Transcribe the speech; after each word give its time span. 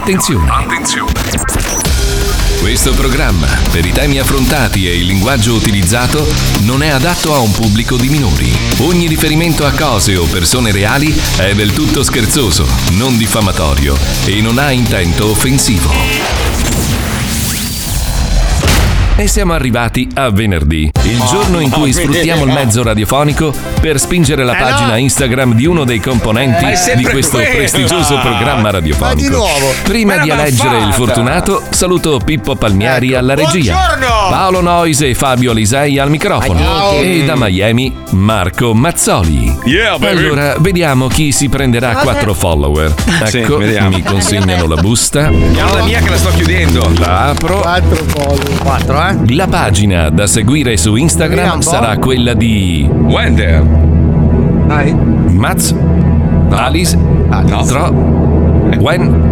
Attenzione! 0.00 0.50
Attenzione! 0.50 1.12
Questo 2.58 2.94
programma, 2.94 3.46
per 3.70 3.84
i 3.84 3.92
temi 3.92 4.18
affrontati 4.18 4.88
e 4.88 4.96
il 4.96 5.04
linguaggio 5.04 5.52
utilizzato, 5.52 6.26
non 6.62 6.82
è 6.82 6.88
adatto 6.88 7.34
a 7.34 7.38
un 7.38 7.52
pubblico 7.52 7.96
di 7.96 8.08
minori. 8.08 8.50
Ogni 8.78 9.06
riferimento 9.06 9.66
a 9.66 9.72
cose 9.72 10.16
o 10.16 10.24
persone 10.24 10.72
reali 10.72 11.14
è 11.36 11.52
del 11.54 11.74
tutto 11.74 12.02
scherzoso, 12.02 12.66
non 12.92 13.18
diffamatorio 13.18 13.94
e 14.24 14.40
non 14.40 14.56
ha 14.56 14.70
intento 14.70 15.28
offensivo. 15.28 16.49
E 19.16 19.26
siamo 19.26 19.52
arrivati 19.52 20.08
a 20.14 20.30
venerdì, 20.30 20.90
il 21.02 21.22
giorno 21.30 21.60
in 21.60 21.68
cui 21.68 21.92
sfruttiamo 21.92 22.44
il 22.44 22.52
mezzo 22.52 22.82
radiofonico 22.82 23.52
per 23.78 24.00
spingere 24.00 24.44
la 24.44 24.56
Eh, 24.56 24.60
pagina. 24.62 24.96
Instagram 24.96 25.52
di 25.54 25.66
uno 25.66 25.84
dei 25.84 26.00
componenti 26.00 26.64
di 26.96 27.04
questo 27.04 27.36
prestigioso 27.36 28.18
programma 28.18 28.62
Ma 28.62 28.70
radiofonico. 28.70 29.20
di 29.20 29.28
nuovo. 29.28 29.72
Prima 29.82 30.16
Ma 30.16 30.22
di 30.22 30.30
eleggere 30.30 30.78
il 30.78 30.92
fortunato, 30.94 31.62
saluto 31.68 32.18
Pippo 32.24 32.56
Palmieri 32.56 33.14
alla 33.14 33.34
regia, 33.34 33.74
Buongiorno. 33.98 34.28
Paolo 34.30 34.60
Nois 34.62 35.00
e 35.02 35.12
Fabio 35.14 35.52
Lisei 35.52 35.98
al 35.98 36.08
microfono 36.08 36.92
e 36.92 37.22
da 37.26 37.34
Miami 37.36 37.94
Marco 38.12 38.72
Mazzoli. 38.72 39.54
Yeah, 39.64 39.98
baby. 39.98 40.24
allora, 40.24 40.54
vediamo 40.60 41.08
chi 41.08 41.30
si 41.30 41.50
prenderà 41.50 41.92
Cosa? 41.92 42.04
4 42.04 42.32
follower. 42.34 42.94
Sì, 43.26 43.38
Ecco, 43.40 43.58
mi 43.58 44.02
consegnano 44.02 44.66
la 44.66 44.76
busta. 44.76 45.28
Chiama 45.52 45.74
la 45.74 45.82
mia 45.84 46.00
che 46.00 46.08
la 46.08 46.16
sto 46.16 46.30
chiudendo. 46.30 46.90
La 46.98 47.26
apro. 47.26 47.60
4 47.60 48.04
follow. 48.06 48.38
4, 48.62 49.08
eh? 49.08 49.08
La 49.28 49.46
pagina 49.46 50.08
da 50.10 50.26
seguire 50.26 50.76
su 50.76 50.94
Instagram 50.96 51.60
sarà 51.60 51.96
quella 51.98 52.34
di 52.34 52.88
Wender. 52.90 53.62
Maz, 55.28 55.74
Alice, 56.50 56.96
no. 56.96 57.64
Tro, 57.66 57.90
Gwen. 58.76 59.28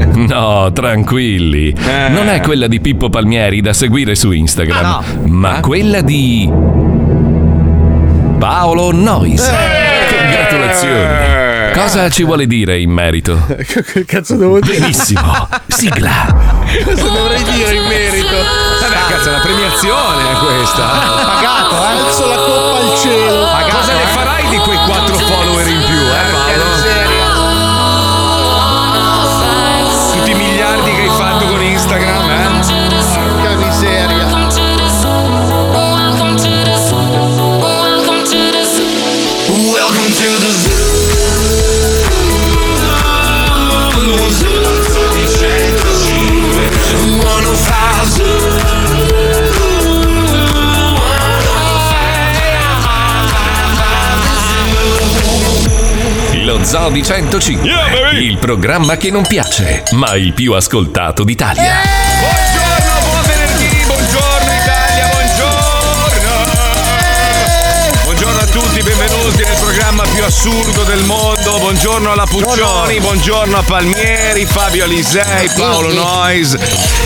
No, 0.20 0.70
tranquilli. 0.72 1.68
Eh. 1.70 2.08
Non 2.10 2.28
è 2.28 2.40
quella 2.40 2.66
di 2.66 2.80
Pippo 2.80 3.08
Palmieri 3.08 3.60
da 3.60 3.72
seguire 3.72 4.14
su 4.14 4.30
Instagram, 4.32 4.84
Ah, 4.84 5.02
ma 5.26 5.60
quella 5.60 6.00
di 6.00 6.50
Paolo 8.38 8.92
Nois. 8.92 9.50
Congratulazioni. 10.10 11.39
Cosa 11.72 12.08
ci 12.10 12.24
vuole 12.24 12.46
dire 12.46 12.78
in 12.80 12.90
merito? 12.90 13.38
che 13.92 14.04
cazzo 14.04 14.36
devo 14.36 14.60
dire? 14.60 14.78
Benissimo. 14.78 15.48
Sigla. 15.66 16.62
Cosa 16.84 17.08
dovrei 17.08 17.42
dire 17.44 17.74
in 17.74 17.86
merito? 17.86 18.36
Vabbè, 18.80 18.96
cazzo, 19.08 19.28
è 19.28 19.32
una 19.32 19.40
premiazione 19.40 20.38
questa. 20.38 20.86
Pagato, 20.86 21.74
eh? 21.74 21.86
Alzo 21.86 22.26
la 22.26 22.36
coppa 22.36 22.78
al 22.78 22.98
cielo. 22.98 23.46
Cosa 23.70 23.92
ne 23.92 24.06
farai 24.06 24.48
di 24.48 24.56
quei 24.58 24.78
4 24.86 25.14
follower 25.14 25.66
in 25.68 25.82
più, 25.86 25.89
Lo 56.50 56.64
Zoo 56.64 56.90
di 56.90 57.00
105. 57.00 57.70
il 58.18 58.36
programma 58.38 58.96
che 58.96 59.12
non 59.12 59.24
piace, 59.24 59.84
ma 59.92 60.16
il 60.16 60.32
più 60.32 60.52
ascoltato 60.52 61.22
d'Italia. 61.22 61.74
Buongiorno, 62.18 63.06
buon 63.06 63.22
venerdì, 63.22 63.84
buongiorno 63.86 64.52
Italia, 64.60 65.08
buongiorno. 65.12 65.70
Buongiorno 68.02 68.40
a 68.40 68.46
tutti, 68.46 68.82
benvenuti 68.82 69.42
nel 69.44 69.58
programma 69.60 70.02
più 70.12 70.24
assurdo 70.24 70.82
del 70.82 71.04
mondo. 71.04 71.58
Buongiorno 71.60 72.10
alla 72.10 72.26
Puccioni, 72.26 72.98
buongiorno 72.98 73.56
a 73.56 73.62
Palmieri, 73.62 74.19
Fabio 74.32 74.84
Alisei, 74.84 75.50
Paolo 75.56 75.92
Nois. 75.92 76.56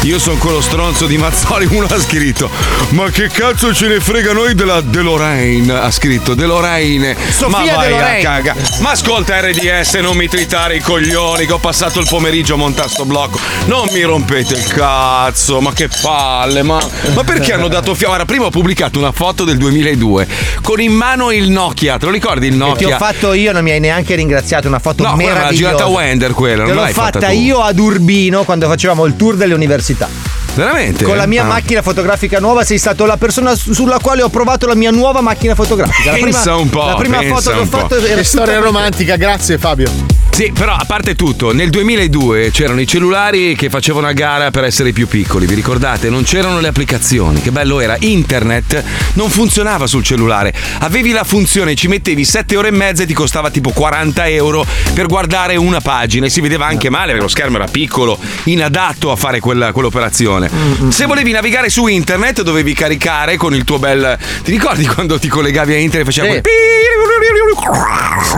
Io 0.02 0.18
sono 0.18 0.36
quello 0.36 0.60
stronzo 0.60 1.06
di 1.06 1.16
Mazzoli. 1.16 1.66
Uno 1.70 1.86
ha 1.88 1.98
scritto: 1.98 2.50
Ma 2.90 3.08
che 3.10 3.28
cazzo 3.28 3.72
ce 3.74 3.88
ne 3.88 3.98
frega 3.98 4.32
noi 4.34 4.54
della 4.54 4.80
DeLorean? 4.82 5.70
Ha 5.70 5.90
scritto 5.90 6.34
DeLorean. 6.34 7.16
Sofia 7.30 7.48
Ma 7.48 7.74
vai 7.76 8.18
a 8.18 8.22
caga. 8.22 8.54
Ma 8.80 8.90
ascolta 8.90 9.40
RDS, 9.40 9.94
non 9.94 10.16
mi 10.16 10.28
tritare 10.28 10.76
i 10.76 10.80
coglioni 10.80 11.46
che 11.46 11.52
ho 11.54 11.58
passato 11.58 11.98
il 11.98 12.06
pomeriggio 12.08 12.54
a 12.54 12.56
montare 12.58 12.88
sto 12.90 13.04
blocco. 13.06 13.38
Non 13.64 13.88
mi 13.90 14.02
rompete 14.02 14.54
il 14.54 14.66
cazzo, 14.66 15.60
ma 15.62 15.72
che 15.72 15.88
palle, 16.02 16.62
ma, 16.62 16.78
ma 17.14 17.24
perché 17.24 17.54
hanno 17.54 17.68
dato 17.68 17.94
fiato? 17.94 18.02
Guarda, 18.14 18.24
prima 18.26 18.44
ho 18.44 18.50
pubblicato 18.50 18.98
una 18.98 19.12
foto 19.12 19.44
del 19.44 19.56
2002 19.56 20.28
con 20.62 20.78
in 20.80 20.92
mano 20.92 21.30
il 21.32 21.48
Nokia, 21.48 21.96
te 21.98 22.04
lo 22.06 22.12
ricordi 22.12 22.46
il 22.46 22.52
Che 22.52 22.58
ti 22.58 22.64
Nokia? 22.84 22.94
ho 22.94 22.98
fatto 22.98 23.32
io, 23.32 23.50
non 23.52 23.62
mi 23.64 23.70
hai 23.70 23.80
neanche 23.80 24.14
ringraziato. 24.14 24.68
Una 24.68 24.78
foto 24.78 25.02
No, 25.02 25.16
meravigliosa. 25.16 25.52
girata 25.54 25.86
Wender 25.86 26.32
quella, 26.32 26.62
Te 26.62 26.68
non 26.68 26.76
l'ho 26.76 26.82
l'hai 26.82 26.92
fatta 26.92 27.13
fatta 27.20 27.32
tu. 27.32 27.38
io 27.40 27.60
ad 27.60 27.78
Urbino 27.78 28.44
quando 28.44 28.68
facevamo 28.68 29.04
il 29.04 29.16
tour 29.16 29.36
delle 29.36 29.54
università. 29.54 30.08
Veramente? 30.54 31.02
Con 31.04 31.16
la 31.16 31.26
mia 31.26 31.42
Ah. 31.42 31.46
macchina 31.46 31.82
fotografica 31.82 32.38
nuova 32.38 32.62
sei 32.62 32.78
stato 32.78 33.04
la 33.06 33.16
persona 33.16 33.56
su- 33.56 33.72
sulla 33.72 33.98
quale 34.00 34.22
ho 34.22 34.28
provato 34.28 34.66
la 34.68 34.76
mia 34.76 34.92
nuova 34.92 35.20
macchina 35.20 35.54
fotografica. 35.56 36.12
La 36.12 36.18
Pensa 36.18 36.40
prima, 36.42 36.56
un 36.56 36.68
po', 36.70 36.86
La 36.86 36.94
prima 36.94 37.22
foto 37.22 37.50
che 37.50 37.58
ho 37.58 37.64
fatto 37.66 37.96
era 37.96 38.14
Che 38.16 38.24
storia 38.24 38.58
romantica, 38.60 39.16
grazie 39.16 39.58
Fabio. 39.58 39.90
Sì, 40.34 40.50
però 40.52 40.72
a 40.74 40.84
parte 40.84 41.14
tutto, 41.14 41.52
nel 41.52 41.70
2002 41.70 42.50
c'erano 42.50 42.80
i 42.80 42.88
cellulari 42.88 43.54
che 43.54 43.70
facevano 43.70 44.08
a 44.08 44.12
gara 44.12 44.50
per 44.50 44.64
essere 44.64 44.90
più 44.90 45.06
piccoli, 45.06 45.46
vi 45.46 45.54
ricordate? 45.54 46.10
Non 46.10 46.24
c'erano 46.24 46.58
le 46.58 46.66
applicazioni, 46.66 47.40
che 47.40 47.52
bello 47.52 47.78
era. 47.78 47.94
Internet 48.00 48.82
non 49.12 49.30
funzionava 49.30 49.86
sul 49.86 50.02
cellulare. 50.02 50.52
Avevi 50.80 51.12
la 51.12 51.22
funzione, 51.22 51.76
ci 51.76 51.86
mettevi 51.86 52.24
7 52.24 52.56
ore 52.56 52.68
e 52.68 52.72
mezza 52.72 53.04
e 53.04 53.06
ti 53.06 53.14
costava 53.14 53.48
tipo 53.50 53.70
40 53.70 54.26
euro 54.26 54.66
per 54.92 55.06
guardare 55.06 55.54
una 55.54 55.80
pagina 55.80 56.26
e 56.26 56.30
si 56.30 56.40
vedeva 56.40 56.66
anche 56.66 56.90
male 56.90 57.06
perché 57.12 57.22
lo 57.22 57.28
schermo 57.28 57.56
era 57.56 57.66
piccolo, 57.68 58.18
inadatto 58.44 59.12
a 59.12 59.16
fare 59.16 59.38
quella- 59.38 59.70
quell'operazione. 59.70 60.50
Se 60.88 61.06
volevi 61.06 61.30
navigare 61.30 61.68
su 61.68 61.86
internet 61.86 62.42
dovevi 62.42 62.74
caricare 62.74 63.36
con 63.36 63.54
il 63.54 63.62
tuo 63.62 63.78
bel... 63.78 64.18
Ti 64.42 64.50
ricordi 64.50 64.84
quando 64.84 65.16
ti 65.16 65.28
collegavi 65.28 65.74
a 65.74 65.78
internet 65.78 66.08
e 66.08 66.12
faceva 66.12 66.34
Sì. 66.34 66.40
quel... 66.40 66.52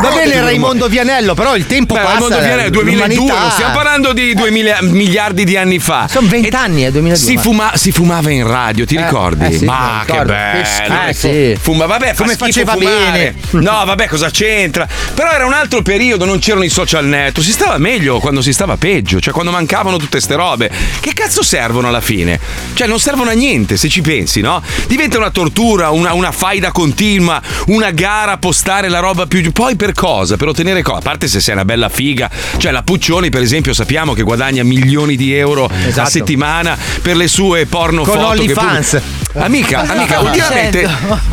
Va 0.01 0.11
bene 0.11 0.41
Raimondo 0.43 0.89
Vianello, 0.89 1.33
però 1.35 1.57
il 1.57 1.67
tempo 1.67 1.85
Beh, 1.95 2.01
passa. 2.01 2.09
Raimondo 2.13 2.39
Vianello, 2.39 2.71
2002, 2.71 2.93
l'umanità- 3.17 3.41
non 3.41 3.51
stiamo 3.51 3.75
parlando 3.75 4.13
di 4.13 4.35
2000 4.35 4.79
miliardi 4.83 5.45
di 5.45 5.57
anni 5.57 5.79
fa. 5.79 6.07
Sono 6.09 6.27
vent'anni, 6.29 6.83
è 6.83 6.91
2002. 6.91 7.17
Si, 7.27 7.35
ma- 7.35 7.41
fuma- 7.41 7.73
si 7.77 7.93
fumava 7.93 8.31
in 8.31 8.47
radio, 8.47 8.85
ti 8.87 8.95
Eh, 8.97 9.03
ricordi? 9.05 9.45
eh 9.47 9.59
sì, 9.59 9.65
Ma 9.65 10.03
che 10.07 10.23
bello! 10.25 11.07
Eh, 11.09 11.13
sì. 11.13 11.57
Fuma, 11.61 11.87
vabbè, 11.87 12.15
fa 12.15 12.23
Come 12.25 12.37
faceva 12.37 12.73
fumare. 12.73 13.11
bene. 13.11 13.35
No, 13.67 13.85
vabbè, 13.85 14.07
cosa 14.09 14.31
c'entra? 14.31 14.87
Però 15.15 15.31
era 15.31 15.47
un 15.47 15.53
altro 15.53 15.83
periodo, 15.83 16.25
non 16.25 16.39
c'erano 16.39 16.65
i 16.65 16.69
social 16.69 17.05
network. 17.07 17.43
Si 17.47 17.53
stava 17.53 17.79
meglio 17.79 18.19
quando 18.19 18.43
si 18.43 18.53
stava 18.53 18.77
peggio, 18.77 19.21
cioè 19.21 19.33
quando 19.33 19.51
mancavano 19.51 19.97
tutte 19.97 20.21
ste 20.21 20.35
robe. 20.35 20.71
Che 21.01 21.13
cazzo 21.15 21.43
servono 21.43 21.89
alla 21.89 22.01
fine? 22.01 22.39
Cioè, 22.75 22.87
non 22.87 22.99
servono 23.01 23.31
a 23.31 23.35
niente 23.35 23.77
se 23.77 23.89
ci 23.89 24.01
pensi, 24.01 24.41
no? 24.41 24.63
Diventa 24.87 25.19
una 25.19 25.31
tortura, 25.31 25.91
una, 25.91 26.13
una 26.13 26.33
faida 26.33 26.71
continua, 26.73 27.41
una 27.69 27.91
gara 27.91 28.33
a 28.33 28.37
postare 28.39 28.89
la 28.89 28.99
roba 29.01 29.27
più. 29.27 29.51
Poi 29.53 29.77
per 29.77 29.93
cosa? 29.93 30.37
Per 30.37 30.49
ottenere 30.49 30.83
cosa? 30.83 30.99
A 30.99 31.03
parte 31.03 31.29
se 31.29 31.41
sei 31.41 31.55
una 31.55 31.65
bella 31.65 31.76
figa. 31.89 32.29
Cioè, 32.57 32.73
la 32.73 32.83
Puccioni, 32.83 33.29
per 33.31 33.43
esempio, 33.43 33.73
sappiamo 33.73 34.13
che 34.15 34.23
guadagna 34.23 34.63
milioni 34.63 35.17
di 35.17 35.35
euro 35.35 35.65
a 35.67 35.87
Esatto. 35.87 36.11
settimana 36.11 36.77
per 37.03 37.17
le 37.17 37.29
sue 37.29 37.67
porno 37.67 38.03
Con 38.03 38.15
foto. 38.15 38.27
che 38.33 38.41
OnlyFans. 38.41 38.89
pubblica. 38.91 39.25
Amica, 39.39 39.81
amica, 39.81 40.21
ultimamente. 40.21 40.89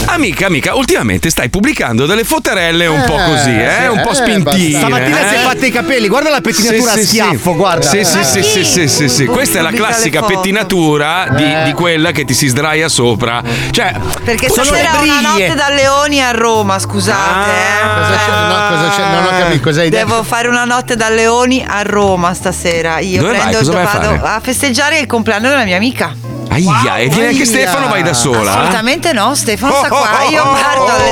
Amica, 0.08 0.46
amica, 0.48 0.76
ultimamente 0.76 1.30
stai 1.30 1.50
pubblicando 1.50 2.06
delle 2.06 2.26
foterelle 2.26 2.86
un 2.88 3.02
po' 3.06 3.18
Eh, 3.18 3.24
così, 3.24 3.50
eh? 3.52 3.88
un 3.88 4.02
po' 4.02 4.12
eh, 4.12 4.16
spintine. 4.16 4.78
Stamattina 4.80 5.20
eh? 5.24 5.28
si 5.30 5.36
è 5.36 5.38
fatta 5.40 5.66
i 5.66 5.72
capelli, 5.72 6.08
guarda 6.10 6.30
la 6.30 6.42
pettinatura 6.42 6.92
Sì, 6.92 7.00
a 7.00 7.04
schiaffo, 7.06 7.52
sì. 7.52 7.56
guarda. 7.58 7.88
Sì, 7.88 8.04
sì, 8.04 8.24
sì, 8.24 8.44
sì, 8.44 8.64
sì, 8.66 8.88
sì, 8.90 9.08
sì. 9.10 9.26
Questa 9.26 9.60
è 9.60 9.62
la 9.62 9.72
classica 9.72 10.22
pettinatura 10.24 11.28
di, 11.34 11.64
di 11.64 11.72
quella 11.72 12.12
che 12.12 12.26
ti 12.26 12.34
si 12.34 12.48
sdraia 12.48 12.90
sopra. 12.90 13.42
Cioè, 13.72 13.94
Perché 14.24 14.50
Sono 14.50 14.64
stasera 14.66 14.92
una 15.00 15.20
briglie. 15.20 15.48
notte 15.48 15.56
da 15.56 15.70
leoni 15.70 16.22
a 16.22 16.32
Roma, 16.32 16.80
scusate. 16.80 17.50
eh. 17.50 18.00
Cosa 18.00 18.18
c'è? 18.18 18.48
No, 18.48 18.68
cosa 18.76 18.90
c'è? 18.96 19.10
Non 19.16 19.24
ho 19.26 19.30
capito 19.40 19.64
cosa 19.64 19.82
hai 19.82 19.90
detto. 19.90 20.06
Devo 20.24 20.36
fare 20.36 20.48
una 20.48 20.64
notte 20.64 20.96
da 20.96 21.10
leoni 21.10 21.62
a 21.68 21.82
Roma 21.82 22.34
stasera. 22.34 23.00
Io 23.00 23.20
Dove 23.22 23.34
vai? 23.34 23.42
prendo 23.42 23.58
Cosa 23.58 23.72
vai 23.74 23.84
a 23.84 24.36
a 24.36 24.40
festeggiare 24.40 25.00
il 25.00 25.06
compleanno 25.06 25.50
della 25.50 25.66
mia 25.66 25.76
amica. 25.76 26.16
Aia, 26.54 26.98
e 26.98 27.08
viene 27.10 27.28
anche. 27.30 27.46
Stefano, 27.46 27.88
vai 27.88 28.04
da 28.04 28.14
sola. 28.14 28.40
eh? 28.40 28.48
Assolutamente 28.48 29.12
no, 29.14 29.34
Stefano 29.36 29.74
sta 29.76 29.88
qua. 29.88 30.10
Io 30.30 30.44
parto 30.44 30.86
alle 30.88 31.12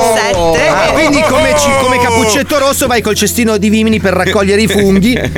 7. 0.53 0.67
Ah, 0.69 0.91
quindi 0.91 1.21
come, 1.27 1.55
ci- 1.57 1.69
come 1.81 1.99
cappuccetto 1.99 2.57
rosso 2.59 2.87
vai 2.87 3.01
col 3.01 3.15
cestino 3.15 3.57
di 3.57 3.69
vimini 3.69 3.99
per 3.99 4.13
raccogliere 4.13 4.61
i 4.61 4.67
funghi. 4.67 5.19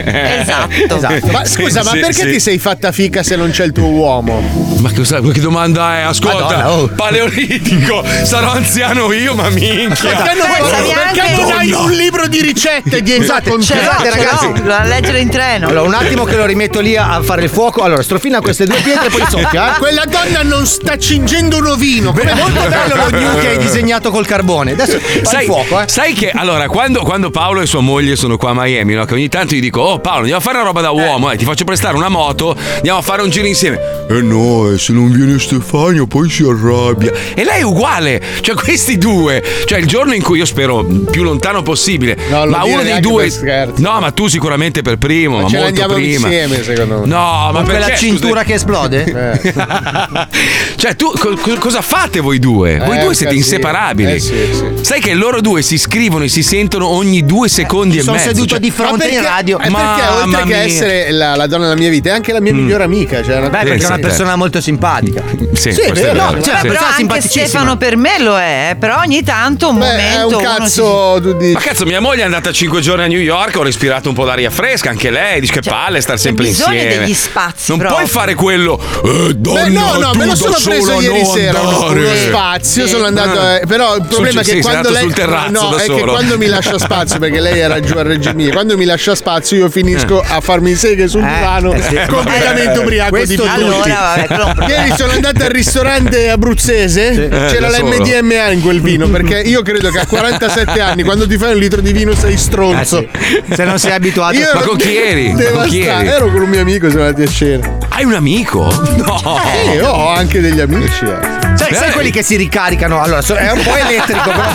Esatto. 0.44 0.96
Esatto. 0.98 1.28
Ma 1.28 1.46
scusa, 1.46 1.84
ma 1.84 1.92
Sì, 1.92 2.00
perché 2.00 2.14
sì. 2.14 2.32
ti 2.32 2.40
sei 2.40 2.58
fatta 2.60 2.92
fica 2.92 3.24
se 3.24 3.36
non 3.36 3.50
c'è 3.52 3.64
il 3.66 3.72
tuo 3.72 3.88
uomo? 3.88 4.42
Ma 4.80 4.92
cosa, 4.94 5.20
che 5.22 5.40
domanda 5.40 5.98
è? 5.98 6.02
Ascolta, 6.02 6.44
Madonna, 6.44 6.72
oh. 6.72 6.88
paleolitico, 6.88 8.04
sarò 8.24 8.52
anziano 8.52 9.12
io, 9.14 9.34
ma 9.34 9.50
minchia. 9.50 10.10
Perché 10.10 10.34
non, 10.38 10.48
Pensa 10.48 10.76
perché 10.76 11.22
neanche- 11.22 11.42
non 11.42 11.52
hai 11.58 11.72
un 11.72 11.92
libro 11.92 12.28
di 12.28 12.42
ricette 12.42 13.02
dietro 13.02 13.24
Scusate, 13.24 13.50
con 13.50 13.62
Ce 13.62 13.74
te? 13.74 13.84
l'ho, 13.84 13.92
Scusate, 13.92 14.12
ce 14.12 14.18
ragazzi. 14.18 14.46
l'ho, 14.48 14.66
lo 14.66 14.76
a 14.76 14.84
leggere 14.84 15.20
in 15.20 15.30
treno. 15.30 15.68
Allora, 15.68 15.88
un 15.88 15.94
attimo 15.94 16.24
che 16.26 16.36
lo 16.36 16.46
rimetto 16.46 16.80
lì 16.80 16.96
a 16.98 17.12
a 17.14 17.22
fare 17.22 17.44
il 17.44 17.50
fuoco. 17.50 17.82
Allora, 17.84 18.02
strofina 18.02 18.40
queste 18.42 18.66
due 18.66 18.80
pietre 18.82 19.08
e 19.08 19.10
poi 19.10 19.24
soffia. 19.30 19.76
eh. 19.76 19.80
Quella 19.94 20.06
donna 20.10 20.42
non 20.42 20.66
sta 20.66 20.98
cingendo 20.98 21.58
un 21.58 21.68
ovino. 21.68 22.16
È 22.16 22.34
molto 22.34 22.62
bello 22.68 22.96
lo 22.96 23.10
gnu 23.16 23.40
che 23.40 23.50
hai 23.50 23.58
disegnato 23.60 24.10
col 24.10 24.26
carbone. 24.26 24.72
Adesso 24.72 24.98
Sai, 25.22 25.42
il 25.46 25.52
fuoco, 25.52 25.82
eh. 25.82 25.88
sai 25.88 26.14
che 26.14 26.32
allora 26.32 26.66
quando, 26.68 27.02
quando 27.02 27.30
Paolo 27.30 27.62
e 27.62 27.68
sua 27.68 27.82
moglie 27.82 28.16
sono 28.16 28.36
qua 28.38 28.50
a 28.50 28.54
Miami, 28.56 28.96
no, 28.96 29.06
che 29.06 29.14
ogni 29.14 29.30
tanto 29.30 29.54
gli 29.54 29.60
dico: 29.62 29.82
Oh 29.82 30.00
Paolo, 30.00 30.22
andiamo 30.22 30.40
a 30.40 30.44
fare 30.44 30.58
una 30.58 30.66
roba 30.66 30.82
da 30.82 30.90
uomo, 30.90 31.30
eh, 31.30 31.38
ti 31.38 31.46
faccio 31.46 31.64
prestare 31.64 31.96
una 31.96 32.10
moto, 32.10 32.58
andiamo 32.78 32.98
a 32.98 33.02
fare 33.04 33.22
un 33.22 33.30
giro 33.30 33.46
insieme. 33.46 33.80
Eh 34.10 34.22
no, 34.24 34.72
eh, 34.72 34.80
se 34.80 34.94
non 34.94 35.12
viene 35.12 35.38
Stefano 35.38 36.08
poi 36.08 36.28
si 36.28 36.42
arrabbia. 36.42 37.12
E 37.36 37.44
lei 37.44 37.60
è 37.60 37.64
uguale, 37.64 38.20
cioè 38.42 38.56
questi 38.56 38.98
due, 38.98 39.44
cioè 39.66 39.78
il 39.78 39.86
giorno 39.86 40.16
in 40.16 40.24
cui 40.24 40.40
io 40.40 40.46
spero 40.46 40.84
più 40.84 41.22
lontano 41.22 41.62
possibile, 41.62 42.18
No, 42.30 42.46
lo 42.46 42.52
ma 42.52 42.64
uno 42.66 42.82
dei 42.82 43.00
due. 43.00 43.32
No, 43.76 44.00
ma 44.00 44.10
tu 44.10 44.28
sicuramente 44.28 44.82
per 44.82 44.98
primo, 44.98 45.42
ma, 45.42 45.48
ce 45.48 45.58
ne 45.58 45.62
molto 45.72 45.94
prima. 45.94 46.28
insieme, 46.28 46.64
secondo 46.64 47.02
me. 47.02 47.06
No, 47.06 47.16
ma 47.16 47.52
Con 47.52 47.66
perché? 47.66 47.80
quella 47.82 47.96
cintura 47.96 48.42
scusa- 48.42 48.44
che 48.44 48.54
esplode? 48.56 49.52
cioè, 50.76 50.96
tu 50.96 51.12
co- 51.18 51.36
co- 51.40 51.56
cosa 51.58 51.82
fate 51.82 52.20
voi 52.20 52.40
due? 52.40 52.78
Voi 52.78 52.98
Eh, 52.98 53.02
due 53.02 53.14
siete 53.14 53.34
casino. 53.36 53.56
inseparabili. 53.56 54.12
Eh, 54.14 54.20
sì, 54.20 54.34
sì. 54.52 54.66
Sai 54.82 55.00
che 55.02 55.14
loro 55.14 55.42
due 55.42 55.62
si 55.62 55.78
scrivono 55.78 56.24
e 56.24 56.28
si 56.30 56.44
sentono 56.44 56.88
ogni 56.88 57.26
due 57.26 57.48
secondi 57.50 57.98
e 57.98 58.02
Sono 58.02 58.18
mezzo. 58.18 58.30
seduto 58.30 58.48
cioè- 58.50 58.60
di 58.60 58.70
Ma 58.70 58.74
fronte 58.76 58.98
perché, 59.06 59.16
in 59.16 59.22
radio. 59.24 59.58
è 59.58 59.62
perché 59.62 59.72
Mamma 59.74 60.24
oltre 60.24 60.40
che 60.42 60.46
mia. 60.48 60.58
essere 60.62 61.12
la, 61.12 61.36
la 61.36 61.48
donna 61.48 61.64
della 61.66 61.76
mia 61.80 61.90
vita, 61.90 62.10
è 62.10 62.14
anche 62.14 62.32
la 62.34 62.42
mia 62.42 62.54
migliore 62.54 62.84
amica. 62.84 63.24
Cioè 63.24 63.38
una 63.38 63.50
Beh, 63.50 63.60
Sì, 63.60 63.66
perché 63.66 63.84
è 63.84 63.88
una 63.88 63.96
sì. 63.96 64.02
persona 64.02 64.36
molto 64.36 64.62
simpatica. 64.62 65.22
Sì, 65.54 65.72
Sì, 65.74 65.82
vero. 65.82 65.94
vero. 65.94 66.14
No, 66.32 66.42
cioè, 66.42 66.60
però 66.62 66.80
anche. 66.86 67.22
Stefano 67.22 67.78
per 67.78 67.96
me 67.98 68.20
lo 68.20 68.38
è, 68.38 68.70
eh, 68.72 68.76
però 68.76 68.98
ogni 69.00 69.24
tanto 69.24 69.70
un 69.70 69.78
Beh, 69.80 69.86
momento 69.86 70.30
è 70.30 70.36
un 70.36 70.40
si- 70.40 70.46
cazzo 70.60 71.20
tu 71.22 71.34
dici. 71.38 71.54
Ma 71.54 71.60
cazzo, 71.60 71.86
mia 71.86 72.00
moglie 72.00 72.22
è 72.22 72.26
andata 72.26 72.52
5 72.52 72.82
giorni 72.82 73.04
a 73.04 73.08
New 73.08 73.20
York, 73.20 73.56
ho 73.58 73.64
respirato 73.64 74.10
un 74.10 74.16
po' 74.16 74.26
d'aria 74.26 74.50
fresca, 74.50 74.90
anche 74.90 75.10
lei, 75.10 75.40
dice 75.40 75.54
che 75.54 75.62
palle 75.70 76.02
star 76.02 76.20
sempre 76.20 76.48
insieme. 76.48 76.98
degli 76.98 77.14
spazi 77.14 77.66
Non 77.72 77.80
proprio. 77.80 78.00
puoi 78.00 78.10
fare 78.10 78.34
quello. 78.36 78.80
Eh, 79.04 79.34
donna, 79.36 79.64
Beh, 79.64 79.70
no, 79.74 79.98
no, 79.98 80.14
me 80.16 80.26
lo 80.26 80.36
sono 80.36 80.56
preso 80.64 81.00
ieri 81.02 81.26
sera 81.26 81.60
uno, 81.62 81.92
uno 81.92 82.08
spazio, 82.28 82.88
sono 82.88 83.06
andato 83.06 83.40
Ah. 83.40 83.56
eh, 83.58 83.66
però 83.68 83.96
il 83.96 84.06
problema 84.08 84.42
è 84.42 84.44
Sul- 84.44 84.54
che 84.54 84.62
sì, 84.62 84.62
sei 84.62 84.62
quando 84.62 84.88
andato 84.88 84.94
lei 84.94 85.04
sul 85.04 85.14
terrazzo 85.14 85.52
no, 85.64 85.70
da 85.70 85.76
è 85.78 85.80
che 85.86 86.00
solo. 86.00 86.12
quando 86.12 86.38
mi 86.38 86.46
lascia 86.48 86.78
spazio 86.80 87.20
perché 87.20 87.40
lei 87.40 87.60
era 87.60 87.80
giù 87.80 87.98
a 87.98 88.02
Reggio 88.04 88.30
Emilia, 88.30 88.54
quando 88.54 88.78
mi 88.78 88.86
lascia 88.86 89.16
spazio 89.16 89.58
io 89.58 89.70
finisco 89.70 90.24
a 90.26 90.40
farmi 90.42 90.76
seghe 90.76 91.08
sul 91.08 91.22
divano 91.24 91.74
eh 91.74 91.82
sì. 91.82 92.00
completamente 92.08 92.80
ubriaco 92.80 93.18
di. 93.24 93.36
Allora, 93.36 94.16
vabbè, 94.28 94.68
Ieri 94.70 94.94
sono 94.98 95.12
andato 95.12 95.44
al 95.44 95.50
ristorante 95.50 96.30
abruzzese, 96.30 97.28
c'era 97.30 97.68
Eh, 97.68 97.72
solo. 97.72 97.90
l'MDMA 97.90 98.50
in 98.52 98.62
quel 98.62 98.82
vino 98.82 99.08
perché 99.08 99.40
io 99.40 99.62
credo 99.62 99.90
che 99.90 100.00
a 100.00 100.06
47 100.06 100.80
anni 100.82 101.04
quando 101.04 101.28
ti 101.28 101.38
fai 101.38 101.54
un 101.54 101.60
litro 101.60 101.82
di 101.82 101.92
vino 101.94 102.14
sei 102.16 102.38
stronzo. 102.38 103.00
Eh 103.00 103.10
sì. 103.48 103.54
Se 103.56 103.64
non 103.64 103.80
sei 103.80 103.92
abituato. 103.94 104.36
Io 104.38 104.50
Ma 104.54 104.62
con 104.62 104.78
chi 104.78 104.96
eri? 104.96 105.34
Ma 105.34 105.42
con 105.52 105.68
chi 105.68 105.80
devastato. 105.80 106.00
eri? 106.02 106.08
Ero 106.08 106.32
con 106.32 106.42
un 106.42 106.50
mio 106.50 106.62
amico, 106.62 106.90
siamo 106.90 107.06
andati 107.06 107.24
a 107.28 107.32
cena. 107.32 107.78
Hai 107.90 108.04
un 108.06 108.14
amico? 108.14 108.72
No. 108.98 109.40
Io 109.72 109.88
ho 109.90 110.10
anche 110.10 110.42
degli 110.42 110.60
amici. 110.60 111.06
eh. 111.06 111.42
Sai, 111.56 111.74
sai 111.76 111.92
quelli 111.92 112.10
che 112.12 112.24
si 112.24 112.36
ricaricano? 112.36 113.00
Allora, 113.02 113.22
so- 113.22 113.36
è 113.36 113.52
un 113.52 113.62
po' 113.62 113.76
elettrico, 113.76 114.30
però. 114.30 114.42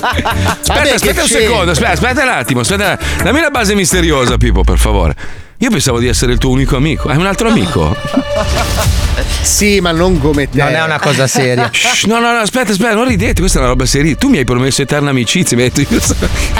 Aspetta, 0.58 0.74
Vabbè, 0.74 0.90
aspetta 0.90 1.22
un 1.22 1.28
c'è? 1.28 1.40
secondo, 1.40 1.70
aspetta, 1.70 1.92
aspetta 1.92 2.22
un 2.22 2.28
attimo, 2.28 2.60
aspetta. 2.60 2.98
Dammi 3.22 3.38
una 3.38 3.50
base 3.50 3.74
misteriosa, 3.74 4.36
Pippo, 4.36 4.62
per 4.64 4.78
favore. 4.78 5.14
Io 5.60 5.70
pensavo 5.70 5.98
di 5.98 6.06
essere 6.06 6.32
il 6.32 6.38
tuo 6.38 6.50
unico 6.50 6.76
amico. 6.76 7.08
Hai 7.08 7.16
un 7.16 7.26
altro 7.26 7.48
amico? 7.48 7.96
Sì, 9.40 9.80
ma 9.80 9.92
non 9.92 10.18
come 10.20 10.48
te. 10.48 10.62
Non 10.62 10.74
è 10.74 10.82
una 10.82 10.98
cosa 11.00 11.26
seria. 11.26 11.70
Shh, 11.72 12.04
no, 12.06 12.18
no, 12.20 12.32
no, 12.32 12.38
aspetta, 12.40 12.70
aspetta, 12.72 12.94
non 12.94 13.06
ridete, 13.06 13.40
questa 13.40 13.58
è 13.58 13.62
una 13.62 13.70
roba 13.70 13.86
seria. 13.86 14.14
Tu 14.14 14.28
mi 14.28 14.36
hai 14.38 14.44
promesso 14.44 14.82
eterna 14.82 15.10
amicizia, 15.10 15.56
mi 15.56 15.62
hai 15.64 15.70
detto 15.72 15.92
io. 15.94 16.00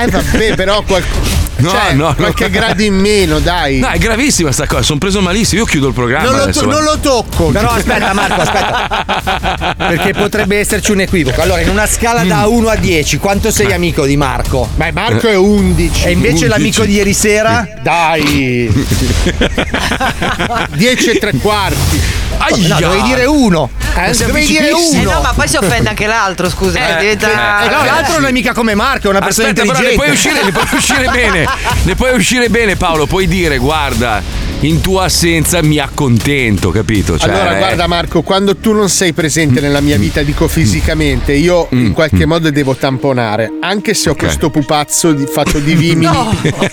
Eh 0.00 0.06
vabbè, 0.08 0.54
però 0.54 0.82
qual- 0.82 1.04
No, 1.58 1.70
cioè, 1.70 1.92
no, 1.92 2.06
no. 2.06 2.14
qualche 2.14 2.50
grado 2.50 2.82
in 2.82 2.94
meno, 2.94 3.40
dai. 3.40 3.80
No, 3.80 3.88
è 3.88 3.98
gravissima 3.98 4.52
sta 4.52 4.66
cosa, 4.68 4.82
sono 4.82 4.98
preso 5.00 5.20
malissimo, 5.20 5.60
io 5.62 5.66
chiudo 5.66 5.88
il 5.88 5.92
programma 5.92 6.26
non, 6.28 6.36
lo 6.36 6.42
adesso. 6.44 6.60
to- 6.60 6.70
non 6.70 6.82
lo 6.84 6.98
tocco. 6.98 7.46
Però 7.48 7.68
aspetta, 7.68 8.12
Marco, 8.12 8.40
aspetta. 8.40 9.74
Perché 9.76 10.12
potrebbe 10.14 10.58
esserci 10.58 10.92
un 10.92 11.00
equivoco. 11.00 11.40
Allora, 11.42 11.60
in 11.60 11.68
una 11.68 11.86
scala 11.86 12.22
da 12.24 12.46
Mm. 12.46 12.52
1 12.52 12.68
a 12.68 12.76
10, 12.76 13.18
quanto 13.18 13.50
sei 13.50 13.72
amico 13.72 14.06
di 14.06 14.16
Marco? 14.16 14.68
Ma 14.76 14.88
Marco 14.92 15.26
è 15.28 15.36
11. 15.36 16.04
E 16.06 16.10
invece 16.12 16.46
l'amico 16.46 16.84
di 16.84 16.92
ieri 16.94 17.12
sera? 17.12 17.68
Dai. 17.82 18.86
10 20.74 21.10
e 21.10 21.18
tre 21.18 21.32
quarti. 21.40 22.00
Aia! 22.38 22.68
No, 22.68 22.80
dovevi 22.80 23.02
dire 23.02 23.24
uno. 23.24 23.70
Eh, 23.96 24.12
dovevi 24.16 24.46
dire 24.46 24.68
Eh 24.68 24.72
uno. 24.72 25.12
no, 25.12 25.20
ma 25.22 25.32
poi 25.34 25.48
si 25.48 25.56
offende 25.56 25.88
anche 25.88 26.06
l'altro, 26.06 26.48
scusa. 26.48 26.96
Eh, 26.96 27.00
diventa... 27.00 27.64
Eh, 27.64 27.68
no, 27.68 27.84
l'altro 27.84 28.14
non 28.14 28.26
è 28.26 28.32
mica 28.32 28.52
come 28.52 28.74
Marco, 28.74 29.08
è 29.08 29.10
una 29.10 29.20
persona 29.20 29.48
Aspetta, 29.48 29.66
però 29.72 29.80
ne 29.88 29.94
puoi 29.94 30.08
intelligente. 30.08 30.40
uscire, 30.40 30.44
ne 30.44 30.52
puoi 30.52 30.78
uscire 30.78 31.08
bene. 31.10 31.46
Ne 31.82 31.94
puoi 31.96 32.14
uscire 32.16 32.48
bene, 32.48 32.76
Paolo. 32.76 33.06
Puoi 33.06 33.26
dire, 33.26 33.58
guarda, 33.58 34.22
in 34.60 34.80
tua 34.80 35.04
assenza 35.04 35.60
mi 35.62 35.78
accontento, 35.78 36.70
capito? 36.70 37.18
Cioè, 37.18 37.28
allora, 37.28 37.54
eh, 37.56 37.58
guarda 37.58 37.86
Marco, 37.88 38.22
quando 38.22 38.56
tu 38.56 38.72
non 38.72 38.88
sei 38.88 39.12
presente 39.12 39.60
nella 39.60 39.80
mia 39.80 39.96
vita, 39.96 40.22
dico 40.22 40.46
fisicamente, 40.46 41.32
io 41.32 41.66
Mm. 41.74 41.86
in 41.86 41.92
qualche 41.92 42.24
modo 42.24 42.50
devo 42.50 42.76
tamponare. 42.76 43.50
Anche 43.60 43.94
se 43.94 44.10
ho 44.10 44.14
questo 44.14 44.48
pupazzo 44.50 45.12
di- 45.12 45.26
fatto 45.26 45.58
di 45.58 45.74
vimini 45.76 46.08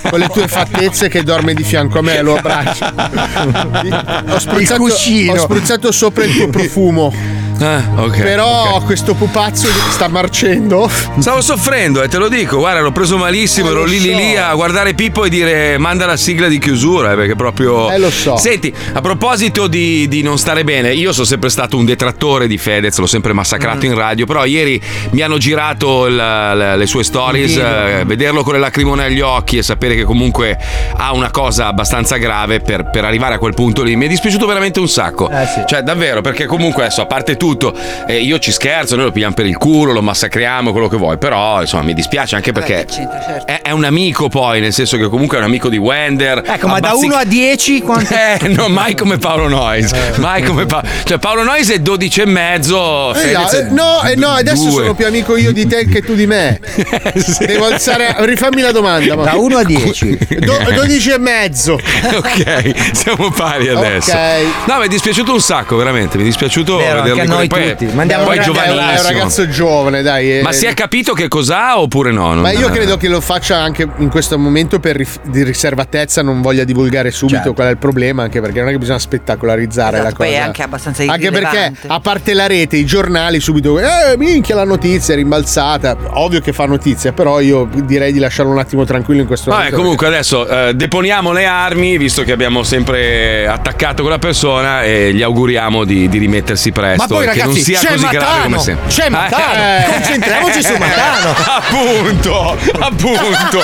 con 0.10 0.20
le 0.20 0.28
tue 0.30 0.48
fattezze 0.48 1.10
che 1.10 1.24
dorme 1.24 1.54
di 1.56 1.64
fianco 1.64 1.98
a 2.00 2.02
me, 2.06 2.22
lo 2.22 2.36
abbraccio. 2.36 2.86
Ho 4.34 4.40
spruzzato, 4.40 4.84
ho 4.84 5.38
spruzzato 5.38 5.92
sopra 5.92 6.24
il 6.24 6.36
tuo 6.36 6.50
profumo. 6.50 7.14
Ah, 7.60 7.84
ok. 7.96 8.22
Però 8.22 8.76
ok. 8.76 8.86
questo 8.86 9.14
pupazzo 9.14 9.68
sta 9.90 10.08
marcendo. 10.08 10.90
Stavo 11.20 11.40
soffrendo, 11.42 12.02
eh, 12.04 12.08
te 12.10 12.18
lo 12.18 12.28
dico, 12.28 12.58
guarda, 12.58 12.82
l'ho 12.82 12.92
preso 12.92 13.18
malissimo, 13.18 13.70
Eh, 13.70 13.72
ero 13.72 13.84
lì 13.86 14.00
lì 14.02 14.12
so. 14.12 14.18
lì 14.18 14.36
a 14.38 14.54
guardare 14.54 14.94
Pippo 14.94 15.24
e 15.26 15.30
dire 15.30 15.78
manda 15.78 16.06
la 16.06 16.18
sigla 16.18 16.48
di 16.48 16.60
chiusura, 16.60 17.14
eh, 17.14 17.16
perché 17.16 17.36
proprio. 17.36 17.90
Eh, 17.92 17.98
lo 17.98 18.10
so. 18.12 18.36
Senti, 18.38 18.74
a 18.94 19.00
proposito 19.02 19.68
di, 19.68 20.08
di 20.08 20.22
non 20.22 20.38
stare 20.38 20.64
bene, 20.64 20.94
io 20.94 21.14
sono 21.14 21.26
sempre 21.26 21.50
stato 21.50 21.78
un 21.78 21.86
detrattore 21.86 22.48
di 22.48 22.58
Fedez, 22.58 22.98
l'ho 22.98 23.06
sempre 23.08 23.32
massacrato 23.34 23.86
Mm. 23.86 23.90
in 23.90 23.96
radio, 23.96 24.26
però 24.26 24.46
ieri 24.46 24.82
mi 25.12 25.22
hanno 25.22 25.38
girato 25.38 26.08
il- 26.08 26.16
la- 26.16 26.76
le 26.76 26.86
sue 26.88 27.04
stories, 27.04 27.56
eh, 27.58 28.04
vederlo 28.06 28.44
con 28.44 28.54
le 28.54 28.60
lacrimone 28.60 29.06
agli 29.06 29.22
occhi 29.22 29.58
e 29.58 29.64
sapere 29.64 29.96
che 29.96 30.04
comunque 30.04 30.58
ha 30.98 31.14
una 31.14 31.32
cosa 31.32 31.68
abbastanza 31.68 32.18
grave 32.18 32.60
per, 32.60 32.90
per 32.90 33.06
arrivare 33.06 33.36
a 33.36 33.38
quel 33.38 33.54
punto 33.54 33.82
lì, 33.84 33.96
mi 33.96 34.06
è 34.06 34.10
dispiaciuto 34.10 34.46
veramente 34.46 34.80
un 34.80 34.88
sacco. 34.90 35.30
Eh, 35.30 35.46
sì. 35.46 35.62
Cioè, 35.66 35.82
davvero, 35.82 36.22
perché 36.22 36.46
comunque 36.46 36.84
adesso, 36.84 37.02
a 37.02 37.06
parte 37.06 37.38
tutto, 37.46 37.76
eh, 38.08 38.20
io 38.22 38.40
ci 38.40 38.52
scherzo, 38.52 38.96
noi 38.96 39.06
lo 39.06 39.12
pigliamo 39.12 39.36
per 39.36 39.46
il 39.46 39.56
culo, 39.58 39.92
lo 39.92 40.02
massacriamo, 40.02 40.72
quello 40.72 40.88
che 40.88 40.98
vuoi, 40.98 41.20
però 41.20 41.62
insomma 41.62 41.84
mi 41.84 41.94
dispiace 41.94 42.36
anche 42.36 42.52
perché 42.52 42.88
certo. 42.90 43.46
è, 43.46 43.62
è 43.62 43.70
un 43.70 43.84
amico 43.84 44.30
poi, 44.30 44.60
nel 44.62 44.74
senso 44.74 44.98
che 44.98 45.08
comunque 45.10 45.38
è 45.38 45.40
un 45.42 45.46
amico 45.46 45.70
di 45.70 45.78
Wender. 45.78 46.42
Ecco, 46.44 46.68
ma 46.68 46.80
da 46.80 46.90
Abbazzi- 46.90 47.06
1 47.06 47.16
a 47.16 47.24
10 47.24 47.82
quanto... 47.82 48.14
Eh, 48.16 48.48
no, 48.50 48.68
mai 48.68 48.96
come 48.96 49.18
Paolo 49.20 49.48
Noyes. 49.48 49.92
Mai 50.18 50.42
come 50.42 50.66
Pa- 50.66 50.84
Cioè, 51.04 51.20
Paolo 51.20 51.44
Noyes 51.44 51.70
è 51.70 51.80
12 51.80 52.22
e 52.22 52.26
mezzo. 52.26 53.14
Eh, 53.14 53.20
Fedez 53.20 53.68
no, 53.70 54.02
è 54.02 54.12
eh, 54.12 54.16
no, 54.16 54.16
eh, 54.16 54.16
no, 54.16 54.30
adesso 54.30 54.64
due. 54.64 54.72
sono 54.72 54.96
più 54.96 55.06
amico 55.06 55.38
io 55.38 55.52
di 55.52 55.68
te 55.68 55.86
che 55.86 56.02
tu 56.02 56.16
di 56.16 56.26
me. 56.26 56.60
Sì. 57.16 57.46
Devo 57.46 57.66
alzare. 57.66 58.16
Rifammi 58.20 58.62
la 58.62 58.72
domanda. 58.72 59.16
ma- 59.16 59.24
Da 59.24 59.36
1 59.36 59.58
a 59.58 59.64
10. 59.64 60.18
Do- 60.40 60.58
12 60.74 61.12
e 61.12 61.18
mezzo. 61.20 61.74
ok, 61.74 62.74
siamo 62.94 63.30
pari 63.32 63.68
adesso. 63.70 64.12
Ok. 64.12 64.68
No, 64.68 64.78
mi 64.80 64.86
è 64.86 64.88
dispiaciuto 64.88 65.32
un 65.34 65.42
sacco, 65.42 65.76
veramente. 65.76 66.18
Mi 66.18 66.24
è 66.24 66.26
dispiaciuto 66.26 66.78
Vero, 66.78 67.02
a 67.02 67.04
noi 67.36 67.48
poi, 67.48 67.70
tutti. 67.70 67.86
Mandiamo 67.94 68.24
poi 68.26 68.38
un 68.38 68.44
È 68.44 68.48
un- 68.48 68.54
giovanissimo. 68.54 69.02
ragazzo 69.10 69.48
giovane, 69.50 70.02
dai. 70.02 70.40
eh. 70.40 70.42
Ma 70.42 70.52
si 70.52 70.66
è 70.66 70.74
capito 70.74 71.14
che 71.14 71.28
cos'ha 71.28 71.80
oppure 71.80 72.12
no? 72.12 72.34
Non- 72.34 72.42
Ma 72.42 72.52
io 72.52 72.70
credo 72.70 72.98
che 72.98 73.08
lo 73.08 73.22
faccia 73.22 73.58
anche 73.58 73.88
in 73.98 74.10
questo 74.10 74.38
momento 74.38 74.80
per 74.80 74.96
rif- 74.96 75.20
di 75.24 75.44
riservatezza, 75.44 76.22
non 76.22 76.42
voglia 76.42 76.64
divulgare 76.64 77.12
subito 77.12 77.38
Certo. 77.38 77.54
qual 77.54 77.68
è 77.68 77.72
il 77.72 77.78
problema, 77.78 78.24
anche 78.24 78.42
perché 78.42 78.60
non 78.60 78.70
è 78.70 78.72
che 78.72 78.78
bisogna 78.78 79.00
spettacolarizzare 79.00 79.98
Esatto, 79.98 80.10
la 80.10 80.16
poi 80.16 80.28
cosa. 80.28 80.40
è 80.40 80.42
anche 80.44 80.64
abbastanza 80.64 81.04
Anche 81.08 81.32
perché, 81.32 81.74
a 81.88 82.00
parte 82.00 82.34
la 82.34 82.48
rete, 82.48 82.78
i 82.78 82.86
giornali 82.86 83.40
subito, 83.40 83.80
eh, 83.80 84.16
minchia 84.18 84.56
la 84.56 84.64
notizia 84.66 85.14
è 85.14 85.18
rimbalzata. 85.18 85.96
Ovvio 86.14 86.40
che 86.42 86.54
fa 86.54 86.66
notizia, 86.66 87.12
però 87.14 87.40
io 87.40 87.68
direi 87.84 88.12
di 88.12 88.20
lasciarlo 88.20 88.52
un 88.52 88.60
attimo 88.60 88.86
tranquillo 88.86 89.22
in 89.22 89.28
questo 89.28 89.50
Vabbè, 89.50 89.64
momento. 89.64 89.82
comunque 89.82 90.08
adesso 90.08 90.48
eh, 90.48 90.74
deponiamo 90.74 91.32
le 91.32 91.46
armi, 91.46 91.98
visto 91.98 92.24
che 92.24 92.32
abbiamo 92.32 92.64
sempre 92.64 93.48
attaccato 93.48 94.02
quella 94.02 94.20
persona 94.20 94.84
e 94.84 95.14
gli 95.14 95.22
auguriamo 95.22 95.84
di, 95.84 96.08
di 96.10 96.18
rimettersi 96.18 96.72
presto 96.72 97.02
Ma 97.04 97.08
poi 97.08 97.25
che 97.32 97.38
non 97.40 97.48
ragazzi, 97.48 97.64
sia 97.64 97.80
c'è 97.80 97.92
così 97.92 98.08
grave 98.08 98.26
come 98.26 98.38
Matano! 98.50 98.60
sempre. 98.60 98.90
C'è 98.90 99.10
Matano! 99.10 99.64
Eh. 99.64 99.86
Concentriamoci 99.92 100.64
su 100.64 100.74
Matano! 100.78 101.36
appunto, 101.46 102.58
appunto. 102.80 103.04
punto. 103.06 103.64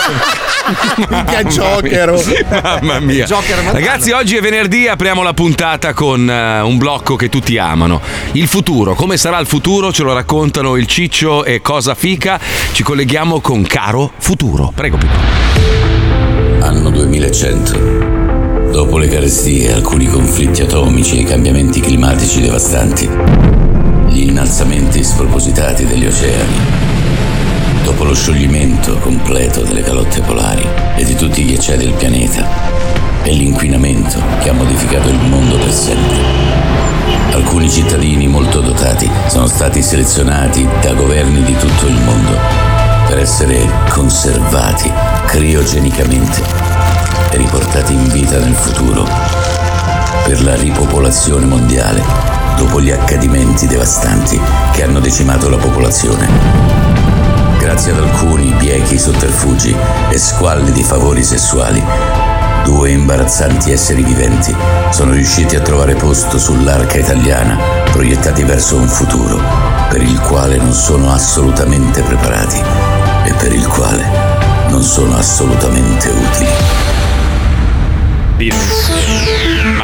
Mica 1.09 1.43
Jokero. 1.43 2.21
Mamma 2.61 2.99
mia. 2.99 3.27
Ragazzi, 3.71 4.11
oggi 4.11 4.35
è 4.35 4.41
venerdì, 4.41 4.87
apriamo 4.87 5.23
la 5.23 5.33
puntata 5.33 5.93
con 5.93 6.29
eh, 6.29 6.61
un 6.61 6.77
blocco 6.77 7.15
che 7.15 7.29
tutti 7.29 7.57
amano. 7.57 8.01
Il 8.33 8.47
futuro, 8.47 8.93
come 8.93 9.17
sarà 9.17 9.39
il 9.39 9.47
futuro? 9.47 9.91
Ce 9.91 10.03
lo 10.03 10.13
raccontano 10.13 10.75
il 10.75 10.85
Ciccio 10.85 11.43
e 11.43 11.61
Cosa 11.61 11.95
Fica. 11.95 12.39
Ci 12.71 12.83
colleghiamo 12.83 13.41
con 13.41 13.63
Caro 13.63 14.11
Futuro. 14.17 14.71
Prego, 14.73 14.97
Pippo. 14.97 15.19
Anno 16.61 16.89
2100. 16.89 18.10
Dopo 18.71 18.97
le 18.97 19.09
carestie, 19.09 19.73
alcuni 19.73 20.05
conflitti 20.05 20.61
atomici 20.61 21.17
e 21.17 21.21
i 21.21 21.25
cambiamenti 21.25 21.81
climatici 21.81 22.39
devastanti, 22.39 23.05
gli 24.07 24.21
innalzamenti 24.21 25.03
spropositati 25.03 25.85
degli 25.85 26.05
oceani, 26.05 26.55
dopo 27.83 28.05
lo 28.05 28.15
scioglimento 28.15 28.95
completo 28.99 29.63
delle 29.63 29.81
calotte 29.81 30.21
polari 30.21 30.65
e 30.95 31.03
di 31.03 31.15
tutti 31.15 31.41
i 31.41 31.47
ghiacciai 31.47 31.77
del 31.79 31.91
pianeta, 31.91 32.47
e 33.23 33.33
l'inquinamento 33.33 34.23
che 34.39 34.49
ha 34.49 34.53
modificato 34.53 35.09
il 35.09 35.19
mondo 35.19 35.57
per 35.57 35.73
sempre. 35.73 36.17
Alcuni 37.33 37.69
cittadini 37.69 38.29
molto 38.29 38.61
dotati 38.61 39.09
sono 39.27 39.47
stati 39.47 39.81
selezionati 39.81 40.65
da 40.81 40.93
governi 40.93 41.43
di 41.43 41.57
tutto 41.57 41.87
il 41.87 41.99
mondo 42.05 42.37
per 43.05 43.19
essere 43.19 43.69
conservati 43.89 44.89
criogenicamente 45.25 47.00
riportati 47.31 47.93
in 47.93 48.07
vita 48.09 48.37
nel 48.37 48.53
futuro 48.53 49.07
per 50.23 50.43
la 50.43 50.55
ripopolazione 50.55 51.45
mondiale 51.45 52.03
dopo 52.55 52.79
gli 52.79 52.91
accadimenti 52.91 53.67
devastanti 53.67 54.39
che 54.71 54.83
hanno 54.83 54.99
decimato 54.99 55.49
la 55.49 55.57
popolazione. 55.57 56.27
Grazie 57.57 57.91
ad 57.91 57.99
alcuni 57.99 58.53
biechi 58.53 58.97
sotterfugi 58.97 59.75
e 60.09 60.17
squallidi 60.17 60.83
favori 60.83 61.23
sessuali, 61.23 61.83
due 62.63 62.91
imbarazzanti 62.91 63.71
esseri 63.71 64.03
viventi 64.03 64.55
sono 64.89 65.11
riusciti 65.11 65.55
a 65.55 65.61
trovare 65.61 65.95
posto 65.95 66.37
sull'arca 66.37 66.97
italiana, 66.97 67.57
proiettati 67.91 68.43
verso 68.43 68.75
un 68.75 68.87
futuro 68.87 69.39
per 69.89 70.01
il 70.01 70.19
quale 70.21 70.57
non 70.57 70.73
sono 70.73 71.11
assolutamente 71.11 72.01
preparati 72.01 72.61
e 73.25 73.33
per 73.33 73.53
il 73.53 73.67
quale 73.67 74.03
non 74.69 74.83
sono 74.83 75.17
assolutamente 75.17 76.09
utili. 76.09 77.00
Mamma 78.49 79.80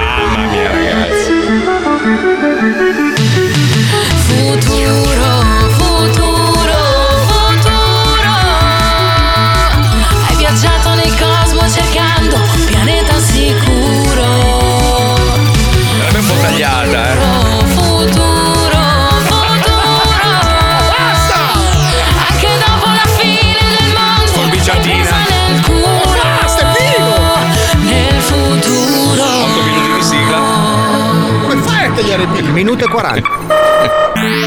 40. 32.98 33.30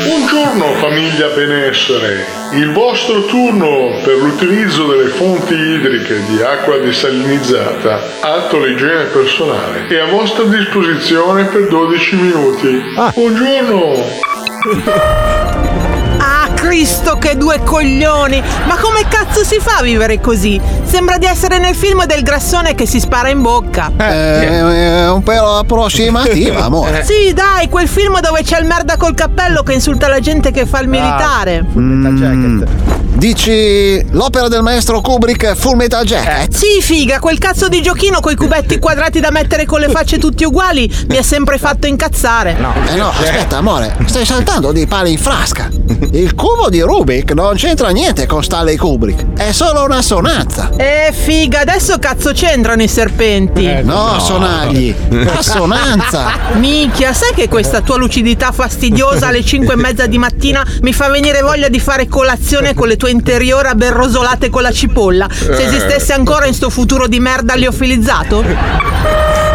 Buongiorno 0.07 0.73
famiglia 0.81 1.29
benessere, 1.29 2.27
il 2.55 2.73
vostro 2.73 3.25
turno 3.27 4.01
per 4.03 4.17
l'utilizzo 4.17 4.89
delle 4.89 5.11
fonti 5.11 5.55
idriche 5.55 6.25
di 6.25 6.43
acqua 6.43 6.79
desalinizzata, 6.79 8.01
atto 8.21 8.59
l'igiene 8.59 9.05
personale, 9.05 9.87
è 9.87 9.99
a 9.99 10.07
vostra 10.07 10.43
disposizione 10.47 11.45
per 11.45 11.69
12 11.69 12.17
minuti. 12.17 12.83
Buongiorno! 13.15 15.29
Ah, 16.71 16.73
Cristo, 16.73 17.19
che 17.19 17.37
due 17.37 17.61
coglioni! 17.65 18.41
Ma 18.69 18.79
come 18.79 19.05
cazzo 19.09 19.43
si 19.43 19.59
fa 19.61 19.79
a 19.79 19.83
vivere 19.83 20.21
così? 20.21 20.61
Sembra 20.85 21.19
di 21.19 21.27
essere 21.27 21.59
nel 21.59 21.75
film 21.75 22.05
del 22.07 22.23
grassone 22.23 22.77
che 22.77 22.87
si 22.87 23.01
spara 23.01 23.29
in 23.29 23.43
bocca. 23.43 23.91
È 23.97 25.11
un 25.11 25.23
pelo 25.25 25.57
approssimativa, 25.57 26.65
amore. 26.65 27.05
Sì, 27.05 27.33
dai, 27.35 27.69
quel 27.69 27.89
film 27.89 28.21
dove 28.21 28.45
c'è 28.45 28.61
il 28.61 28.67
merda 28.67 28.97
col 28.97 29.15
cappello 29.15 29.65
che 29.65 29.73
insulta 29.73 30.07
la 30.07 30.21
gente 30.21 30.53
che 30.53 30.65
fa 30.65 30.79
il 30.79 30.89
militare. 30.89 31.65
Mm, 31.77 32.63
dici 33.15 34.03
l'opera 34.13 34.47
del 34.49 34.63
maestro 34.63 35.01
Kubrick 35.01 35.55
Full 35.55 35.77
Metal 35.77 36.05
Jacket? 36.05 36.55
Sì, 36.55 36.81
figa, 36.81 37.19
quel 37.19 37.39
cazzo 37.39 37.69
di 37.69 37.83
giochino 37.83 38.21
coi 38.21 38.37
cubetti 38.37 38.79
quadrati 38.81 39.19
da 39.19 39.31
mettere 39.31 39.67
con 39.67 39.81
le 39.81 39.89
facce 39.89 40.19
tutti 40.19 40.45
uguali 40.45 40.89
mi 41.09 41.17
ha 41.17 41.23
sempre 41.23 41.59
fatto 41.59 41.89
incazzare. 41.89 42.57
Eh 42.89 42.95
no, 42.95 43.11
aspetta, 43.11 43.57
amore, 43.57 43.97
stai 44.07 44.25
saltando 44.25 44.71
di 44.71 44.87
pali 44.87 45.13
in 45.13 45.19
frasca. 45.19 45.69
Il 46.13 46.35
cubo 46.61 46.69
di 46.69 46.81
Rubik 46.83 47.33
non 47.33 47.55
c'entra 47.55 47.89
niente 47.89 48.27
con 48.27 48.43
Stanley 48.43 48.77
Kubrick, 48.77 49.39
è 49.39 49.51
solo 49.51 49.83
una 49.83 50.03
sonanza. 50.03 50.71
Eh, 50.77 51.11
figa, 51.11 51.61
adesso 51.61 51.99
cazzo 51.99 52.33
c'entrano 52.33 52.83
i 52.83 52.89
serpenti. 52.89 53.67
No, 53.83 54.19
sonagli, 54.19 54.95
assonanza. 55.35 56.33
Minchia, 56.61 57.15
sai 57.15 57.33
che 57.33 57.49
questa 57.49 57.81
tua 57.81 57.97
lucidità 57.97 58.53
fastidiosa 58.53 59.29
alle 59.29 59.43
5 59.43 59.73
e 59.73 59.77
mezza 59.77 60.07
di 60.07 60.19
mattina 60.19 60.63
mi 60.83 60.93
fa 60.93 61.09
venire 61.09 61.41
voglia 61.41 61.69
di 61.69 61.81
fare 61.81 62.09
colazione 62.09 62.75
con 62.75 62.89
le 62.89 62.99
tue 62.99 63.11
interiori 63.11 63.69
aberrosolate 63.69 64.51
con 64.51 64.61
la 64.61 64.73
cipolla? 64.73 65.29
Se 65.33 65.65
esistesse 65.65 66.13
ancora 66.13 66.47
in 66.47 66.53
sto 66.53 66.69
futuro 66.69 67.07
di 67.07 67.21
merda 67.21 67.55
liofilizzato? 67.55 68.45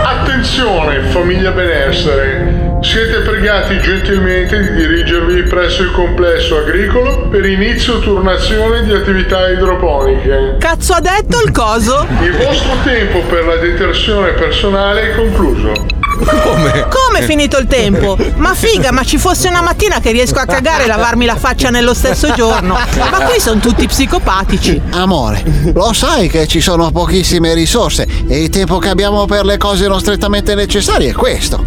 Attenzione 0.04 1.04
famiglia 1.10 1.52
benessere, 1.52 2.55
siete 2.86 3.22
pregati 3.22 3.80
gentilmente 3.80 4.60
di 4.62 4.75
dirigervi 4.75 5.42
presso 5.44 5.82
il 5.82 5.92
complesso 5.92 6.58
agricolo 6.58 7.27
per 7.30 7.44
inizio 7.44 8.00
turnazione 8.00 8.84
di 8.84 8.94
attività 8.94 9.50
idroponiche. 9.50 10.58
Cazzo 10.60 10.94
ha 10.94 11.01
detto 11.01 11.42
il 11.44 11.51
coso? 11.51 12.06
Il 12.22 12.34
vostro 12.34 12.74
tempo 12.84 13.22
per 13.22 13.44
la 13.46 13.56
detersione 13.56 14.34
personale 14.34 15.12
è 15.12 15.15
concluso. 15.15 15.72
Come? 16.15 16.88
Come 16.88 17.20
è 17.20 17.22
finito 17.24 17.58
il 17.58 17.65
tempo? 17.65 18.15
Ma 18.36 18.54
figa, 18.54 18.92
ma 18.92 19.04
ci 19.04 19.18
fosse 19.18 19.48
una 19.48 19.62
mattina 19.62 20.00
che 20.00 20.12
riesco 20.12 20.38
a 20.38 20.46
cagare 20.46 20.84
e 20.84 20.88
lavarmi 20.88 21.25
la 21.25 21.36
faccia 21.36 21.70
nello 21.70 21.96
stesso 21.96 22.32
giorno. 22.34 22.77
Ma 22.98 23.25
qui 23.25 23.39
sono 23.39 23.60
tutti 23.60 23.88
psicopatici. 23.88 24.80
Amore, 24.92 25.44
lo 25.74 25.92
sai 25.92 26.30
che 26.30 26.46
ci 26.46 26.62
sono 26.62 26.92
pochissime 26.92 27.56
risorse 27.56 28.08
e 28.27 28.44
il 28.44 28.50
tempo 28.50 28.77
che 28.77 28.89
abbiamo 28.89 29.25
per 29.25 29.44
le 29.44 29.58
cose 29.58 29.88
non 29.88 30.00
strettamente 30.00 30.54
necessarie 30.54 31.10
è 31.10 31.13
questo. 31.13 31.65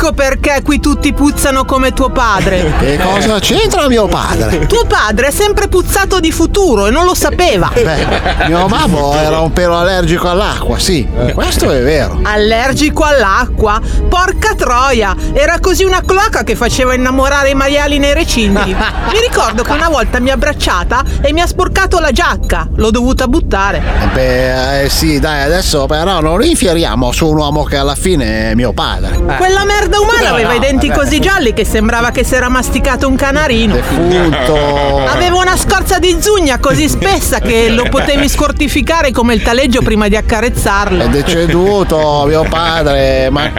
Ecco 0.00 0.12
perché 0.12 0.62
qui 0.62 0.78
tutti 0.78 1.12
puzzano 1.12 1.64
come 1.64 1.92
tuo 1.92 2.08
padre. 2.08 2.72
Che 2.78 2.98
cosa 3.02 3.40
c'entra 3.40 3.88
mio 3.88 4.06
padre? 4.06 4.64
Tuo 4.68 4.84
padre 4.84 5.26
è 5.26 5.30
sempre 5.32 5.66
puzzato 5.66 6.20
di 6.20 6.30
futuro 6.30 6.86
e 6.86 6.92
non 6.92 7.04
lo 7.04 7.16
sapeva. 7.16 7.68
Beh, 7.74 8.46
mio 8.46 8.66
babbo 8.66 9.12
era 9.16 9.40
un 9.40 9.52
pelo 9.52 9.76
allergico 9.76 10.28
all'acqua, 10.28 10.78
sì, 10.78 11.04
questo 11.34 11.72
è 11.72 11.82
vero. 11.82 12.20
Allergico 12.22 13.02
all'acqua? 13.02 13.80
Porca 14.08 14.54
troia! 14.54 15.16
Era 15.32 15.58
così 15.58 15.82
una 15.82 16.00
cloaca 16.06 16.44
che 16.44 16.54
faceva 16.54 16.94
innamorare 16.94 17.50
i 17.50 17.54
maiali 17.54 17.98
nei 17.98 18.14
recinti. 18.14 18.70
Mi 19.10 19.20
ricordo 19.28 19.64
che 19.64 19.72
una 19.72 19.88
volta 19.88 20.20
mi 20.20 20.30
ha 20.30 20.34
abbracciata 20.34 21.02
e 21.20 21.32
mi 21.32 21.40
ha 21.40 21.46
sporcato 21.48 21.98
la 21.98 22.12
giacca. 22.12 22.68
L'ho 22.76 22.92
dovuta 22.92 23.26
buttare. 23.26 23.82
Beh, 24.12 24.82
eh, 24.82 24.88
sì, 24.88 25.18
dai, 25.18 25.42
adesso 25.42 25.86
però 25.86 26.20
non 26.20 26.44
infieriamo 26.44 27.10
su 27.10 27.26
un 27.26 27.36
uomo 27.36 27.64
che 27.64 27.76
alla 27.76 27.96
fine 27.96 28.52
è 28.52 28.54
mio 28.54 28.72
padre. 28.72 29.18
Quella 29.36 29.64
merda 29.64 29.87
umana 29.96 30.30
aveva 30.30 30.52
i 30.52 30.58
denti 30.58 30.90
così 30.90 31.18
gialli 31.20 31.54
che 31.54 31.64
sembrava 31.64 32.10
che 32.10 32.24
si 32.24 32.34
era 32.34 32.48
masticato 32.48 33.08
un 33.08 33.16
canarino. 33.16 33.74
Defunto. 33.74 35.06
Aveva 35.06 35.36
una 35.36 35.56
scorza 35.56 35.98
di 35.98 36.16
zugna 36.20 36.58
così 36.58 36.88
spessa 36.88 37.38
che 37.40 37.70
lo 37.70 37.84
potevi 37.88 38.28
scortificare 38.28 39.10
come 39.10 39.34
il 39.34 39.42
taleggio 39.42 39.80
prima 39.80 40.08
di 40.08 40.16
accarezzarlo. 40.16 41.04
È 41.04 41.08
deceduto 41.08 42.24
mio 42.26 42.44
padre, 42.48 43.30
ma 43.30 43.50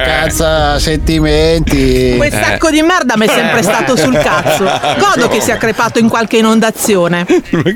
sentimenti. 0.77 2.15
Quel 2.17 2.31
sacco 2.31 2.69
di 2.69 2.81
merda 2.81 3.17
mi 3.17 3.25
è 3.25 3.29
sempre 3.29 3.63
stato 3.63 3.95
sul 3.95 4.17
cazzo. 4.17 4.63
Godo 4.97 5.27
che 5.27 5.41
sia 5.41 5.57
crepato 5.57 5.99
in 5.99 6.09
qualche 6.09 6.37
inondazione. 6.37 7.25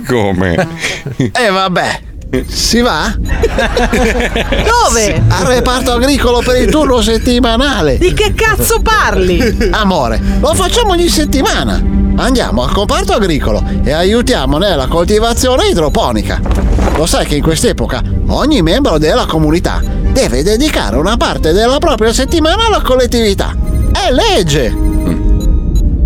Come? 0.07 0.67
E 1.17 1.49
vabbè. 1.49 2.11
Si 2.47 2.81
va? 2.81 3.13
Dove? 3.15 5.21
Al 5.27 5.45
reparto 5.45 5.91
agricolo 5.91 6.41
per 6.43 6.61
il 6.61 6.71
turno 6.71 6.99
settimanale. 6.99 7.99
Di 7.99 8.11
che 8.13 8.33
cazzo 8.33 8.81
parli? 8.81 9.69
Amore, 9.69 10.19
lo 10.39 10.55
facciamo 10.55 10.93
ogni 10.93 11.09
settimana. 11.09 11.79
Andiamo 12.15 12.63
al 12.63 12.71
comparto 12.71 13.13
agricolo 13.13 13.63
e 13.83 13.91
aiutiamo 13.91 14.57
nella 14.57 14.87
coltivazione 14.87 15.67
idroponica. 15.67 16.41
Lo 16.95 17.05
sai 17.05 17.27
che 17.27 17.35
in 17.35 17.43
quest'epoca 17.43 18.01
ogni 18.29 18.63
membro 18.63 18.97
della 18.97 19.27
comunità 19.27 19.79
deve 20.11 20.41
dedicare 20.41 20.97
una 20.97 21.17
parte 21.17 21.51
della 21.51 21.77
propria 21.77 22.13
settimana 22.13 22.65
alla 22.65 22.81
collettività. 22.81 23.55
È 23.91 24.11
legge! 24.11 24.92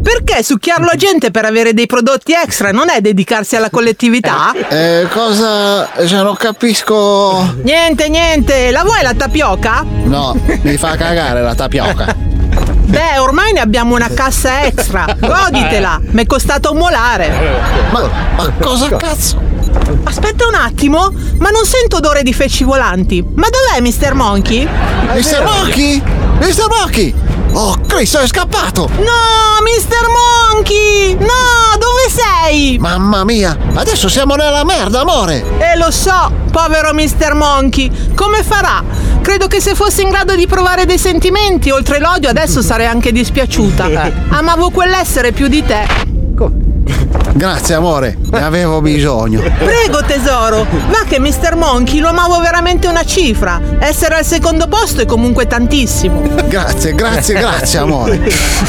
Perché 0.08 0.42
succhiarlo 0.42 0.88
a 0.88 0.96
gente 0.96 1.32
per 1.32 1.44
avere 1.44 1.74
dei 1.74 1.86
prodotti 1.86 2.32
extra 2.32 2.72
non 2.72 2.88
è 2.90 3.02
dedicarsi 3.02 3.58
alla 3.58 3.70
collettività? 3.70 4.54
Eh, 4.70 5.06
cosa. 5.12 5.86
Cioè, 5.98 6.24
non 6.24 6.38
capisco. 6.38 7.56
Niente, 7.64 8.08
niente. 8.08 8.72
La 8.72 8.84
vuoi 8.84 9.02
la 9.02 9.14
tapioca? 9.14 9.84
No, 10.06 10.34
mi 10.62 10.78
fa 10.78 10.96
cagare 10.96 11.42
la 11.42 11.54
tapioca. 11.54 12.16
Beh, 12.16 13.18
ormai 13.18 13.52
ne 13.52 13.60
abbiamo 13.60 13.96
una 13.96 14.08
cassa 14.08 14.64
extra. 14.64 15.14
Goditela. 15.20 16.00
Mi 16.02 16.24
è 16.24 16.26
costato 16.26 16.72
un 16.72 16.78
molare. 16.78 17.30
Ma, 17.90 18.10
ma 18.38 18.50
cosa 18.62 18.88
cazzo? 18.96 19.42
Aspetta 20.06 20.48
un 20.48 20.56
attimo, 20.56 21.12
ma 21.40 21.50
non 21.50 21.66
sento 21.66 21.98
odore 21.98 22.24
di 22.24 22.32
feci 22.32 22.64
volanti. 22.64 23.22
Ma 23.36 23.48
dov'è 23.50 23.82
Mr. 23.82 24.14
Monkey? 24.14 24.66
Mr. 24.66 25.44
Monkey? 25.44 26.02
Mr. 26.40 26.68
Monkey! 26.70 27.14
Oh, 27.60 27.76
Cristo, 27.88 28.20
è 28.20 28.28
scappato! 28.28 28.88
No, 28.98 29.58
Mr. 29.64 30.06
Monkey! 30.54 31.16
No, 31.16 31.76
dove 31.80 32.08
sei? 32.08 32.78
Mamma 32.78 33.24
mia, 33.24 33.58
adesso 33.74 34.08
siamo 34.10 34.36
nella 34.36 34.64
merda, 34.64 35.02
amore! 35.02 35.44
Eh, 35.58 35.76
lo 35.76 35.90
so, 35.90 36.32
povero 36.52 36.94
Mr. 36.94 37.34
Monkey. 37.34 38.14
Come 38.14 38.44
farà? 38.44 38.84
Credo 39.24 39.48
che 39.48 39.60
se 39.60 39.74
fossi 39.74 40.04
in 40.04 40.12
grado 40.12 40.36
di 40.36 40.46
provare 40.46 40.86
dei 40.86 41.00
sentimenti, 41.00 41.72
oltre 41.72 42.00
l'odio, 42.00 42.30
adesso 42.30 42.62
sarei 42.62 42.86
anche 42.86 43.12
dispiaciuta. 43.12 44.12
Amavo 44.30 44.70
quell'essere 44.70 45.32
più 45.32 45.48
di 45.48 45.66
te. 45.66 46.17
Grazie, 47.34 47.76
amore, 47.76 48.18
ne 48.32 48.44
avevo 48.44 48.82
bisogno. 48.82 49.42
Prego 49.42 50.02
tesoro, 50.04 50.66
va 50.90 51.04
che 51.08 51.20
Mr. 51.20 51.56
Monkey 51.56 52.00
lo 52.00 52.10
amavo 52.10 52.40
veramente 52.40 52.88
una 52.88 53.06
cifra. 53.06 53.62
Essere 53.80 54.16
al 54.16 54.26
secondo 54.26 54.68
posto 54.68 55.02
è 55.02 55.06
comunque 55.06 55.46
tantissimo. 55.46 56.22
Grazie, 56.48 56.94
grazie, 56.94 57.36
grazie, 57.36 57.80
amore. 57.80 58.20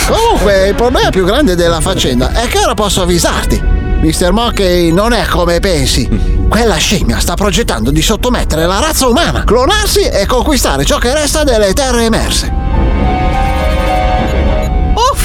Comunque, 0.06 0.68
il 0.68 0.75
problema 0.75 1.08
più 1.10 1.25
grande 1.25 1.54
della 1.54 1.80
faccenda 1.80 2.32
è 2.32 2.46
che 2.48 2.58
ora 2.58 2.75
posso 2.75 3.02
avvisarti. 3.02 3.60
Mr. 4.02 4.32
Monkey 4.32 4.92
non 4.92 5.12
è 5.12 5.25
come 5.26 5.60
pensi. 5.60 6.37
Quella 6.48 6.76
scimmia 6.76 7.18
sta 7.20 7.34
progettando 7.34 7.90
di 7.90 8.00
sottomettere 8.00 8.66
la 8.66 8.80
razza 8.80 9.06
umana, 9.06 9.44
clonarsi 9.44 10.00
e 10.00 10.25
conquistare 10.26 10.84
ciò 10.84 10.98
che 10.98 11.12
resta 11.12 11.42
delle 11.42 11.72
terre 11.72 12.04
emerse. 12.04 12.67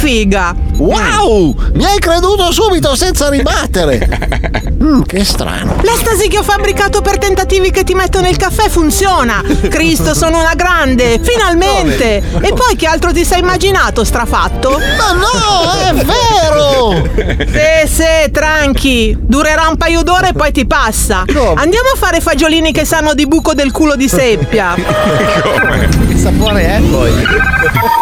Figa! 0.04 0.54
Wow! 0.80 1.56
Mi 1.76 1.86
hai 1.86 1.98
creduto 1.98 2.52
subito 2.52 2.94
senza 2.94 3.30
ribattere! 3.30 4.52
Mm, 4.84 5.04
che 5.04 5.24
strano. 5.24 5.78
L'estasi 5.82 6.28
che 6.28 6.40
ho 6.40 6.44
fabbricato 6.44 7.00
per 7.00 7.18
tentativi 7.18 7.72
che 7.72 7.86
ti 7.86 7.94
metto 7.94 8.20
nel 8.20 8.36
caffè 8.36 8.68
funziona! 8.68 9.42
Cristo, 9.70 10.14
sono 10.14 10.40
una 10.40 10.56
grande! 10.56 11.22
Finalmente! 11.24 12.18
E 12.18 12.52
poi 12.54 12.76
che 12.76 12.86
altro 12.86 13.14
ti 13.14 13.24
sei 13.24 13.40
immaginato, 13.40 14.04
strafatto? 14.04 14.72
Ma 14.72 15.14
no, 15.14 15.72
è 15.88 16.04
vero! 16.04 17.08
Sì, 17.48 17.88
sì, 17.88 18.30
tranqui! 18.30 19.18
Durerà 19.22 19.70
un 19.70 19.78
paio 19.78 20.04
d'ore 20.04 20.30
e 20.30 20.34
poi 20.34 20.52
ti 20.52 20.66
passa! 20.66 21.20
Andiamo 21.20 21.90
a 21.94 21.98
fare 21.98 22.20
fagiolini 22.20 22.74
che 22.74 22.84
sanno 22.84 23.14
di 23.14 23.26
buco 23.26 23.54
del 23.54 23.72
culo 23.72 23.96
di 23.96 24.10
seppia! 24.10 24.76
Che 26.14 26.20
sapore 26.20 26.76
è 26.76 26.82
poi? 26.82 27.12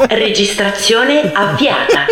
Registrazione 0.07 1.31
avviata. 1.33 2.05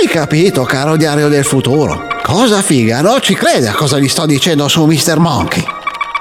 Hai 0.00 0.08
capito, 0.08 0.62
caro 0.64 0.96
diario 0.96 1.28
del 1.28 1.44
futuro? 1.44 2.06
Cosa 2.22 2.62
figa, 2.62 3.02
non 3.02 3.20
ci 3.20 3.34
crede 3.34 3.68
a 3.68 3.74
cosa 3.74 3.98
gli 3.98 4.08
sto 4.08 4.24
dicendo 4.26 4.68
su 4.68 4.84
Mr. 4.84 5.18
Monkey. 5.18 5.64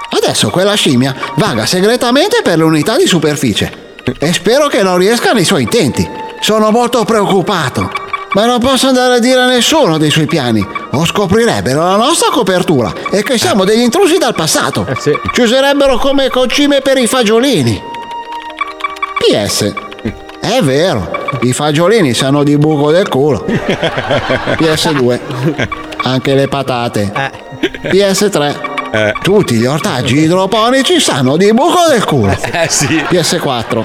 Adesso 0.09 0.49
quella 0.49 0.73
scimmia 0.75 1.15
vaga 1.35 1.65
segretamente 1.65 2.41
per 2.43 2.57
l'unità 2.57 2.97
di 2.97 3.07
superficie. 3.07 3.93
E 4.19 4.33
spero 4.33 4.67
che 4.67 4.83
non 4.83 4.97
riesca 4.97 5.31
nei 5.31 5.45
suoi 5.45 5.63
intenti. 5.63 6.07
Sono 6.39 6.69
molto 6.71 7.03
preoccupato. 7.05 7.91
Ma 8.33 8.45
non 8.45 8.59
posso 8.59 8.87
andare 8.87 9.15
a 9.15 9.19
dire 9.19 9.39
a 9.39 9.47
nessuno 9.47 9.97
dei 9.97 10.11
suoi 10.11 10.25
piani. 10.25 10.65
O 10.91 11.05
scoprirebbero 11.05 11.81
la 11.81 11.95
nostra 11.95 12.29
copertura 12.29 12.93
e 13.09 13.23
che 13.23 13.37
siamo 13.37 13.63
degli 13.63 13.81
intrusi 13.81 14.17
dal 14.17 14.35
passato. 14.35 14.85
Ci 15.33 15.41
userebbero 15.41 15.97
come 15.97 16.27
concime 16.29 16.81
per 16.81 16.97
i 16.97 17.07
fagiolini. 17.07 17.93
PS. 19.27 19.73
È 20.39 20.61
vero, 20.61 21.09
i 21.41 21.51
fagiolini 21.51 22.13
sanno 22.13 22.43
di 22.43 22.57
buco 22.57 22.91
del 22.91 23.07
culo. 23.09 23.43
PS2. 23.47 25.19
Anche 26.03 26.35
le 26.35 26.47
patate. 26.47 27.11
PS3. 27.83 29.13
Tutti 29.23 29.55
gli 29.55 29.65
ortaggi 29.65 30.19
idroponici 30.19 30.99
sanno 30.99 31.37
di 31.37 31.51
buco 31.53 31.87
del 31.89 32.05
culo. 32.05 32.37
Eh 32.51 32.67
sì. 32.69 32.85
PS4. 32.85 33.83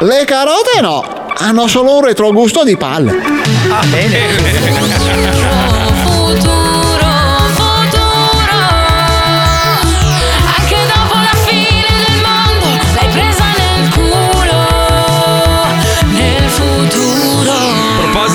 Le 0.00 0.24
carote 0.24 0.80
no, 0.80 1.04
hanno 1.36 1.68
solo 1.68 1.98
un 1.98 2.04
retrogusto 2.04 2.64
di 2.64 2.76
palle. 2.76 3.12
Ah, 3.70 3.82
Futuro, 6.02 6.63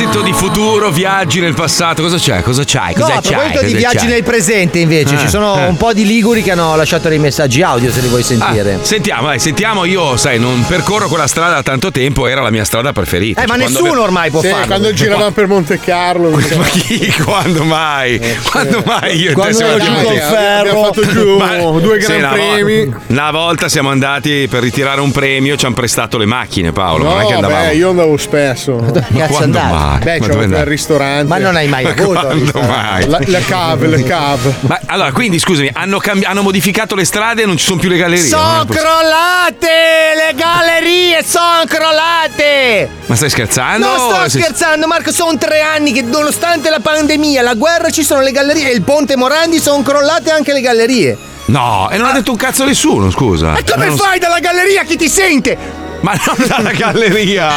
proposito 0.09 0.21
di 0.21 0.33
futuro, 0.33 0.89
viaggi 0.89 1.39
nel 1.39 1.53
passato, 1.53 2.01
cosa 2.01 2.17
c'è? 2.17 2.41
Cosa 2.41 2.63
c'hai? 2.65 2.93
No, 2.95 3.01
Cosa 3.05 3.13
a 3.17 3.21
c'hai? 3.21 3.31
proposito 3.31 3.59
di 3.59 3.65
Cosa 3.73 3.77
viaggi 3.77 3.97
c'hai? 3.97 4.07
nel 4.07 4.23
presente 4.23 4.79
invece, 4.79 5.15
Eh, 5.15 5.17
ci 5.19 5.27
sono 5.29 5.55
eh. 5.59 5.67
un 5.67 5.77
po' 5.77 5.93
di 5.93 6.05
liguri 6.05 6.41
che 6.41 6.51
hanno 6.51 6.75
lasciato 6.75 7.09
dei 7.09 7.19
messaggi 7.19 7.61
audio 7.61 7.91
se 7.91 8.01
li 8.01 8.07
vuoi 8.07 8.23
sentire. 8.23 8.73
Ah, 8.75 8.79
sentiamo, 8.83 9.27
dai, 9.27 9.39
sentiamo. 9.39 9.85
Io, 9.85 10.17
sai, 10.17 10.39
non 10.39 10.65
percorro 10.67 11.07
quella 11.07 11.27
strada 11.27 11.55
da 11.55 11.63
tanto 11.63 11.91
tempo, 11.91 12.25
era 12.27 12.41
la 12.41 12.49
mia 12.49 12.63
strada 12.65 12.91
preferita. 12.91 13.41
Eh, 13.43 13.45
ma 13.47 13.53
Cioè, 13.53 13.57
quando 13.59 13.73
nessuno 13.79 13.91
ave- 13.91 14.01
ormai 14.01 14.29
può 14.31 14.41
Sì, 14.41 14.47
farlo. 14.49 14.65
quando 14.65 14.93
giravamo 14.93 15.31
per 15.31 15.47
Monte 15.47 15.79
Carlo. 15.79 16.29
Ma 16.59 16.63
chi? 16.65 17.13
Quando 17.23 17.63
mai? 17.63 18.19
Quando 18.49 18.81
mai 18.85 19.15
io 19.17 19.27
te 19.29 19.33
Quando 19.33 19.53
siamo 19.55 19.71
ero 19.73 19.83
giù 19.83 19.89
andati? 19.91 20.05
col 20.07 20.17
ferro. 20.19 20.59
Abbiamo 20.59 20.83
fatto 20.85 21.07
giù 21.07 21.79
due 21.79 21.97
gran 21.99 22.17
una 22.17 22.29
vo- 22.29 22.33
premi. 22.35 22.93
Una 23.07 23.31
volta 23.31 23.69
siamo 23.69 23.89
andati 23.89 24.47
per 24.49 24.61
ritirare 24.63 25.01
un 25.01 25.11
premio, 25.11 25.55
ci 25.55 25.65
hanno 25.65 25.75
prestato 25.75 26.17
le 26.17 26.25
macchine, 26.25 26.71
Paolo. 26.71 27.03
non 27.03 27.19
è 27.21 27.25
che 27.25 27.29
No, 27.31 27.35
andavamo. 27.35 27.65
beh, 27.67 27.75
io 27.75 27.89
andavo 27.89 28.17
spesso. 28.17 28.77
Ma 29.09 29.27
quando 29.27 29.59
mai? 29.59 29.99
Beh, 30.17 30.25
il 30.25 30.31
andavi? 30.43 30.69
ristorante. 30.69 31.25
Ma 31.27 31.37
non 31.37 31.55
hai 31.55 31.67
mai 31.67 31.83
Ma 31.85 31.91
avuto. 31.91 32.59
mai? 32.61 33.07
La, 33.07 33.19
le 33.19 33.43
cave, 33.45 33.87
le 33.87 34.03
cave. 34.03 34.55
Ma 34.61 34.79
allora, 34.87 35.11
quindi 35.11 35.37
scusami, 35.39 35.69
hanno, 35.73 35.99
cambi- 35.99 36.25
hanno 36.25 36.41
modificato 36.41 36.95
le 36.95 37.05
strade 37.05 37.43
e 37.43 37.45
non 37.45 37.57
ci 37.57 37.65
sono 37.65 37.79
più 37.79 37.89
le 37.89 37.97
gallerie? 37.97 38.25
Sono 38.25 38.65
crollate! 38.65 39.67
Le 40.15 40.33
gallerie 40.35 41.23
sono 41.23 41.63
crollate! 41.67 42.89
Ma 43.05 43.15
stai 43.15 43.29
scherzando? 43.29 43.85
non 43.85 43.97
sto 43.99 44.29
Sei- 44.29 44.41
scherzando, 44.41 44.87
Marco, 44.87 45.11
sono 45.11 45.37
tre 45.37 45.61
anni 45.61 45.91
che 45.91 46.01
nonostante 46.01 46.69
la 46.69 46.79
pandemia, 46.79 47.41
la 47.41 47.53
guerra, 47.55 47.89
ci 47.89 48.03
sono 48.03 48.21
le 48.21 48.31
gallerie 48.31 48.69
e 48.71 48.73
il 48.73 48.81
ponte 48.81 49.15
Morandi 49.15 49.59
sono 49.59 49.81
crollate 49.81 50.31
anche 50.31 50.53
le 50.53 50.61
gallerie. 50.61 51.17
No, 51.45 51.89
e 51.91 51.97
non 51.97 52.07
ha 52.07 52.11
detto 52.11 52.31
un 52.31 52.37
cazzo 52.37 52.63
nessuno, 52.63 53.09
scusa. 53.09 53.55
E 53.55 53.63
come 53.63 53.87
Non- 53.87 53.97
fai 53.97 54.19
dalla 54.19 54.39
galleria 54.39 54.83
chi 54.83 54.95
ti 54.97 55.09
sente? 55.09 55.78
Ma 56.01 56.13
non 56.25 56.47
dalla 56.47 56.71
galleria! 56.71 57.49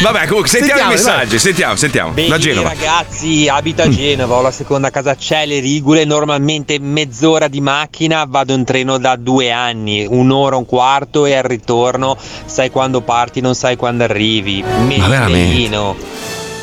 Vabbè, 0.00 0.26
comunque, 0.26 0.48
sentiamo, 0.48 0.80
Sentiamo, 0.80 0.90
i 0.90 0.94
messaggi, 0.94 1.38
sentiamo, 1.38 1.76
sentiamo. 1.76 2.10
Beh, 2.12 2.28
da 2.28 2.38
Genova. 2.38 2.68
ragazzi, 2.68 3.48
abito 3.48 3.82
a 3.82 3.88
Genova, 3.88 4.36
ho 4.36 4.42
la 4.42 4.50
seconda 4.52 4.90
casa 4.90 5.16
Celle 5.16 5.58
Rigule, 5.58 6.04
normalmente 6.04 6.78
mezz'ora 6.78 7.48
di 7.48 7.60
macchina, 7.60 8.24
vado 8.28 8.52
in 8.52 8.64
treno 8.64 8.98
da 8.98 9.16
due 9.16 9.50
anni, 9.50 10.06
un'ora, 10.08 10.56
un 10.56 10.66
quarto 10.66 11.26
e 11.26 11.34
al 11.34 11.42
ritorno 11.42 12.16
sai 12.44 12.70
quando 12.70 13.00
parti, 13.00 13.40
non 13.40 13.54
sai 13.54 13.76
quando 13.76 14.04
arrivi. 14.04 14.62
veramente? 14.62 15.32
Merilino. 15.32 15.96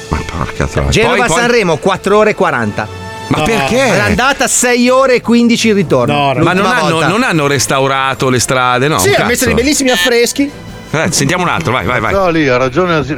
Porca 0.08 0.66
troia. 0.68 0.90
Genova 0.90 1.16
Poi- 1.18 1.28
poi- 1.28 1.40
Sanremo 1.40 1.78
4 1.78 2.18
ore 2.18 2.30
e 2.32 2.36
40. 2.36 2.88
Ma 3.28 3.42
perché? 3.42 3.96
L'andata 3.98 4.48
6 4.48 4.88
ore 4.88 5.16
e 5.16 5.22
15 5.22 5.68
il 5.68 5.74
ritorno. 5.74 6.34
Ma 6.36 6.54
non 6.54 6.66
hanno, 6.66 7.02
non 7.08 7.24
hanno 7.24 7.48
restaurato 7.48 8.30
le 8.30 8.40
strade, 8.40 8.88
no? 8.88 8.98
Sì, 9.00 9.10
un 9.10 9.16
ha 9.18 9.26
messo 9.26 9.46
dei 9.46 9.54
bellissimi 9.54 9.90
affreschi. 9.90 10.50
Eh, 11.04 11.12
sentiamo 11.12 11.44
un 11.44 11.50
altro, 11.50 11.72
vai, 11.72 11.86
vai, 11.86 12.00
vai. 12.00 12.14
No, 12.14 12.30
lì 12.30 12.48
ha 12.48 12.58
ragione 12.58 12.96
Asi- 12.96 13.14
eh, 13.14 13.18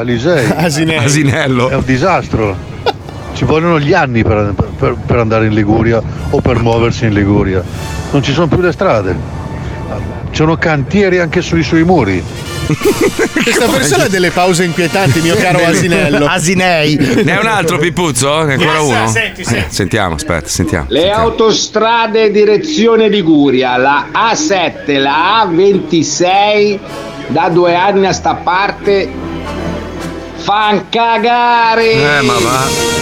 Alisei. 0.00 0.50
Asinello. 0.56 1.02
Asinello. 1.04 1.68
È 1.68 1.74
un 1.74 1.84
disastro. 1.84 2.56
Ci 3.34 3.44
vogliono 3.44 3.78
gli 3.78 3.92
anni 3.92 4.22
per, 4.22 4.54
per- 4.78 4.96
per 5.04 5.16
andare 5.18 5.46
in 5.46 5.52
Liguria 5.54 6.00
o 6.30 6.40
per 6.40 6.58
muoversi 6.60 7.04
in 7.04 7.12
Liguria. 7.12 7.62
Non 8.10 8.22
ci 8.22 8.32
sono 8.32 8.46
più 8.46 8.60
le 8.60 8.72
strade. 8.72 9.44
Ci 10.30 10.42
sono 10.42 10.56
cantieri 10.56 11.18
anche 11.18 11.40
sui 11.42 11.62
suoi 11.62 11.82
muri. 11.84 12.22
Questa 12.66 13.68
persona 13.68 14.04
ha 14.04 14.08
delle 14.08 14.30
pause 14.30 14.64
inquietanti, 14.64 15.20
mio 15.20 15.34
caro 15.36 15.60
Asinello. 15.64 16.26
Asinei. 16.26 16.96
Ne 17.24 17.32
hai 17.36 17.40
un 17.40 17.46
altro, 17.46 17.78
Pippuzzo? 17.78 18.42
Ne 18.42 18.54
hai 18.54 18.60
ancora 18.60 18.78
Yes, 18.80 18.88
uno? 18.98 19.06
senti, 19.08 19.44
senti. 19.44 19.60
Eh, 19.60 19.66
sentiamo, 19.70 20.14
aspetta, 20.16 20.48
sentiamo. 20.48 20.86
Le 20.88 21.10
autostrade 21.10 22.30
direzione 22.30 23.08
Liguria, 23.08 23.76
la 23.76 24.06
A7, 24.12 24.98
la 25.00 25.44
A26, 25.48 26.78
da 27.28 27.48
due 27.48 27.74
anni 27.74 28.06
a 28.06 28.12
sta 28.12 28.34
parte, 28.34 29.12
fan 30.36 30.88
cagare. 30.88 32.18
Eh, 32.18 32.22
ma 32.22 32.34
va. 32.38 32.95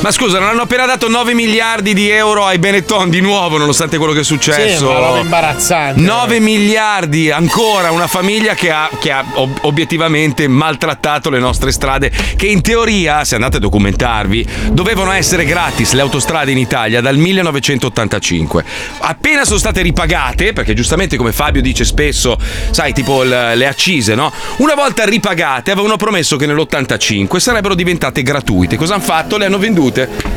Ma 0.00 0.10
scusa, 0.12 0.38
non 0.38 0.48
hanno 0.48 0.62
appena 0.62 0.86
dato 0.86 1.10
9 1.10 1.34
miliardi 1.34 1.92
di 1.92 2.08
euro 2.08 2.46
ai 2.46 2.58
Benetton 2.58 3.10
di 3.10 3.20
nuovo, 3.20 3.58
nonostante 3.58 3.98
quello 3.98 4.14
che 4.14 4.20
è 4.20 4.24
successo. 4.24 4.78
Sì, 4.78 4.84
una 4.84 4.98
roba 4.98 5.18
imbarazzante. 5.18 6.00
9 6.00 6.40
miliardi, 6.40 7.30
ancora 7.30 7.90
una 7.90 8.06
famiglia 8.06 8.54
che 8.54 8.70
ha, 8.70 8.88
che 8.98 9.12
ha 9.12 9.22
ob- 9.34 9.58
obiettivamente 9.60 10.48
maltrattato 10.48 11.28
le 11.28 11.38
nostre 11.38 11.70
strade, 11.70 12.10
che 12.34 12.46
in 12.46 12.62
teoria, 12.62 13.24
se 13.24 13.34
andate 13.34 13.58
a 13.58 13.60
documentarvi, 13.60 14.46
dovevano 14.72 15.10
essere 15.12 15.44
gratis 15.44 15.92
le 15.92 16.00
autostrade 16.00 16.50
in 16.50 16.58
Italia 16.58 17.02
dal 17.02 17.18
1985. 17.18 18.64
Appena 19.00 19.44
sono 19.44 19.58
state 19.58 19.82
ripagate, 19.82 20.54
perché 20.54 20.72
giustamente 20.72 21.18
come 21.18 21.32
Fabio 21.32 21.60
dice 21.60 21.84
spesso, 21.84 22.38
sai, 22.70 22.94
tipo 22.94 23.22
l- 23.22 23.52
le 23.54 23.66
accise, 23.66 24.14
no? 24.14 24.32
Una 24.56 24.74
volta 24.74 25.04
ripagate 25.04 25.70
avevano 25.72 25.96
promesso 25.96 26.36
che 26.36 26.46
nell'85 26.46 27.36
sarebbero 27.36 27.74
diventate 27.74 28.22
gratuite. 28.22 28.76
Cosa 28.76 28.94
hanno 28.94 29.02
fatto? 29.02 29.36
Le 29.36 29.44
hanno 29.44 29.58
vendute 29.58 29.88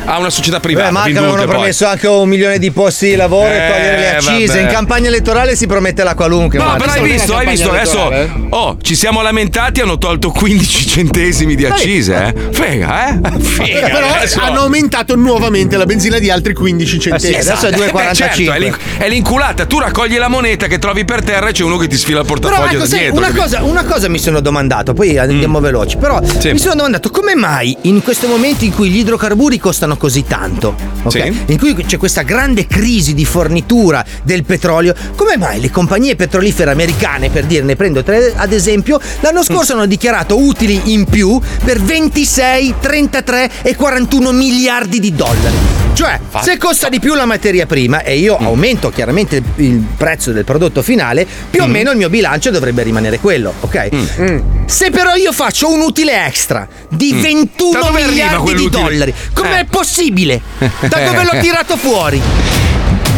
a 0.05 0.19
una 0.19 0.29
società 0.29 0.59
privata. 0.59 0.87
Beh, 0.87 0.91
Marco 0.93 1.05
vendute 1.07 1.25
avevano 1.27 1.45
poi. 1.47 1.55
promesso 1.55 1.85
anche 1.87 2.07
un 2.07 2.27
milione 2.27 2.59
di 2.59 2.71
posti 2.71 3.09
di 3.09 3.15
lavoro 3.15 3.47
e 3.49 3.55
Eh, 3.55 3.67
togliere 3.71 3.97
le 3.97 4.15
accise. 4.15 4.45
vabbè. 4.47 4.61
In 4.61 4.67
campagna 4.67 5.07
elettorale 5.07 5.55
si 5.55 5.67
promette 5.67 6.03
la 6.03 6.15
qualunque. 6.15 6.57
No, 6.57 6.65
Marco. 6.65 6.79
però 6.85 6.91
hai 6.93 7.11
visto, 7.11 7.35
hai 7.35 7.47
visto, 7.47 7.69
adesso 7.71 8.11
oh, 8.49 8.77
ci 8.81 8.95
siamo 8.95 9.21
lamentati, 9.21 9.81
hanno 9.81 9.97
tolto 9.97 10.29
15 10.31 10.87
centesimi 10.87 11.55
di 11.55 11.65
accise, 11.65 12.15
eh? 12.15 12.33
Frega, 12.51 13.07
eh? 13.09 13.39
Figa, 13.39 13.87
Eh, 13.87 13.91
Però 13.91 14.07
adesso- 14.07 14.39
hanno 14.41 14.61
aumentato 14.61 15.15
nuovamente 15.15 15.77
la 15.77 15.85
benzina 15.85 16.17
di 16.19 16.29
altri 16.29 16.53
15 16.53 16.99
centesimi. 16.99 17.37
Esatto. 17.37 17.67
Eh, 17.67 18.13
certo, 18.13 18.51
è, 18.51 18.59
l'in- 18.59 18.75
è 18.97 19.07
l'inculata. 19.09 19.65
Tu 19.65 19.79
raccogli 19.79 20.17
la 20.17 20.27
moneta 20.27 20.67
che 20.67 20.79
trovi 20.79 21.05
per 21.05 21.23
terra 21.23 21.49
e 21.49 21.51
c'è 21.51 21.63
uno 21.63 21.77
che 21.77 21.87
ti 21.87 21.97
sfila 21.97 22.19
il 22.21 22.25
Però 22.25 22.39
portafoglio 22.39 22.69
ecco, 22.69 22.77
da 22.79 22.85
sai, 22.85 22.99
dietro. 22.99 23.17
una, 23.17 23.31
cosa, 23.31 23.63
una 23.63 23.83
cosa 23.83 24.07
mi 24.09 24.19
sono 24.19 24.39
domandato, 24.39 24.93
poi 24.93 25.17
andiamo 25.17 25.59
veloci, 25.59 25.97
però 25.97 26.19
Sì. 26.39 26.51
mi 26.51 26.57
sono 26.59 26.75
domandato 26.75 27.09
come 27.09 27.35
mai 27.35 27.75
in 27.81 28.01
questo 28.03 28.27
momento 28.27 28.63
in 28.65 28.73
cui 28.73 28.89
gli 28.89 28.97
idrocarburi 28.99 29.42
costano 29.59 29.97
così 29.97 30.23
tanto, 30.25 30.75
ok? 31.03 31.11
Sì. 31.11 31.33
in 31.47 31.57
cui 31.57 31.75
c'è 31.85 31.97
questa 31.97 32.21
grande 32.23 32.65
crisi 32.67 33.13
di 33.13 33.25
fornitura 33.25 34.03
del 34.23 34.43
petrolio, 34.43 34.93
come 35.15 35.37
mai 35.37 35.59
le 35.61 35.69
compagnie 35.69 36.15
petrolifere 36.15 36.71
americane, 36.71 37.29
per 37.29 37.45
dirne 37.45 37.75
prendo 37.75 38.03
tre 38.03 38.33
ad 38.35 38.51
esempio, 38.53 38.99
l'anno 39.21 39.39
Mm. 39.39 39.43
scorso 39.43 39.73
hanno 39.73 39.85
dichiarato 39.85 40.37
utili 40.39 40.93
in 40.93 41.05
più 41.05 41.39
per 41.63 41.79
26, 41.81 42.75
33 42.79 43.51
e 43.61 43.75
41 43.75 44.31
miliardi 44.31 44.99
di 44.99 45.13
dollari? 45.13 45.81
Cioè, 45.93 46.19
se 46.41 46.57
costa 46.57 46.89
di 46.89 46.99
più 46.99 47.13
la 47.13 47.25
materia 47.25 47.67
prima 47.67 48.01
e 48.01 48.17
io 48.17 48.37
Mm. 48.39 48.45
aumento 48.45 48.89
chiaramente 48.89 49.41
il 49.57 49.83
prezzo 49.95 50.31
del 50.31 50.43
prodotto 50.43 50.81
finale, 50.81 51.25
più 51.49 51.61
o 51.61 51.67
meno 51.67 51.91
il 51.91 51.97
mio 51.97 52.09
bilancio 52.09 52.49
dovrebbe 52.49 52.81
rimanere 52.81 53.19
quello, 53.19 53.53
ok? 53.59 53.89
Mm. 54.19 54.39
Se 54.65 54.89
però 54.89 55.13
io 55.13 55.31
faccio 55.31 55.71
un 55.71 55.81
utile 55.81 56.25
extra 56.25 56.67
di 56.89 57.13
Mm. 57.13 57.21
21 57.21 57.71
Da 57.73 57.79
dove 57.87 58.01
arriva 58.01 58.09
miliardi 58.09 58.53
di 58.55 58.69
dollari, 58.69 59.13
com'è 59.33 59.59
Eh. 59.59 59.65
possibile? 59.65 60.41
Da 60.57 60.99
dove 61.05 61.23
l'ho 61.23 61.39
tirato 61.41 61.75
fuori? 61.77 62.21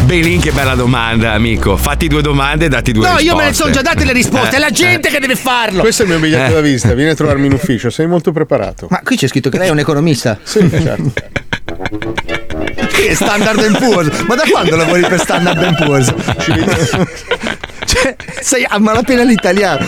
Belin, 0.04 0.40
che 0.40 0.52
bella 0.52 0.74
domanda, 0.76 1.32
amico. 1.32 1.76
Fatti 1.76 2.06
due 2.06 2.22
domande 2.22 2.66
e 2.66 2.68
datti 2.68 2.92
due 2.92 3.02
No, 3.02 3.16
risposte. 3.16 3.28
io 3.28 3.36
me 3.36 3.44
ne 3.46 3.52
sono 3.54 3.70
già 3.72 3.82
date 3.82 4.04
le 4.04 4.12
risposte, 4.12 4.54
è 4.56 4.58
la 4.60 4.70
gente 4.70 5.08
che 5.08 5.18
deve 5.18 5.34
farlo. 5.34 5.80
Questo 5.80 6.02
è 6.02 6.04
il 6.04 6.12
mio 6.12 6.20
biglietto 6.20 6.52
Eh. 6.52 6.54
da 6.54 6.60
visita, 6.60 6.94
vieni 6.94 7.10
a 7.10 7.14
trovarmi 7.16 7.46
in 7.46 7.52
ufficio, 7.52 7.90
sei 7.90 8.06
molto 8.06 8.30
preparato. 8.30 8.86
Ma 8.88 9.00
qui 9.02 9.16
c'è 9.16 9.26
scritto 9.26 9.50
che 9.50 9.58
lei 9.58 9.66
è 9.68 9.70
un 9.72 9.80
economista. 9.80 10.38
Sì, 10.42 10.68
certo. 10.70 11.12
Che 12.92 13.14
Standard 13.16 13.78
Poor's? 13.78 14.20
Ma 14.28 14.36
da 14.36 14.44
quando 14.48 14.76
lavori 14.76 15.00
per 15.02 15.18
Standard 15.20 15.74
Poor's? 15.84 16.14
Cioè, 17.84 18.16
sei 18.40 18.64
a 18.68 18.78
malapena 18.78 19.22
l'italiano. 19.22 19.84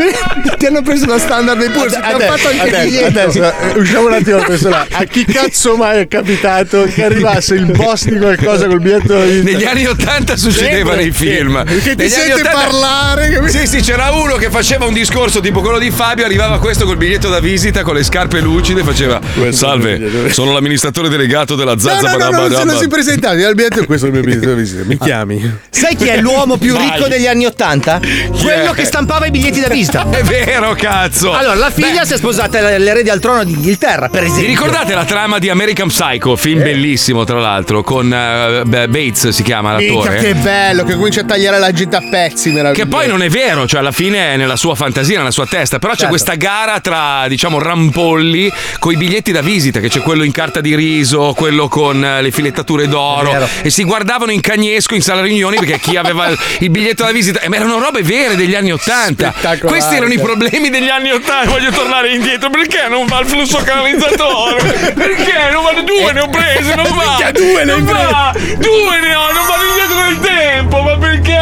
Ti 0.56 0.66
hanno 0.66 0.82
preso 0.82 1.06
da 1.06 1.18
Standard 1.18 1.70
Poor's, 1.70 1.92
ti 1.92 1.98
hanno 2.02 2.18
fatto 2.18 2.48
anche 2.48 2.60
adesso, 2.60 3.04
adesso, 3.04 3.42
eh, 3.42 3.78
usciamo 3.78 4.06
un 4.06 4.12
attimo 4.12 4.38
da 4.38 4.44
questo 4.44 4.68
là. 4.68 4.86
A 4.90 5.04
chi 5.04 5.24
cazzo 5.24 5.76
mai 5.76 6.00
è 6.00 6.08
capitato 6.08 6.84
che 6.84 7.04
arrivasse 7.04 7.54
il 7.54 7.66
boss 7.66 8.04
di 8.04 8.18
qualcosa 8.18 8.66
col 8.66 8.80
biglietto 8.80 9.14
da 9.14 9.24
visita? 9.24 9.50
Negli 9.50 9.64
anni 9.64 9.86
80 9.86 10.36
succedeva 10.36 10.94
nei 10.94 11.10
film. 11.12 11.64
Che 11.64 11.94
ti 11.94 12.08
sente 12.08 12.32
80 12.40 12.50
parlare. 12.50 13.48
Sì, 13.48 13.66
sì, 13.66 13.80
c'era 13.80 14.10
uno 14.10 14.36
che 14.36 14.50
faceva 14.50 14.86
un 14.86 14.92
discorso 14.92 15.40
tipo 15.40 15.60
quello 15.60 15.78
di 15.78 15.90
Fabio, 15.90 16.24
arrivava 16.24 16.58
questo 16.58 16.84
col 16.84 16.96
biglietto 16.96 17.28
da 17.28 17.40
visita, 17.40 17.82
con 17.82 17.94
le 17.94 18.02
scarpe 18.02 18.40
lucide, 18.40 18.82
faceva 18.82 19.20
Salve, 19.50 20.30
sono 20.30 20.52
l'amministratore 20.52 21.08
delegato 21.08 21.54
della 21.54 21.74
No, 21.74 21.80
Zazza 21.80 22.12
no, 22.12 22.18
no, 22.18 22.24
no, 22.24 22.48
Barabba." 22.48 22.64
non 22.64 22.78
si 22.78 22.88
presentava. 22.88 23.34
Al 23.46 23.54
biglietto 23.54 23.84
questo 23.84 24.06
è 24.06 24.08
il 24.08 24.14
mio 24.14 24.24
biglietto 24.24 24.48
da 24.48 24.54
visita. 24.54 24.82
Mi 24.84 24.98
chiami. 24.98 25.58
Sai 25.70 25.96
chi 25.96 26.06
è 26.08 26.20
l'uomo 26.20 26.56
più 26.58 26.76
ricco 26.76 27.08
degli 27.08 27.26
anni 27.26 27.46
Ottanta? 27.46 28.00
Quello 28.00 28.72
è? 28.72 28.74
che 28.74 28.84
stampava 28.84 29.26
i 29.26 29.30
biglietti 29.30 29.60
da 29.60 29.68
visita 29.68 29.89
vita. 29.90 30.08
È 30.08 30.22
vero, 30.22 30.74
cazzo. 30.74 31.32
Allora, 31.32 31.54
la 31.54 31.70
figlia 31.70 32.00
Beh. 32.00 32.06
si 32.06 32.14
è 32.14 32.16
sposata 32.16 32.60
l'erede 32.78 33.10
al 33.10 33.18
trono 33.18 33.44
d'Inghilterra, 33.44 34.08
per 34.08 34.22
esempio. 34.22 34.46
Vi 34.46 34.48
ricordate 34.48 34.94
la 34.94 35.04
trama 35.04 35.38
di 35.38 35.48
American 35.48 35.88
Psycho? 35.88 36.36
Film 36.36 36.60
eh. 36.60 36.64
bellissimo, 36.64 37.24
tra 37.24 37.40
l'altro, 37.40 37.82
con 37.82 38.06
uh, 38.06 38.68
Bates 38.68 39.28
si 39.28 39.42
chiama 39.42 39.72
l'attore. 39.72 40.10
Mica 40.10 40.22
che 40.22 40.34
bello, 40.34 40.84
che 40.84 40.94
comincia 40.94 41.20
a 41.22 41.24
tagliare 41.24 41.58
la 41.58 41.72
gente 41.72 41.96
a 41.96 42.02
pezzi. 42.08 42.52
Che 42.72 42.86
poi 42.86 43.08
non 43.08 43.22
è 43.22 43.28
vero, 43.28 43.66
cioè 43.66 43.80
alla 43.80 43.92
fine 43.92 44.34
è 44.34 44.36
nella 44.36 44.56
sua 44.56 44.74
fantasia, 44.74 45.18
nella 45.18 45.30
sua 45.30 45.46
testa, 45.46 45.78
però 45.78 45.92
certo. 45.92 46.04
c'è 46.04 46.10
questa 46.10 46.34
gara 46.34 46.80
tra, 46.80 47.26
diciamo, 47.28 47.58
rampolli 47.58 48.52
con 48.78 48.92
i 48.92 48.96
biglietti 48.96 49.32
da 49.32 49.40
visita, 49.40 49.80
che 49.80 49.88
c'è 49.88 50.00
quello 50.00 50.22
in 50.22 50.32
carta 50.32 50.60
di 50.60 50.74
riso, 50.74 51.32
quello 51.36 51.68
con 51.68 52.04
eh, 52.04 52.22
le 52.22 52.30
filettature 52.30 52.86
d'oro 52.88 53.48
e 53.62 53.70
si 53.70 53.84
guardavano 53.84 54.30
in 54.30 54.40
cagnesco 54.40 54.94
in 54.94 55.02
sala 55.02 55.22
riunioni 55.22 55.56
perché 55.56 55.78
chi 55.78 55.96
aveva 55.96 56.28
il 56.58 56.70
biglietto 56.70 57.04
da 57.04 57.12
visita 57.12 57.40
Ma 57.48 57.56
erano 57.56 57.78
robe 57.78 58.02
vere 58.02 58.36
degli 58.36 58.54
anni 58.54 58.72
80 58.72 59.34
questi 59.70 59.94
erano 59.96 60.12
i 60.12 60.18
problemi 60.18 60.68
degli 60.68 60.88
anni 60.88 61.10
Ottanta, 61.12 61.48
voglio 61.48 61.70
tornare 61.70 62.12
indietro, 62.12 62.50
perché 62.50 62.88
non 62.88 63.06
va 63.06 63.20
il 63.20 63.26
flusso 63.26 63.58
canalizzatore? 63.64 64.92
Perché 64.94 65.32
non 65.52 65.62
vado 65.62 65.82
due, 65.82 66.12
ne 66.12 66.20
ho 66.20 66.28
prese, 66.28 66.74
non 66.74 66.84
va! 66.94 67.04
Minchia, 67.06 67.30
due 67.32 67.64
ne 67.64 67.72
non 67.72 67.84
va! 67.84 68.32
Due 68.34 69.00
ne 69.00 69.14
ho, 69.14 69.32
non 69.32 69.46
vado 69.46 69.64
indietro 69.68 70.02
nel 70.02 70.18
tempo, 70.18 70.82
ma 70.82 70.96
perché? 70.98 71.38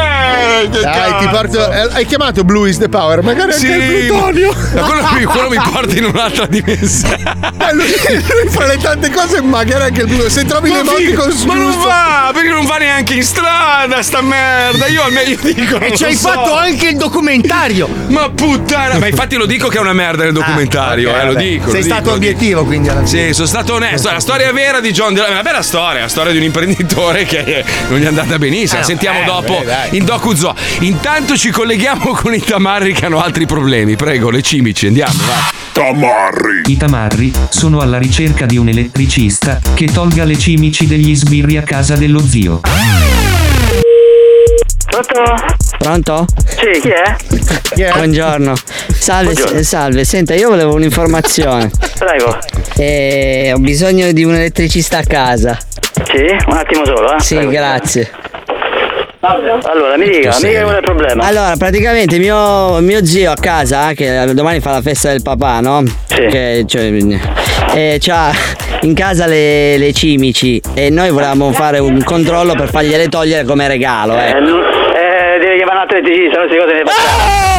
Che 0.71 0.81
Dai, 0.81 1.17
ti 1.21 1.29
porto. 1.29 1.73
eh, 1.73 1.89
Hai 1.93 2.05
chiamato 2.07 2.45
Blue 2.45 2.69
is 2.69 2.79
the 2.79 2.89
Power, 2.89 3.23
magari 3.23 3.53
anche 3.53 3.67
il 3.67 4.07
plutonio. 4.07 4.55
Ma 4.75 4.81
quello, 4.83 5.03
mi- 5.13 5.25
quello 5.25 5.49
mi 5.49 5.57
porta 5.73 5.97
in 5.97 6.05
un'altra 6.05 6.47
dimensione. 6.47 7.17
Eh, 7.59 7.75
lui, 7.75 7.87
lui 7.87 8.49
fa 8.51 8.67
le 8.67 8.77
tante 8.79 9.11
cose, 9.11 9.41
magari 9.41 9.85
anche 9.85 10.01
il 10.03 10.07
blu. 10.09 10.29
Se 10.29 10.45
trovi 10.45 10.71
le 10.71 10.83
Ma, 10.83 10.91
moti 10.91 11.07
figa, 11.07 11.23
con 11.23 11.33
ma 11.47 11.55
non 11.55 11.79
va, 11.81 12.31
perché 12.33 12.49
non 12.49 12.67
va 12.67 12.77
neanche 12.77 13.15
in 13.15 13.23
strada 13.23 14.03
sta 14.03 14.21
merda. 14.21 14.87
Io 14.87 15.03
almeno 15.03 15.29
io 15.31 15.39
dico. 15.41 15.79
E 15.81 15.97
ci 15.97 16.05
hai 16.05 16.15
so. 16.15 16.29
fatto 16.29 16.55
anche 16.57 16.89
il 16.89 16.97
documentario. 16.97 17.89
Ma 18.09 18.18
puttana, 18.35 18.99
ma 18.99 19.07
infatti 19.07 19.37
lo 19.37 19.47
dico 19.47 19.69
che 19.69 19.79
è 19.79 19.81
una 19.81 19.93
merda 19.93 20.25
nel 20.25 20.33
documentario, 20.33 21.11
Ah, 21.11 21.17
ok, 21.17 21.23
eh, 21.23 21.27
lo 21.27 21.35
dico. 21.35 21.71
Sei 21.71 21.81
lo 21.81 21.85
stato 21.87 22.01
dico, 22.03 22.11
lo 22.13 22.19
dico. 22.19 22.31
obiettivo, 22.31 22.65
quindi 22.65 22.89
alla 22.89 23.05
fine. 23.05 23.27
Sì, 23.29 23.33
sono 23.35 23.47
stato 23.47 23.75
onesto. 23.75 24.11
La 24.11 24.21
storia 24.21 24.53
vera 24.53 24.81
di 24.81 24.91
John 24.91 25.13
Delaney, 25.15 25.33
una 25.35 25.43
bella 25.43 25.63
storia, 25.63 26.01
la 26.03 26.09
storia 26.09 26.33
di 26.33 26.39
un 26.39 26.45
imprenditore 26.45 27.25
che 27.25 27.65
non 27.89 27.99
gli 27.99 28.05
è 28.05 28.07
andata 28.07 28.39
benissimo. 28.39 28.81
No, 28.81 28.87
sentiamo 28.87 29.21
eh, 29.21 29.25
dopo 29.25 29.63
beh, 29.65 29.97
in 29.97 30.05
Docu 30.05 30.35
Zoo. 30.35 30.55
Intanto 30.81 31.37
ci 31.37 31.51
colleghiamo 31.51 32.13
con 32.13 32.35
i 32.35 32.41
tamarri 32.41 32.93
che 32.93 33.07
hanno 33.07 33.21
altri 33.21 33.47
problemi. 33.47 33.97
Prego, 33.97 34.31
le 34.31 34.43
cimici, 34.43 34.87
andiamo, 34.87 35.13
va. 35.27 35.57
I 36.67 36.77
tamarri 36.77 37.33
sono 37.51 37.79
alla 37.81 37.99
ricerca 37.99 38.47
di 38.47 38.57
un 38.57 38.69
elettricista 38.69 39.61
che 39.75 39.87
tolga 39.87 40.25
le 40.25 40.37
cimici 40.37 40.87
degli 40.87 41.15
sbirri 41.15 41.57
a 41.57 41.63
casa 41.63 41.95
dello 41.95 42.21
zio. 42.27 42.61
Pronto? 45.01 45.35
Pronto? 45.79 46.25
Sì, 46.45 46.81
chi 46.81 46.89
è? 46.89 47.93
Buongiorno. 47.93 48.55
Salve, 48.93 49.33
Buongiorno. 49.33 49.63
salve. 49.63 50.05
Senta, 50.05 50.35
io 50.35 50.49
volevo 50.49 50.75
un'informazione. 50.75 51.71
Prego. 51.97 52.37
Eh, 52.77 53.53
ho 53.55 53.59
bisogno 53.59 54.11
di 54.11 54.25
un 54.25 54.35
elettricista 54.35 54.99
a 54.99 55.05
casa. 55.05 55.57
Sì, 56.05 56.25
un 56.49 56.57
attimo 56.57 56.85
solo, 56.85 57.15
eh. 57.15 57.21
Sì, 57.21 57.37
Prego. 57.37 57.51
grazie. 57.51 58.11
Allora, 59.21 59.97
mi 59.97 60.09
dica, 60.09 60.37
mi 60.41 60.49
dica 60.49 60.63
qual 60.63 60.75
è 60.75 60.79
il 60.79 60.85
problema. 60.85 61.25
Allora, 61.25 61.55
praticamente 61.57 62.19
mio, 62.19 62.81
mio 62.81 63.05
zio 63.05 63.31
a 63.31 63.37
casa, 63.37 63.93
che 63.93 64.33
domani 64.35 64.59
fa 64.61 64.73
la 64.73 64.83
festa 64.83 65.11
del 65.11 65.23
papà, 65.23 65.61
no? 65.61 65.85
Sì. 66.07 66.27
Che, 66.27 66.65
cioè, 66.67 66.91
eh, 67.75 67.99
c'ha 68.01 68.33
in 68.81 68.95
casa 68.95 69.27
le, 69.27 69.77
le 69.77 69.93
cimici 69.93 70.61
e 70.75 70.91
noi 70.91 71.11
volevamo 71.11 71.53
fare 71.53 71.79
un 71.79 72.03
controllo 72.03 72.55
per 72.55 72.69
fargliele 72.71 73.09
togliere 73.09 73.45
come 73.45 73.67
regalo, 73.69 74.15
Eh, 74.17 74.29
eh. 74.31 74.35
it 75.43 75.48
n- 75.59 75.65
eh, 75.65 75.65
devi 75.65 75.65
chiamare 75.65 75.77
un 75.77 75.83
altro 75.83 75.97
elettricista, 75.97 76.39
non 76.39 76.49
si 76.51 76.57
cose 76.57 76.73
ne 76.73 76.83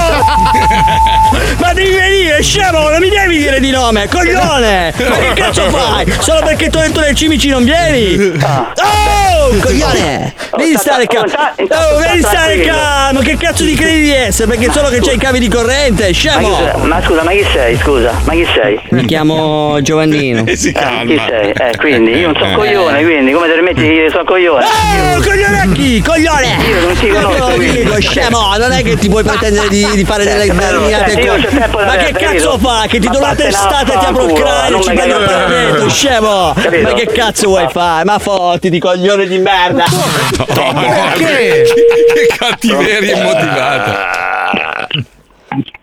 Ma 1.60 1.74
devi 1.74 1.92
venire, 1.92 2.42
scemo, 2.42 2.90
non 2.90 3.00
mi 3.00 3.10
devi 3.10 3.38
dire 3.38 3.60
di 3.60 3.70
nome, 3.72 4.08
coglione! 4.08 4.94
Ma 4.98 5.16
che 5.18 5.34
cazzo 5.34 5.70
fai? 5.70 6.12
Solo 6.20 6.42
perché 6.44 6.70
ti 6.70 6.78
ho 6.78 6.82
detto 6.82 7.00
le 7.02 7.14
cimici 7.14 7.50
non 7.50 7.64
vieni? 7.64 8.32
Oh! 8.42 9.18
Oh, 9.42 9.58
coglione! 9.62 10.34
Devi 10.58 10.76
stare 10.78 11.06
calmo! 11.08 11.32
Oh, 11.58 12.00
devi 12.02 12.22
stare 12.22 12.60
calmo! 12.62 13.20
Che 13.22 13.38
cazzo 13.38 13.64
di 13.64 13.76
credi 13.76 14.02
di 14.02 14.14
essere? 14.14 14.48
Perché 14.50 14.72
solo 14.72 14.90
che 14.90 15.00
c'hai 15.00 15.16
i 15.16 15.18
cavi 15.18 15.40
di 15.40 15.48
corrente, 15.48 16.12
scemo! 16.12 16.58
ma 16.84 17.02
scusa, 17.04 17.24
ma 17.24 17.32
chi 17.32 17.46
sei? 17.52 17.78
Scusa, 17.78 18.12
ma 18.26 18.34
chi 18.34 18.48
sei? 18.54 18.80
Mi 18.90 19.06
chiamo 19.06 19.80
Giovannino. 19.82 20.44
Eh, 20.46 20.56
chi 20.56 20.58
sei? 20.58 21.52
Eh, 21.52 21.72
quindi 21.78 22.12
io 22.12 22.32
non 22.32 22.36
sono 22.38 22.56
coglione, 22.56 23.02
quindi 23.04 23.32
come 23.32 23.48
te 23.48 23.62
metti 23.62 23.82
io 23.86 24.10
sono 24.10 24.24
coglione? 24.24 24.66
Oh, 24.66 25.22
coglione 25.22 25.62
a 25.62 25.68
chi? 25.72 26.02
Coglione! 26.02 26.58
Io 26.68 26.80
non 26.82 26.98
ti 26.98 27.08
conosco, 27.08 27.50
Io 27.50 27.56
quindi. 27.56 27.84
Dico, 27.96 28.12
scemo, 28.12 28.56
non 28.58 28.72
è 28.72 28.84
che 28.84 28.98
ti 28.98 29.10
puoi 29.10 29.24
pretendere 29.24 29.68
di, 29.70 29.86
di 29.94 30.06
fare 30.06 30.24
delle 30.24 30.46
determinate 30.46 31.26
cose. 31.26 31.70
Ma 31.72 31.96
che 31.98 32.12
cazzo 32.14 32.58
fa? 32.58 32.86
Che 32.88 33.00
ti 33.00 33.08
do 33.10 33.20
la 33.20 33.36
testata 33.36 33.94
e 33.94 33.98
ti 33.98 34.06
apro 34.06 34.26
il 34.26 34.34
cranio, 34.34 34.82
ci 34.82 34.90
mi 34.90 34.96
prendi 34.96 35.16
il 35.16 35.24
paramento, 35.26 35.90
scemo! 35.90 36.54
Ma 36.54 36.94
che 36.94 37.06
cazzo 37.08 37.48
vuoi 37.48 37.68
fare? 37.70 38.06
Ma 38.06 38.20
fotti 38.20 38.70
di 38.70 38.80
coglione 38.80 39.28
di 39.28 39.38
merda! 39.38 39.86
Perché? 40.36 41.64
Che 42.14 42.36
cattiveria 42.38 43.18
immotivata. 43.18 44.88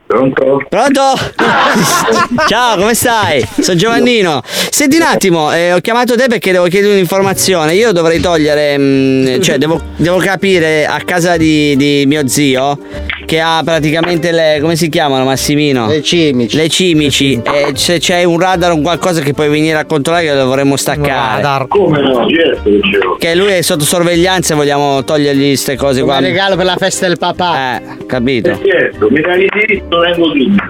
Pronto? 0.06 0.62
Pronto? 0.68 1.00
Ciao, 2.46 2.76
come 2.78 2.94
stai? 2.94 3.44
Sono 3.60 3.76
Giovannino. 3.76 4.40
Senti 4.44 4.96
un 4.96 5.02
attimo, 5.02 5.52
eh, 5.52 5.72
ho 5.72 5.80
chiamato 5.80 6.14
te 6.14 6.28
perché 6.28 6.52
devo 6.52 6.66
chiedere 6.66 6.92
un'informazione. 6.92 7.74
Io 7.74 7.90
dovrei 7.90 8.20
togliere, 8.20 8.78
mm, 8.78 9.40
cioè 9.40 9.58
devo, 9.58 9.82
devo 9.96 10.18
capire 10.18 10.86
a 10.86 11.00
casa 11.04 11.36
di, 11.36 11.74
di 11.76 12.04
mio 12.06 12.28
zio 12.28 12.78
che 13.26 13.40
ha 13.40 13.60
praticamente 13.62 14.32
le, 14.32 14.58
come 14.62 14.76
si 14.76 14.88
chiamano 14.88 15.24
Massimino? 15.24 15.88
Le 15.88 16.00
cimici. 16.00 16.56
Le 16.56 16.68
cimici. 16.68 17.42
E 17.42 17.72
se 17.74 17.98
c'è 17.98 18.24
un 18.24 18.40
radar 18.40 18.70
o 18.70 18.74
un 18.74 18.82
qualcosa 18.82 19.20
che 19.20 19.34
puoi 19.34 19.48
venire 19.48 19.76
a 19.76 19.84
controllare 19.84 20.24
che 20.24 20.32
lo 20.32 20.44
dovremmo 20.44 20.76
staccare. 20.76 21.66
Come 21.68 22.00
no? 22.00 22.26
Certo 22.28 23.16
che 23.18 23.34
lui 23.34 23.48
è 23.48 23.62
sotto 23.62 23.84
sorveglianza 23.84 24.54
e 24.54 24.56
vogliamo 24.56 25.04
togliergli 25.04 25.48
queste 25.48 25.76
cose 25.76 26.02
qua. 26.02 26.16
Come 26.16 26.28
regalo 26.28 26.56
per 26.56 26.64
la 26.64 26.76
festa 26.76 27.06
del 27.08 27.18
papà. 27.18 27.76
Eh, 27.76 28.06
capito? 28.06 28.58
Certo, 28.64 29.08
mi 29.10 29.20
dai 29.20 29.38
l'indirizzo, 29.40 29.98
vengo 29.98 30.28
subito. 30.30 30.62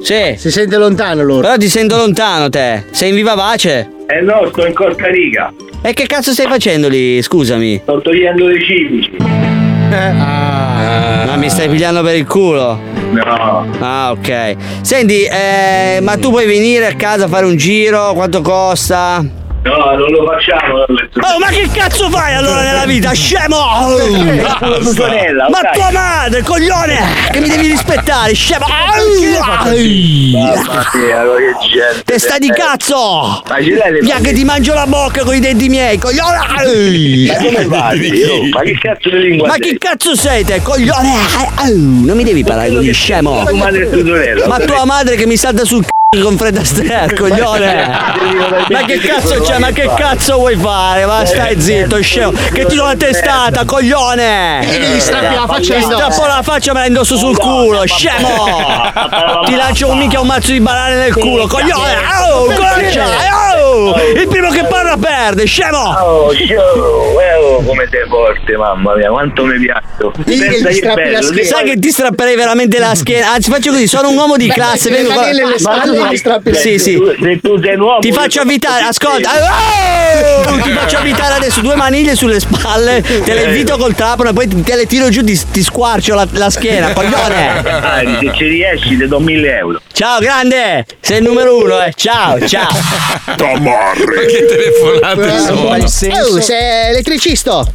Sì. 0.00 0.34
Si 0.36 0.50
sente 0.50 0.76
lontano 0.76 1.22
loro. 1.22 1.40
Però 1.40 1.56
ti 1.56 1.68
sento 1.68 1.96
lontano 1.96 2.48
te. 2.48 2.84
Sei 2.90 3.08
in 3.08 3.16
viva 3.16 3.34
pace? 3.34 3.90
Eh 4.06 4.20
no, 4.20 4.48
sto 4.50 4.66
in 4.66 4.74
Costa 4.74 5.08
Rica. 5.08 5.52
E 5.82 5.92
che 5.92 6.06
cazzo 6.06 6.32
stai 6.32 6.46
facendo 6.46 6.88
lì? 6.88 7.20
Scusami. 7.20 7.80
Sto 7.82 8.00
togliendo 8.00 8.46
dei 8.46 8.60
cibici. 9.90 11.26
Ma 11.26 11.36
mi 11.36 11.48
stai 11.48 11.68
pigliando 11.68 12.02
per 12.02 12.16
il 12.16 12.26
culo? 12.26 12.78
No. 13.12 13.66
Ah, 13.80 14.10
ok. 14.10 14.56
Senti, 14.80 15.24
eh, 15.24 16.00
ma 16.02 16.16
tu 16.16 16.30
puoi 16.30 16.46
venire 16.46 16.86
a 16.86 16.94
casa 16.94 17.24
a 17.24 17.28
fare 17.28 17.46
un 17.46 17.56
giro? 17.56 18.12
Quanto 18.14 18.42
costa? 18.42 19.24
No, 19.66 19.96
non 19.96 20.10
lo 20.10 20.24
facciamo. 20.26 20.82
Oh, 20.82 21.38
ma 21.40 21.48
che 21.48 21.68
cazzo 21.72 22.08
fai 22.08 22.34
allora 22.34 22.62
nella 22.62 22.86
vita, 22.86 23.12
scemo? 23.12 23.56
Sorella, 24.94 25.48
Ma 25.50 25.70
tua 25.72 25.90
madre, 25.90 26.42
coglione! 26.42 26.98
Che 27.32 27.40
mi 27.40 27.48
devi 27.48 27.66
rispettare, 27.66 28.32
scemo! 28.32 28.66
Mamma 28.68 28.94
mia, 30.94 31.22
che 31.24 31.54
gente. 31.68 32.02
Testa 32.04 32.38
di 32.38 32.48
cazzo! 32.50 33.42
Via 34.00 34.20
che 34.20 34.32
ti 34.32 34.44
mangio 34.44 34.72
la 34.74 34.86
bocca 34.86 35.24
con 35.24 35.34
i 35.34 35.40
denti 35.40 35.68
miei, 35.68 35.98
coglione! 35.98 36.36
Ma 36.36 37.36
come 37.36 37.64
fai? 37.66 38.22
Oh, 38.22 38.48
Ma 38.52 38.60
che 38.60 38.78
cazzo 38.80 39.10
di 39.10 39.18
lingua 39.18 39.48
Ma 39.48 39.54
sei? 39.54 39.62
chi 39.62 39.78
cazzo 39.78 40.14
sei 40.14 40.44
te, 40.44 40.62
coglione? 40.62 41.12
Au, 41.56 41.74
non 41.74 42.16
mi 42.16 42.22
devi 42.22 42.44
parlare 42.44 42.70
così, 42.70 42.92
scemo! 42.92 43.42
Ma 44.46 44.58
tua 44.60 44.84
madre 44.84 45.16
che 45.16 45.26
mi 45.26 45.36
salta 45.36 45.64
sul 45.64 45.82
c***o 45.84 45.95
con 46.08 46.36
Fred 46.36 46.56
Astaire, 46.56 47.12
coglione! 47.18 47.84
Ma 48.70 48.84
che 48.84 48.98
cazzo 48.98 49.40
c'è? 49.40 49.58
Ma 49.58 49.70
che 49.72 49.90
cazzo 49.96 50.36
vuoi 50.36 50.56
fare? 50.56 51.04
Ma 51.04 51.24
stai 51.26 51.60
zitto, 51.60 52.00
scemo! 52.00 52.30
Che 52.30 52.64
ti 52.64 52.76
do 52.76 52.84
la 52.84 52.94
testata, 52.94 53.64
coglione! 53.64 54.60
Gli 54.64 55.00
strappi 55.00 55.34
la 55.34 55.46
faccia 55.46 55.74
Ti 55.74 55.82
strappo 55.82 56.26
la 56.26 56.40
faccia 56.42 56.70
e 56.70 56.74
me 56.74 56.80
la 56.80 56.86
indosso 56.86 57.16
sul 57.16 57.36
culo, 57.36 57.84
scemo! 57.84 58.46
Ti 59.46 59.54
lancio 59.56 59.90
un 59.90 59.98
mica 59.98 60.20
un 60.20 60.28
mazzo 60.28 60.52
di 60.52 60.60
banane 60.60 60.94
nel 60.94 61.12
culo, 61.12 61.48
coglione! 61.48 61.94
Oh, 62.30 62.44
cosa 62.46 62.80
c'hai? 62.88 63.54
Oh! 63.56 63.94
Il 64.14 64.28
primo 64.28 64.50
che 64.50 64.64
parla 64.64 64.96
perde, 64.96 65.44
scemo! 65.44 65.76
Oh, 65.76 66.32
eh, 66.32 67.34
oh, 67.36 67.62
come 67.62 67.88
sei 67.90 68.06
forte, 68.08 68.56
mamma 68.56 68.94
mia, 68.94 69.10
quanto 69.10 69.44
mi 69.44 69.58
piaccio. 69.58 70.12
Pensa 70.24 70.68
che 70.68 70.92
bello. 70.94 71.42
Sai 71.42 71.64
che 71.64 71.78
ti 71.78 71.90
strapperei 71.90 72.36
veramente 72.36 72.78
la 72.78 72.94
schiena? 72.94 73.32
Anzi, 73.32 73.50
faccio 73.50 73.70
così, 73.70 73.86
sono 73.86 74.08
un 74.08 74.16
uomo 74.16 74.36
di 74.36 74.48
classe. 74.48 74.88
vengo 74.90 75.12
qua- 75.12 75.24
manelle 75.62 75.95
e 75.96 76.00
le 76.00 76.04
spalle 76.04 76.04
Ma- 76.04 76.12
gli 76.12 76.16
strappi 76.16 76.54
Sì, 76.54 76.78
sì. 76.78 76.98
Se 77.20 77.40
tu 77.40 77.60
sei 77.60 77.76
Ti 78.00 78.12
faccio 78.12 78.40
avvitare, 78.40 78.84
ascolta. 78.84 79.30
Oh! 79.30 80.60
Ti 80.62 80.70
faccio 80.70 80.96
avvitare 80.98 81.34
adesso 81.34 81.60
due 81.60 81.74
maniglie 81.74 82.14
sulle 82.14 82.40
spalle, 82.40 83.02
te 83.02 83.34
le 83.34 83.42
invito 83.44 83.76
col 83.76 83.94
trapano 83.94 84.30
e 84.30 84.32
poi 84.32 84.48
te 84.62 84.76
le 84.76 84.86
tiro 84.86 85.08
giù, 85.08 85.22
ti, 85.24 85.38
ti 85.50 85.62
squarcio 85.62 86.14
la, 86.14 86.26
la 86.32 86.50
schiena, 86.50 86.92
coglione. 86.92 87.60
Dai, 87.62 88.18
se 88.20 88.32
ci 88.34 88.46
riesci 88.46 88.96
ti 88.96 89.06
do 89.06 89.18
1000 89.20 89.56
euro. 89.56 89.80
Ciao, 89.92 90.18
grande! 90.20 90.84
Sei 91.00 91.18
il 91.18 91.24
numero 91.24 91.56
uno, 91.58 91.82
eh. 91.82 91.92
Ciao, 91.94 92.38
ciao. 92.46 92.68
Tamarri. 93.36 94.26
Che 94.26 94.44
telefonate 94.46 95.38
sono? 95.40 95.76
Oh, 96.20 96.40
sei 96.40 96.90
elettricisto. 96.90 97.68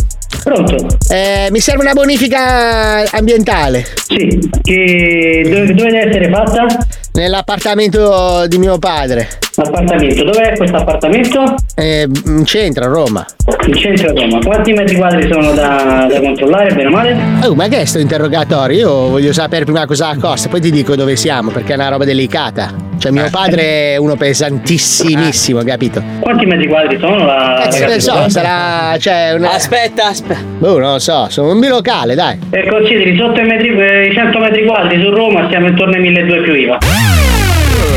Pronto? 0.43 0.88
Eh, 1.10 1.49
mi 1.51 1.60
serve 1.60 1.84
una 1.84 1.93
bonifica 1.93 3.03
ambientale. 3.12 3.86
Sì, 4.07 4.39
che 4.63 5.41
dove 5.45 5.73
deve 5.73 5.99
essere 6.07 6.29
fatta? 6.29 6.65
Nell'appartamento 7.13 8.47
di 8.47 8.58
mio 8.58 8.80
padre. 8.80 9.28
Appartamento, 9.54 10.24
dov'è 10.24 10.56
questo 10.56 10.78
appartamento? 10.78 11.56
Eh, 11.76 12.08
in 12.26 12.45
centro, 12.45 12.86
a 12.86 12.88
Roma. 12.88 13.26
In 13.67 13.76
centro 13.76 14.12
a 14.12 14.13
Roma. 14.13 14.39
Quanti 14.39 14.71
metri 14.71 14.95
quadri 14.95 15.30
sono 15.30 15.52
da, 15.52 16.08
da 16.10 16.19
controllare, 16.21 16.74
bene 16.74 16.88
o 16.88 16.91
male? 16.91 17.17
Oh, 17.43 17.54
ma 17.54 17.67
che 17.67 17.82
è 17.82 17.86
sto 17.86 18.00
interrogatorio? 18.00 18.78
Io 18.78 19.10
voglio 19.10 19.34
sapere 19.34 19.65
prima 19.65 19.86
cosa 19.86 20.15
costa, 20.17 20.47
poi 20.47 20.62
ti 20.62 20.71
dico 20.71 20.95
dove 20.95 21.17
siamo, 21.17 21.52
perché 21.52 21.74
è 21.74 21.76
una 21.76 21.89
roba 21.89 22.06
delicata. 22.06 22.89
Cioè, 22.97 23.12
mio 23.12 23.28
padre 23.32 23.93
è 23.93 23.97
uno 23.97 24.15
pesantissimissimo, 24.15 25.63
capito? 25.63 26.04
Quanti 26.19 26.45
metri 26.45 26.67
quadri 26.67 26.97
sono? 27.00 27.26
La, 27.26 27.67
ne 27.69 27.80
ragazzi, 27.80 28.00
so, 28.00 28.30
sarà. 28.30 28.95
Cioè, 28.97 29.34
una. 29.34 29.54
Aspetta, 29.54 30.08
aspetta. 30.10 30.39
Boh, 30.60 30.78
non 30.78 30.91
lo 30.93 31.00
so, 31.00 31.28
sono 31.30 31.52
un 31.52 31.60
bilocale, 31.60 32.13
dai. 32.13 32.39
E 32.52 32.67
consideri 32.69 33.17
sotto 33.17 33.41
i, 33.41 33.45
metri, 33.45 33.69
eh, 33.69 34.08
i 34.08 34.13
100 34.13 34.39
metri 34.39 34.65
quadri 34.65 35.02
su 35.02 35.10
Roma 35.10 35.50
siamo 35.50 35.67
intorno 35.67 35.95
ai 35.95 36.02
1200 36.02 36.43
più 36.43 36.54
IVA. 36.54 36.78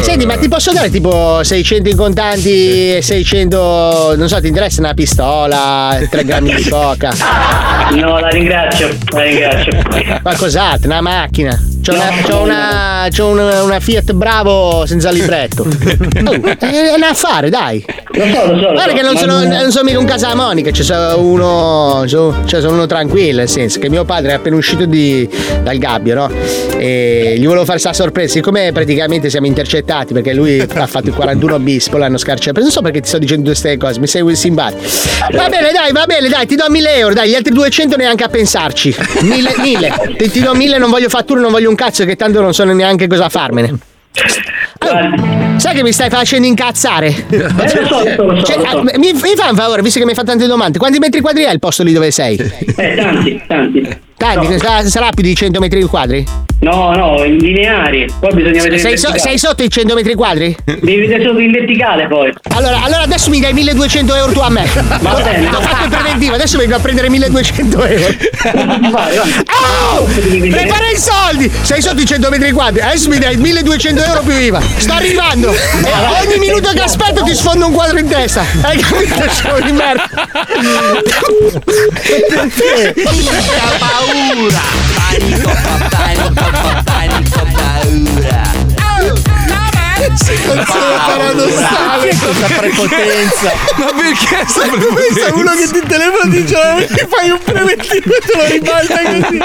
Senti, 0.02 0.26
ma 0.26 0.36
ti 0.36 0.48
posso 0.48 0.72
dare 0.72 0.90
tipo 0.90 1.42
600 1.42 1.88
in 1.88 1.96
contanti 1.96 2.96
e 2.96 3.00
600. 3.02 4.14
Non 4.16 4.28
so, 4.28 4.40
ti 4.40 4.48
interessa 4.48 4.80
una 4.80 4.94
pistola, 4.94 5.98
3 6.08 6.24
grammi 6.24 6.54
di 6.54 6.62
coca? 6.68 7.12
No, 7.94 8.18
la 8.18 8.28
ringrazio, 8.28 8.88
la 9.12 9.22
ringrazio. 9.22 9.72
Qualcos'altro, 10.22 10.88
una 10.90 11.00
macchina. 11.00 11.58
C'ho, 11.84 11.92
una, 11.92 12.10
c'ho, 12.22 12.40
una, 12.40 13.08
c'ho 13.14 13.26
una, 13.26 13.62
una 13.62 13.78
Fiat 13.78 14.12
Bravo 14.14 14.86
senza 14.86 15.10
libretto. 15.10 15.66
Oh, 16.26 16.30
è 16.32 16.94
un 16.96 17.02
affare, 17.02 17.50
dai. 17.50 17.84
Lo 18.12 18.24
so, 18.24 18.46
lo 18.46 18.58
so. 18.58 18.66
lo 18.68 18.72
Guarda 18.72 18.92
che 18.94 19.02
non 19.02 19.16
sono, 19.16 19.44
non 19.44 19.70
sono 19.70 19.84
mica 19.84 19.98
un 19.98 20.06
casamonica, 20.06 20.70
cioè 20.70 20.84
sono 20.84 21.18
uno, 21.18 22.04
cioè 22.06 22.60
sono 22.60 22.72
uno 22.72 22.86
tranquillo, 22.86 23.38
nel 23.38 23.48
senso 23.48 23.78
che 23.78 23.90
mio 23.90 24.04
padre 24.04 24.30
è 24.30 24.34
appena 24.34 24.56
uscito 24.56 24.86
di- 24.86 25.28
dal 25.62 25.76
gabbio, 25.76 26.14
no? 26.14 26.30
E 26.78 27.34
gli 27.36 27.44
volevo 27.44 27.66
fare 27.66 27.78
sta 27.78 27.92
sorpresa, 27.92 28.32
siccome 28.32 28.72
praticamente 28.72 29.28
siamo 29.28 29.46
intercettati 29.46 30.14
perché 30.14 30.32
lui 30.32 30.60
ha 30.60 30.86
fatto 30.86 31.08
il 31.08 31.14
41 31.14 31.58
bis, 31.58 31.88
poi 31.90 32.00
l'hanno 32.00 32.16
scarciato. 32.18 32.60
Non 32.60 32.70
so 32.70 32.80
perché 32.80 33.00
ti 33.00 33.08
sto 33.08 33.18
dicendo 33.18 33.44
queste 33.44 33.76
cose, 33.76 34.00
mi 34.00 34.06
sei 34.06 34.34
simpatico. 34.34 34.82
Va 35.32 35.48
bene, 35.48 35.72
dai, 35.72 35.92
va 35.92 36.06
bene, 36.06 36.28
dai, 36.28 36.46
ti 36.46 36.54
do 36.56 36.64
1000 36.68 36.94
euro, 36.94 37.12
dai, 37.14 37.28
gli 37.28 37.34
altri 37.34 37.52
200 37.52 37.96
neanche 37.96 38.24
a 38.24 38.28
pensarci. 38.28 38.94
1000, 39.20 39.54
1000. 39.58 40.14
Ti, 40.16 40.30
ti 40.30 40.40
do 40.40 40.54
1000, 40.54 40.78
non 40.78 40.88
voglio 40.90 41.08
fatture, 41.10 41.40
non 41.40 41.50
voglio 41.50 41.68
un 41.68 41.73
cazzo, 41.74 42.04
che 42.04 42.16
tanto 42.16 42.40
non 42.40 42.52
so 42.54 42.64
neanche 42.64 43.06
cosa 43.06 43.28
farmene. 43.28 43.78
Oh, 44.80 45.56
sai 45.58 45.74
che 45.74 45.82
mi 45.82 45.92
stai 45.92 46.10
facendo 46.10 46.46
incazzare? 46.46 47.06
Eh, 47.28 47.38
lo 47.38 47.48
so, 47.68 47.80
lo 47.80 48.38
so, 48.38 48.42
Cioè, 48.44 48.56
lo 48.56 48.64
so. 48.64 48.78
ah, 48.78 48.82
mi, 48.82 49.12
mi 49.12 49.14
fai 49.18 49.50
un 49.50 49.56
favore, 49.56 49.82
visto 49.82 49.98
che 49.98 50.04
mi 50.04 50.10
hai 50.10 50.16
fatto 50.16 50.28
tante 50.30 50.46
domande, 50.46 50.78
quanti 50.78 50.98
metri 50.98 51.20
quadri 51.20 51.44
è 51.44 51.52
il 51.52 51.58
posto 51.58 51.82
lì 51.82 51.92
dove 51.92 52.10
sei? 52.10 52.36
Eh, 52.76 52.94
tanti, 52.96 53.42
tanti. 53.46 53.98
Tanti, 54.24 54.58
sarà, 54.58 54.88
sarà 54.88 55.10
più 55.10 55.22
di 55.22 55.34
100 55.34 55.60
metri 55.60 55.82
quadri? 55.82 56.24
No, 56.60 56.92
no, 56.94 57.22
in 57.24 57.36
lineari. 57.36 58.06
Poi 58.18 58.32
bisogna 58.32 58.62
vedere 58.62 58.78
Sei, 58.78 58.96
so- 58.96 59.12
sei 59.18 59.36
sotto 59.36 59.62
i 59.62 59.68
100 59.68 59.94
metri 59.94 60.14
quadri? 60.14 60.56
Devi 60.64 61.00
vedere 61.00 61.22
solo 61.22 61.40
in 61.40 61.50
verticale 61.52 62.06
poi. 62.06 62.32
Allora, 62.54 62.82
allora 62.82 63.02
adesso 63.02 63.28
mi 63.28 63.38
dai 63.38 63.52
1200 63.52 64.14
euro 64.14 64.32
tu 64.32 64.38
a 64.38 64.48
me. 64.48 64.64
Va 64.72 65.20
bene. 65.22 65.46
Ho 65.54 65.60
fatto 65.60 65.84
il 65.84 65.90
preventivo, 65.90 66.34
adesso 66.34 66.56
vengo 66.56 66.74
a 66.74 66.78
prendere 66.78 67.10
1200 67.10 67.84
euro. 67.84 68.14
Oh! 69.94 70.04
Prepara 70.04 70.90
i 70.90 70.96
soldi! 70.96 71.50
Sei 71.62 71.82
sotto 71.82 72.00
i 72.00 72.06
100 72.06 72.28
metri 72.30 72.52
quadri, 72.52 72.80
adesso 72.80 73.08
mi 73.08 73.18
dai 73.18 73.36
1200 73.36 74.02
euro 74.02 74.20
più 74.22 74.32
IVA. 74.32 74.60
Sto 74.76 74.92
arrivando! 74.92 75.52
E 75.84 76.26
ogni 76.26 76.38
minuto 76.38 76.70
che 76.70 76.80
aspetto 76.80 77.22
ti 77.24 77.34
sfondo 77.34 77.66
un 77.66 77.72
quadro 77.72 77.98
in 77.98 78.08
testa. 78.08 78.44
Hai 78.62 78.78
capito? 78.78 79.28
Sono 79.30 79.60
di 79.60 79.72
merda. 79.72 80.08
Minchia 82.94 83.76
paura! 83.78 84.13
Panico, 84.14 85.48
pa- 85.50 85.90
panico, 85.90 86.34
pa- 86.34 86.82
panico, 86.84 87.40
paura! 87.52 88.63
Situazione 90.14 90.96
paradossale. 91.06 92.12
sta 92.14 92.46
prepotenza. 92.56 93.52
Ma 93.76 93.86
perché 93.86 94.44
sta 94.46 94.62
Pensa 94.64 95.26
a 95.28 95.34
uno 95.34 95.50
che 95.54 95.66
ti 95.68 95.80
telefona 95.86 96.24
e 96.24 96.28
dice 96.30 96.54
"Oh, 96.56 96.84
ti 96.86 97.06
fai 97.08 97.30
un 97.30 97.38
preventivo 97.44 98.14
e 98.14 98.20
te 98.20 98.36
lo 98.36 98.44
ribalta 98.46 99.00
così. 99.02 99.38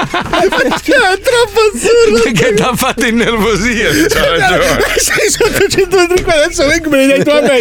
Perché 0.50 0.94
è 0.94 1.20
troppo 1.20 1.60
assurdo. 1.74 2.22
Perché 2.24 2.54
ti 2.54 2.62
ha 2.62 2.76
fatto 2.76 3.06
innervosire, 3.06 4.06
c'ha 4.08 4.30
ragione. 4.30 4.84
Sei 4.98 5.30
sotto 5.30 5.68
100 5.68 5.98
metri 5.98 6.24
qua, 6.24 6.34
adesso 6.34 6.66
vengo 6.68 6.90
me 6.90 6.98
li 7.06 7.08
dai 7.08 7.24
tu 7.24 7.30
a 7.30 7.42
me. 7.42 7.60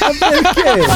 Ma 0.00 0.12
perché? 0.18 0.86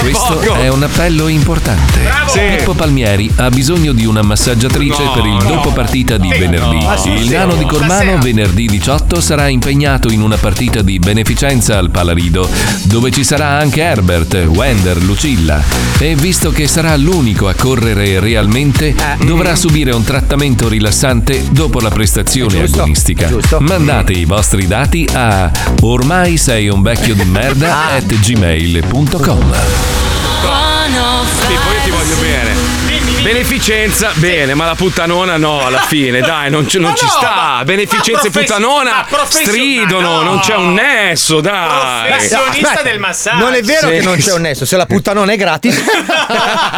Questo 0.00 0.40
è 0.52 0.68
un 0.68 0.82
appello 0.84 1.26
importante. 1.28 2.00
Sì. 2.28 2.40
Pippo 2.56 2.74
Palmieri 2.74 3.30
ha 3.36 3.48
bisogno 3.48 3.92
di 3.92 4.04
una 4.06 4.22
massaggiatrice 4.22 5.02
No, 5.02 5.12
per 5.12 5.24
il 5.24 5.32
no. 5.32 5.42
dopo 5.42 5.70
partita 5.72 6.16
di 6.16 6.28
venerdì. 6.28 6.78
no. 6.84 7.00
Il 7.16 7.30
nano 7.30 7.54
di 7.54 7.64
Cormano 7.66 8.18
venerdì 8.18 8.34
18 8.44 9.20
sarà 9.20 9.48
impegnato 9.48 10.08
in 10.08 10.20
una 10.20 10.36
partita 10.36 10.82
di 10.82 10.98
beneficenza 10.98 11.78
al 11.78 11.90
Palarido, 11.90 12.46
dove 12.82 13.10
ci 13.10 13.24
sarà 13.24 13.58
anche 13.58 13.80
Herbert, 13.80 14.34
Wender, 14.48 15.02
Lucilla. 15.02 15.62
E 15.98 16.14
visto 16.14 16.50
che 16.50 16.68
sarà 16.68 16.94
l'unico 16.96 17.48
a 17.48 17.54
correre 17.54 18.20
realmente, 18.20 18.94
dovrà 19.24 19.56
subire 19.56 19.94
un 19.94 20.04
trattamento 20.04 20.68
rilassante 20.68 21.44
dopo 21.50 21.80
la 21.80 21.88
prestazione 21.88 22.60
agonistica. 22.62 23.30
Mandate 23.60 24.12
i 24.12 24.26
vostri 24.26 24.66
dati 24.66 25.08
a 25.10 25.50
ormai 25.80 26.36
sei 26.36 26.68
un 26.68 26.82
vecchio 26.82 27.14
di 27.14 27.24
merda 27.24 27.88
at 27.94 28.06
gmail.com. 28.06 29.54
Pippo, 31.46 31.72
io 31.72 31.80
ti 31.84 31.90
voglio 31.90 32.16
bene. 32.20 32.85
Beneficenza, 33.26 34.12
bene, 34.14 34.54
ma 34.54 34.66
la 34.66 34.76
puttanona 34.76 35.36
no, 35.36 35.66
alla 35.66 35.80
fine, 35.88 36.20
dai, 36.20 36.48
non, 36.48 36.68
ci- 36.68 36.78
non 36.78 36.94
ci 36.94 37.08
sta. 37.08 37.60
Beneficenza 37.64 38.10
e 38.10 38.12
ma 38.12 38.20
profes- 38.30 38.46
puttanona 38.46 38.90
ma 38.92 39.04
profession- 39.08 39.46
stridono, 39.48 40.10
no. 40.18 40.22
non 40.22 40.38
c'è 40.38 40.54
un 40.54 40.72
nesso, 40.74 41.40
dai. 41.40 42.06
Professionista 42.06 42.68
Aspetta, 42.68 42.82
del 42.88 43.00
massaggio. 43.00 43.42
Non 43.42 43.54
è 43.54 43.62
vero 43.62 43.88
Sì. 43.88 43.94
che 43.94 44.02
non 44.02 44.16
c'è 44.16 44.32
un 44.32 44.40
nesso, 44.42 44.64
se 44.64 44.76
la 44.76 44.86
puttanona 44.86 45.32
è 45.32 45.36
gratis. 45.36 45.74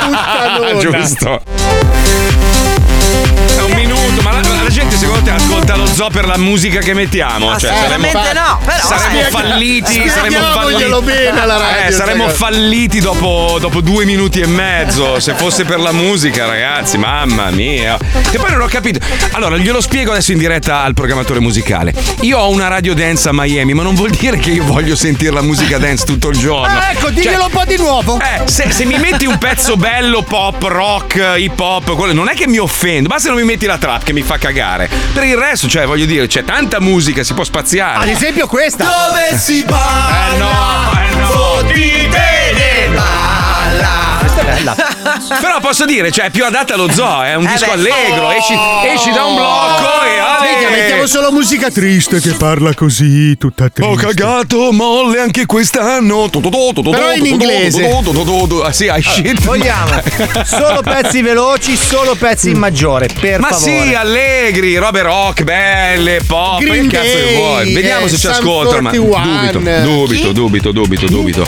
Ah, 0.01 0.77
giusto. 0.79 1.41
È 3.57 3.61
un 3.61 3.73
minuto, 3.75 4.23
ma 4.23 4.33
la, 4.33 4.41
zoo 5.99 6.11
per 6.11 6.27
la 6.27 6.39
musica 6.39 6.79
che 6.79 6.95
mettiamo? 6.95 7.59
Cioè, 7.59 7.73
no, 7.99 8.61
però 8.65 8.87
saremmo 8.87 9.19
eh. 9.21 9.31
falliti, 9.31 10.09
saremmo 10.09 10.39
falliti. 10.53 11.03
bene 11.03 11.41
alla 11.41 11.57
radio, 11.57 11.87
Eh, 11.89 11.91
saremmo 11.91 12.25
cosa. 12.27 12.37
falliti 12.37 13.01
dopo, 13.01 13.57
dopo 13.59 13.81
due 13.81 14.05
minuti 14.05 14.39
e 14.39 14.47
mezzo. 14.47 15.19
Se 15.19 15.35
fosse 15.35 15.65
per 15.65 15.81
la 15.81 15.91
musica, 15.91 16.47
ragazzi, 16.47 16.99
mamma 16.99 17.51
mia. 17.51 17.99
E 18.31 18.39
poi 18.39 18.49
non 18.53 18.61
ho 18.61 18.67
capito. 18.67 19.01
Allora, 19.33 19.57
glielo 19.57 19.81
spiego 19.81 20.13
adesso 20.13 20.31
in 20.31 20.39
diretta 20.39 20.83
al 20.85 20.95
programmatore 20.95 21.41
musicale. 21.41 21.93
Io 22.21 22.39
ho 22.39 22.49
una 22.51 22.69
radio 22.69 22.95
dance 22.95 23.29
a 23.29 23.33
Miami, 23.33 23.75
ma 23.75 23.83
non 23.83 23.97
vuol 23.97 24.11
dire 24.11 24.39
che 24.39 24.51
io 24.51 24.63
voglio 24.63 24.95
sentire 24.95 25.33
la 25.33 25.43
musica 25.43 25.79
dance 25.79 26.05
tutto 26.05 26.29
il 26.29 26.39
giorno. 26.39 26.79
Ah, 26.79 26.93
ecco, 26.93 27.11
diglielo 27.11 27.39
Cioè, 27.39 27.45
un 27.47 27.51
po' 27.51 27.65
di 27.65 27.77
nuovo. 27.77 28.21
eh, 28.21 28.49
se, 28.49 28.71
se 28.71 28.85
mi 28.85 28.99
metti 28.99 29.27
un 29.27 29.39
pezzo 29.39 29.77
bello, 29.77 30.23
pop, 30.23 30.63
rock, 30.63 31.35
hip 31.39 31.59
hop, 31.59 31.97
quello- 31.97 32.13
non 32.13 32.29
è 32.29 32.35
che 32.35 32.47
mi 32.47 32.59
offendo, 32.59 33.09
basta 33.09 33.25
che 33.29 33.35
non 33.35 33.43
mi 33.45 33.51
metti 33.51 33.67
la 33.67 33.79
trap 33.79 34.05
che 34.05 34.13
mi 34.13 34.23
fa 34.23 34.39
cagare. 34.39 34.89
Per 35.13 35.25
il 35.25 35.37
resto, 35.37 35.67
cioè, 35.69 35.87
voglio 35.89 36.05
dire, 36.05 36.27
c'è 36.27 36.45
tanta 36.45 36.81
musica, 36.81 37.23
si 37.23 37.33
può 37.33 37.45
spaziare. 37.45 38.05
Ad 38.05 38.09
esempio 38.09 38.47
questa. 38.47 38.85
Dove 38.85 39.39
si 39.39 39.65
parla? 39.67 40.35
Eh 40.35 40.37
no, 40.37 40.93
eh 40.93 41.15
no. 41.17 41.27
Fottitene. 41.27 43.38
Questa 44.39 44.41
è 44.41 44.45
bella. 44.45 44.77
Però 45.41 45.61
posso 45.61 45.85
dire, 45.85 46.11
cioè, 46.11 46.27
è 46.27 46.31
più 46.31 46.45
adatta 46.45 46.75
allo 46.75 46.91
zoo, 46.93 47.23
è 47.23 47.35
un 47.35 47.47
Eh 47.47 47.53
disco 47.53 47.67
beh, 47.67 47.73
allegro, 47.73 48.31
sì. 48.31 48.37
esci, 48.37 48.55
esci 48.95 49.11
da 49.13 49.25
un 49.25 49.35
blocco 49.35 50.03
e 50.05 50.19
Minchia, 50.41 50.69
ale. 50.69 50.77
mettiamo 50.77 51.07
solo 51.07 51.33
musica 51.33 51.71
triste 51.71 52.21
che 52.21 52.33
parla 52.35 52.75
così, 52.75 53.37
tutta 53.37 53.69
triste. 53.69 53.91
Ho 53.91 53.95
cagato 53.97 54.73
molle 54.73 55.21
anche 55.21 55.47
quest'anno. 55.47 56.29
Però 56.31 57.13
in 57.13 57.27
inglese. 57.27 57.89
Sì, 58.71 58.85
I 58.85 59.03
shit. 59.03 59.43
Vogliamo 59.43 60.01
solo 60.45 60.83
pezzi 60.83 61.23
veloci, 61.23 61.77
solo 61.77 62.15
pezzi 62.15 62.51
in 62.51 62.59
maggiore, 62.59 63.09
per 63.19 63.41
Ma 63.41 63.49
favore. 63.49 63.83
sì, 63.89 63.95
allegri, 63.95 64.77
robe 64.77 65.03
rock, 65.03 65.43
belle, 65.43 66.21
pop, 66.27 66.61
Green 66.61 66.89
che 66.89 66.97
cazzo 66.97 67.17
che 67.17 67.35
vuoi? 67.35 67.73
Vediamo 67.73 68.07
eh, 68.07 68.09
se 68.09 68.19
ci 68.19 68.27
ascoltano. 68.27 68.83
Ma 68.83 68.91
41. 68.91 69.81
dubito, 69.83 70.33
dubito, 70.33 70.33
dubito, 70.33 70.73
dubito, 70.73 71.07
dubito. 71.07 71.47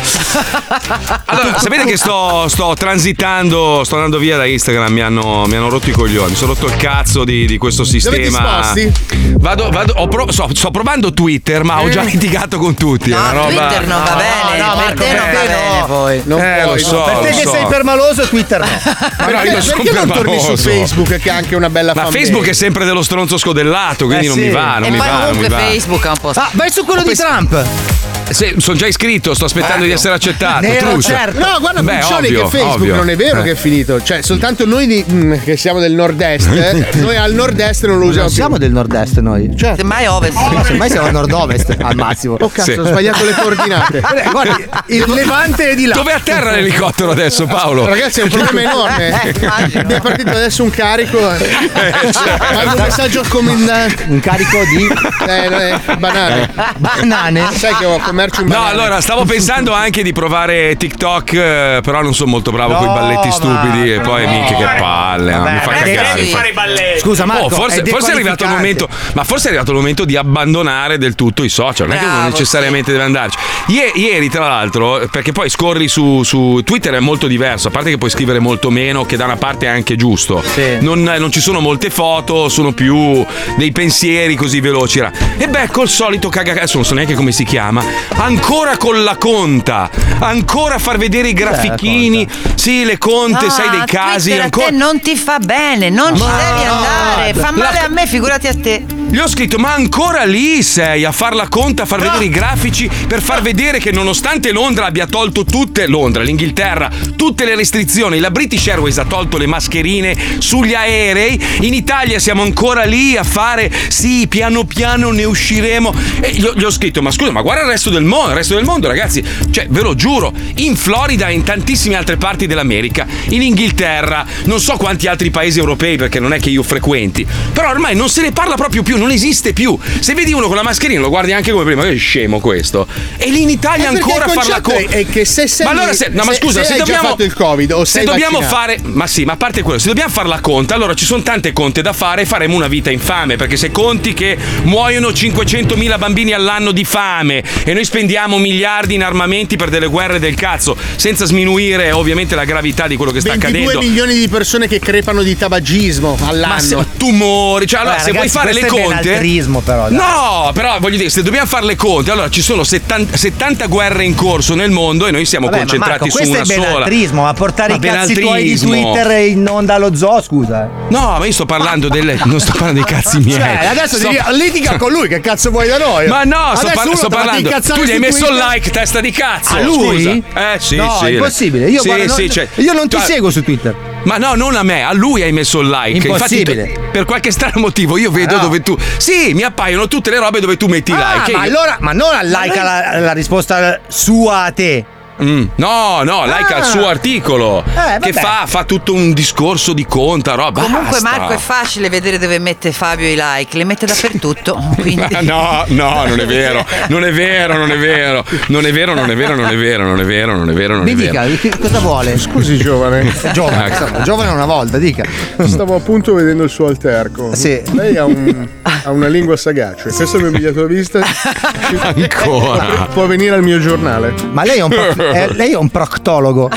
Allora, 1.27 1.59
sapete 1.61 1.85
che 1.85 1.97
sto, 1.97 2.49
sto 2.49 2.75
transitando, 2.81 3.83
sto 3.85 3.97
andando 3.97 4.17
via 4.17 4.39
da 4.39 4.47
Instagram, 4.47 4.91
mi 4.91 5.03
hanno, 5.03 5.45
mi 5.47 5.55
hanno 5.55 5.69
rotto 5.69 5.91
i 5.91 5.93
coglioni, 5.93 6.31
mi 6.31 6.35
sono 6.37 6.55
rotto 6.55 6.65
il 6.67 6.77
cazzo 6.77 7.25
di, 7.25 7.45
di 7.45 7.59
questo 7.59 7.85
sistema. 7.85 8.63
sposti? 8.63 8.91
Vado, 9.39 9.69
vado, 9.69 9.93
ho 9.97 10.09
pro- 10.09 10.33
so- 10.33 10.49
sto 10.55 10.71
provando 10.71 11.13
Twitter, 11.13 11.63
ma 11.63 11.83
ho 11.83 11.91
già 11.91 12.01
litigato 12.01 12.59
con 12.59 12.75
tutti. 12.75 13.11
è 13.11 13.15
una 13.17 13.33
roba... 13.33 13.49
Twitter 13.49 13.87
non 13.87 14.03
va 14.03 14.15
bene, 14.17 14.63
no, 14.63 14.73
per 14.73 14.77
Marco, 14.85 15.03
te 15.03 15.13
non 15.13 15.25
per 15.25 15.35
va 15.35 15.41
bene 15.41 15.79
no. 15.81 15.87
poi. 15.87 16.23
Non 16.25 16.41
Eh, 16.41 16.61
puoi, 16.65 16.81
lo 16.81 16.87
so, 16.87 17.03
Per 17.03 17.19
te 17.19 17.29
che 17.37 17.43
so. 17.43 17.51
sei 17.51 17.67
permaloso, 17.67 18.27
Twitter 18.29 18.61
no. 18.61 18.67
Ma 19.19 19.27
no, 19.31 19.43
io 19.43 19.61
sono 19.61 19.83
Perché 19.83 19.99
non 19.99 20.09
torni 20.11 20.41
su. 20.41 20.57
Facebook 20.57 21.19
che 21.19 21.31
ha 21.31 21.37
anche 21.37 21.55
una 21.57 21.69
bella 21.69 21.93
Ma 21.95 22.11
Facebook 22.11 22.47
è 22.49 22.53
sempre 22.55 22.87
dello 22.87 23.03
stronzo 23.03 23.37
scodellato, 23.37 24.07
quindi 24.07 24.25
Eh, 24.25 24.29
non 24.29 24.39
sì. 24.39 24.45
mi 24.45 24.51
va, 24.51 24.75
non 24.79 24.85
E 24.85 24.91
mi 24.91 24.97
poi 24.97 25.07
va, 25.07 25.13
non 25.13 25.21
mi 25.21 25.27
comunque 25.35 25.49
va. 25.49 25.59
Facebook 25.59 26.05
è 26.07 26.09
un 26.09 26.15
po' 26.19 26.31
Ah, 26.35 26.49
vai 26.53 26.71
su 26.71 26.85
quello 26.87 27.03
di 27.03 27.15
Trump. 27.15 28.20
Sono 28.31 28.77
già 28.77 28.87
iscritto, 28.87 29.35
sto 29.35 29.45
aspettando 29.47 29.85
di 29.85 29.91
essere 29.91 30.15
accettato. 30.15 30.67
Nero, 30.67 31.01
certo. 31.01 31.39
No, 31.39 31.59
guarda, 31.61 31.83
Beh, 31.83 31.99
Puccioni, 31.99 32.27
ovvio, 32.29 32.43
che 32.45 32.49
Facebook 32.59 32.75
ovvio. 32.81 32.95
non 32.97 33.11
è 33.11 33.17
vero 33.17 33.41
Eh. 33.41 33.43
che 33.45 33.51
è 33.53 33.55
finito. 33.55 34.03
Cioè, 34.03 34.23
soltanto 34.23 34.67
noi 34.67 34.87
di- 34.87 35.05
mm, 35.11 35.35
che 35.45 35.57
siamo 35.57 35.79
del 35.81 35.93
nord-est, 35.93 36.49
eh, 36.53 36.87
noi 37.01 37.17
al 37.17 37.33
nord-est 37.35 37.87
non 37.87 37.99
lo 37.99 38.07
usiamo 38.07 38.19
Non 38.21 38.27
più. 38.27 38.35
siamo 38.37 38.59
del 38.59 38.71
nord-est 38.73 39.19
noi. 39.21 39.57
Cioè, 39.57 39.75
Semmai 39.77 40.07
ovest. 40.07 40.37
semmai 40.65 40.91
siamo 40.91 41.07
al 41.07 41.13
nord-ovest 41.13 41.77
al 41.81 41.97
massimo. 41.97 42.37
Oh 42.39 42.49
cazzo, 42.49 42.73
Sì. 42.73 42.79
ho 42.79 42.85
sbagliato 42.85 43.25
le 43.25 43.33
coordinate. 43.35 44.03
Eh, 44.21 44.29
Guardi, 44.31 44.69
il 44.87 45.05
levante 45.09 45.71
è 45.71 45.75
di 45.75 45.87
là. 45.87 45.95
Dove 45.95 46.13
atterra 46.13 46.51
l'elicottero 46.53 47.11
adesso, 47.13 47.47
Paolo? 47.47 47.87
Ragazzi, 47.87 48.21
è 48.21 48.23
un 48.25 48.29
problema 48.29 48.63
enorme. 48.63 49.23
Eh. 49.23 49.85
Mi 49.85 49.93
è 49.95 50.01
partito 50.01 50.31
adesso 50.31 50.63
un 50.63 50.71
carico. 50.71 51.19
Mando 51.21 52.75
un 52.77 52.83
messaggio 52.83 53.21
al 53.21 53.29
comandante. 53.29 54.05
Un 54.09 54.21
carico 54.21 54.59
di 54.65 54.89
Eh, 55.27 55.45
eh, 55.45 55.97
banane. 55.97 56.51
banane. 56.79 57.49
Sai 57.55 57.75
che 57.77 57.85
ho 57.85 57.99
commercio 58.29 58.59
No, 58.61 58.67
allora 58.67 59.01
stavo 59.01 59.25
pensando 59.27 59.73
anche 59.73 60.03
di 60.03 60.13
provare 60.13 60.77
TikTok, 60.77 61.33
eh, 61.33 61.81
però 61.83 62.03
non 62.03 62.15
sono 62.15 62.31
molto 62.31 62.51
bravo 62.51 62.73
No, 62.73 62.79
con 62.79 62.89
i 62.89 62.93
balletti 62.93 63.31
stupidi. 63.31 63.93
E 63.95 64.01
poi, 64.01 64.27
minchia, 64.27 64.57
che 64.57 64.65
palle, 64.79 65.33
no, 65.33 65.39
Vabbè, 65.39 65.53
mi 65.53 65.59
fa 65.61 65.71
ma 65.71 65.77
cagare. 65.79 66.15
Devi 66.15 66.27
fare 66.29 66.49
i 66.49 66.53
balletti. 66.53 66.99
Scusa, 67.01 67.25
Marco, 67.25 67.45
Oh, 67.45 67.49
forse, 67.49 67.83
è 67.83 67.87
forse 67.89 68.11
è 68.11 68.15
arrivato 68.15 68.45
il 68.45 68.51
momento, 68.51 68.89
ma 69.15 69.25
forse 69.25 69.45
è 69.47 69.49
arrivato 69.49 69.71
il 69.71 69.77
momento 69.79 70.05
di 70.05 70.17
abbandonare 70.17 70.99
del 70.99 71.15
tutto 71.15 71.43
i 71.43 71.49
social. 71.49 71.87
Non 71.89 71.97
è 71.97 72.01
che 72.01 72.05
uno 72.05 72.23
necessariamente 72.29 72.91
deve 72.93 73.05
andarci. 73.05 73.39
Ie- 73.69 73.93
Ieri, 73.95 74.29
tra 74.29 74.47
l'altro, 74.47 75.07
perché 75.11 75.33
poi 75.33 75.49
scorri 75.49 75.89
su, 75.89 76.23
su 76.23 76.61
Twitter 76.65 76.95
è 76.95 77.01
molto 77.01 77.27
diverso, 77.27 77.69
a 77.69 77.71
parte 77.71 77.91
che 77.91 77.99
puoi 77.99 78.11
scrivere 78.11 78.39
molto 78.39 78.71
meno, 78.71 79.05
che 79.05 79.17
da 79.17 79.25
una 79.25 79.37
parte 79.37 79.67
è 79.67 79.69
anche 79.69 79.97
giusto. 79.97 80.43
Sì. 80.55 80.79
Non, 80.81 81.03
non 81.03 81.31
ci 81.33 81.41
sono 81.41 81.61
molte 81.61 81.89
foto, 81.91 82.49
sono 82.49 82.73
più 82.73 83.25
dei 83.57 83.73
pensieri 83.73 84.35
così 84.35 84.61
veloci. 84.61 85.01
ra. 85.01 85.11
E 85.39 85.49
beh, 85.49 85.69
col 85.69 85.89
solito 85.89 86.29
caga, 86.29 86.53
adesso 86.53 86.77
non 86.77 86.85
so 86.85 86.95
neanche 86.95 87.15
come 87.15 87.33
si 87.33 87.45
chiama. 87.45 87.83
Ancora 88.17 88.77
con 88.77 89.03
la 89.03 89.17
conta, 89.17 89.89
ancora 90.19 90.79
far 90.79 90.99
vedere 90.99 91.29
i 91.29 91.33
grafichini. 91.33 92.29
Sì, 92.55 92.85
le 92.85 92.99
conte, 92.99 93.47
No, 93.47 93.51
sai, 93.51 93.71
dei 93.71 93.83
casi. 93.87 94.29
Twitter 94.29 94.45
ancora. 94.45 94.67
a 94.67 94.69
te 94.71 94.77
non 94.77 95.01
ti 95.01 95.17
fa 95.17 95.39
bene, 95.39 95.89
non 95.89 96.15
ci 96.17 96.23
devi 96.23 96.65
andare. 96.67 97.33
Fa 97.35 97.51
male 97.51 97.79
La- 97.81 97.85
a 97.87 97.89
me, 97.89 98.07
figurati 98.07 98.47
a 98.47 98.55
te. 98.55 98.85
Gli 99.13 99.19
ho 99.19 99.27
scritto, 99.27 99.59
ma 99.59 99.75
ancora 99.75 100.23
lì 100.23 100.63
sei 100.63 101.05
a 101.05 101.11
far 101.11 101.35
la 101.35 101.49
conta, 101.49 101.83
a 101.83 101.87
far 101.87 102.01
vedere 102.01 102.27
i 102.27 102.29
grafici 102.29 102.89
per 103.09 103.21
far 103.21 103.43
vedere 103.43 103.81
che 103.81 103.91
nonostante 103.91 104.53
Londra 104.53 104.87
abbia 104.87 105.09
tolto 105.09 105.45
tutte, 105.45 105.89
Londra, 105.89 106.23
l'Inghilterra, 106.23 106.89
tutte 107.17 107.45
le 107.45 107.57
restrizioni, 107.57 108.21
la 108.21 108.31
British 108.31 108.69
Airways 108.69 108.99
ha 108.99 109.05
tolto 109.05 109.37
le 109.37 109.47
mascherine 109.47 110.17
sugli 110.39 110.75
aerei, 110.75 111.43
in 111.63 111.75
Italia 111.75 112.21
siamo 112.21 112.43
ancora 112.43 112.85
lì 112.85 113.17
a 113.17 113.25
fare, 113.25 113.69
sì, 113.89 114.29
piano 114.29 114.63
piano 114.63 115.11
ne 115.11 115.25
usciremo. 115.25 115.93
E 116.21 116.31
gli 116.31 116.45
ho, 116.45 116.71
scritto, 116.71 117.03
ma 117.03 117.11
scusa, 117.11 117.33
ma 117.33 117.43
guarda 117.43 117.65
il 117.65 117.71
resto 117.71 117.91
del 117.91 118.05
mondo, 118.05 118.29
il 118.29 118.37
resto 118.37 118.55
del 118.55 118.65
mondo 118.65 118.87
ragazzi, 118.87 119.25
cioè 119.51 119.67
ve 119.71 119.83
lo 119.83 119.97
giuro, 119.97 120.33
in 120.59 120.77
Florida 120.77 121.27
e 121.27 121.33
in 121.33 121.43
tantissime 121.43 121.97
altre 121.97 122.17
parti 122.17 122.47
dell'America, 122.47 123.09
in 123.31 123.43
Inghilterra, 123.43 124.25
non 124.45 124.61
so 124.61 124.77
quanti 124.77 125.09
altri 125.09 125.31
paesi 125.31 125.59
europei 125.59 125.97
perché 125.97 126.21
non 126.21 126.33
è 126.33 126.39
che 126.39 126.51
io 126.51 126.63
frequenti, 126.63 127.27
però 127.53 127.71
ormai 127.71 127.97
non 127.97 128.09
se 128.09 128.23
ne 128.23 128.31
parla 128.31 128.55
proprio 128.55 128.85
più, 128.85 128.99
non 129.01 129.11
esiste 129.11 129.53
più. 129.53 129.77
Se 130.01 130.15
vedi 130.15 130.33
uno 130.33 130.47
con 130.47 130.57
la 130.57 130.63
mascherina 130.63 131.01
lo 131.01 131.09
guardi 131.09 131.33
anche 131.33 131.51
come 131.53 131.65
prima, 131.65 131.83
che 131.83 131.95
scemo 131.97 132.39
questo. 132.41 132.87
E 133.17 133.31
lì 133.31 133.43
in 133.43 133.51
Italia 133.51 133.87
Eh, 133.91 133.95
ancora 133.95 134.25
il 134.27 134.31
a 134.31 134.35
farla 134.35 134.61
concetto 134.61 134.87
co- 134.89 134.95
è- 134.95 134.99
è 135.01 135.07
che 135.07 135.25
se 135.25 135.47
sei 135.49 135.67
Ma 135.67 135.73
allora 135.73 135.93
se, 135.93 136.09
no, 136.11 136.25
ma 136.25 136.33
se- 136.33 136.39
scusa, 136.41 136.61
se 136.61 136.67
se, 136.67 136.73
hai 136.73 136.79
già 136.79 136.85
dobbiamo 136.85 137.09
fatto 137.09 137.23
il 137.25 137.35
Covid 137.35 137.73
o 137.73 137.85
se 137.85 138.05
dobbiamo 138.05 138.39
vaccinato. 138.41 138.55
fare 138.55 138.79
ma 138.83 139.07
sì, 139.07 139.25
ma 139.25 139.33
a 139.33 139.37
parte 139.37 139.63
quello, 139.63 139.79
se 139.79 139.89
dobbiamo 139.89 140.11
fare 140.11 140.29
la 140.29 140.41
conta, 140.41 140.75
allora 140.75 140.95
ci 140.95 141.05
sono 141.05 141.23
tante 141.23 141.53
conte 141.53 141.83
da 141.83 141.93
fare 141.93 142.23
e 142.23 142.27
faremo 142.27 142.55
una 142.57 142.69
vita 142.69 142.91
infame, 142.91 143.37
perché 143.37 143.57
se 143.57 143.71
conti 143.71 144.13
che 144.15 144.37
muoiono 144.65 145.09
500.000 145.09 145.99
bambini 145.99 146.33
all'anno 146.33 146.73
di 146.73 146.85
fame 146.85 147.43
e 147.65 147.73
noi 147.73 147.85
spendiamo 147.85 148.39
miliardi 148.39 148.95
in 148.95 149.03
armamenti 149.03 149.57
per 149.57 149.71
delle 149.71 149.87
guerre 149.87 150.19
del 150.19 150.35
cazzo, 150.35 150.77
senza 150.97 151.25
sminuire 151.25 151.91
ovviamente 151.93 152.35
la 152.35 152.45
gravità 152.45 152.87
di 152.87 152.97
quello 152.97 153.13
che 153.13 153.21
sta 153.21 153.31
22 153.31 153.59
accadendo. 153.61 153.81
milioni 153.89 154.15
di 154.15 154.29
persone 154.29 154.69
che 154.69 154.79
crepano 154.79 155.23
di 155.23 155.37
tabagismo 155.37 156.19
all'anno. 156.27 156.55
Ma 156.55 156.61
se- 156.61 156.77
tumori, 156.97 157.67
cioè 157.67 157.81
allora 157.81 157.97
Beh, 157.97 158.03
se 158.03 158.11
vuoi 158.13 158.27
ragazzi, 158.29 158.39
fare 158.39 158.53
le 158.53 158.61
è 158.61 158.69
conte. 158.95 159.63
però, 159.65 159.89
dai. 159.89 159.97
No, 159.97 160.51
però 160.55 160.79
voglio 160.81 160.97
dire, 160.97 161.11
se 161.11 161.23
dobbiamo 161.23 161.47
fare 161.47 161.65
le 161.67 161.77
conte, 161.77 162.11
allora 162.11 162.29
ci 162.29 162.43
sono 162.43 162.65
70, 162.65 163.17
70 163.17 163.67
guerre 163.67 164.05
in 164.05 164.15
corso 164.15 164.55
nel 164.55 164.71
mondo 164.71 165.07
e 165.07 165.11
noi 165.11 165.25
siamo 165.25 165.47
Vabbè, 165.47 165.59
ma 165.59 165.63
concentrati 165.65 166.01
Marco, 166.01 166.11
su 166.11 166.17
questo 166.17 166.35
una 166.35 166.43
è 166.43 166.45
sola. 166.47 166.67
benaltrismo, 166.75 167.23
ma 167.23 167.33
portare 167.35 167.71
Ma 167.71 167.77
i 167.77 167.81
cazzi 167.81 168.15
tuoi 168.15 168.43
di. 168.45 168.59
Twitter 168.59 169.29
in 169.29 169.47
onda 169.49 169.75
allo 169.75 169.95
zoo, 169.95 170.21
scusa. 170.23 170.69
No, 170.89 171.17
ma 171.19 171.27
io 171.27 171.33
sto 171.33 171.47
parlando 171.47 171.89
delle. 171.89 172.19
Non 172.25 172.41
sto 172.41 172.53
parlando 172.53 172.83
dei 172.85 172.93
cazzi 172.95 173.19
miei. 173.19 173.39
Cioè, 173.39 173.67
adesso 173.67 173.97
Sto- 173.97 174.09
devi 174.09 174.19
litiga 174.39 174.77
con 174.77 174.93
lui, 174.93 175.09
che 175.09 175.21
cazzo 175.21 175.51
vuoi 175.51 175.69
da 175.69 175.79
noi? 175.79 176.07
Ma 176.09 176.25
no, 176.25 176.53
sto, 176.55 176.71
par- 176.73 176.97
sto 176.97 177.09
parlando. 177.09 177.49
Tu 177.51 177.83
gli 177.85 177.91
hai 177.91 177.99
messo 177.99 178.27
il 178.27 178.27
Twitter? 178.37 178.49
like, 178.53 178.71
testa 178.71 179.01
di 179.01 179.11
cazzo. 179.11 179.55
A 179.57 179.61
lui? 179.61 180.03
Scusa. 180.03 180.11
Eh 180.55 180.59
sì, 180.59 180.77
no, 180.77 180.97
sì. 180.99 181.07
è 181.07 181.09
impossibile. 181.11 181.69
Io, 181.71 181.81
Sì, 181.81 181.89
guarda, 181.89 182.09
sì, 182.13 182.21
non, 182.27 182.31
cioè- 182.31 182.49
io 182.57 182.73
non 182.73 182.89
ti 182.89 182.97
cioè- 182.97 183.07
seguo 183.07 183.31
su 183.31 183.43
Twitter. 183.43 183.90
Ma 184.05 184.17
no, 184.17 184.35
non 184.35 184.57
a 184.57 184.63
me, 184.63 184.83
a 184.83 184.93
lui 184.93 185.23
hai 185.23 185.33
messo 185.33 185.61
il 185.61 185.69
like. 185.69 186.07
Impossibile. 186.07 186.63
Infatti, 186.69 186.89
per 186.91 187.05
qualche 187.05 187.31
strano 187.31 187.61
motivo 187.61 187.97
io 187.99 188.11
vedo 188.11 188.37
no. 188.37 188.43
dove 188.43 188.63
tu. 188.63 188.77
Sì, 188.97 189.35
mi 189.35 189.43
appaiono 189.43 189.89
tutte 189.89 190.11
le 190.11 190.19
robe 190.19 190.41
dove 190.41 190.57
tu 190.57 190.67
metti 190.69 190.93
Ah, 190.93 191.15
like. 191.17 191.33
ma 191.33 191.45
io- 191.45 191.51
allora, 191.51 191.77
ma 191.81 191.93
non 191.93 192.15
al 192.15 192.27
like 192.27 192.59
alla, 192.59 192.91
alla 192.91 193.13
risposta 193.13 193.81
sua 193.89 194.45
a 194.45 194.53
te. 194.53 194.85
Mm, 195.23 195.47
No, 195.57 196.03
no, 196.03 196.25
like 196.25 196.53
Ah. 196.53 196.57
al 196.59 196.65
suo 196.65 196.87
articolo. 196.89 197.63
Eh, 197.67 197.99
che 198.01 198.13
fa, 198.13 198.45
fa 198.47 198.65
tutto 198.65 198.93
un 198.95 199.13
discorso 199.13 199.73
di 199.73 199.85
conta, 199.87 200.35
roba. 200.35 200.63
Comunque 200.63 200.99
basta. 201.01 201.19
Marco 201.19 201.33
è 201.35 201.39
facile 201.39 201.89
vedere 201.89 202.19
dove 202.19 202.39
mette 202.39 202.73
Fabio 202.73 203.07
i 203.09 203.17
like, 203.19 203.57
li 203.57 203.65
mette 203.65 203.87
dappertutto. 203.87 204.55
Quindi... 204.81 205.03
Ah, 205.15 205.19
No, 205.21 205.65
no, 205.69 206.05
non 206.07 206.19
è 206.21 206.27
vero, 206.27 206.65
non 206.89 207.05
è 207.05 207.13
vero, 207.13 207.57
non 207.57 207.71
è 207.71 207.77
vero, 207.79 208.25
non 208.49 208.65
è 208.67 208.73
vero, 208.73 208.95
non 208.95 209.11
è 209.11 209.15
vero, 209.17 209.35
non 209.35 209.49
è 209.51 209.57
vero, 209.57 209.85
non 209.85 210.01
è 210.01 210.05
vero, 210.05 210.37
non 210.37 210.51
è 210.51 210.53
vero, 210.55 210.75
non 210.77 210.85
Mi 210.85 210.93
è 210.93 210.95
dica, 210.95 211.23
vero. 211.23 211.37
che- 211.41 211.59
cosa 211.59 211.79
vuole? 211.81 212.19
Scusi, 212.19 212.57
giovane. 212.57 213.13
Giovane, 213.33 213.67
Ecco. 213.67 213.83
insomma, 213.85 214.03
giovane 214.03 214.31
una 214.31 214.47
volta, 214.47 214.79
dica. 214.79 215.05
Stavo 215.45 215.75
appunto 215.77 216.15
vedendo 216.15 216.43
il 216.45 216.51
suo 216.51 216.67
alterco. 216.67 217.35
Sì. 217.35 217.61
Lei 217.73 217.97
ha, 217.97 218.05
un- 218.05 218.49
ha 218.63 218.91
una 218.91 219.07
lingua 219.09 219.37
sagace. 219.37 219.91
Questo 219.93 220.17
è 220.17 220.21
il 220.21 220.23
mio 220.27 220.31
biglietto 220.33 220.61
da 220.63 220.67
visita. 220.67 221.01
Ancora. 221.95 222.89
Può 222.93 223.07
venire 223.07 223.35
al 223.35 223.43
mio 223.43 223.59
giornale. 223.61 224.15
Ma 224.33 224.43
lei 224.45 224.59
è 224.59 224.63
un, 224.63 224.71
proc- 224.71 225.10
eh, 225.13 225.33
lei 225.35 225.53
è 225.53 225.57
un 225.57 225.69
proctologo. 225.71 226.49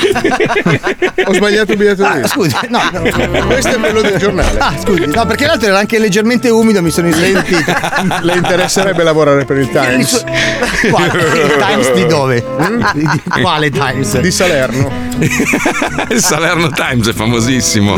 Ho 1.26 1.32
sbagliato 1.32 1.72
il 1.72 1.78
biglietto 1.78 2.04
Ah, 2.04 2.26
scusi, 2.26 2.54
no, 2.68 2.80
no. 2.92 3.46
Questo 3.46 3.70
è 3.70 3.78
quello 3.78 4.00
del 4.02 4.18
giornale. 4.18 4.58
Ah, 4.58 4.74
scusi, 4.80 5.06
no, 5.06 5.26
perché 5.26 5.46
l'altro 5.46 5.68
era 5.68 5.78
anche 5.78 5.98
leggermente 5.98 6.48
umido, 6.50 6.82
mi 6.82 6.90
sono 6.90 7.06
insentito. 7.08 7.72
Le 8.22 8.34
interesserebbe 8.34 9.02
lavorare 9.02 9.44
per 9.44 9.58
il 9.58 9.70
Times? 9.70 10.24
Quale? 10.90 11.22
Il 11.22 11.56
Times 11.58 11.92
di 11.92 12.06
dove? 12.06 12.44
Di- 12.94 13.00
di- 13.08 13.40
Quale 13.40 13.70
Times? 13.70 14.18
Di 14.20 14.30
Salerno. 14.30 14.90
Il 15.18 16.20
Salerno 16.20 16.70
Times 16.70 17.08
è 17.08 17.12
famosissimo. 17.12 17.94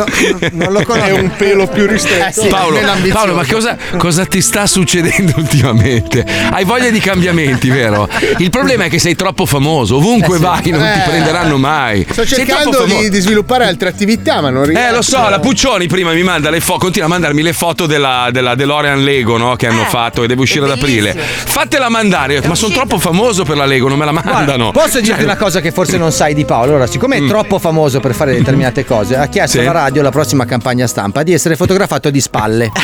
Non 0.53 0.73
lo 0.73 0.83
conosco. 0.83 1.05
È 1.07 1.13
un 1.13 1.31
pelo 1.37 1.67
più 1.67 1.87
ristretto. 1.87 2.41
Eh 2.41 2.43
sì, 2.45 2.49
Paolo. 2.49 2.79
Paolo, 3.13 3.35
ma 3.35 3.45
cosa, 3.47 3.77
cosa 3.97 4.25
ti 4.27 4.41
sta 4.41 4.67
succedendo 4.67 5.33
ultimamente? 5.39 6.25
Hai 6.51 6.65
voglia 6.65 6.91
di 6.91 7.01
cambiamenti, 7.01 7.69
vero? 7.71 8.09
Il 8.39 8.51
problema 8.51 8.85
è 8.85 8.89
che 8.89 8.99
sei 8.99 9.15
troppo 9.15 9.47
famoso, 9.47 9.97
ovunque 9.97 10.35
Eh 10.35 10.39
sì. 10.39 10.45
Vai 10.51 10.71
non 10.71 10.81
ti 10.81 10.99
Eh. 11.01 11.09
prenderanno 11.09 11.57
mai. 11.59 12.07
Sto 12.11 12.25
cercando 12.27 12.85
di, 12.85 13.09
di 13.11 13.21
sviluppare 13.21 13.67
altre 13.67 13.89
attività, 13.89 14.41
ma 14.41 14.51
non 14.51 14.65
riesco. 14.65 14.87
Eh, 14.87 14.93
lo 14.93 15.03
so, 15.03 15.29
la 15.29 15.39
Puccioni 15.41 15.87
prima 15.87 16.13
mi 16.13 16.23
manda 16.23 16.51
le 16.51 16.61
foto, 16.61 16.79
continua 16.79 17.07
a 17.07 17.11
mandarmi 17.11 17.43
le 17.43 17.53
foto 17.53 17.87
della, 17.87 18.29
della 18.33 18.55
DeLorean 18.55 19.03
Lego, 19.03 19.37
no? 19.37 19.57
Che 19.57 19.67
hanno 19.67 19.83
Eh, 19.83 19.87
fatto 19.87 20.23
e 20.23 20.27
deve 20.27 20.41
uscire 20.43 20.65
ad 20.65 20.71
aprile. 20.73 21.15
Fatela 21.15 21.89
mandare, 21.89 22.35
Io 22.35 22.43
ma 22.47 22.55
sono 22.55 22.73
troppo 22.75 22.99
famoso 22.99 23.45
per 23.45 23.57
la 23.57 23.65
Lego, 23.67 23.89
non 23.89 23.99
me 23.99 24.05
la 24.05 24.13
mandano. 24.13 24.71
Posso 24.73 24.99
dirti 25.01 25.15
Cioè, 25.17 25.23
una 25.25 25.37
cosa 25.37 25.61
che 25.61 25.71
forse 25.73 25.97
non 25.97 26.13
sai 26.13 26.35
di 26.35 26.45
Paolo? 26.45 26.71
Allora, 26.73 26.87
siccome 26.87 27.17
è 27.17 27.27
troppo 27.27 27.59
famoso 27.59 28.01
per 28.01 28.15
fare 28.15 28.33
determinate 28.37 28.85
cose, 28.85 29.17
ha 29.17 29.27
chiesto 29.29 29.59
Sì. 29.59 29.65
alla 29.65 29.73
radio 29.73 30.03
la 30.03 30.11
prossima 30.11 30.45
campagna 30.45 30.87
stampa 30.87 31.23
di 31.23 31.33
essere 31.33 31.57
fotografato 31.57 32.11
di 32.11 32.21
spalle. 32.21 32.71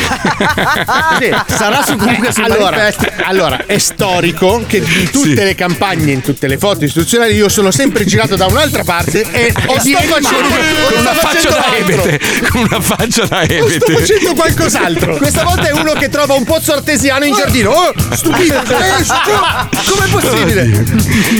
Sì, 1.19 1.29
sarà 1.47 1.83
su 1.85 1.95
comunque 1.95 2.31
sul 2.31 2.43
allora, 2.43 2.89
allora, 3.23 3.65
è 3.65 3.77
storico 3.77 4.63
che 4.67 4.77
in 4.77 5.09
tutte 5.11 5.43
le 5.43 5.55
campagne, 5.55 6.11
in 6.11 6.21
tutte 6.21 6.47
le 6.47 6.57
foto 6.57 6.83
istituzionali, 6.85 7.33
io 7.43 7.49
sono 7.49 7.71
sempre 7.71 8.05
girato 8.05 8.37
da 8.37 8.45
un'altra 8.45 8.83
parte 8.85 9.19
e, 9.31 9.53
O 9.67 9.75
e 9.75 9.79
sto 9.79 9.97
facendo- 9.97 10.47
con 10.87 10.99
una 10.99 11.13
faccia 11.13 11.49
da 11.49 11.75
ebete, 11.75 12.19
con 12.49 12.61
una 12.61 12.79
faccia 12.79 13.25
da 13.25 13.39
O 13.41 13.43
sto 13.43 13.53
ebete. 13.53 13.93
facendo 13.93 14.33
qualcos'altro. 14.33 15.17
Questa 15.17 15.43
volta 15.43 15.67
è 15.67 15.71
uno 15.71 15.91
che 15.93 16.07
trova 16.09 16.33
un 16.35 16.43
pozzo 16.45 16.71
artesiano 16.73 17.25
in 17.25 17.33
giardino. 17.33 17.71
Oh, 17.71 17.93
Stupido, 18.11 18.61
eh, 18.61 19.03
stu- 19.03 19.93
com'è 19.93 20.07
possibile? 20.09 20.85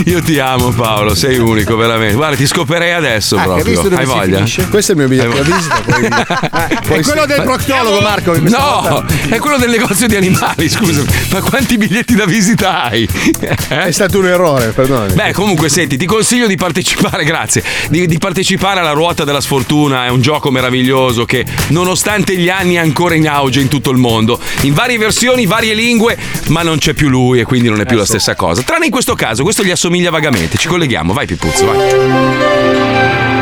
Io 0.06 0.22
ti 0.22 0.40
amo 0.40 0.72
Paolo, 0.72 1.16
sei 1.16 1.38
unico 1.38 1.76
veramente. 1.78 2.16
Guarda, 2.16 2.36
ti 2.36 2.46
scoperei 2.48 2.92
adesso 2.92 3.38
Ah, 3.38 3.42
hai 3.42 3.46
proprio. 3.46 3.82
Hai 3.98 4.06
si 4.06 4.12
voglia? 4.12 4.36
finisce? 4.38 4.68
Questo 4.68 4.92
è 4.92 4.96
il 4.96 5.00
mio 5.02 5.08
biglietto 5.10 5.38
Hai 5.38 5.44
da 5.48 5.56
visita. 5.56 6.82
Poi, 6.88 7.00
È 7.00 7.04
quello 7.04 7.26
del 7.26 7.42
proctologo, 7.44 8.02
Marco. 8.02 8.38
No, 8.38 8.82
volta. 8.90 9.06
è 9.30 9.38
quello 9.38 9.58
del 9.58 9.70
negozio 9.70 10.08
di 10.08 10.16
animali, 10.18 10.68
scusa. 10.70 11.02
Ma 11.32 11.40
quanti 11.42 11.78
biglietti 11.78 12.16
da 12.16 12.26
visita 12.26 12.84
hai? 12.84 13.08
è 13.70 13.92
stato 13.92 14.20
un 14.20 14.28
errore, 14.28 14.68
perdonami. 14.72 15.14
Beh, 15.14 15.32
comunque, 15.34 15.70
senti, 15.70 15.93
ti 15.98 16.06
consiglio 16.06 16.48
di 16.48 16.56
partecipare, 16.56 17.24
grazie, 17.26 17.64
di, 17.90 18.06
di 18.08 18.18
partecipare 18.18 18.80
alla 18.80 18.92
ruota 18.92 19.24
della 19.24 19.42
sfortuna. 19.42 20.06
È 20.06 20.10
un 20.10 20.22
gioco 20.22 20.52
meraviglioso 20.52 21.26
che, 21.26 21.46
nonostante 21.70 22.36
gli 22.38 22.50
anni, 22.50 22.76
è 22.76 22.80
ancora 22.80 23.16
in 23.16 23.28
auge 23.28 23.62
in 23.62 23.68
tutto 23.68 23.92
il 23.92 23.98
mondo. 23.98 24.40
In 24.62 24.74
varie 24.74 24.98
versioni, 24.98 25.46
varie 25.46 25.74
lingue, 25.74 26.18
ma 26.48 26.62
non 26.62 26.78
c'è 26.78 26.94
più 26.94 27.10
lui 27.10 27.40
e 27.40 27.44
quindi 27.44 27.70
non 27.70 27.82
è 27.82 27.86
più 27.86 27.98
la 27.98 28.06
stessa 28.06 28.36
cosa. 28.36 28.62
Tranne 28.62 28.86
in 28.86 28.92
questo 28.92 29.16
caso, 29.16 29.44
questo 29.44 29.64
gli 29.64 29.72
assomiglia 29.72 30.10
vagamente. 30.10 30.58
Ci 30.58 30.68
colleghiamo, 30.68 31.14
vai 31.14 31.26
Pipuzzo, 31.26 31.66
vai. 31.66 33.33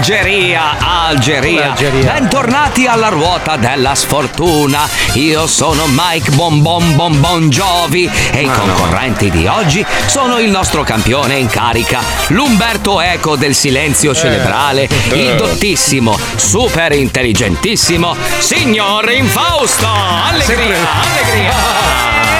Algeria, 0.00 0.78
Algeria. 0.78 1.72
Algeria. 1.72 2.12
Bentornati 2.12 2.86
alla 2.86 3.08
ruota 3.08 3.58
della 3.58 3.94
sfortuna. 3.94 4.88
Io 5.12 5.46
sono 5.46 5.84
Mike 5.88 6.30
Bonbon 6.30 6.96
Bonbon 6.96 7.50
Giovi 7.50 8.10
e 8.32 8.40
i 8.40 8.50
concorrenti 8.50 9.30
di 9.30 9.46
oggi 9.46 9.84
sono 10.06 10.38
il 10.38 10.48
nostro 10.48 10.84
campione 10.84 11.36
in 11.36 11.48
carica, 11.48 12.00
l'Umberto 12.28 12.98
Eco 13.02 13.36
del 13.36 13.54
silenzio 13.54 14.14
cerebrale, 14.14 14.88
il 15.12 15.34
dottissimo, 15.36 16.18
super 16.34 16.92
intelligentissimo, 16.92 18.16
signor 18.38 19.10
Infausto. 19.10 19.86
Allegria, 19.86 20.78
allegria. 21.02 21.52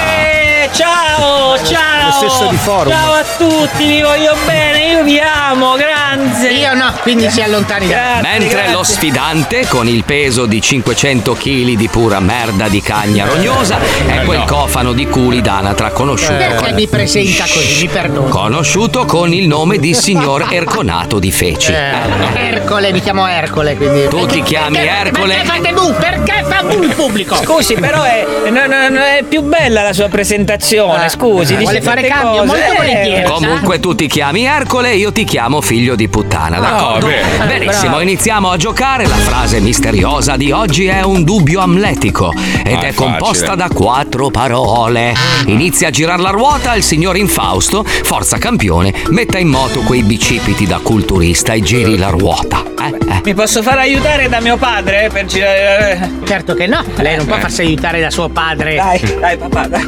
Eh, 0.07 0.71
ciao, 0.73 1.63
ciao! 1.63 1.90
Lo 2.11 2.17
stesso 2.29 2.47
di 2.49 2.57
forum. 2.57 2.93
Ciao 2.93 3.13
a 3.13 3.25
tutti, 3.39 3.87
vi 3.87 4.03
voglio 4.03 4.35
bene, 4.45 4.85
io 4.91 5.05
vi 5.05 5.21
amo, 5.21 5.77
grazie! 5.77 6.51
Io 6.55 6.75
no, 6.75 6.93
quindi 7.03 7.31
si 7.31 7.41
allontani 7.41 7.87
da 7.87 7.95
Grazie, 7.95 8.23
Mentre 8.23 8.49
grazie. 8.49 8.73
lo 8.73 8.83
sfidante, 8.83 9.67
con 9.69 9.87
il 9.87 10.03
peso 10.05 10.47
di 10.47 10.61
500 10.61 11.35
kg 11.35 11.77
di 11.77 11.89
pura 11.89 12.19
merda 12.19 12.67
di 12.69 12.81
cagna 12.83 13.27
rognosa, 13.27 13.79
è 14.07 14.25
quel 14.25 14.43
cofano 14.45 14.93
di 14.93 15.07
culi 15.07 15.41
d'anatra 15.41 15.91
conosciuto. 15.91 16.35
Perché 16.35 16.73
mi 16.73 16.89
presenta 16.89 17.45
così, 17.45 17.83
mi 17.83 17.89
perdono. 17.89 18.29
Conosciuto 18.29 19.05
con 19.05 19.33
il 19.33 19.47
nome 19.47 19.79
di 19.79 19.95
signor 19.95 20.49
Erconato 20.51 21.21
di 21.21 21.31
Feci. 21.31 21.71
Eh, 21.73 21.93
Ercole, 22.35 22.91
mi 22.91 23.01
chiamo 23.01 23.27
Ercole, 23.29 23.77
quindi. 23.77 24.09
Tu 24.09 24.27
ti 24.27 24.43
chiami 24.43 24.79
Ercole? 24.79 25.35
Perché 25.35 25.47
fate 25.47 25.73
bu? 25.73 25.95
Perché 25.95 26.45
fa 26.49 26.63
bu 26.65 26.83
il 26.83 26.95
pubblico? 26.95 27.37
Scusi, 27.37 27.75
però 27.75 28.03
è, 28.03 28.27
no, 28.51 28.67
no, 28.67 28.89
no, 28.89 29.01
è 29.01 29.23
più 29.29 29.43
bella 29.43 29.83
la 29.83 29.93
sua 29.93 30.09
presentazione, 30.09 31.09
scusi. 31.09 31.55
vuole 31.55 31.79
dice 31.79 31.83
fare 31.83 32.00
cambio, 32.09 32.41
cose. 32.43 32.47
molto 32.47 32.73
Eh, 32.73 32.77
volentieri. 32.77 33.31
Comunque 33.31 33.81
tu 33.81 33.95
ti 33.95 34.07
chiami 34.07 34.45
Ercole, 34.45 34.95
io 34.95 35.13
ti 35.13 35.25
chiamo 35.25 35.61
figlio 35.61 35.95
di 35.95 36.09
puttana, 36.09 36.59
d'accordo? 36.59 37.07
bene. 37.07 37.47
Benissimo, 37.47 37.89
Bravo. 37.89 38.01
iniziamo 38.01 38.51
a 38.51 38.57
giocare. 38.57 39.07
La 39.07 39.15
frase 39.17 39.61
misteriosa 39.61 40.37
di 40.37 40.51
oggi 40.53 40.87
è 40.87 41.03
un 41.03 41.25
dubbio 41.25 41.61
amletico 41.61 42.33
ed 42.65 42.77
Ah, 42.77 42.81
è 42.81 42.89
è 42.91 42.95
composta 42.95 43.47
facile. 43.53 43.69
da 43.69 43.69
quattro 43.75 44.31
parole. 44.31 45.15
Inizia 45.47 45.89
a 45.89 45.91
girare 45.91 46.23
la 46.23 46.31
ruota, 46.31 46.75
il 46.75 46.83
signor 46.83 47.17
Infausto, 47.17 47.85
forza 47.85 48.39
campione, 48.39 48.93
metta 49.11 49.39
in 49.39 49.49
moto 49.49 49.81
quei 49.81 50.03
bicipiti 50.03 50.67
da 50.67 50.79
culturista 50.83 51.53
e 51.53 51.61
giri 51.63 51.97
la 51.97 52.09
ruota. 52.09 52.63
Eh, 52.81 53.13
eh. 53.13 53.21
Mi 53.25 53.35
posso 53.35 53.63
far 53.63 53.79
aiutare 53.79 54.29
da 54.29 54.41
mio 54.41 54.57
padre 54.57 55.09
per 55.13 55.27
girare. 55.27 56.11
Certo 56.27 56.55
che 56.55 56.67
no, 56.67 56.83
lei 56.97 57.17
non 57.17 57.27
può 57.27 57.39
farsi 57.39 57.61
aiutare 57.63 58.01
da 58.01 58.11
suo 58.11 58.29
padre. 58.29 58.77
Dai, 58.77 59.17
dai, 59.21 59.37
papà, 59.37 59.67
dai. 59.67 59.85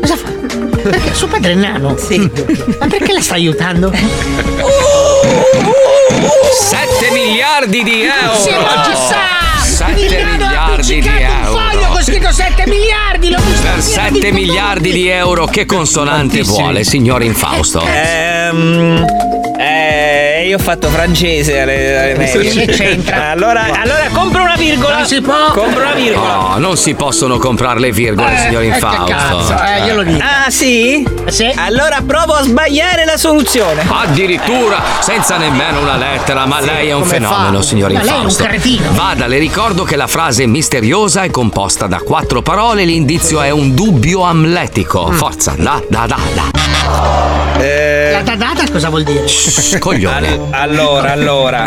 Cosa 0.00 0.16
fa? 0.16 0.37
Perché 0.90 1.14
suo 1.14 1.26
padre 1.26 1.52
è 1.52 1.54
nano? 1.54 1.96
Sì. 1.98 2.18
Ma 2.78 2.86
perché 2.86 3.12
la 3.12 3.20
sta 3.20 3.34
aiutando? 3.34 3.88
Uh, 3.88 3.92
7 6.52 7.10
miliardi 7.12 7.82
di 7.82 8.02
euro! 8.04 8.36
Si 8.36 8.50
non 8.50 8.84
ci 8.84 8.94
sa! 8.94 9.36
7 9.62 9.94
Milano 9.94 10.44
ha 10.44 10.76
miliardi 10.76 11.00
di 11.00 11.08
appiccicato 11.08 11.50
un 11.50 11.58
foglio 11.58 11.80
euro! 11.80 11.92
con 11.92 12.02
scritto 12.02 12.32
7 12.32 12.64
miliardi! 12.66 13.30
L'ho 13.30 13.40
visto 13.44 13.62
Per 13.62 13.70
pieno 13.70 13.82
7 13.82 14.32
miliardi 14.32 14.92
di 14.92 15.08
euro, 15.08 15.46
che 15.46 15.66
consonante 15.66 16.42
vuole, 16.42 16.84
signor 16.84 17.22
Infausto? 17.22 17.84
Ehm. 17.86 19.37
Eh, 20.48 20.52
io 20.52 20.56
ho 20.56 20.60
fatto 20.60 20.88
francese 20.88 21.60
alle, 21.60 21.98
alle 21.98 22.14
medie. 22.16 22.64
Che 22.64 22.72
c'entra? 22.72 23.30
Allora, 23.30 23.64
allora 23.64 24.08
compro 24.12 24.42
una 24.42 24.56
virgola. 24.56 24.98
Non 24.98 25.06
si 25.06 25.20
può. 25.20 25.34
Compro 25.52 25.82
una 25.82 25.92
virgola. 25.92 26.32
No, 26.34 26.54
non 26.58 26.76
si 26.78 26.94
possono 26.94 27.36
comprare 27.38 27.78
le 27.80 27.92
virgole, 27.92 28.32
Eh, 28.34 28.38
signor 28.38 28.62
eh, 28.62 28.68
che 28.68 28.74
Infausto. 28.74 29.04
cazzo, 29.04 29.62
eh, 29.64 29.82
glielo 29.84 30.02
dico. 30.02 30.22
Ah, 30.22 30.50
sì? 30.50 31.06
Sì. 31.26 31.52
Allora 31.54 31.98
provo 32.06 32.32
a 32.32 32.42
sbagliare 32.42 33.04
la 33.04 33.16
soluzione. 33.18 33.84
Addirittura 33.86 34.80
senza 35.00 35.36
nemmeno 35.36 35.80
una 35.80 35.96
lettera, 35.96 36.46
ma 36.46 36.60
lei 36.60 36.88
è 36.88 36.92
un 36.92 37.04
fenomeno, 37.04 37.58
fa? 37.58 37.62
signor 37.62 37.92
Ma 37.92 38.00
lei 38.00 38.08
è 38.08 38.12
un 38.12 38.16
Infausto. 38.22 38.44
cretino. 38.44 38.92
Vada, 38.92 39.26
le 39.26 39.38
ricordo 39.38 39.84
che 39.84 39.96
la 39.96 40.06
frase 40.06 40.46
misteriosa 40.46 41.22
è 41.22 41.30
composta 41.30 41.86
da 41.86 41.98
quattro 41.98 42.40
parole, 42.40 42.84
l'indizio 42.84 43.42
è 43.42 43.50
un 43.50 43.74
dubbio 43.74 44.22
amletico. 44.22 45.08
Mm. 45.10 45.14
Forza, 45.14 45.54
da, 45.58 45.82
da, 45.88 46.06
da, 46.06 46.18
da. 46.34 46.50
La 48.10 48.22
dadata 48.22 48.64
cosa 48.70 48.88
vuol 48.88 49.02
dire? 49.02 49.24
Coglione. 49.78 50.37
Allora, 50.50 51.12
allora. 51.12 51.66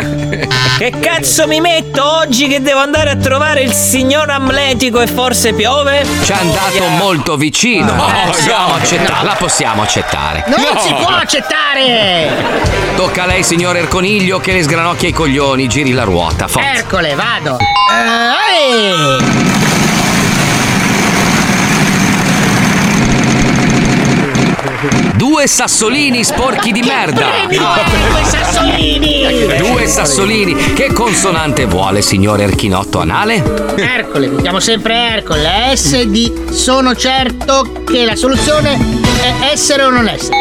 Che 0.78 0.92
cazzo 1.00 1.46
mi 1.46 1.60
metto 1.60 2.18
oggi 2.18 2.48
che 2.48 2.60
devo 2.60 2.80
andare 2.80 3.10
a 3.10 3.16
trovare 3.16 3.62
il 3.62 3.72
signor 3.72 4.28
Amletico 4.30 5.00
e 5.00 5.06
forse 5.06 5.52
piove? 5.52 6.04
Ci 6.24 6.32
è 6.32 6.34
andato 6.34 6.86
molto 6.88 7.36
vicino. 7.36 7.92
No, 7.92 8.06
la 8.06 8.22
possiamo 8.26 8.68
no, 8.68 8.74
accettare. 8.74 9.14
no. 9.14 9.24
La 9.24 9.36
possiamo 9.38 9.82
accettare. 9.82 10.44
Non 10.46 10.78
si 10.78 10.94
può 10.94 11.08
accettare! 11.08 12.30
Tocca 12.96 13.22
a 13.22 13.26
lei, 13.26 13.42
signor 13.42 13.76
Erconiglio, 13.76 14.38
che 14.38 14.52
le 14.52 14.62
sgranocchia 14.62 15.08
i 15.08 15.12
coglioni, 15.12 15.68
giri 15.68 15.92
la 15.92 16.04
ruota. 16.04 16.48
Forza. 16.48 16.72
Ercole, 16.72 17.14
vado! 17.14 17.58
Eh, 17.58 19.71
Due 25.14 25.46
sassolini 25.46 26.24
sporchi 26.24 26.72
di 26.72 26.82
merda. 26.82 27.26
Due 27.46 28.24
sassolini! 28.24 29.56
Due 29.58 29.86
sassolini. 29.86 30.72
Che 30.72 30.92
consonante 30.92 31.66
vuole, 31.66 32.02
signor 32.02 32.40
Erchinotto 32.40 32.98
Anale? 32.98 33.74
Ercole, 33.76 34.26
mi 34.26 34.42
chiamo 34.42 34.58
sempre 34.58 34.94
Ercole. 34.94 35.76
S 35.76 36.02
di 36.02 36.32
sono 36.50 36.96
certo 36.96 37.84
che 37.86 38.04
la 38.04 38.16
soluzione 38.16 38.76
è 39.20 39.52
essere 39.52 39.84
o 39.84 39.90
non 39.90 40.08
essere. 40.08 40.36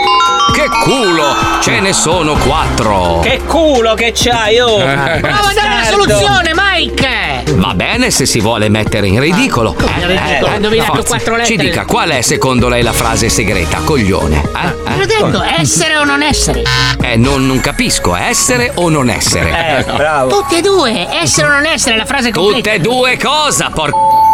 Che 0.54 0.68
culo! 0.84 1.36
Ce 1.62 1.80
ne 1.80 1.94
sono 1.94 2.34
quattro. 2.34 3.20
Che 3.22 3.42
culo 3.46 3.94
che 3.94 4.12
c'hai, 4.14 4.60
oh! 4.60 4.78
Prova 4.78 5.50
a 5.50 5.54
dare 5.54 5.76
la 5.84 5.90
soluzione, 5.90 6.52
Mike! 6.56 7.10
Va 7.54 7.74
bene 7.74 8.12
se 8.12 8.26
si 8.26 8.40
vuole 8.40 8.70
mettere 8.70 9.08
in 9.08 9.20
ridicolo. 9.20 9.76
in 9.78 10.08
ridicolo? 10.08 10.52
Ho 10.52 10.56
indovinato 10.56 10.94
forza. 10.94 11.08
quattro 11.08 11.36
lettere. 11.36 11.58
Ci 11.58 11.64
dica 11.64 11.86
qual 11.86 12.10
è 12.10 12.22
secondo 12.22 12.70
lei 12.70 12.82
la 12.82 12.94
frase 12.94 13.30
segreta, 13.30 13.80
coglione? 13.84 14.31
Eh? 14.34 14.98
L'ho 14.98 15.06
detto, 15.06 15.44
essere 15.44 15.98
o 15.98 16.04
non 16.04 16.22
essere? 16.22 16.64
Eh, 17.02 17.16
non, 17.18 17.46
non 17.46 17.60
capisco, 17.60 18.16
essere 18.16 18.72
o 18.76 18.90
non 18.90 19.10
essere? 19.10 19.80
Eh, 19.80 19.84
bravo. 19.94 20.30
Tutte 20.30 20.58
e 20.58 20.62
due, 20.62 21.08
essere 21.12 21.48
o 21.48 21.52
non 21.52 21.66
essere, 21.66 21.98
la 21.98 22.06
frase 22.06 22.32
completa. 22.32 22.72
Tutte 22.72 22.74
e 22.74 22.80
due 22.80 23.18
cosa, 23.18 23.70
por... 23.70 23.92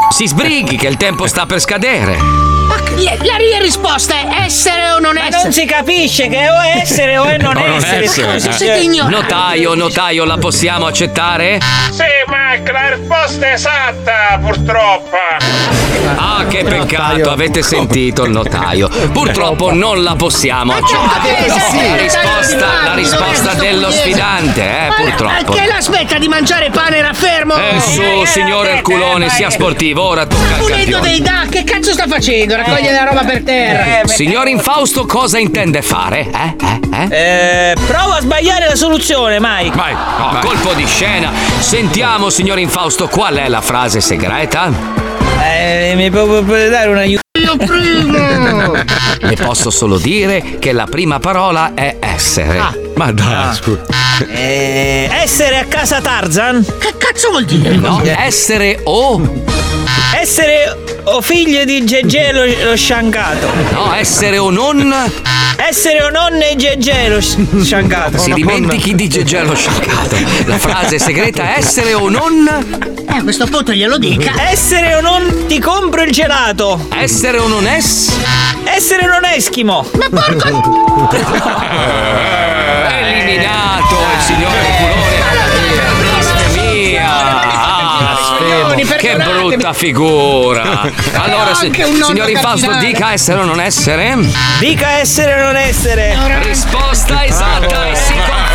Si 0.10 0.28
sbrighi 0.28 0.78
che 0.78 0.88
il 0.88 0.98
tempo 0.98 1.28
sta 1.28 1.46
per 1.46 1.60
scadere. 1.60 2.57
Ma 2.68 2.76
la, 2.76 3.38
mia 3.38 3.60
risposta 3.60 4.14
è 4.16 4.28
essere 4.46 4.92
o 4.92 5.00
non 5.00 5.14
Ma 5.16 5.28
essere? 5.28 5.44
non 5.44 5.52
si 5.54 5.66
capisce 5.66 6.28
che 6.28 6.50
o 6.50 6.60
è 6.60 6.80
essere 6.82 7.18
o 7.18 7.24
è 7.26 7.38
non, 7.38 7.56
essere. 7.82 8.08
scusi. 8.08 8.52
Siete 8.52 8.80
ignoranti. 8.80 9.16
Notaio, 9.22 9.74
notaio, 9.74 10.26
la 10.26 10.38
possiamo 10.38 10.86
accettare? 10.88 11.60
Sì, 11.92 12.04
Mac, 12.28 12.70
la 12.70 12.96
risposta 12.96 13.48
è 13.50 13.54
esatta, 13.54 14.40
purtroppo. 14.42 15.16
Ah, 16.16 16.46
che 16.48 16.64
peccato, 16.64 17.32
avete 17.32 17.62
sentito 17.62 18.24
il 18.24 18.32
notaio. 18.32 18.88
Purtroppo 19.12 19.74
non 19.74 20.04
la 20.04 20.16
possiamo 20.16 20.74
accettare. 20.74 21.48
La 21.48 21.96
risposta, 21.96 22.68
la 22.84 22.94
risposta 22.96 23.54
dello 23.54 23.92
sfidante, 23.92 24.62
eh, 24.62 24.94
purtroppo. 24.96 25.54
Perché 25.54 25.68
la 25.72 25.82
smetta 25.82 26.18
di 26.18 26.28
mangiare 26.28 26.70
pane 26.70 26.98
era 26.98 27.14
fermo? 27.14 27.56
Eh, 27.56 27.80
su, 27.80 28.02
signore 28.26 28.72
Erculone, 28.78 29.30
sia 29.30 29.50
sportivo, 29.50 30.04
ora 30.04 30.26
tocca 30.26 30.56
al 30.56 30.60
Pulendo 30.60 31.00
dei 31.00 31.22
campione. 31.22 31.46
da, 31.46 31.50
che 31.50 31.64
cazzo 31.64 31.92
sta 31.92 32.06
facendo? 32.08 32.56
Raccoglie 32.58 32.92
la 32.92 33.04
roba 33.04 33.24
per 33.24 33.44
terra. 33.44 34.08
Signor 34.08 34.48
Infausto, 34.48 35.06
cosa 35.06 35.38
intende 35.38 35.84
fare? 35.84 36.30
Eh? 36.32 36.56
Eh? 36.66 36.80
Eh? 37.10 37.72
Eh, 37.72 37.76
provo 37.86 38.14
a 38.14 38.22
sbagliare 38.22 38.68
la 38.68 38.76
soluzione, 38.76 39.38
Mike. 39.40 39.76
Vai, 39.76 39.94
no, 39.94 40.40
colpo 40.42 40.74
di 40.74 40.86
scena. 40.88 41.32
Sentiamo, 41.60 42.32
signor 42.32 42.58
Infausto, 42.58 43.08
qual 43.08 43.36
è 43.36 43.48
la 43.48 43.62
frase 43.62 44.02
segreta? 44.02 44.72
Eh, 45.44 45.94
mi 45.96 46.10
può 46.10 46.26
dare 46.42 46.90
un 46.90 46.98
aiuto? 46.98 47.22
Io 47.40 47.56
primo! 47.58 48.72
Le 49.20 49.36
posso 49.36 49.70
solo 49.70 50.00
dire 50.00 50.58
che 50.58 50.72
la 50.72 50.86
prima 50.86 51.20
parola 51.20 51.74
è 51.76 51.98
essere. 52.00 52.60
Ma 52.96 53.12
dai, 53.12 53.54
scusa. 53.54 53.86
Eh, 54.28 55.08
essere 55.12 55.60
a 55.60 55.66
casa 55.66 56.02
Tarzan? 56.02 56.66
Che 56.80 56.96
cazzo 56.98 57.30
vuol 57.30 57.46
dire? 57.46 57.76
No, 57.76 58.02
essere 58.04 58.80
o. 58.86 59.22
Essere 60.20 60.87
o 61.10 61.22
figlio 61.22 61.64
di 61.64 61.86
Gegè 61.86 62.32
lo, 62.34 62.44
lo 62.70 62.76
sciancato? 62.76 63.48
No, 63.72 63.94
essere 63.94 64.38
o 64.38 64.50
non. 64.50 64.94
Essere 65.56 66.04
o 66.04 66.10
nonne 66.10 66.56
Gegè 66.56 67.10
lo 67.10 67.20
sci- 67.22 67.48
sciancato? 67.64 68.18
Si 68.18 68.34
dimentichi 68.34 68.94
di 68.94 69.08
Gegè 69.08 69.44
lo 69.44 69.56
sciaccato. 69.56 70.16
La 70.46 70.58
frase 70.58 71.00
segreta 71.00 71.54
è 71.54 71.60
essere 71.60 71.94
o 71.94 72.10
non. 72.10 72.48
Eh, 73.10 73.14
a 73.18 73.24
questo 73.24 73.46
punto 73.46 73.72
glielo 73.74 73.98
dica. 73.98 74.50
Essere 74.50 74.96
o 74.96 75.02
non 75.02 75.46
ti 75.48 75.60
compro 75.60 76.04
il 76.04 76.12
gelato? 76.12 76.88
Essere 76.94 77.38
o 77.40 77.48
non 77.48 77.66
es. 77.66 78.12
Essere 78.66 79.06
o 79.06 79.08
non 79.08 79.26
eschimo? 79.26 79.86
Ma 80.12 80.22
porco! 80.22 81.08
Eliminato 83.00 83.96
il 84.16 84.22
signore 84.22 84.77
Che 88.86 89.16
brutta 89.16 89.74
figura. 89.74 90.66
Allora, 91.18 91.54
si- 91.56 91.66
Anche 91.66 91.84
un 91.84 91.92
nonno 91.94 92.06
signor 92.06 92.30
Infausto, 92.30 92.68
cardinale. 92.68 92.86
dica 92.94 93.12
essere 93.12 93.40
o 93.40 93.44
non 93.46 93.60
essere. 93.60 94.16
Dica 94.60 94.90
essere 95.00 95.34
o 95.42 95.46
non 95.46 95.56
essere? 95.56 96.16
Risposta 96.44 97.26
esatta 97.26 97.88
e 97.90 97.96
si 97.96 98.14
conferma. 98.14 98.47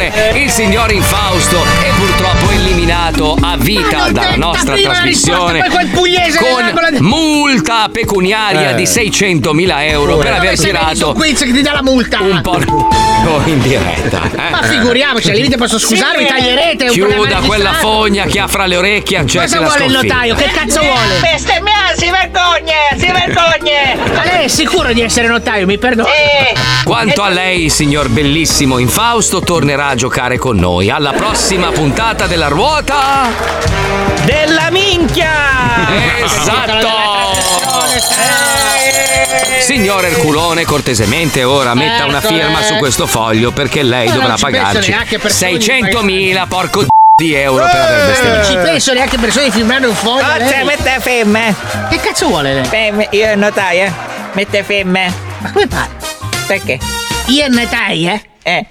Campione, 0.00 0.38
il 0.42 0.50
signor 0.50 0.92
Infausto 0.92 1.62
è 1.62 1.88
purtroppo 1.96 2.50
eliminato 2.50 3.34
a 3.40 3.56
vita 3.56 4.10
dalla 4.10 4.36
nostra 4.36 4.74
trasmissione 4.76 5.66
con 5.70 6.98
multa 7.00 7.88
pecuniaria 7.90 8.70
Eh. 8.72 8.74
di 8.74 8.82
600.000 8.84 9.86
euro 9.88 10.18
per 10.18 10.34
aver 10.34 10.58
tirato 10.58 11.08
un 11.08 11.14
quiz 11.14 11.38
che 11.40 11.50
ti 11.52 11.62
dà 11.62 11.72
la 11.72 11.82
multa? 11.82 12.20
un 12.20 12.40
po' 12.42 12.58
in 13.46 13.60
diretta. 13.62 14.20
eh. 14.36 14.50
Ma 14.50 14.62
figuriamoci, 14.64 15.30
al 15.30 15.36
limite 15.36 15.56
posso 15.56 15.78
scusarmi, 15.78 16.24
Sì. 16.24 16.28
taglierete. 16.28 16.84
un 16.84 16.90
Chiuda 16.90 17.14
programma 17.14 17.46
quella 17.46 17.68
registrato. 17.70 17.96
fogna 17.96 18.24
che 18.24 18.38
ha 18.40 18.46
fra 18.48 18.66
le 18.66 18.76
orecchie 18.76 19.16
accetti 19.18 19.44
Cosa 19.46 19.60
la 19.60 19.66
vuole 19.66 19.84
il 19.86 19.92
notaio? 19.92 20.34
Che 20.34 20.44
cazzo 20.52 20.80
vuole? 20.82 21.18
Bestemmiare, 21.20 21.96
si 21.96 22.10
vergogna, 22.10 22.74
si 22.96 23.06
vergogna! 23.06 24.14
Ma 24.14 24.24
lei 24.24 24.44
è 24.44 24.48
sicuro 24.48 24.92
di 24.92 25.00
essere 25.00 25.26
notaio, 25.28 25.64
mi 25.66 25.78
perdoni? 25.78 26.08
Quanto 26.84 27.22
a 27.22 27.28
lei, 27.30 27.68
signor 27.70 28.08
bellissimo 28.08 28.78
Infausto, 28.78 29.40
tornerà 29.40 29.85
a 29.88 29.94
giocare 29.94 30.38
con 30.38 30.56
noi 30.56 30.90
alla 30.90 31.12
prossima 31.12 31.70
puntata 31.70 32.26
della 32.26 32.48
ruota 32.48 33.28
Della 34.24 34.70
minchia! 34.70 35.30
Esatto! 36.24 36.88
Signor 39.60 40.04
Erculone, 40.04 40.64
cortesemente 40.64 41.44
ora 41.44 41.74
metta 41.74 42.04
una 42.04 42.20
firma 42.20 42.62
su 42.62 42.74
questo 42.76 43.06
foglio 43.06 43.52
perché 43.52 43.82
lei 43.82 44.06
Ma 44.08 44.14
non 44.14 44.22
dovrà 44.22 44.36
ci 44.36 44.44
penso 44.44 44.58
pagarci 44.62 44.90
neanche 44.90 45.18
persone 45.18 45.56
di 45.58 45.64
600.000 45.66 46.48
porco 46.48 46.82
d- 46.82 46.86
di 47.16 47.34
euro 47.34 47.64
per 47.64 47.74
aver 47.80 47.98
Non 47.98 48.06
bestemmiato. 48.08 48.50
ci 48.50 48.56
penso 48.58 48.92
neanche 48.92 49.18
persone 49.18 49.44
di 49.46 49.50
firmare 49.52 49.86
un 49.86 49.94
foglio. 49.94 50.22
Forza, 50.24 50.36
lei. 50.38 50.64
mette 50.64 50.96
femme! 51.00 51.54
Che 51.88 51.96
cazzo 52.00 52.26
vuole 52.26 52.54
lei? 52.54 52.64
Femme, 52.64 53.08
io 53.10 53.34
notaio, 53.36 53.84
eh? 53.84 53.92
Mette 54.32 54.62
femme. 54.62 55.12
Ma 55.38 55.50
come 55.52 55.66
fa? 55.68 55.88
Perché? 56.46 56.78
Io 57.26 57.44
è 57.44 57.48
notaio, 57.48 58.20
eh? 58.46 58.64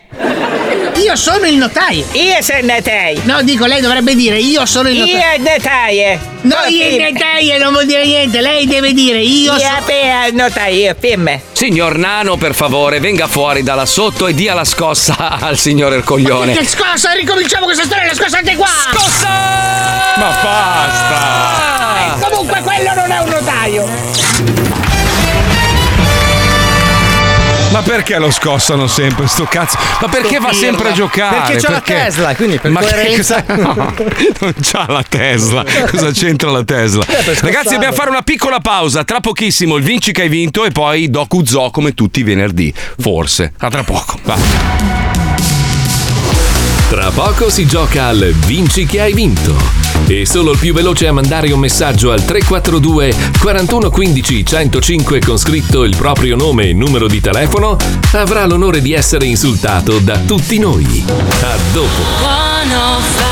Io 1.03 1.15
sono 1.17 1.45
il 1.45 1.55
notaio. 1.57 2.05
Io 2.13 2.41
sono 2.41 2.59
notaio. 2.61 3.19
No, 3.23 3.41
dico, 3.41 3.65
lei 3.65 3.81
dovrebbe 3.81 4.15
dire 4.15 4.37
io 4.37 4.65
sono 4.65 4.87
il 4.87 4.95
Io 4.95 5.05
notaio. 5.17 5.37
notaio. 5.39 6.19
No, 6.41 6.55
io 6.69 6.87
il 6.87 7.11
notaio 7.11 7.57
non 7.57 7.73
vuol 7.73 7.85
dire 7.85 8.05
niente. 8.05 8.39
Lei 8.39 8.65
deve 8.65 8.93
dire 8.93 9.19
io 9.19 9.51
Io 9.53 9.59
sono. 9.59 9.81
per 9.85 10.31
notaio, 10.31 10.75
io 10.85 10.95
femme. 10.97 11.41
Signor 11.51 11.97
Nano, 11.97 12.37
per 12.37 12.55
favore, 12.55 12.99
venga 13.01 13.27
fuori 13.27 13.61
da 13.63 13.75
là 13.75 13.85
sotto 13.85 14.27
e 14.27 14.33
dia 14.33 14.53
la 14.53 14.63
scossa 14.63 15.15
al 15.41 15.57
signor 15.57 15.91
Ercoglione. 15.93 16.53
Che 16.53 16.65
scossa, 16.65 17.11
ricominciamo 17.11 17.65
questa 17.65 17.83
storia, 17.83 18.05
la 18.07 18.13
scossa 18.15 18.37
anche 18.37 18.55
qua! 18.55 18.67
Scossa! 18.93 19.27
Ma 20.15 20.39
basta! 20.41 22.27
Comunque 22.29 22.61
quello 22.61 22.93
non 22.93 23.11
è 23.11 23.17
un 23.19 23.29
notaio! 23.29 24.24
Ma 27.75 27.81
perché 27.81 28.17
lo 28.19 28.31
scossano 28.31 28.87
sempre 28.87 29.27
sto 29.27 29.43
cazzo? 29.43 29.77
Ma 29.99 30.07
perché 30.07 30.39
va 30.39 30.53
sempre 30.53 30.91
a 30.91 30.91
giocare? 30.93 31.41
Perché 31.41 31.57
c'ha 31.57 31.71
la 31.71 31.81
Tesla, 31.81 32.33
quindi 32.33 32.57
per 32.57 32.71
Ma 32.71 32.79
che 32.79 32.85
coerenza. 32.89 33.43
cosa- 33.43 33.59
no, 33.61 33.93
non 34.39 34.53
c'ha 34.61 34.85
la 34.87 35.03
Tesla. 35.03 35.65
Cosa 35.91 36.11
c'entra 36.11 36.51
la 36.51 36.63
Tesla? 36.63 37.03
Eh, 37.05 37.37
Ragazzi, 37.41 37.73
dobbiamo 37.73 37.93
fare 37.93 38.09
una 38.11 38.21
piccola 38.21 38.61
pausa. 38.61 39.03
Tra 39.03 39.19
pochissimo 39.19 39.75
il 39.75 39.83
vinci 39.83 40.13
che 40.13 40.21
hai 40.21 40.29
vinto 40.29 40.63
e 40.63 40.71
poi 40.71 41.09
Doku 41.09 41.43
Zoo 41.45 41.69
come 41.69 41.93
tutti 41.93 42.21
i 42.21 42.23
venerdì. 42.23 42.73
Forse. 42.97 43.51
A 43.57 43.69
tra 43.69 43.83
poco. 43.83 44.19
Va. 44.23 44.37
Tra 46.89 47.09
poco 47.09 47.49
si 47.49 47.65
gioca 47.65 48.05
al 48.05 48.31
Vinci 48.45 48.85
che 48.85 49.01
hai 49.01 49.13
vinto. 49.13 49.57
E 50.07 50.25
solo 50.25 50.51
il 50.51 50.59
più 50.59 50.73
veloce 50.73 51.07
a 51.07 51.11
mandare 51.11 51.51
un 51.51 51.59
messaggio 51.59 52.11
al 52.11 52.23
342 52.23 53.13
41 53.39 53.89
15 53.89 54.45
105 54.45 55.19
con 55.19 55.37
scritto 55.37 55.83
il 55.83 55.95
proprio 55.95 56.35
nome 56.35 56.69
e 56.69 56.73
numero 56.73 57.07
di 57.07 57.19
telefono 57.19 57.75
avrà 58.11 58.45
l'onore 58.45 58.81
di 58.81 58.93
essere 58.93 59.25
insultato 59.25 59.99
da 59.99 60.19
tutti 60.19 60.59
noi. 60.59 61.03
A 61.07 61.57
dopo. 61.73 62.03
105 62.21 63.25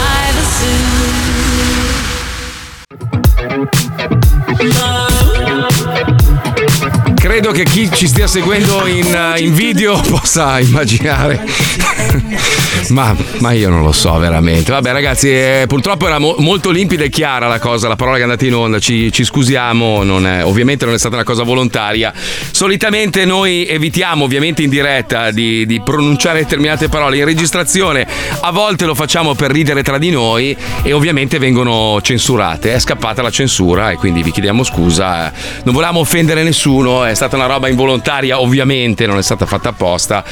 Credo 7.16 7.52
che 7.52 7.64
chi 7.64 7.90
ci 7.92 8.08
stia 8.08 8.28
seguendo 8.28 8.86
in, 8.86 9.06
uh, 9.06 9.42
in 9.42 9.54
video 9.54 10.00
possa 10.02 10.60
immaginare. 10.60 11.46
ma, 12.94 13.16
ma 13.40 13.52
io 13.52 13.70
non 13.70 13.82
lo 13.82 13.92
so 13.92 14.18
veramente. 14.18 14.72
Vabbè, 14.72 14.92
ragazzi, 14.92 15.30
eh, 15.30 15.66
purtroppo 15.68 16.06
era 16.06 16.20
mo- 16.20 16.36
molto 16.38 16.70
limpida 16.70 17.04
e 17.04 17.10
chiara 17.10 17.48
la 17.48 17.60
cosa, 17.60 17.88
la 17.88 17.96
parola 17.96 18.16
che 18.16 18.22
è 18.22 18.26
andata 18.26 18.46
in 18.46 18.54
onda. 18.54 18.80
Ci, 18.80 19.12
ci 19.12 19.24
scusiamo, 19.24 20.04
non 20.04 20.26
è- 20.28 20.46
ovviamente 20.46 20.86
non 20.86 20.94
è 20.94 20.98
stata 21.00 21.16
una 21.16 21.24
cosa 21.24 21.44
volontaria. 21.44 22.14
Solitamente 22.52 23.26
noi 23.26 23.66
evitiamo, 23.68 24.24
ovviamente 24.24 24.62
in 24.62 24.70
diretta, 24.70 25.32
di, 25.32 25.66
di 25.66 25.82
pronunciare 25.82 26.40
determinate 26.40 26.88
parole. 26.88 27.18
In 27.18 27.26
registrazione 27.26 28.06
a 28.42 28.52
volte 28.52 28.86
lo 28.86 28.94
facciamo 28.96 29.34
per 29.34 29.52
ridere 29.52 29.82
tra 29.82 29.98
di 29.98 30.12
noi 30.12 30.56
e 30.84 30.94
ovviamente 30.94 31.40
vengono 31.40 32.00
censurate. 32.02 32.74
È 32.74 32.80
scappata 32.80 33.22
la 33.22 33.32
censura 33.32 33.90
e 33.90 33.96
quindi 33.96 34.22
vi 34.22 34.32
chiediamo 34.32 34.64
scusa. 34.64 35.32
Non 35.64 35.74
volevamo 35.74 36.00
offendere 36.00 36.44
nessuno, 36.44 37.04
è 37.04 37.16
stata 37.16 37.36
una 37.36 37.48
roba 37.48 37.68
involontaria, 37.68 38.40
ovviamente, 38.40 39.08
non 39.08 39.18
è 39.18 39.24
stata 39.24 39.48
fatta 39.48 39.70
apposta. 39.70 40.24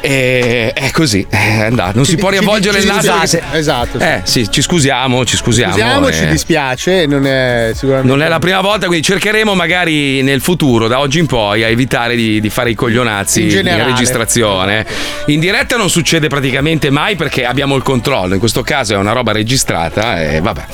E 0.00 0.72
è 0.72 0.90
così, 0.90 1.24
è 1.28 1.60
andata. 1.62 1.92
Non 1.94 2.04
si 2.08 2.16
può 2.16 2.30
riavvolgere 2.30 2.78
il 2.78 2.86
naso. 2.86 3.12
Esatto. 3.52 3.98
Eh 3.98 4.22
sì, 4.24 4.50
ci 4.50 4.62
scusiamo, 4.62 5.24
ci 5.24 5.36
scusiamo. 5.36 5.72
Scusiamo, 5.72 6.08
eh. 6.08 6.12
ci 6.12 6.26
dispiace, 6.26 7.06
non 7.06 7.26
è 7.26 7.72
sicuramente. 7.74 8.08
Non 8.08 8.22
è 8.22 8.28
la 8.28 8.38
prima 8.38 8.60
volta, 8.60 8.86
quindi 8.86 9.04
cercheremo 9.04 9.54
magari 9.54 10.22
nel 10.22 10.40
futuro, 10.40 10.88
da 10.88 11.00
oggi 11.00 11.18
in 11.18 11.26
poi, 11.26 11.64
a 11.64 11.68
evitare 11.68 12.16
di, 12.16 12.40
di 12.40 12.50
fare 12.50 12.70
i 12.70 12.74
coglionazzi 12.74 13.42
In 13.42 13.66
in, 13.66 13.84
registrazione. 13.84 14.86
In 15.26 15.40
diretta 15.40 15.76
non 15.76 15.90
succede 15.90 16.28
praticamente 16.28 16.90
mai 16.90 17.16
perché 17.16 17.44
abbiamo 17.44 17.76
il 17.76 17.82
controllo. 17.82 18.34
In 18.34 18.40
questo 18.40 18.62
caso 18.62 18.94
è 18.94 18.96
una 18.96 19.12
roba 19.12 19.32
registrata 19.32 20.20
e 20.22 20.40
vabbè. 20.40 20.64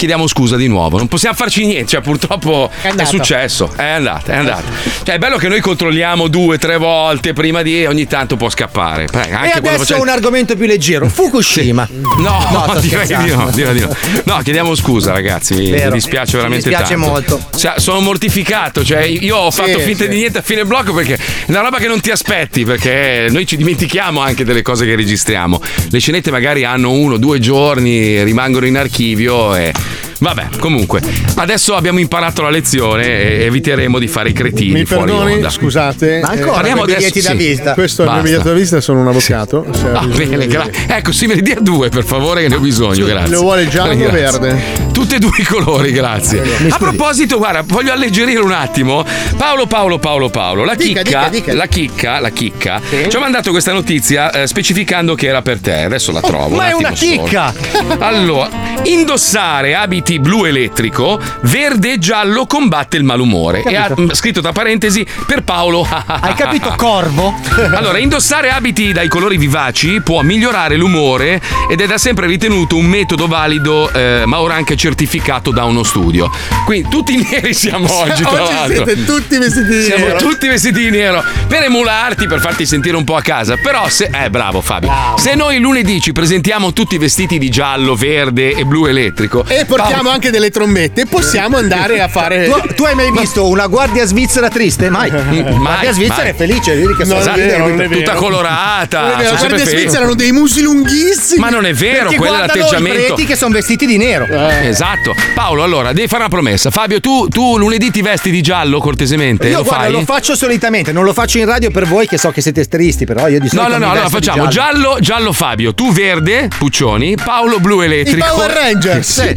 Chiediamo 0.00 0.26
scusa 0.28 0.56
di 0.56 0.66
nuovo, 0.66 0.96
non 0.96 1.08
possiamo 1.08 1.34
farci 1.34 1.66
niente, 1.66 1.88
cioè 1.88 2.00
purtroppo 2.00 2.70
è, 2.80 2.88
andata. 2.88 3.06
successo, 3.06 3.70
è 3.76 3.84
andata, 3.84 4.32
è 4.32 4.36
andata. 4.36 4.62
Cioè 5.02 5.16
è 5.16 5.18
bello 5.18 5.36
che 5.36 5.48
noi 5.48 5.60
controlliamo 5.60 6.26
due, 6.28 6.56
tre 6.56 6.78
volte 6.78 7.34
prima 7.34 7.60
di 7.60 7.84
ogni 7.84 8.06
tanto 8.06 8.36
può 8.38 8.48
scappare. 8.48 9.04
Beh, 9.12 9.30
anche 9.30 9.48
e 9.48 9.58
adesso 9.58 9.76
facciamo- 9.76 10.00
un 10.00 10.08
argomento 10.08 10.56
più 10.56 10.64
leggero. 10.64 11.06
Fukushima. 11.06 11.86
No, 12.20 12.66
sto 12.70 12.80
direi 12.80 13.06
di 13.06 13.30
no, 13.34 13.50
direi 13.52 13.74
di 13.74 13.80
no. 13.80 13.94
No, 14.24 14.40
chiediamo 14.42 14.74
scusa, 14.74 15.12
ragazzi. 15.12 15.54
Mi, 15.54 15.70
Vero. 15.70 15.88
mi 15.88 15.92
dispiace 15.96 16.36
veramente 16.38 16.68
dispiace 16.68 16.94
tanto. 16.94 17.08
molto. 17.10 17.40
Cioè, 17.56 17.74
sono 17.76 18.00
mortificato. 18.00 18.82
Cioè, 18.84 19.02
io 19.02 19.36
ho 19.36 19.50
Sì, 19.50 19.60
fatto 19.62 19.78
finta 19.80 20.04
sì. 20.04 20.08
di 20.10 20.16
niente 20.16 20.38
a 20.38 20.42
fine 20.42 20.64
blocco 20.64 20.92
perché 20.94 21.14
è 21.14 21.20
una 21.46 21.60
roba 21.60 21.76
che 21.78 21.88
non 21.88 22.00
ti 22.00 22.10
aspetti. 22.10 22.64
Perché 22.64 23.26
noi 23.30 23.46
ci 23.46 23.56
dimentichiamo 23.58 24.20
anche 24.20 24.44
delle 24.44 24.62
cose 24.62 24.84
che 24.86 24.94
registriamo. 24.96 25.60
Le 25.90 25.98
scenette 25.98 26.30
magari 26.30 26.64
hanno 26.64 26.90
uno, 26.90 27.16
due 27.18 27.38
giorni, 27.38 28.22
rimangono 28.22 28.64
in 28.66 28.76
archivio 28.78 29.54
e. 29.54 29.72
Vabbè, 30.20 30.48
comunque, 30.58 31.00
adesso 31.36 31.74
abbiamo 31.74 31.98
imparato 31.98 32.42
la 32.42 32.50
lezione 32.50 33.06
e 33.06 33.44
eviteremo 33.44 33.98
di 33.98 34.06
fare 34.06 34.28
i 34.28 34.32
cretini 34.34 34.72
Mi 34.80 34.84
fuori 34.84 35.10
perdoni, 35.10 35.32
onda. 35.34 35.48
scusate. 35.50 36.20
Ma 36.22 36.28
ancora, 36.28 36.50
eh, 36.50 36.54
Parliamo 36.54 36.82
adesso- 36.82 36.98
biglietti 36.98 37.20
da 37.22 37.30
sì. 37.30 37.36
visita. 37.36 37.72
Questo 37.74 38.02
è 38.02 38.04
il 38.04 38.10
mio 38.10 38.20
Basta. 38.20 38.30
biglietto 38.36 38.48
da 38.52 38.58
visita, 38.58 38.80
sono 38.82 39.00
un 39.00 39.08
avvocato. 39.08 39.66
se 39.72 39.86
ha 39.86 39.92
Ah, 39.98 40.04
bisogno 40.04 40.28
bene, 40.28 40.46
di- 40.46 40.52
gra- 40.52 40.68
ecco, 40.88 41.12
sì, 41.12 41.26
me 41.26 41.34
ne 41.36 41.40
dia 41.42 41.56
due 41.60 41.88
per 41.88 42.04
favore, 42.04 42.42
che 42.42 42.48
ne 42.48 42.54
ho 42.56 42.60
bisogno, 42.60 43.06
grazie. 43.06 43.30
Lo 43.34 43.40
vuole 43.40 43.66
giallo 43.68 43.92
o 43.92 43.96
Grazie. 43.96 44.38
verde? 44.38 44.62
Tutti 44.92 45.14
e 45.14 45.18
due 45.18 45.30
i 45.38 45.42
colori, 45.44 45.90
grazie. 45.92 46.42
A 46.68 46.76
proposito, 46.76 47.38
guarda, 47.38 47.62
voglio 47.64 47.92
alleggerire 47.92 48.40
un 48.40 48.52
attimo. 48.52 49.02
Paolo, 49.38 49.66
Paolo, 49.66 49.98
Paolo, 49.98 50.28
Paolo, 50.28 50.64
la 50.64 50.74
Dica, 50.74 51.00
chicca, 51.02 51.28
dica, 51.28 51.44
dica. 51.46 51.54
la 51.54 51.66
chicca, 51.66 52.18
la 52.20 52.28
chicca, 52.30 52.80
ci 53.08 53.16
ha 53.16 53.18
mandato 53.20 53.50
questa 53.52 53.72
notizia 53.72 54.30
eh, 54.32 54.46
specificando 54.46 55.14
che 55.14 55.28
era 55.28 55.40
per 55.40 55.60
te. 55.60 55.84
Adesso 55.84 56.12
la 56.12 56.20
trovo. 56.20 56.54
Oh, 56.54 56.58
ma 56.58 56.64
un 56.64 56.70
è 56.70 56.72
una 56.74 56.88
attimo 56.88 57.14
solo. 57.14 57.22
chicca! 57.24 57.54
Allora, 57.98 58.48
indossare 58.84 59.74
abiti 59.74 60.09
blu 60.18 60.44
elettrico, 60.44 61.20
verde 61.42 61.92
e 61.92 61.98
giallo 61.98 62.46
combatte 62.46 62.96
il 62.96 63.04
malumore. 63.04 63.62
E 63.62 63.76
ha 63.76 63.94
scritto 64.12 64.40
tra 64.40 64.52
parentesi 64.52 65.06
per 65.26 65.42
Paolo. 65.42 65.86
Hai 65.88 66.34
capito, 66.34 66.72
corvo? 66.76 67.34
Allora, 67.74 67.98
indossare 67.98 68.50
abiti 68.50 68.92
dai 68.92 69.08
colori 69.08 69.36
vivaci 69.36 70.00
può 70.02 70.22
migliorare 70.22 70.76
l'umore 70.76 71.40
ed 71.70 71.80
è 71.80 71.86
da 71.86 71.98
sempre 71.98 72.26
ritenuto 72.26 72.76
un 72.76 72.86
metodo 72.86 73.26
valido, 73.26 73.90
eh, 73.92 74.22
ma 74.26 74.40
ora 74.40 74.54
anche 74.54 74.76
certificato 74.76 75.50
da 75.50 75.64
uno 75.64 75.82
studio. 75.82 76.30
Quindi 76.64 76.88
tutti 76.88 77.16
neri 77.30 77.52
siamo 77.54 77.92
oggi, 77.92 78.22
tra 78.22 78.42
Oggi 78.42 78.52
l'altro. 78.54 78.84
siete 78.84 79.04
tutti 79.04 79.36
vestiti 79.38 79.68
di 79.68 79.82
Siamo 79.82 80.06
nero. 80.06 80.18
tutti 80.18 80.48
vestiti 80.48 80.80
di 80.80 80.90
nero 80.90 81.22
per 81.46 81.62
emularti, 81.64 82.26
per 82.26 82.40
farti 82.40 82.64
sentire 82.66 82.96
un 82.96 83.04
po' 83.04 83.16
a 83.16 83.22
casa. 83.22 83.56
Però 83.56 83.88
se. 83.88 84.08
Eh, 84.12 84.30
bravo 84.30 84.60
Fabio. 84.60 84.90
Se 85.16 85.34
noi 85.34 85.58
lunedì 85.58 86.00
ci 86.00 86.12
presentiamo 86.12 86.72
tutti 86.72 86.96
vestiti 86.98 87.38
di 87.38 87.48
giallo, 87.50 87.94
verde 87.94 88.54
e 88.54 88.64
blu 88.64 88.86
elettrico. 88.86 89.44
E 89.46 89.64
portiamo 89.64 89.99
Paolo- 90.02 90.10
anche 90.10 90.30
delle 90.30 90.50
trombette. 90.50 91.06
Possiamo 91.06 91.56
andare 91.58 92.00
a 92.00 92.08
fare. 92.08 92.48
Tu, 92.48 92.74
tu 92.74 92.84
hai 92.84 92.94
mai 92.94 93.10
visto 93.12 93.46
una 93.48 93.66
guardia 93.66 94.04
svizzera 94.04 94.48
triste? 94.48 94.88
Mai. 94.90 95.10
Mai, 95.30 95.42
guardia 95.42 95.92
svizzera 95.92 96.22
mai. 96.22 96.30
è 96.30 96.34
felice, 96.34 96.74
vedi 96.74 96.94
che 96.96 97.04
Non 97.04 97.20
sta 97.20 97.32
vero, 97.32 97.68
non 97.68 97.80
è 97.80 97.86
vero. 97.88 98.00
Tutta 98.00 98.14
colorata. 98.14 99.00
Non 99.00 99.10
è 99.10 99.16
vero, 99.16 99.36
sono 99.36 99.40
la 99.50 99.56
guardia 99.56 99.66
svizzera 99.78 100.04
hanno 100.04 100.14
dei 100.14 100.32
musi 100.32 100.62
lunghissimi. 100.62 101.40
Ma 101.40 101.48
non 101.50 101.64
è 101.66 101.72
vero, 101.72 102.02
Perché 102.08 102.16
quello 102.16 102.34
è 102.34 102.36
guardano 102.36 102.58
i 102.58 102.62
l'atteggiamento. 102.62 103.14
preti 103.14 103.26
che 103.26 103.36
sono 103.36 103.52
vestiti 103.52 103.86
di 103.86 103.96
nero. 103.96 104.26
Esatto. 104.26 105.14
Paolo, 105.34 105.62
allora, 105.62 105.92
devi 105.92 106.06
fare 106.08 106.22
una 106.22 106.30
promessa. 106.30 106.70
Fabio, 106.70 107.00
tu, 107.00 107.28
tu 107.28 107.58
lunedì 107.58 107.90
ti 107.90 108.02
vesti 108.02 108.30
di 108.30 108.40
giallo 108.42 108.78
cortesemente? 108.80 109.48
Io 109.48 109.58
lo 109.58 109.62
guarda, 109.64 109.84
fai? 109.84 109.92
lo 109.92 110.00
faccio 110.02 110.34
solitamente, 110.36 110.92
non 110.92 111.04
lo 111.04 111.12
faccio 111.12 111.38
in 111.38 111.46
radio 111.46 111.70
per 111.70 111.86
voi 111.86 112.06
che 112.06 112.18
so 112.18 112.30
che 112.30 112.40
siete 112.40 112.64
tristi, 112.66 113.04
però 113.04 113.28
io 113.28 113.38
di 113.40 113.48
No, 113.52 113.62
solito 113.62 113.78
no, 113.78 113.78
no, 113.78 113.86
mi 113.86 113.92
allora 113.92 114.08
facciamo 114.08 114.48
giallo, 114.48 114.96
giallo 115.00 115.32
Fabio, 115.32 115.74
tu 115.74 115.92
verde, 115.92 116.48
Puccioni, 116.56 117.16
Paolo 117.22 117.58
blu 117.58 117.80
I 117.82 117.84
elettrico. 117.84 118.26
Power 118.26 118.50
Rangers. 118.50 119.08
Sì. 119.20 119.34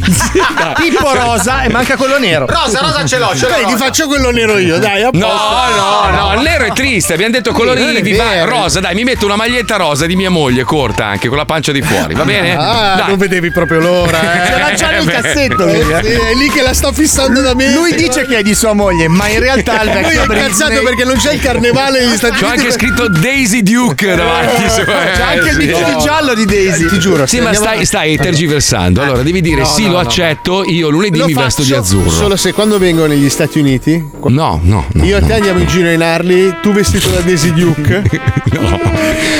Pippo 0.74 1.12
rosa 1.14 1.62
e 1.62 1.68
manca 1.68 1.96
quello 1.96 2.18
nero. 2.18 2.46
Rosa, 2.46 2.80
rosa 2.80 3.04
ce 3.04 3.18
l'ho, 3.18 3.34
ce 3.36 3.46
l'ho. 3.46 3.52
Dai, 3.52 3.64
ti 3.66 3.76
faccio 3.76 4.06
quello 4.06 4.30
nero 4.30 4.58
io, 4.58 4.78
dai. 4.78 5.02
a 5.02 5.08
No, 5.12 5.28
no, 5.28 6.10
no, 6.10 6.34
il 6.34 6.40
nero 6.40 6.64
è 6.64 6.72
triste, 6.72 7.12
abbiamo 7.14 7.32
detto 7.32 7.52
colori 7.52 8.00
viva- 8.02 8.44
rosa, 8.44 8.80
dai, 8.80 8.94
mi 8.94 9.04
metto 9.04 9.24
una 9.26 9.36
maglietta 9.36 9.76
rosa 9.76 10.06
di 10.06 10.16
mia 10.16 10.30
moglie, 10.30 10.62
corta 10.64 11.06
anche, 11.06 11.28
con 11.28 11.36
la 11.36 11.44
pancia 11.44 11.72
di 11.72 11.82
fuori, 11.82 12.14
va 12.14 12.24
bene? 12.24 12.56
Ah, 12.56 12.94
Dai. 12.96 13.08
non 13.08 13.18
vedevi 13.18 13.50
proprio 13.50 13.80
l'ora, 13.80 14.20
eh. 14.20 14.46
Ce 14.54 14.58
l'ha 14.58 14.72
già 14.74 14.90
nel 14.90 15.00
Eh, 15.00 15.04
beh. 15.04 15.12
cassetto. 15.12 15.66
Eh, 15.68 15.82
lui, 15.82 15.92
eh. 15.92 16.02
sì, 16.04 16.10
è 16.10 16.34
lì 16.34 16.50
che 16.50 16.62
la 16.62 16.72
sto 16.74 16.92
fissando 16.92 17.40
da 17.40 17.54
me. 17.54 17.72
Lui 17.72 17.94
dice 17.94 18.26
che 18.26 18.38
è 18.38 18.42
di 18.42 18.54
sua 18.54 18.72
moglie, 18.72 19.08
ma 19.08 19.28
in 19.28 19.40
realtà 19.40 19.82
il 19.82 19.90
Lui 19.92 20.02
vecchio 20.02 20.20
è 20.22 20.36
incazzato 20.36 20.82
perché 20.82 21.04
non 21.04 21.16
c'è 21.16 21.32
il 21.32 21.40
carnevale 21.40 22.00
negli 22.04 22.16
Stati 22.16 22.38
C'ho 22.40 22.46
Uniti. 22.46 22.60
anche 22.60 22.72
scritto 22.72 23.08
Daisy 23.08 23.62
Duke 23.62 24.14
davanti. 24.14 24.68
se- 24.70 24.84
C'è 24.84 25.22
anche 25.22 25.48
il 25.50 25.56
bikini 25.56 25.96
giallo 25.98 26.34
di 26.34 26.44
Daisy. 26.44 26.86
Ti 26.86 26.98
giuro. 26.98 27.26
Sì, 27.26 27.40
ma 27.40 27.52
stai, 27.52 27.84
stai 27.84 28.16
tergiversando. 28.16 29.02
Allora, 29.02 29.22
devi 29.22 29.40
dire 29.40 29.60
No, 29.62 29.66
sì, 29.66 29.84
no, 29.86 29.92
lo 29.92 30.02
no. 30.02 30.08
Accetto. 30.44 30.64
Io 30.70 30.88
lunedì 30.90 31.18
Lo 31.18 31.26
mi 31.26 31.32
vesto 31.34 31.62
di 31.62 31.72
azzurro. 31.74 32.10
Solo 32.10 32.36
se 32.36 32.52
quando 32.52 32.78
vengo 32.78 33.06
negli 33.06 33.28
Stati 33.30 33.58
Uniti, 33.58 34.10
No, 34.24 34.60
no, 34.62 34.86
no. 34.92 35.04
io 35.04 35.16
e 35.16 35.20
te 35.22 35.34
andiamo 35.34 35.58
in 35.60 35.66
giro 35.66 35.90
in 35.90 36.02
Harley, 36.02 36.54
tu 36.60 36.72
vestito 36.72 37.08
da 37.08 37.20
Daisy 37.20 37.52
Duke. 37.52 38.02
no. 38.52 38.80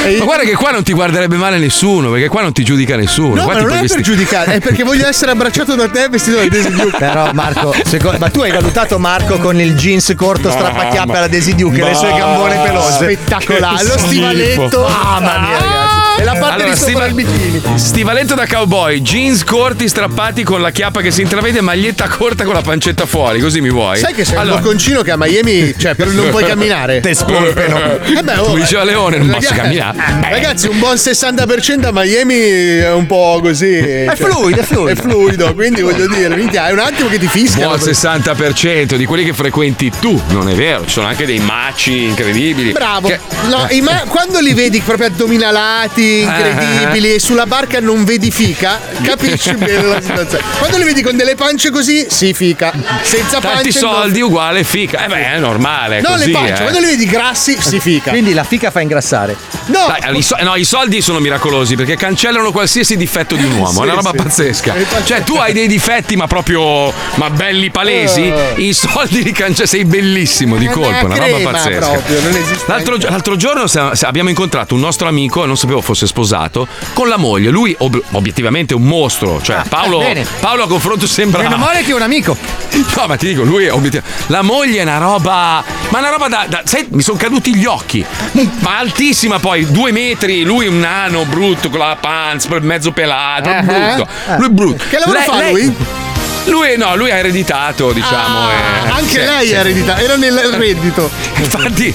E- 0.07 0.17
Ma 0.19 0.25
guarda 0.25 0.45
che 0.45 0.55
qua 0.55 0.71
non 0.71 0.83
ti 0.83 0.93
guarderebbe 0.93 1.37
male 1.37 1.59
nessuno, 1.59 2.11
perché 2.11 2.29
qua 2.29 2.43
non 2.43 2.53
ti 2.53 2.63
giudica 2.65 2.97
nessuno. 2.97 3.35
No, 3.35 3.45
Qua 3.45 3.53
ma 3.55 3.59
ti 3.59 3.65
non 3.65 3.73
è 3.73 3.73
per 3.73 3.81
vestire- 3.83 4.03
giudicare, 4.03 4.53
è 4.55 4.61
perché 4.61 4.83
voglio 4.85 5.07
essere 5.07 5.31
abbracciato 5.33 5.75
da 5.75 5.89
te 5.89 6.09
vestito 6.09 6.37
da 6.39 6.47
Daisy 6.49 6.71
Duke. 6.71 6.97
Però 6.99 7.31
Marco, 7.33 7.75
secondo- 7.85 8.19
ma 8.19 8.31
tu 8.31 8.41
hai 8.41 8.51
valutato 8.53 8.99
Marco 8.99 9.39
con 9.39 9.61
il 9.61 9.75
jeans 9.75 10.13
corto 10.17 10.51
strappachiappe 10.51 11.17
alla 11.17 11.29
Daisy 11.29 11.55
Duke 11.55 11.81
e 11.81 11.85
le 11.85 11.95
sue 11.95 12.13
gambone 12.17 12.57
pelose. 12.63 12.93
Spettacolare, 13.05 13.85
lo 13.87 13.99
stivaletto. 13.99 14.81
Mamma 14.83 15.39
mia, 15.39 15.59
ragazzi. 15.59 16.04
E 16.17 16.25
la 16.25 16.35
parte 16.37 16.65
di 16.65 16.77
sopra 16.77 17.07
il 17.07 17.15
bikini. 17.15 17.61
Stivaletto 17.77 18.35
da 18.35 18.47
cowboy, 18.47 19.01
jeans 19.01 19.43
corti 19.45 19.89
strappati 19.89 20.43
con 20.45 20.61
la 20.61 20.71
chiappa 20.71 21.01
che 21.01 21.11
si 21.11 21.23
intravede, 21.23 21.61
maglietta 21.61 22.07
corta 22.09 22.45
con 22.45 22.55
la 22.55 22.61
pancetta 22.63 23.05
fuori, 23.07 23.41
così 23.41 23.61
mi 23.61 23.71
vuoi? 23.71 23.99
Sai 23.99 24.15
che 24.15 24.25
sei 24.25 24.37
allora, 24.37 24.57
un 24.57 24.63
bocconcino 24.63 25.03
che 25.03 25.11
a 25.11 25.17
Miami, 25.17 25.75
cioè, 25.77 25.95
per- 25.95 26.09
non 26.09 26.29
puoi 26.31 26.45
camminare. 26.45 27.01
Te 27.01 27.15
spolpero. 27.15 28.01
Eh 28.05 28.23
beh, 28.23 28.39
oh, 28.39 28.45
Come 28.45 28.61
diceva 28.61 28.85
Leone, 28.85 29.19
non 29.19 29.31
posso 29.31 29.55
camminare. 29.55 29.99
eh, 30.25 30.31
Ragazzi, 30.31 30.69
un 30.69 30.79
buon 30.79 30.95
60% 30.97 31.87
a 31.87 31.91
Miami 31.93 32.35
è 32.37 32.93
un 32.93 33.07
po' 33.07 33.41
così. 33.43 33.73
È 33.75 34.13
fluido, 34.15 34.61
è 34.61 34.63
fluido. 34.65 34.91
È 34.91 34.95
fluido, 34.95 35.55
quindi 35.55 35.83
voglio 35.83 36.07
dire, 36.07 36.35
minchia, 36.37 36.69
è 36.69 36.73
un 36.73 36.79
attimo 36.79 37.09
che 37.09 37.19
ti 37.19 37.27
fischiano. 37.27 37.75
Buon 37.77 37.81
60% 37.89 38.95
di 38.95 39.05
quelli 39.07 39.25
che 39.25 39.33
frequenti 39.33 39.91
tu, 40.01 40.21
non 40.29 40.49
è 40.49 40.55
vero? 40.55 40.85
Ci 40.85 40.91
sono 40.93 41.07
anche 41.07 41.27
dei 41.27 41.39
maci 41.41 42.05
incredibili. 42.05 42.73
Bravo. 42.73 43.09
Che- 43.09 43.19
No, 43.49 43.67
i 43.71 43.81
ma- 43.81 44.05
quando 44.09 44.39
li 44.41 44.55
vedi 44.55 44.81
proprio 44.81 45.09
addominalati, 45.09 46.03
incredibili, 46.05 47.15
e 47.15 47.19
sulla 47.19 47.47
barca 47.47 47.81
non 47.81 48.05
vedi 48.05 48.31
fica, 48.31 48.81
capisci 49.03 49.55
bene 49.57 49.83
la 49.83 50.01
situazione. 50.01 50.45
Quando 50.59 50.77
li 50.79 50.85
vedi 50.85 51.03
con 51.03 51.17
delle 51.17 51.35
pance 51.35 51.71
così, 51.71 52.07
sì, 52.09 52.33
fica. 52.35 52.73
Senza 53.03 53.41
Tanti 53.41 53.71
pance. 53.71 53.81
no. 53.81 53.93
soldi 53.93 54.21
uguale 54.21 54.65
fica. 54.65 55.05
Eh 55.05 55.09
beh, 55.09 55.33
è 55.35 55.39
normale. 55.39 55.99
è 55.99 56.01
Non 56.03 56.13
così, 56.13 56.27
le 56.27 56.33
pance, 56.33 56.53
eh. 56.53 56.61
quando 56.63 56.79
li 56.81 56.87
vedi 56.87 57.07
grassi, 57.07 57.57
si 57.61 57.81
fica. 57.81 58.11
Quindi 58.11 58.33
la 58.35 58.45
fica 58.45 58.71
fa 58.71 58.81
ingrassare. 58.81 59.37
No, 59.67 59.87
Dai, 59.99 60.19
i, 60.19 60.23
so- 60.23 60.37
no, 60.41 60.57
i 60.57 60.65
soldi 60.65 61.01
sono 61.01 61.21
miracolosi 61.21 61.75
perché 61.77 61.97
cancellano 61.97 62.51
qualsiasi 62.53 62.97
difetto 62.97 63.35
di 63.35 63.45
un 63.45 63.53
uomo. 63.53 63.81
è 63.81 63.85
una 63.85 63.93
Sì, 63.93 63.97
roba 63.97 64.11
sì. 64.11 64.17
pazzesca. 64.17 64.75
Cioè, 65.05 65.23
tu 65.25 65.37
hai 65.37 65.53
dei 65.53 65.67
difetti, 65.67 66.17
ma 66.17 66.27
proprio 66.27 66.93
ma 67.15 67.31
belli 67.31 67.71
palesi. 67.71 68.23
Eh. 68.23 68.55
I 68.57 68.73
soldi 68.73 69.23
li 69.23 69.33
cancellano. 69.33 69.53
Sei 69.65 69.85
bellissimo 69.85 70.57
di 70.57 70.67
È 70.67 70.71
colpo, 70.71 71.07
una 71.07 71.15
una 71.15 71.27
roba 71.27 71.51
pazzesca. 71.51 71.79
proprio, 71.91 72.21
non 72.21 72.33
L'altro, 72.67 72.97
l'altro 72.99 73.37
giorno 73.37 73.65
abbiamo 74.03 74.29
incontrato 74.29 74.75
un 74.75 74.81
nostro 74.81 75.07
amico, 75.09 75.45
non 75.47 75.57
sapevo 75.57 75.81
fosse 75.81 75.94
sposato, 75.95 76.67
con 76.93 77.09
la 77.09 77.17
moglie. 77.17 77.51
Lui, 77.51 77.75
ob- 77.79 78.03
obiettivamente, 78.13 78.75
è 78.75 78.77
un 78.77 78.85
mostro. 78.85 79.41
Cioè, 79.43 79.63
Paolo, 79.69 79.99
bene. 79.99 80.27
Paolo 80.41 80.65
a 80.65 80.67
confronto 80.67 81.07
sembra. 81.07 81.43
Meno 81.43 81.57
male 81.57 81.83
che 81.83 81.91
è 81.91 81.95
un 81.95 82.03
amico. 82.03 82.37
No, 82.97 83.07
ma 83.07 83.17
ti 83.17 83.29
dico, 83.29 83.43
lui 83.43 83.65
è 83.67 83.73
obiettivamente. 83.73 84.23
La 84.27 84.43
moglie 84.43 84.79
è 84.81 84.83
una 84.83 84.99
roba. 84.99 85.63
Ma 85.91 85.99
una 85.99 86.11
roba 86.11 86.29
da. 86.29 86.47
da- 86.49 86.63
sai, 86.65 86.87
mi 86.91 87.03
sono 87.03 87.17
caduti 87.19 87.55
gli 87.55 87.65
occhi. 87.67 88.05
Ma 88.61 88.79
altissima 88.79 89.39
poi, 89.39 89.71
due 89.71 89.93
metri. 89.93 90.43
Lui 90.43 90.67
un 90.67 90.81
nano 90.81 91.25
brutto 91.25 91.69
con 91.71 91.79
la 91.79 91.97
panza, 92.01 92.49
mezzo 92.61 92.93
pelato. 92.93 93.49
Eh, 93.49 93.63
brutto. 93.63 94.09
eh. 94.29 94.37
Lui 94.39 94.47
è 94.47 94.51
brutto. 94.51 94.85
Che 94.89 94.99
lavoro 94.99 95.19
Lei- 95.19 95.27
fa 95.27 95.37
lei- 95.37 95.77
lui? 96.47 96.77
No, 96.77 96.95
lui 96.97 97.11
ha 97.11 97.17
ereditato, 97.17 97.93
diciamo. 97.93 98.39
Ah, 98.49 98.53
eh, 98.53 98.91
anche 98.91 99.09
sì, 99.09 99.17
lei 99.19 99.47
sì. 99.47 99.53
è 99.53 99.59
ereditata, 99.59 100.01
era 100.01 100.17
nel 100.17 100.35
reddito. 100.57 101.11
Infatti 101.37 101.93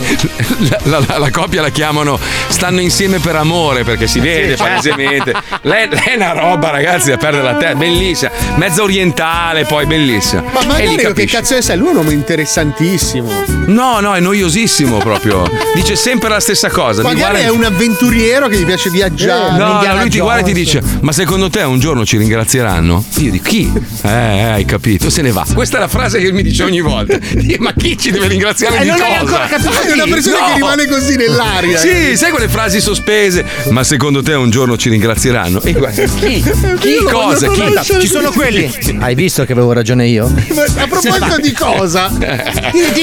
la, 0.69 0.79
la- 0.83 1.03
la- 1.07 1.17
la 1.17 1.31
coppia 1.31 1.61
la 1.61 1.69
chiamano 1.69 2.19
stanno 2.47 2.79
insieme 2.81 3.19
per 3.19 3.35
amore 3.35 3.83
perché 3.83 4.07
si 4.07 4.19
vede 4.19 4.55
Sì. 4.55 4.63
palesemente. 4.63 5.33
Lei, 5.61 5.87
lei 5.89 6.03
è 6.03 6.15
una 6.15 6.31
roba, 6.33 6.69
ragazzi, 6.69 7.09
da 7.09 7.17
perdere 7.17 7.43
la 7.43 7.55
testa, 7.55 7.75
bellissima. 7.75 8.31
Mezza 8.55 8.83
orientale, 8.83 9.65
poi 9.65 9.85
bellissima. 9.85 10.43
Ma 10.53 10.61
magari 10.65 10.95
che 11.13 11.25
cazzo 11.25 11.59
sai? 11.61 11.77
Lui 11.77 11.87
è 11.87 11.91
un 11.91 11.97
uomo 11.97 12.11
interessantissimo. 12.11 13.29
No, 13.67 13.99
no, 13.99 14.13
è 14.15 14.19
noiosissimo 14.19 14.97
proprio. 14.97 15.49
Dice 15.75 15.95
sempre 15.95 16.29
la 16.29 16.39
stessa 16.39 16.69
cosa. 16.69 17.01
Magari 17.01 17.19
guarda- 17.19 17.39
è 17.39 17.49
un 17.49 17.63
avventuriero 17.63 18.47
che 18.47 18.57
gli 18.57 18.65
piace 18.65 18.89
viaggiare. 18.89 19.57
No, 19.57 19.81
no, 19.81 19.97
lui 19.99 20.09
ti 20.09 20.19
guarda 20.19 20.41
e 20.41 20.43
ti 20.45 20.53
dice: 20.53 20.81
Ma 21.01 21.11
secondo 21.11 21.49
te 21.49 21.61
un 21.63 21.79
giorno 21.79 22.05
ci 22.05 22.17
ringrazieranno? 22.17 23.03
Io 23.17 23.31
dico: 23.31 23.43
Chi? 23.47 23.71
Eh, 24.03 24.38
eh, 24.39 24.51
hai 24.51 24.65
capito, 24.65 25.09
se 25.09 25.21
ne 25.21 25.31
va. 25.31 25.45
Questa 25.53 25.77
è 25.77 25.79
la 25.79 25.87
frase 25.87 26.19
che 26.19 26.31
mi 26.31 26.43
dice 26.43 26.63
ogni 26.63 26.79
volta. 26.81 27.17
Ma 27.59 27.73
chi 27.73 27.97
ci 27.97 28.11
deve 28.11 28.27
ringraziare 28.27 28.77
Eh, 28.77 28.81
di 28.81 28.87
non 28.87 28.97
cosa? 28.97 29.07
hai 29.09 29.15
ancora 29.15 29.45
capito 29.47 29.69
Ma 29.69 29.81
È 29.81 29.91
una 29.91 30.03
persona 30.05 30.45
che 30.45 30.53
rimane 30.53 30.87
così 30.87 31.15
nell'aria. 31.15 31.77
Sì, 31.77 32.15
sai 32.15 32.31
quelle 32.31 32.47
frasi 32.47 32.79
sospese? 32.79 33.43
Ma 33.69 33.83
secondo 33.83 34.21
te 34.23 34.33
un 34.33 34.49
giorno 34.49 34.77
ci 34.77 34.89
ringrazieranno? 34.89 35.61
E 35.61 35.73
guarda, 35.73 36.03
chi? 36.03 36.41
Chi 36.79 36.87
Io 36.89 37.09
cosa? 37.09 37.47
non 37.47 37.79
Chi? 37.81 37.99
Ci 37.99 38.07
sono 38.07 38.31
quelli. 38.31 38.71
Hai 38.99 39.15
visto 39.15 39.43
che 39.45 39.51
avevo 39.51 39.73
ragione 39.73 40.07
io? 40.07 40.29
Ma 40.53 40.63
A 40.63 40.87
proposito 40.87 41.37
di 41.41 41.51
cosa? 41.51 42.07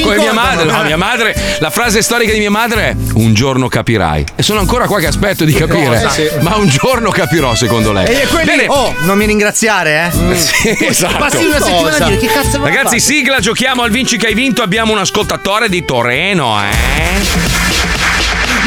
Come 0.03 0.17
mia 0.17 0.33
madre, 0.33 0.65
no, 0.65 0.83
mia 0.85 0.97
madre, 0.97 1.35
la 1.61 1.71
frase 1.71 2.01
storica 2.03 2.33
di 2.33 2.39
mia 2.39 2.51
madre 2.51 2.91
è 2.91 2.97
un 3.15 3.35
giorno 3.35 3.69
capirai. 3.69 4.25
E 4.37 4.43
sono 4.43 4.61
ancora 4.61 4.87
qua 4.87 4.99
che 5.01 5.07
aspetto 5.07 5.45
di 5.45 5.53
capire. 5.53 6.03
Eh, 6.03 6.11
sì. 6.11 6.29
Ma 6.41 6.57
un 6.57 6.69
giorno 6.69 7.11
capirò, 7.11 7.55
secondo 7.55 7.93
lei. 7.93 8.07
E 8.07 8.27
quelli. 8.27 8.47
Bene. 8.47 8.65
Oh, 8.69 8.95
non 9.01 9.19
mi 9.19 9.27
ringraziare, 9.27 10.11
eh? 10.13 10.35
Sì, 10.47 10.77
esatto. 10.85 11.19
Passi 11.29 11.45
una 11.45 11.61
settimana 11.61 11.97
a 11.97 12.09
dire 12.09 12.19
che 12.19 12.27
cazzo 12.29 12.49
avevo 12.49 12.67
Ragazzi, 12.67 13.01
fatto? 13.01 13.13
sigla, 13.13 13.41
giochiamo 13.41 13.83
al 13.83 13.91
vinci 13.91 14.17
che 14.17 14.27
hai 14.29 14.35
vinto. 14.35 14.63
Abbiamo 14.63 14.93
un 14.93 14.99
ascoltatore 14.99 15.69
di 15.69 15.85
Toreno, 15.85 16.63
eh. 16.63 16.69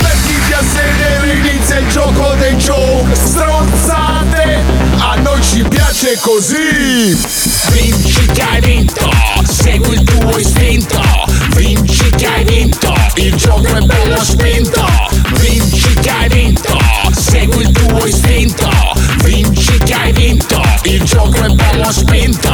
Mettiti 0.01 0.51
a 0.51 0.61
sedere, 0.61 1.33
inizia 1.35 1.79
il 1.79 1.87
gioco 1.87 2.35
dei 2.35 2.55
joke 2.55 3.15
Stronzate, 3.15 4.59
a 4.97 5.15
noi 5.15 5.41
ci 5.41 5.63
piace 5.69 6.17
così 6.19 7.17
Vinci 7.71 8.25
che 8.33 8.41
hai 8.41 8.59
vinto, 8.59 9.09
segui 9.43 9.93
il 9.95 10.03
tuo 10.03 10.37
istinto 10.37 11.01
Vinci 11.55 12.09
che 12.11 12.27
hai 12.27 12.43
vinto, 12.43 12.93
il 13.15 13.35
gioco 13.35 13.73
è 13.73 13.79
bello 13.79 14.21
spinto 14.21 14.85
Vinci 15.39 15.93
che 15.93 16.09
hai 16.09 16.27
vinto, 16.27 16.77
segui 17.29 17.61
il 17.61 17.71
tuo 17.71 18.05
istinto 18.05 18.69
Vinci 19.23 19.77
che 19.79 19.93
hai 19.93 20.11
vinto, 20.11 20.61
il 20.83 21.03
gioco 21.03 21.43
è 21.43 21.49
bello 21.49 21.91
spinto 21.91 22.53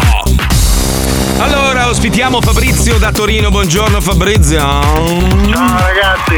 Allora, 1.38 1.90
ospitiamo 1.90 2.42
Fabrizio 2.42 2.98
da 2.98 3.12
Torino. 3.12 3.50
Buongiorno 3.50 4.02
Fabrizio. 4.02 4.60
Ciao 4.60 5.78
ragazzi. 5.78 6.36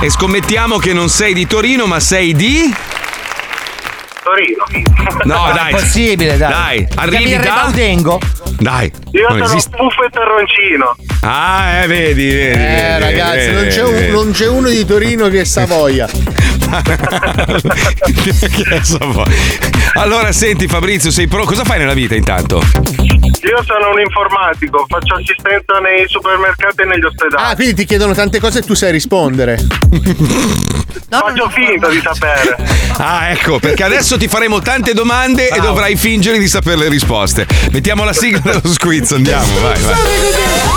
E 0.00 0.10
scommettiamo 0.10 0.78
che 0.78 0.92
non 0.92 1.08
sei 1.08 1.34
di 1.34 1.46
Torino, 1.46 1.86
ma 1.86 2.00
sei 2.00 2.34
di. 2.34 2.74
Torino. 4.28 4.64
No, 5.24 5.36
Ma 5.42 5.50
è 5.50 5.54
dai. 5.54 5.70
possibile, 5.72 6.36
dai. 6.36 6.50
Dai, 6.50 6.88
arrivi 6.96 7.30
da. 7.36 7.40
Rebaudengo? 7.40 8.20
Dai. 8.58 8.92
Io 9.12 9.28
non 9.28 9.38
sono 9.38 9.44
esiste. 9.50 9.76
Puffo 9.76 10.04
e 10.04 10.10
Terroncino. 10.10 10.96
Ah, 11.22 11.82
eh, 11.82 11.86
vedi, 11.86 12.26
vedi. 12.26 12.50
Eh, 12.50 12.96
vedi, 12.98 13.00
ragazzi, 13.02 13.36
vedi, 13.38 13.52
non 13.54 13.66
c'è, 13.68 13.82
un- 13.84 13.92
vedi. 13.94 14.10
non 14.12 14.30
c'è 14.32 14.48
uno 14.48 14.68
di 14.68 14.84
Torino 14.84 15.28
che 15.28 15.44
sa 15.44 15.64
voglia. 15.66 16.06
Che 17.38 18.62
adesso 18.66 18.98
vuoi. 18.98 19.34
allora, 19.94 20.32
senti, 20.32 20.66
Fabrizio, 20.68 21.10
sei 21.10 21.26
pro. 21.26 21.44
Cosa 21.44 21.64
fai 21.64 21.78
nella 21.78 21.94
vita 21.94 22.14
intanto? 22.14 22.56
Io 22.58 23.62
sono 23.64 23.90
un 23.94 24.00
informatico, 24.00 24.84
faccio 24.86 25.14
assistenza 25.14 25.78
nei 25.78 26.06
supermercati 26.06 26.82
e 26.82 26.84
negli 26.84 27.04
ospedali. 27.04 27.42
Ah, 27.50 27.54
quindi 27.54 27.74
ti 27.74 27.84
chiedono 27.86 28.12
tante 28.12 28.38
cose 28.40 28.58
e 28.58 28.62
tu 28.62 28.74
sai 28.74 28.90
rispondere. 28.92 29.56
Faccio 31.08 31.48
finta 31.50 31.88
di 31.88 32.00
sapere. 32.02 32.56
Ah, 32.98 33.30
ecco, 33.30 33.58
perché 33.58 33.84
adesso 33.84 34.17
ti 34.18 34.26
faremo 34.28 34.58
tante 34.60 34.92
domande 34.94 35.48
e 35.48 35.60
dovrai 35.60 35.96
fingere 35.96 36.38
di 36.38 36.48
sapere 36.48 36.76
le 36.76 36.88
risposte. 36.88 37.46
Mettiamo 37.70 38.02
la 38.04 38.12
sigla 38.12 38.40
dello 38.40 38.60
squiz, 38.72 39.12
andiamo, 39.12 39.46
vai, 39.60 39.80
vai. 39.80 39.94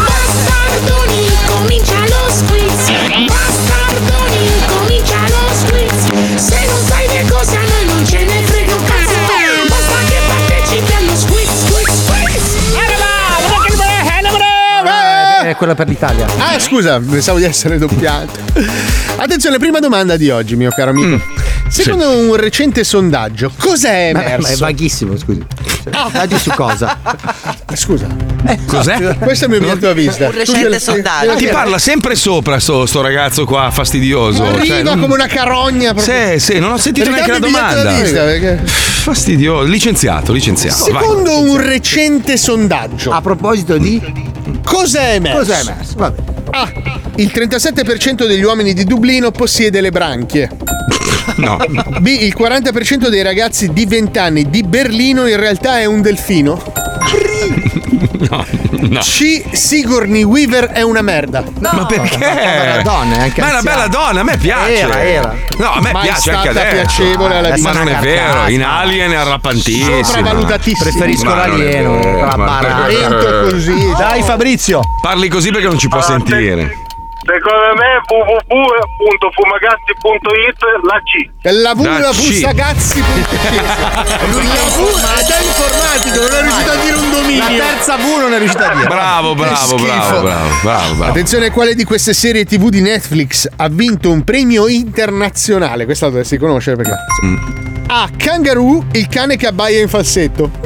Bastardoni, 0.06 1.28
comincia 1.48 2.00
lo 2.00 2.32
squiz. 2.32 2.92
Bastardoni, 3.28 4.50
comincia 4.68 5.18
lo 5.28 5.56
squiz. 5.56 6.40
Se 6.46 6.66
non 6.68 6.86
sai 6.88 7.08
le 7.08 7.26
cose 7.30 7.56
a 7.58 7.62
noi 7.62 7.86
non 7.86 8.06
ce 8.06 8.24
ne 8.24 8.42
frega 8.44 8.76
un 8.76 8.84
cazzo. 8.84 9.18
Basta 9.68 9.96
che 10.08 10.20
partecipi 10.28 10.94
allo 10.94 11.16
squiz, 11.18 11.50
squiz, 11.66 11.90
squiz. 12.06 12.56
Eh, 15.44 15.50
È 15.50 15.56
quella 15.56 15.74
per 15.76 15.88
l'Italia. 15.88 16.28
Ah, 16.38 16.60
scusa, 16.60 17.00
pensavo 17.00 17.40
di 17.40 17.46
essere 17.46 17.78
doppiato. 17.80 18.40
Attenzione, 19.18 19.58
prima 19.58 19.80
domanda 19.80 20.16
di 20.16 20.30
oggi, 20.30 20.56
mio 20.56 20.70
caro 20.70 20.92
amico. 20.92 21.41
Secondo 21.72 22.10
un 22.10 22.36
recente 22.36 22.84
sondaggio, 22.84 23.50
cos'è 23.58 24.12
Ma, 24.12 24.20
ma 24.20 24.26
è 24.26 24.34
emerso? 24.34 24.66
vaghissimo, 24.66 25.18
scusi. 25.18 25.42
Sondaggi 25.90 26.38
su 26.38 26.50
cosa? 26.52 27.00
Scusa. 27.74 28.08
Cos'è? 28.68 29.16
Questo 29.18 29.46
è 29.46 29.48
il 29.54 29.62
mio 29.62 29.70
punto 29.72 29.94
di 29.94 30.02
vista. 30.06 30.26
Un 30.26 30.32
recente 30.34 30.80
sondaggio. 30.80 31.36
Ti 31.36 31.48
parla 31.48 31.78
sempre 31.80 32.16
sopra 32.16 32.60
sto, 32.60 32.86
sto 32.86 33.02
ragazzo 33.02 33.46
qua 33.46 33.72
fastidioso. 33.72 34.44
Arriva 34.44 34.66
cioè, 34.66 34.84
non- 34.84 35.00
come 35.00 35.14
una 35.14 35.28
carogna. 35.28 35.94
proprio. 35.94 36.34
Sì, 36.34 36.40
sì, 36.40 36.60
non 36.60 36.74
ho 36.74 36.78
sentito 36.78 37.10
neanche 37.10 37.32
la 37.32 37.40
domanda. 37.40 37.92
visita, 38.02 38.24
perché- 38.26 38.60
Fastidioso, 38.66 39.64
licenziato, 39.68 40.34
licenziato. 40.34 40.92
vai. 40.92 41.02
Secondo 41.02 41.40
un 41.40 41.58
recente 41.66 42.36
sondaggio. 42.38 43.12
A 43.12 43.22
proposito 43.22 43.78
di. 43.78 44.00
Cos'è 44.64 45.14
emerso? 45.16 45.38
Cos'è 45.38 45.60
emerso? 45.62 45.94
Vabbè. 45.96 46.22
A. 46.52 46.72
Il 47.16 47.32
37% 47.34 48.26
degli 48.28 48.44
uomini 48.44 48.74
di 48.74 48.84
Dublino 48.84 49.32
possiede 49.32 49.80
le 49.82 49.90
branchie. 49.90 50.50
No. 51.36 51.58
B. 52.00 52.08
Il 52.08 52.36
40% 52.38 53.08
dei 53.08 53.22
ragazzi 53.22 53.72
di 53.72 53.86
20 53.86 54.18
anni 54.20 54.50
di 54.50 54.64
Berlino 54.64 55.28
in 55.28 55.38
realtà 55.40 55.80
è 55.80 55.86
un 55.86 56.02
delfino. 56.02 56.62
No, 58.30 58.46
no. 58.70 59.00
C. 59.00 59.44
Sigourney 59.52 60.24
Weaver 60.24 60.68
è 60.68 60.82
una 60.82 61.02
merda. 61.02 61.44
Ma 61.60 61.86
perché? 61.86 62.82
donna, 62.84 63.16
è 63.16 63.20
anche 63.22 63.42
Ma 63.42 63.48
è 63.48 63.52
una 63.52 63.62
bella 63.62 63.88
donna, 63.88 64.20
a 64.22 64.24
me 64.24 64.38
piace. 64.38 64.74
Era, 64.80 65.04
era. 65.04 65.36
No, 65.58 65.72
a 65.74 65.82
me 65.82 65.92
Mai 65.92 66.04
piace 66.04 66.32
anche 66.32 66.50
adesso. 66.50 66.76
piacevole 66.76 67.36
alla 67.38 67.54
Ma 67.58 67.72
non 67.72 67.88
è 67.90 67.96
vero, 67.98 68.48
in. 68.50 68.64
Alien 68.64 69.12
è 69.12 69.16
arrappantissima. 69.16 70.04
Sopravvalutatissimo. 70.04 70.84
Preferisco 70.90 71.26
Ma 71.26 71.36
l'alieno. 71.36 72.00
ma- 72.38 72.88
così. 73.50 73.92
Dai, 73.98 74.22
Fabrizio. 74.24 74.82
Parli 75.02 75.28
così 75.28 75.52
perché 75.52 75.68
non 75.68 75.78
ci 75.80 75.88
può 75.88 76.00
Ah, 76.00 76.04
sentire. 76.04 76.78
Secondo 77.32 77.80
me 77.80 78.04
www.fumagazzi.it 78.12 80.60
la 80.84 81.00
C. 81.00 81.32
La 81.44 81.72
V 81.74 81.80
La 81.86 82.00
la 82.00 82.10
C. 82.10 82.14
Fussagazzi. 82.16 83.00
La 83.00 83.06
V 84.68 84.84
è 85.30 85.42
informatico, 85.42 86.20
non 86.20 86.34
è 86.34 86.42
riuscito 86.42 86.72
a 86.72 86.76
dire 86.76 86.98
un 86.98 87.10
dominio. 87.10 87.40
La 87.40 87.48
terza 87.48 87.96
V 87.96 88.02
non 88.20 88.34
è 88.34 88.38
riuscita 88.38 88.72
a 88.72 88.76
dire. 88.76 88.88
Bravo, 88.88 89.34
bravo, 89.34 89.76
bravo, 89.76 90.22
bravo, 90.22 90.62
bravo, 90.62 90.62
bravo. 90.62 91.04
Attenzione, 91.06 91.52
quale 91.52 91.74
di 91.74 91.86
queste 91.86 92.14
serie 92.14 92.44
TV 92.44 92.68
di 92.68 92.82
Netflix 92.82 93.48
ha 93.56 93.70
vinto 93.70 94.12
un 94.12 94.26
premio 94.26 94.68
internazionale? 94.68 95.86
Questa 95.86 96.08
la 96.08 96.12
dovresti 96.12 96.38
conoscere 96.38 96.76
perché. 96.76 96.96
A. 97.88 98.10
Kangaroo, 98.18 98.88
il 98.92 99.08
cane 99.08 99.38
che 99.38 99.48
abbaia 99.48 99.80
in 99.80 99.88
falsetto. 99.88 100.52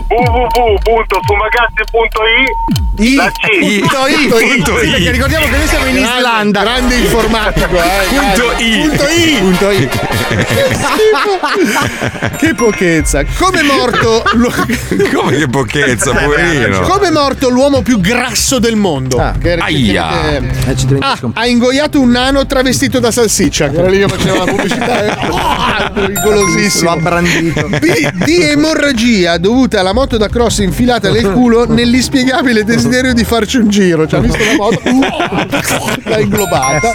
www.fumagazzi.it 0.08 2.50
I, 2.98 3.14
la 3.14 3.30
C. 3.30 3.58
punto 3.58 4.06
I, 4.06 4.28
Punto 4.28 4.82
I. 4.82 4.90
perché 4.90 5.10
ricordiamo 5.12 5.46
che 5.46 5.56
noi 5.56 5.66
siamo 5.66 5.86
in 5.86 5.94
Grande- 5.94 6.18
Islanda. 6.18 6.60
Grande 6.60 6.94
informatico, 6.96 7.76
eh. 7.76 8.04
Punto. 8.10 8.52
I. 8.58 8.86
Punto 8.86 9.08
I. 9.08 9.36
Punto 9.40 9.70
I. 9.70 9.88
che 12.36 12.54
pochezza. 12.54 13.24
Come 13.38 13.60
è 13.60 13.62
morto 13.62 14.22
l'u- 14.34 14.50
Come 15.14 15.36
che 15.38 15.48
pochezza, 15.48 16.12
poverino. 16.12 16.80
Come 16.80 17.08
è 17.08 17.10
morto 17.10 17.48
l'uomo 17.48 17.80
più 17.82 17.98
grasso 17.98 18.58
del 18.58 18.76
mondo? 18.76 19.16
Ah. 19.16 19.32
Che 19.40 19.54
Aia. 19.54 20.38
recentemente- 20.66 21.00
Eh, 21.00 21.10
Ah, 21.12 21.18
ha 21.34 21.46
ingoiato 21.46 21.98
un 22.00 22.10
nano 22.10 22.44
travestito 22.46 22.98
da 23.00 23.10
salsiccia. 23.10 23.68
Che 23.70 23.78
era 23.78 23.88
lì 23.88 23.98
che 23.98 24.08
faceva 24.08 24.44
la 24.44 24.52
pubblicità. 24.52 25.16
Ah, 25.18 25.90
L'ho 25.94 26.00
pericolosissimo. 26.06 26.90
abbrandito. 26.90 27.41
B, 27.50 28.10
di 28.24 28.42
emorragia 28.42 29.36
dovuta 29.38 29.80
alla 29.80 29.92
moto 29.92 30.16
da 30.16 30.28
cross 30.28 30.58
infilata 30.58 31.10
nel 31.10 31.32
culo 31.32 31.66
nell'inspiegabile 31.66 32.62
desiderio 32.64 33.12
di 33.12 33.24
farci 33.24 33.56
un 33.58 33.68
giro. 33.68 34.06
Cioè, 34.06 34.20
ha 34.20 34.22
visto 34.22 34.44
la 34.44 34.54
moto? 34.56 34.80
L'ha 36.08 36.20
inglobata. 36.20 36.92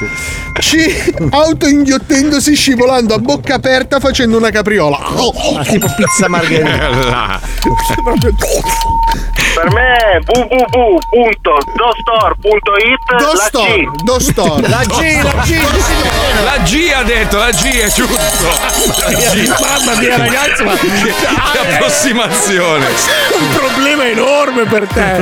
C, 0.60 1.14
auto 1.30 1.68
inghiottendosi 1.68 2.56
scivolando 2.56 3.14
a 3.14 3.20
bocca 3.20 3.54
aperta 3.56 4.00
facendo 4.00 4.38
una 4.38 4.50
capriola. 4.50 4.98
Ah, 4.98 5.64
tipo 5.64 5.88
pizza 5.96 6.28
margherita. 6.28 7.40
Per 9.58 9.74
me 9.74 9.82
è 9.82 10.22
www.dostore.it 10.24 13.10
la 13.10 13.18
Dostor, 13.18 13.66
C. 13.66 13.90
Dostor. 14.04 14.70
La 14.70 14.84
G, 14.86 15.20
la 15.24 15.34
G. 15.44 15.58
La 16.44 16.60
G 16.64 16.92
ha 16.96 17.02
detto, 17.02 17.38
la 17.38 17.50
G 17.50 17.80
è 17.80 17.88
giusto. 17.88 18.14
La 18.14 18.70
G. 19.14 19.48
Mamma 19.48 19.96
mia, 20.00 20.18
ragazzi, 20.18 20.37
ma 20.64 20.74
Che 20.76 20.88
approssimazione. 21.76 22.86
un 23.40 23.50
problema 23.54 24.08
enorme 24.08 24.64
per 24.66 24.88
te. 24.88 25.22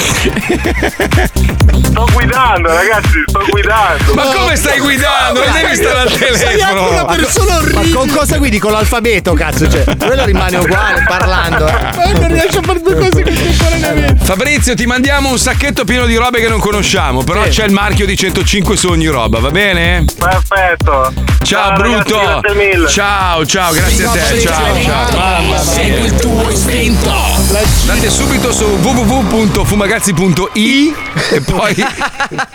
Sto 1.84 2.06
guidando, 2.12 2.68
ragazzi, 2.74 3.24
sto 3.28 3.44
guidando. 3.50 4.14
Ma 4.14 4.24
come 4.24 4.56
stai 4.56 4.80
guidando? 4.80 5.44
Non 5.44 5.54
devi 5.54 5.76
stare 5.76 6.00
al 6.00 6.10
Sei 6.12 6.62
anche 6.62 6.74
una 6.74 7.06
telefono. 7.06 7.06
persona 7.16 7.52
Ma 7.52 7.58
orribile. 7.58 7.96
con 7.96 8.10
cosa 8.10 8.38
guidi? 8.38 8.60
Con 8.60 8.72
l'alfabeto, 8.72 9.34
cazzo, 9.34 9.70
cioè. 9.70 9.84
Quello 9.98 10.26
rimane 10.26 10.58
uguale 10.58 11.04
parlando. 11.08 11.68
eh. 11.68 11.72
Ma 11.72 12.12
non 12.12 12.28
riesce 12.28 12.58
a 12.58 12.62
fare 12.62 12.80
due 12.82 12.96
cose 12.96 13.24
contemporaneamente. 13.24 14.26
Fabrizio, 14.26 14.76
ti 14.76 14.86
mandiamo 14.86 15.30
un 15.30 15.38
sacchetto 15.40 15.86
pieno 15.86 16.06
di 16.06 16.16
robe 16.16 16.40
che 16.42 16.48
non 16.50 16.60
conosciamo, 16.60 17.24
però 17.24 17.44
c'è 17.48 17.66
il 17.66 17.72
marchio 17.72 18.06
di 18.06 18.16
105 18.18 18.76
su 18.76 18.88
ogni 18.90 19.08
roba, 19.08 19.40
va 19.40 19.52
bene? 19.52 20.04
Perfetto. 20.18 21.14
Ciao, 21.44 21.70
ragazzi, 21.78 22.10
Bruto. 22.14 22.20
grazie 22.42 22.54
mille. 22.56 22.88
Ciao, 22.90 23.46
ciao, 23.46 23.72
grazie 23.74 24.06
a 24.06 24.10
te. 24.12 24.40
Ciao, 24.42 24.82
ciao. 24.84 25.05
Segui 25.62 26.06
il 26.06 26.16
tuo 26.16 26.50
istinto. 26.50 27.12
Andate 27.82 28.10
subito 28.10 28.52
su 28.52 28.64
www.fumagazzi.i 28.66 30.94
e 31.32 31.42
poi 31.42 31.76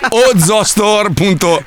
ozostore.com. 0.09 1.59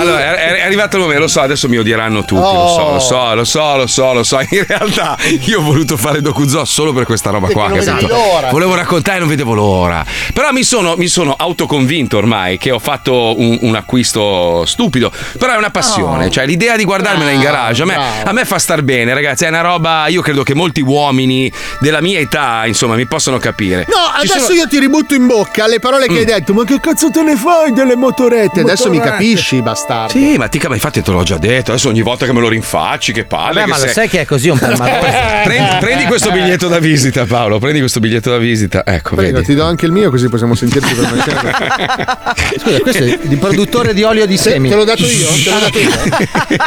Allora, 0.00 0.18
è, 0.18 0.56
è 0.56 0.62
arrivato 0.62 0.96
il 0.96 1.02
momento, 1.02 1.22
lo 1.22 1.28
so, 1.28 1.40
adesso 1.40 1.68
mi 1.68 1.78
odieranno 1.78 2.24
tutti, 2.24 2.40
lo 2.40 2.68
so, 2.68 2.90
lo 2.92 2.98
so, 2.98 3.34
lo 3.34 3.44
so, 3.44 3.76
lo 3.76 3.86
so, 3.86 4.12
lo 4.12 4.22
so. 4.24 4.38
In 4.50 4.64
realtà 4.66 5.16
io 5.44 5.60
ho 5.60 5.62
voluto 5.62 5.96
fare 5.96 6.20
Dokuzoo 6.20 6.64
solo 6.64 6.92
per 6.92 7.04
questa 7.04 7.30
roba 7.30 7.48
qua, 7.48 7.68
capito? 7.84 8.08
Volevo 8.50 8.74
raccontare 8.74 9.18
e 9.18 9.20
non 9.20 9.28
vedevo 9.28 9.54
l'ora. 9.54 10.04
Però 10.32 10.50
mi 10.52 10.62
sono, 10.64 10.94
mi 10.96 11.06
sono 11.08 11.34
autoconvinto 11.36 12.16
ormai 12.16 12.56
che 12.58 12.70
ho 12.70 12.78
fatto 12.78 13.38
un, 13.38 13.58
un 13.60 13.74
acquisto 13.76 14.64
stupido, 14.66 15.12
però 15.38 15.54
è 15.54 15.56
una 15.56 15.70
passione, 15.70 16.30
cioè 16.30 16.46
l'idea 16.46 16.76
di 16.76 16.84
guardarmela 16.84 17.30
in 17.30 17.40
garage 17.40 17.82
a 17.82 17.84
me, 17.84 17.96
a 18.24 18.32
me 18.32 18.44
fa 18.44 18.58
star 18.70 18.82
bene, 18.84 19.12
ragazzi, 19.14 19.44
è 19.44 19.48
una 19.48 19.62
roba, 19.62 20.06
io 20.06 20.22
credo 20.22 20.44
che 20.44 20.54
molti 20.54 20.80
uomini 20.80 21.50
della 21.80 22.00
mia 22.00 22.20
età, 22.20 22.62
insomma, 22.66 22.94
mi 22.94 23.04
possono 23.06 23.38
capire. 23.38 23.84
No, 23.88 23.94
Ci 24.20 24.26
adesso 24.26 24.44
sono- 24.44 24.54
Mm. 24.54 24.58
io 24.58 24.68
ti 24.68 24.78
ributto 24.78 25.14
in 25.14 25.26
bocca 25.26 25.66
le 25.66 25.80
parole 25.80 26.06
che 26.06 26.18
hai 26.18 26.24
detto. 26.24 26.52
Ma 26.54 26.62
che 26.64 26.78
cazzo 26.80 27.10
te 27.10 27.22
ne 27.22 27.34
fai 27.34 27.72
delle 27.72 27.96
motorette? 27.96 28.60
Adesso 28.60 28.88
mi 28.90 28.98
Motorette. 28.98 29.24
capisci, 29.24 29.60
bastardo. 29.62 30.12
Sì, 30.12 30.36
ma 30.36 30.46
tica, 30.48 30.68
ma 30.68 30.74
infatti 30.74 31.02
te 31.02 31.10
l'ho 31.10 31.22
già 31.24 31.36
detto. 31.38 31.72
Adesso 31.72 31.88
ogni 31.88 32.02
volta 32.02 32.26
che 32.26 32.32
me 32.32 32.40
lo 32.40 32.48
rinfacci, 32.48 33.12
che 33.12 33.24
palle. 33.24 33.54
Vabbè, 33.54 33.60
che 33.64 33.70
ma 33.70 33.76
lo 33.76 33.82
sei- 33.84 33.92
sai 33.92 34.08
che 34.08 34.20
è 34.20 34.24
così 34.24 34.48
un 34.50 34.58
permaloso. 34.58 34.98
Prendi, 35.44 35.76
prendi 35.80 36.04
questo 36.04 36.30
biglietto 36.30 36.68
da 36.68 36.78
visita, 36.78 37.24
Paolo. 37.24 37.58
Prendi 37.58 37.80
questo 37.80 37.98
biglietto 37.98 38.30
da 38.30 38.38
visita. 38.38 38.82
Ecco, 38.86 39.16
Prego, 39.16 39.38
vedi. 39.38 39.46
ti 39.46 39.54
do 39.54 39.64
anche 39.64 39.86
il 39.86 39.92
mio 39.92 40.10
così 40.10 40.28
possiamo 40.28 40.54
sentirci 40.54 40.94
per 40.94 41.10
una 41.12 41.22
cena. 41.24 42.34
Scusa, 42.58 42.78
questo 42.80 43.02
è 43.04 43.18
di 43.22 43.36
produttore 43.36 43.94
di 43.94 44.02
olio 44.04 44.26
di 44.26 44.36
Te, 44.36 44.42
semi. 44.42 44.68
te 44.68 44.74
l'ho 44.76 44.84
dato 44.84 45.04
io? 45.06 45.26
Te 45.26 45.50
l'ho 45.50 45.58
dato 45.58 45.78
io? 45.78 45.90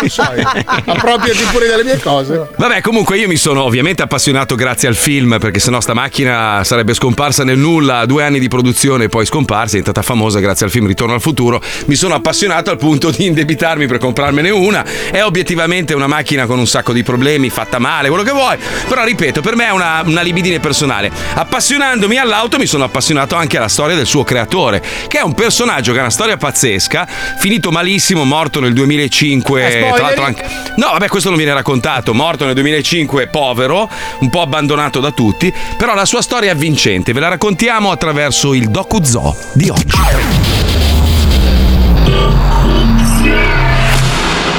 Non 0.02 0.10
so 0.10 0.34
io. 0.36 0.50
Appropriati 0.86 1.44
pure 1.52 1.68
delle 1.68 1.84
mie 1.84 1.93
cose. 2.00 2.50
Vabbè, 2.56 2.82
comunque 2.82 3.18
io 3.18 3.28
mi 3.28 3.36
sono 3.36 3.64
ovviamente 3.64 4.02
appassionato 4.02 4.56
grazie 4.56 4.88
al 4.88 4.96
film, 4.96 5.38
perché 5.40 5.60
sennò 5.60 5.80
sta 5.80 5.94
macchina 5.94 6.64
sarebbe 6.64 6.94
scomparsa 6.94 7.44
nel 7.44 7.58
nulla, 7.58 8.06
due 8.06 8.24
anni 8.24 8.40
di 8.40 8.48
produzione 8.48 9.06
e 9.06 9.10
poi 9.10 9.26
scomparsa, 9.26 9.78
è 9.78 9.80
diventata 9.80 10.02
famosa 10.02 10.40
grazie 10.40 10.66
al 10.66 10.72
film 10.72 10.88
Ritorno 10.88 11.14
al 11.14 11.22
futuro. 11.22 11.62
Mi 11.86 11.96
sono 11.96 12.16
appassionato 12.16 12.70
al 12.70 12.78
punto 12.78 13.12
di 13.12 13.26
indebitarmi 13.26 13.88
per 13.88 13.98
comprarmene 13.98 14.50
una. 14.50 14.84
È 15.12 15.22
obiettivamente 15.24 15.94
una 15.94 16.08
macchina 16.08 16.46
con 16.46 16.60
un 16.60 16.68
sacco 16.68 16.94
di 16.94 17.04
problemi, 17.04 17.50
fatta 17.50 17.80
male, 17.80 18.10
quello 18.10 18.24
che 18.24 18.32
vuoi. 18.32 18.58
Però 18.88 19.04
ripeto, 19.04 19.42
per 19.42 19.56
me 19.56 19.68
è 19.68 19.72
una, 19.72 20.02
una 20.06 20.22
libidine 20.22 20.60
personale. 20.60 21.12
Appassionandomi 21.36 22.18
all'auto 22.18 22.58
mi 22.58 22.66
sono 22.66 22.84
appassionato 22.84 23.36
anche 23.36 23.58
alla 23.58 23.68
storia 23.68 23.96
del 23.96 24.06
suo 24.06 24.24
creatore, 24.24 24.82
che 25.08 25.20
è 25.20 25.22
un 25.22 25.34
personaggio 25.34 25.92
che 25.92 26.00
ha 26.00 26.02
una 26.02 26.12
storia 26.12 26.38
pazzesca, 26.38 27.08
finito 27.38 27.72
malissimo, 27.72 28.24
morto 28.24 28.60
nel 28.60 28.74
2005. 28.74 29.68
Eh, 29.68 29.92
tra 29.94 30.02
l'altro 30.02 30.24
anche... 30.24 30.46
No, 30.76 30.88
vabbè, 30.92 31.08
questo 31.08 31.30
non 31.30 31.38
viene 31.38 31.54
raccontato. 31.54 31.82
Morto 32.14 32.46
nel 32.46 32.54
2005, 32.54 33.28
povero, 33.28 33.90
un 34.20 34.30
po' 34.30 34.42
abbandonato 34.42 35.02
da 35.02 35.12
tutti. 35.12 35.54
Però 35.78 35.94
la 35.94 36.06
sua 36.06 36.22
storia 36.22 36.50
è 36.50 36.54
avvincente. 36.54 37.12
Ve 37.12 37.20
la 37.20 37.28
raccontiamo 37.28 37.92
attraverso 37.92 38.54
il 38.54 38.70
Dokuzoo 38.70 39.36
di 39.54 39.70
oggi. 39.70 39.98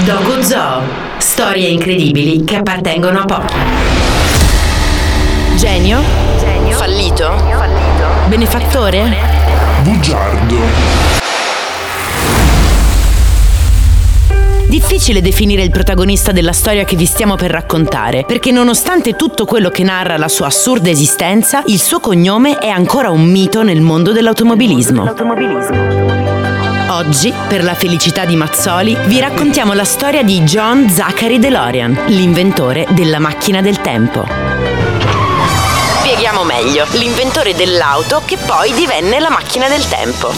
Dogo 0.05 0.43
Zoo. 0.43 0.83
Storie 1.17 1.69
incredibili 1.69 2.45
che 2.45 2.57
appartengono 2.57 3.21
a 3.21 3.25
pochi. 3.25 3.55
Genio? 5.57 6.03
Fallito? 6.73 7.35
Benefattore? 8.29 9.17
Bugiardo. 9.83 11.14
Difficile 14.75 15.23
definire 15.23 15.63
il 15.63 15.71
protagonista 15.71 16.33
della 16.33 16.53
storia 16.53 16.83
che 16.83 16.97
vi 16.97 17.07
stiamo 17.07 17.37
per 17.37 17.49
raccontare, 17.49 18.25
perché 18.25 18.51
nonostante 18.51 19.15
tutto 19.15 19.45
quello 19.45 19.71
che 19.71 19.85
narra 19.85 20.17
la 20.17 20.27
sua 20.27 20.47
assurda 20.47 20.91
esistenza, 20.91 21.63
il 21.67 21.81
suo 21.81 22.01
cognome 22.01 22.59
è 22.59 22.67
ancora 22.67 23.11
un 23.11 23.23
mito 23.23 23.63
nel 23.63 23.81
mondo 23.81 24.11
dell'automobilismo. 24.11 25.15
Oggi, 26.89 27.33
per 27.47 27.63
la 27.63 27.75
felicità 27.75 28.25
di 28.25 28.35
Mazzoli, 28.35 28.97
vi 29.07 29.21
raccontiamo 29.21 29.75
la 29.75 29.85
storia 29.85 30.25
di 30.25 30.41
John 30.41 30.91
Zachary 30.91 31.39
DeLorean, 31.39 32.07
l'inventore 32.07 32.85
della 32.91 33.21
macchina 33.21 33.61
del 33.61 33.81
tempo. 33.81 34.27
Spieghiamo 36.01 36.43
meglio, 36.43 36.85
l'inventore 36.95 37.55
dell'auto 37.55 38.23
che 38.25 38.39
poi 38.45 38.73
divenne 38.73 39.21
la 39.21 39.31
macchina 39.31 39.69
del 39.69 39.87
tempo. 39.87 40.33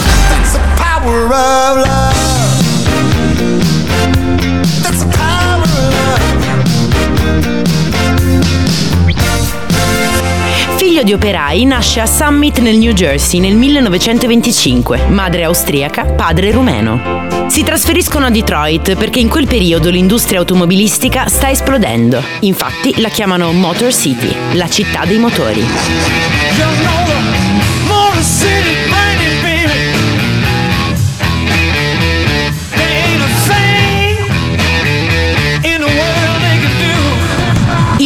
Figlio 10.86 11.02
di 11.02 11.12
operai, 11.12 11.64
nasce 11.64 11.98
a 11.98 12.06
Summit 12.06 12.60
nel 12.60 12.76
New 12.76 12.92
Jersey 12.92 13.40
nel 13.40 13.56
1925, 13.56 15.06
madre 15.08 15.42
austriaca, 15.42 16.04
padre 16.04 16.52
rumeno. 16.52 17.48
Si 17.48 17.64
trasferiscono 17.64 18.26
a 18.26 18.30
Detroit 18.30 18.94
perché 18.94 19.18
in 19.18 19.28
quel 19.28 19.48
periodo 19.48 19.90
l'industria 19.90 20.38
automobilistica 20.38 21.26
sta 21.26 21.50
esplodendo. 21.50 22.22
Infatti 22.42 23.00
la 23.00 23.08
chiamano 23.08 23.50
Motor 23.50 23.92
City, 23.92 24.32
la 24.52 24.68
città 24.68 25.04
dei 25.04 25.18
motori. 25.18 26.35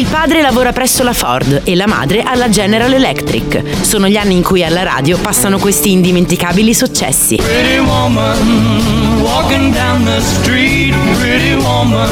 Il 0.00 0.06
padre 0.06 0.40
lavora 0.40 0.72
presso 0.72 1.02
la 1.02 1.12
Ford 1.12 1.60
e 1.62 1.76
la 1.76 1.86
madre 1.86 2.22
alla 2.22 2.48
General 2.48 2.90
Electric. 2.90 3.84
Sono 3.84 4.08
gli 4.08 4.16
anni 4.16 4.34
in 4.34 4.42
cui 4.42 4.64
alla 4.64 4.82
radio 4.82 5.18
passano 5.18 5.58
questi 5.58 5.92
indimenticabili 5.92 6.72
successi. 6.72 7.36
Pretty 7.36 7.76
woman, 7.80 9.20
walking 9.20 9.74
down 9.74 10.02
the 10.06 10.18
street, 10.22 10.94
pretty 11.18 11.52
woman, 11.52 12.08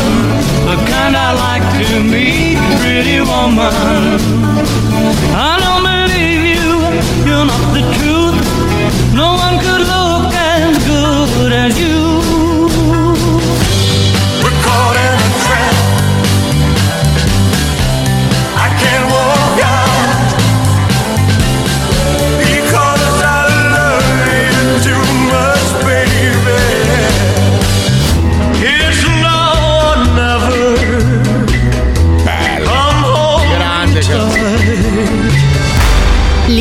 the 0.66 0.76
kind 0.84 1.16
I 1.16 1.32
like 1.32 1.86
to 1.86 2.00
meet, 2.02 2.58
pretty 2.80 3.20
woman. 3.20 4.20
I 5.32 5.56
don't 5.58 5.82
believe 5.82 6.44
you, 6.44 7.24
you're 7.24 7.46
not 7.46 7.72
the 7.72 7.80
truth. 7.96 9.14
No 9.14 9.32
one 9.32 9.58
could 9.60 9.86
look 9.86 10.34
as 10.34 10.76
good 10.86 11.52
as 11.52 11.78
you. 11.80 12.27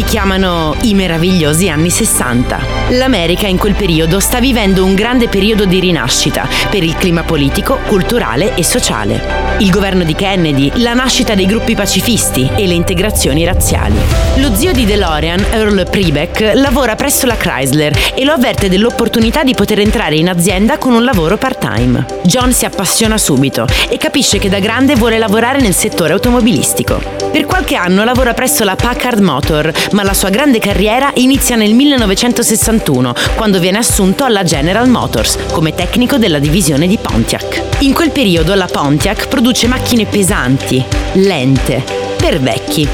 Chiamano 0.08 0.74
i 0.84 0.93
meravigliosi 0.93 1.70
anni 1.70 1.89
60. 1.89 2.60
L'America 2.91 3.45
in 3.45 3.58
quel 3.58 3.76
periodo 3.76 4.22
sta 4.22 4.39
vivendo 4.39 4.86
un 4.86 4.95
grande 4.95 5.28
periodo 5.28 5.66
di 5.66 5.82
rinascita 5.82 6.47
per 6.70 6.82
il 6.82 6.95
clima 6.95 7.24
politico, 7.24 7.78
culturale 7.86 8.55
e 8.55 8.64
sociale. 8.64 9.46
Il 9.60 9.72
governo 9.72 10.03
di 10.03 10.14
Kennedy, 10.14 10.72
la 10.76 10.93
nascita 10.93 11.34
dei 11.34 11.47
gruppi 11.47 11.74
pacifisti 11.74 12.47
e 12.55 12.68
le 12.68 12.76
integrazioni 12.76 13.43
razziali. 13.43 13.95
Lo 14.36 14.53
zio 14.53 14.72
di 14.72 14.86
DeLorean, 14.86 15.47
Earl 15.49 15.89
Prebeck, 15.89 16.51
lavora 16.53 16.95
presso 16.95 17.26
la 17.26 17.36
Chrysler 17.36 18.12
e 18.14 18.24
lo 18.24 18.34
avverte 18.34 18.70
dell'opportunità 18.70 19.43
di 19.43 19.55
poter 19.55 19.80
entrare 19.80 20.16
in 20.16 20.30
azienda 20.30 20.78
con 20.78 20.93
un 20.93 21.03
lavoro 21.03 21.38
part-time. 21.38 22.05
John 22.26 22.53
si 22.53 22.66
appassiona 22.66 23.18
subito 23.18 23.66
e 23.89 23.97
capisce 23.97 24.38
che 24.38 24.47
da 24.47 24.60
grande 24.60 24.93
vuole 24.93 25.18
lavorare 25.18 25.60
nel 25.60 25.74
settore 25.74 26.14
automobilistico. 26.14 27.16
Per 27.32 27.45
qualche 27.45 27.76
anno 27.76 28.03
lavora 28.03 28.36
presso 28.36 28.64
la 28.64 28.76
Packard 28.76 29.22
Motor, 29.22 29.72
ma 29.93 30.03
la 30.03 30.14
sua 30.14 30.30
grande 30.30 30.60
carriera 30.60 31.10
inizia 31.16 31.55
nel 31.55 31.74
1961, 31.74 33.14
quando 33.36 33.60
viene 33.60 33.80
assunto 33.80 34.24
alla 34.24 34.43
General 34.43 34.88
Motors 34.88 35.38
come 35.51 35.74
tecnico 35.74 36.18
della 36.18 36.39
divisione 36.39 36.86
di 36.86 36.97
Pontiac. 36.97 37.64
In 37.80 37.93
quel 37.93 38.12
periodo 38.12 38.53
la 38.53 38.68
Pontiac 38.72 39.28
produce 39.28 39.45
macchine 39.67 40.05
pesanti, 40.05 40.83
lente, 41.13 41.81
per 42.17 42.39
vecchi. 42.41 42.87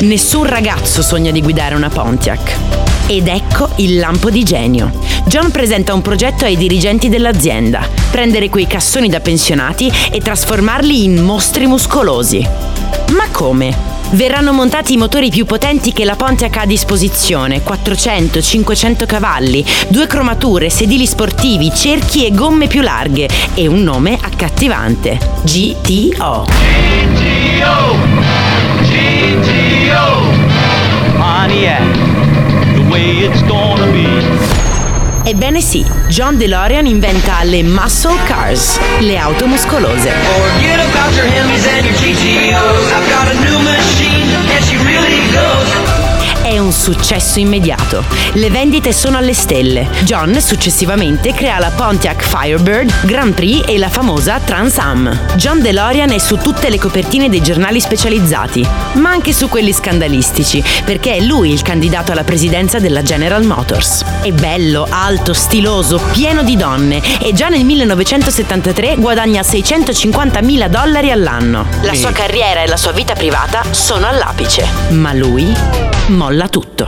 Nessun 0.00 0.46
ragazzo 0.46 1.02
sogna 1.02 1.30
di 1.30 1.42
guidare 1.42 1.74
una 1.74 1.90
Pontiac. 1.90 2.56
Ed 3.06 3.28
ecco 3.28 3.68
il 3.76 3.98
lampo 3.98 4.30
di 4.30 4.44
genio. 4.44 4.90
John 5.26 5.50
presenta 5.50 5.92
un 5.92 6.00
progetto 6.00 6.46
ai 6.46 6.56
dirigenti 6.56 7.10
dell'azienda, 7.10 7.86
prendere 8.10 8.48
quei 8.48 8.66
cassoni 8.66 9.10
da 9.10 9.20
pensionati 9.20 9.92
e 10.10 10.20
trasformarli 10.20 11.04
in 11.04 11.22
mostri 11.22 11.66
muscolosi. 11.66 12.46
Ma 13.10 13.28
come? 13.30 13.87
Verranno 14.10 14.52
montati 14.52 14.94
i 14.94 14.96
motori 14.96 15.28
più 15.28 15.44
potenti 15.44 15.92
che 15.92 16.06
la 16.06 16.16
Pontiac 16.16 16.56
ha 16.56 16.62
a 16.62 16.66
disposizione, 16.66 17.62
400-500 17.62 19.04
cavalli, 19.04 19.62
due 19.88 20.06
cromature, 20.06 20.70
sedili 20.70 21.06
sportivi, 21.06 21.70
cerchi 21.74 22.24
e 22.26 22.32
gomme 22.32 22.68
più 22.68 22.80
larghe 22.80 23.28
e 23.54 23.66
un 23.66 23.82
nome 23.82 24.18
accattivante, 24.18 25.18
GTO. 25.42 26.46
Pontiac, 31.16 31.82
the 32.74 32.86
way 32.88 33.24
it's 33.24 33.44
gonna 33.44 33.86
be. 33.92 34.37
Ebbene 35.28 35.60
sì, 35.60 35.84
John 36.06 36.38
DeLorean 36.38 36.86
inventa 36.86 37.42
le 37.42 37.62
muscle 37.62 38.16
cars, 38.24 38.78
le 39.00 39.18
auto 39.18 39.46
muscolose. 39.46 40.10
È 46.48 46.56
un 46.56 46.72
successo 46.72 47.40
immediato. 47.40 48.02
Le 48.32 48.48
vendite 48.48 48.94
sono 48.94 49.18
alle 49.18 49.34
stelle. 49.34 49.86
John 50.04 50.40
successivamente 50.40 51.34
crea 51.34 51.58
la 51.58 51.68
Pontiac 51.68 52.22
Firebird, 52.22 53.04
Grand 53.04 53.34
Prix 53.34 53.68
e 53.68 53.76
la 53.76 53.90
famosa 53.90 54.40
Trans 54.40 54.78
Am. 54.78 55.34
John 55.36 55.60
DeLorean 55.60 56.10
è 56.10 56.16
su 56.16 56.38
tutte 56.38 56.70
le 56.70 56.78
copertine 56.78 57.28
dei 57.28 57.42
giornali 57.42 57.82
specializzati, 57.82 58.66
ma 58.94 59.10
anche 59.10 59.34
su 59.34 59.50
quelli 59.50 59.74
scandalistici, 59.74 60.64
perché 60.86 61.16
è 61.16 61.20
lui 61.20 61.52
il 61.52 61.60
candidato 61.60 62.12
alla 62.12 62.24
presidenza 62.24 62.78
della 62.78 63.02
General 63.02 63.44
Motors. 63.44 64.02
È 64.22 64.32
bello, 64.32 64.86
alto, 64.88 65.34
stiloso, 65.34 66.00
pieno 66.12 66.42
di 66.42 66.56
donne 66.56 67.02
e 67.20 67.34
già 67.34 67.48
nel 67.48 67.66
1973 67.66 68.94
guadagna 68.96 69.42
650 69.42 70.40
mila 70.40 70.68
dollari 70.68 71.10
all'anno. 71.10 71.66
La 71.82 71.92
sua 71.92 72.12
carriera 72.12 72.62
e 72.62 72.66
la 72.66 72.78
sua 72.78 72.92
vita 72.92 73.12
privata 73.12 73.64
sono 73.70 74.06
all'apice, 74.06 74.66
ma 74.92 75.12
lui 75.12 75.97
molla 76.08 76.48
tutto. 76.48 76.86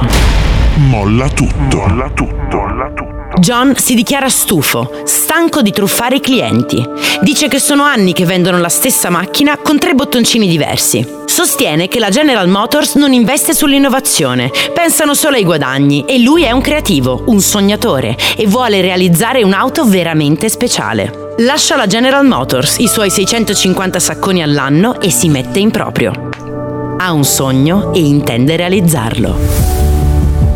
Molla 0.77 1.29
tutto. 1.29 1.77
Molla 1.77 2.11
tutto. 2.11 2.57
Molla 2.57 2.91
tutto. 2.95 3.39
John 3.39 3.75
si 3.77 3.95
dichiara 3.95 4.29
stufo, 4.29 5.03
stanco 5.05 5.63
di 5.63 5.71
truffare 5.71 6.17
i 6.17 6.21
clienti. 6.21 6.85
Dice 7.21 7.49
che 7.49 7.59
sono 7.59 7.85
anni 7.85 8.13
che 8.13 8.25
vendono 8.25 8.59
la 8.59 8.69
stessa 8.69 9.09
macchina 9.09 9.57
con 9.59 9.79
tre 9.79 9.95
bottoncini 9.95 10.49
diversi. 10.49 11.07
Sostiene 11.27 11.89
che 11.89 11.99
la 11.99 12.11
General 12.11 12.49
Motors 12.49 12.97
non 12.97 13.13
investe 13.13 13.55
sull'innovazione, 13.55 14.51
pensano 14.75 15.15
solo 15.15 15.37
ai 15.37 15.45
guadagni 15.45 16.05
e 16.07 16.19
lui 16.19 16.43
è 16.43 16.51
un 16.51 16.61
creativo, 16.61 17.25
un 17.27 17.41
sognatore 17.41 18.17
e 18.37 18.47
vuole 18.47 18.81
realizzare 18.81 19.43
un'auto 19.43 19.85
veramente 19.85 20.49
speciale. 20.49 21.35
Lascia 21.39 21.77
la 21.77 21.87
General 21.87 22.27
Motors, 22.27 22.79
i 22.79 22.89
suoi 22.89 23.11
650 23.11 23.99
sacconi 24.01 24.43
all'anno 24.43 25.01
e 25.01 25.11
si 25.11 25.29
mette 25.29 25.59
in 25.59 25.71
proprio. 25.71 26.30
Ha 27.03 27.13
un 27.13 27.25
sogno 27.25 27.95
e 27.95 28.01
intende 28.01 28.57
realizzarlo. 28.57 29.80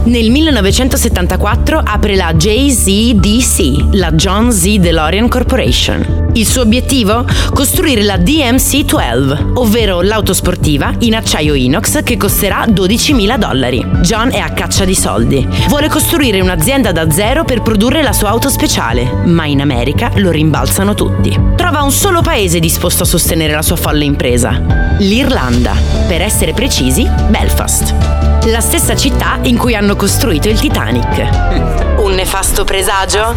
Nel 0.05 0.31
1974 0.31 1.81
apre 1.83 2.15
la 2.15 2.35
JZDC, 2.35 3.95
la 3.95 4.13
John 4.13 4.53
Z. 4.53 4.77
DeLorean 4.77 5.29
Corporation. 5.29 6.29
Il 6.35 6.47
suo 6.47 6.61
obiettivo? 6.61 7.25
Costruire 7.55 8.03
la 8.03 8.19
DMC-12, 8.19 9.53
ovvero 9.55 10.03
l'auto 10.03 10.35
sportiva 10.35 10.93
in 10.99 11.15
acciaio 11.15 11.55
inox 11.55 12.03
che 12.03 12.19
costerà 12.19 12.67
12.000 12.67 13.39
dollari. 13.39 13.83
John 14.03 14.29
è 14.31 14.41
a 14.41 14.51
caccia 14.51 14.85
di 14.85 14.95
soldi. 14.95 15.49
Vuole 15.69 15.89
costruire 15.89 16.43
un'azienda 16.43 16.93
da 16.93 17.11
zero 17.11 17.45
per 17.45 17.63
produrre 17.63 18.03
la 18.03 18.13
sua 18.13 18.29
auto 18.29 18.51
speciale, 18.51 19.11
ma 19.25 19.47
in 19.47 19.63
America 19.63 20.11
lo 20.17 20.31
rimbalzano 20.31 20.93
tutti. 20.93 21.35
Trova 21.57 21.81
un 21.81 21.93
solo 21.93 22.21
paese 22.21 22.61
disposto 22.61 23.05
a 23.05 23.07
sostenere 23.07 23.55
la 23.55 23.63
sua 23.63 23.77
folle 23.77 24.05
impresa. 24.05 24.61
L'Irlanda. 24.99 25.75
Per 26.07 26.21
essere 26.21 26.53
precisi, 26.53 27.09
Belfast. 27.29 28.24
La 28.47 28.61
stessa 28.61 28.95
città 28.95 29.39
in 29.43 29.57
cui 29.57 29.75
hanno 29.75 29.97
costruito 29.97 30.51
il 30.51 30.61
Titanic. 30.61 31.93
Un 32.05 32.13
nefasto 32.13 32.65
presagio? 32.65 33.33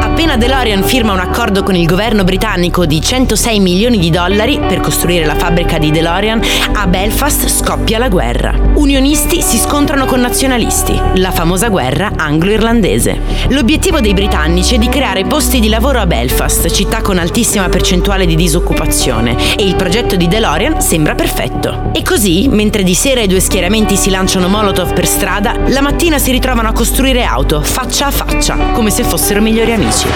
Appena 0.00 0.36
DeLorean 0.36 0.82
firma 0.82 1.12
un 1.12 1.20
accordo 1.20 1.62
con 1.62 1.76
il 1.76 1.86
governo 1.86 2.24
britannico 2.24 2.84
di 2.84 3.00
106 3.00 3.60
milioni 3.60 3.98
di 3.98 4.10
dollari 4.10 4.58
per 4.58 4.80
costruire 4.80 5.24
la 5.24 5.36
fabbrica 5.36 5.78
di 5.78 5.92
DeLorean, 5.92 6.42
a 6.72 6.86
Belfast 6.88 7.48
scoppia 7.48 7.98
la 7.98 8.08
guerra. 8.08 8.52
Unionisti 8.74 9.40
si 9.40 9.56
scontrano 9.56 10.04
con 10.04 10.20
nazionalisti, 10.20 11.00
la 11.14 11.30
famosa 11.30 11.68
guerra 11.68 12.10
anglo-irlandese. 12.16 13.20
L'obiettivo 13.50 14.00
dei 14.00 14.14
britannici 14.14 14.74
è 14.74 14.78
di 14.78 14.88
creare 14.88 15.24
posti 15.24 15.60
di 15.60 15.68
lavoro 15.68 16.00
a 16.00 16.06
Belfast, 16.06 16.68
città 16.70 17.02
con 17.02 17.18
altissima 17.18 17.68
percentuale 17.68 18.26
di 18.26 18.34
disoccupazione, 18.34 19.36
e 19.56 19.64
il 19.64 19.76
progetto 19.76 20.16
di 20.16 20.26
DeLorean 20.26 20.80
sembra 20.80 21.14
perfetto. 21.14 21.90
E 21.92 22.02
così, 22.02 22.48
mentre 22.48 22.82
di 22.82 22.94
sera 22.94 23.20
i 23.20 23.28
due 23.28 23.40
schieramenti 23.40 23.96
si 23.96 24.10
lanciano 24.10 24.48
molotov 24.48 24.92
per 24.92 25.06
strada, 25.06 25.54
la 25.68 25.80
mattina 25.80 26.18
si 26.18 26.32
ritrovano 26.32 26.68
a 26.68 26.72
costruire 26.72 27.10
auto, 27.20 27.60
faccia 27.60 28.06
a 28.06 28.10
faccia, 28.10 28.56
come 28.72 28.90
se 28.90 29.04
fossero 29.04 29.42
migliori 29.42 29.72
amici. 29.72 30.06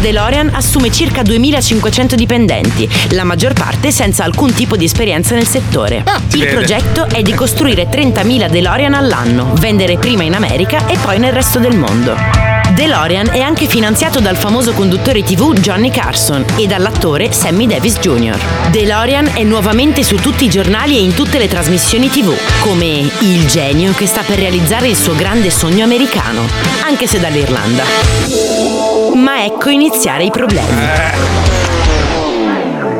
DeLorean 0.00 0.50
assume 0.52 0.92
circa 0.92 1.22
2500 1.22 2.14
dipendenti, 2.14 2.88
la 3.10 3.24
maggior 3.24 3.54
parte 3.54 3.90
senza 3.90 4.22
alcun 4.22 4.52
tipo 4.52 4.76
di 4.76 4.84
esperienza 4.84 5.34
nel 5.34 5.46
settore. 5.46 6.04
Il 6.32 6.40
vede. 6.40 6.52
progetto 6.52 7.08
è 7.08 7.22
di 7.22 7.32
costruire 7.32 7.88
30.000 7.88 8.48
DeLorean 8.48 8.94
all'anno, 8.94 9.54
vendere 9.54 9.96
prima 9.96 10.22
in 10.22 10.34
America 10.34 10.86
e 10.86 10.96
poi 10.98 11.18
nel 11.18 11.32
resto 11.32 11.58
del 11.58 11.76
mondo. 11.76 12.43
DeLorean 12.74 13.28
è 13.30 13.38
anche 13.38 13.68
finanziato 13.68 14.18
dal 14.18 14.34
famoso 14.34 14.72
conduttore 14.72 15.22
TV 15.22 15.52
Johnny 15.52 15.92
Carson 15.92 16.44
e 16.56 16.66
dall'attore 16.66 17.30
Sammy 17.30 17.68
Davis 17.68 18.00
Jr. 18.00 18.36
DeLorean 18.70 19.30
è 19.34 19.44
nuovamente 19.44 20.02
su 20.02 20.16
tutti 20.16 20.44
i 20.44 20.48
giornali 20.48 20.96
e 20.96 21.00
in 21.00 21.14
tutte 21.14 21.38
le 21.38 21.46
trasmissioni 21.46 22.08
TV, 22.08 22.34
come 22.62 23.08
il 23.20 23.46
genio 23.46 23.92
che 23.92 24.06
sta 24.06 24.22
per 24.22 24.40
realizzare 24.40 24.88
il 24.88 24.96
suo 24.96 25.14
grande 25.14 25.50
sogno 25.50 25.84
americano, 25.84 26.48
anche 26.84 27.06
se 27.06 27.20
dall'Irlanda. 27.20 27.84
Ma 29.14 29.44
ecco 29.44 29.68
iniziare 29.68 30.24
i 30.24 30.30
problemi. 30.32 30.82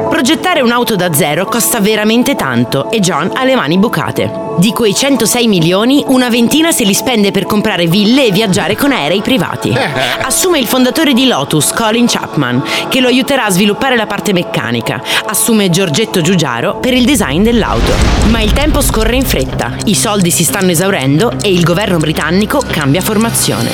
Progettare 0.09 0.61
un'auto 0.61 0.95
da 0.95 1.13
zero 1.13 1.47
costa 1.47 1.81
veramente 1.81 2.37
tanto 2.37 2.93
e 2.93 3.01
John 3.01 3.29
ha 3.35 3.43
le 3.43 3.57
mani 3.57 3.77
bucate. 3.79 4.44
Di 4.59 4.73
quei 4.73 4.95
106 4.95 5.47
milioni, 5.49 6.05
una 6.07 6.29
ventina 6.29 6.71
se 6.71 6.85
li 6.85 6.95
spende 6.95 7.31
per 7.31 7.45
comprare 7.45 7.87
ville 7.87 8.27
e 8.27 8.31
viaggiare 8.31 8.77
con 8.77 8.93
aerei 8.93 9.21
privati. 9.21 9.73
Assume 10.23 10.59
il 10.59 10.67
fondatore 10.67 11.13
di 11.13 11.27
Lotus, 11.27 11.73
Colin 11.73 12.07
Chapman, 12.07 12.63
che 12.89 13.01
lo 13.01 13.09
aiuterà 13.09 13.47
a 13.47 13.51
sviluppare 13.51 13.97
la 13.97 14.07
parte 14.07 14.33
meccanica. 14.33 15.03
Assume 15.27 15.71
Giorgetto 15.71 16.21
Giugiaro 16.21 16.77
per 16.77 16.95
il 16.95 17.05
design 17.05 17.43
dell'auto. 17.43 17.93
Ma 18.31 18.41
il 18.41 18.53
tempo 18.53 18.81
scorre 18.81 19.17
in 19.17 19.25
fretta, 19.25 19.75
i 19.87 19.95
soldi 19.95 20.31
si 20.31 20.45
stanno 20.45 20.71
esaurendo 20.71 21.33
e 21.43 21.51
il 21.51 21.65
governo 21.65 21.99
britannico 21.99 22.63
cambia 22.67 23.01
formazione. 23.01 23.71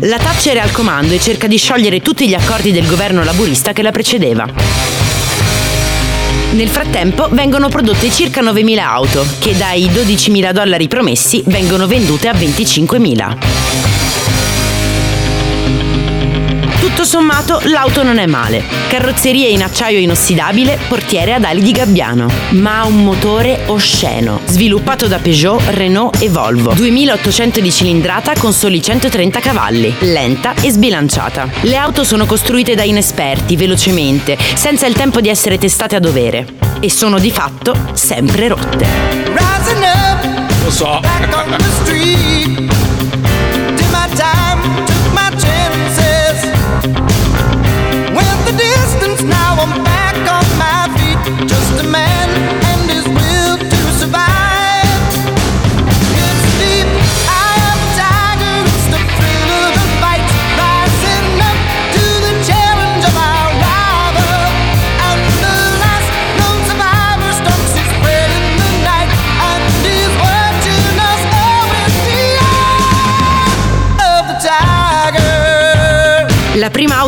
La 0.00 0.18
Thatcher 0.18 0.56
è 0.56 0.60
al 0.60 0.72
comando 0.72 1.14
e 1.14 1.20
cerca 1.20 1.46
di 1.46 1.56
sciogliere 1.56 2.02
tutti 2.02 2.28
gli 2.28 2.34
accordi 2.34 2.72
del 2.72 2.86
governo 2.86 3.24
laburista 3.24 3.72
che 3.72 3.82
la 3.82 3.92
precedeva. 3.92 5.05
Nel 6.52 6.68
frattempo 6.68 7.28
vengono 7.30 7.68
prodotte 7.68 8.10
circa 8.10 8.40
9.000 8.42 8.78
auto, 8.78 9.26
che 9.38 9.56
dai 9.56 9.86
12.000 9.86 10.52
dollari 10.52 10.88
promessi 10.88 11.42
vengono 11.46 11.86
vendute 11.86 12.28
a 12.28 12.32
25.000. 12.32 13.95
Tutto 16.78 17.04
sommato 17.04 17.60
l'auto 17.64 18.02
non 18.02 18.18
è 18.18 18.26
male. 18.26 18.62
Carrozzeria 18.88 19.48
in 19.48 19.62
acciaio 19.62 19.98
inossidabile, 19.98 20.78
portiere 20.88 21.32
ad 21.32 21.44
ali 21.44 21.62
di 21.62 21.72
gabbiano, 21.72 22.28
ma 22.50 22.80
ha 22.80 22.86
un 22.86 23.02
motore 23.02 23.62
osceno, 23.66 24.40
sviluppato 24.44 25.06
da 25.06 25.18
Peugeot, 25.18 25.62
Renault 25.70 26.20
e 26.20 26.28
Volvo. 26.28 26.72
2800 26.74 27.60
di 27.60 27.72
cilindrata 27.72 28.34
con 28.38 28.52
soli 28.52 28.82
130 28.82 29.40
cavalli, 29.40 29.94
lenta 30.00 30.54
e 30.60 30.70
sbilanciata. 30.70 31.48
Le 31.62 31.76
auto 31.76 32.04
sono 32.04 32.26
costruite 32.26 32.74
da 32.74 32.82
inesperti, 32.82 33.56
velocemente, 33.56 34.38
senza 34.54 34.86
il 34.86 34.94
tempo 34.94 35.20
di 35.20 35.28
essere 35.28 35.58
testate 35.58 35.96
a 35.96 36.00
dovere 36.00 36.46
e 36.80 36.90
sono 36.90 37.18
di 37.18 37.30
fatto 37.30 37.74
sempre 37.94 38.48
rotte. 38.48 38.86
Rising 39.32 39.82
up, 39.82 40.62
Lo 40.62 40.70
so. 40.70 41.00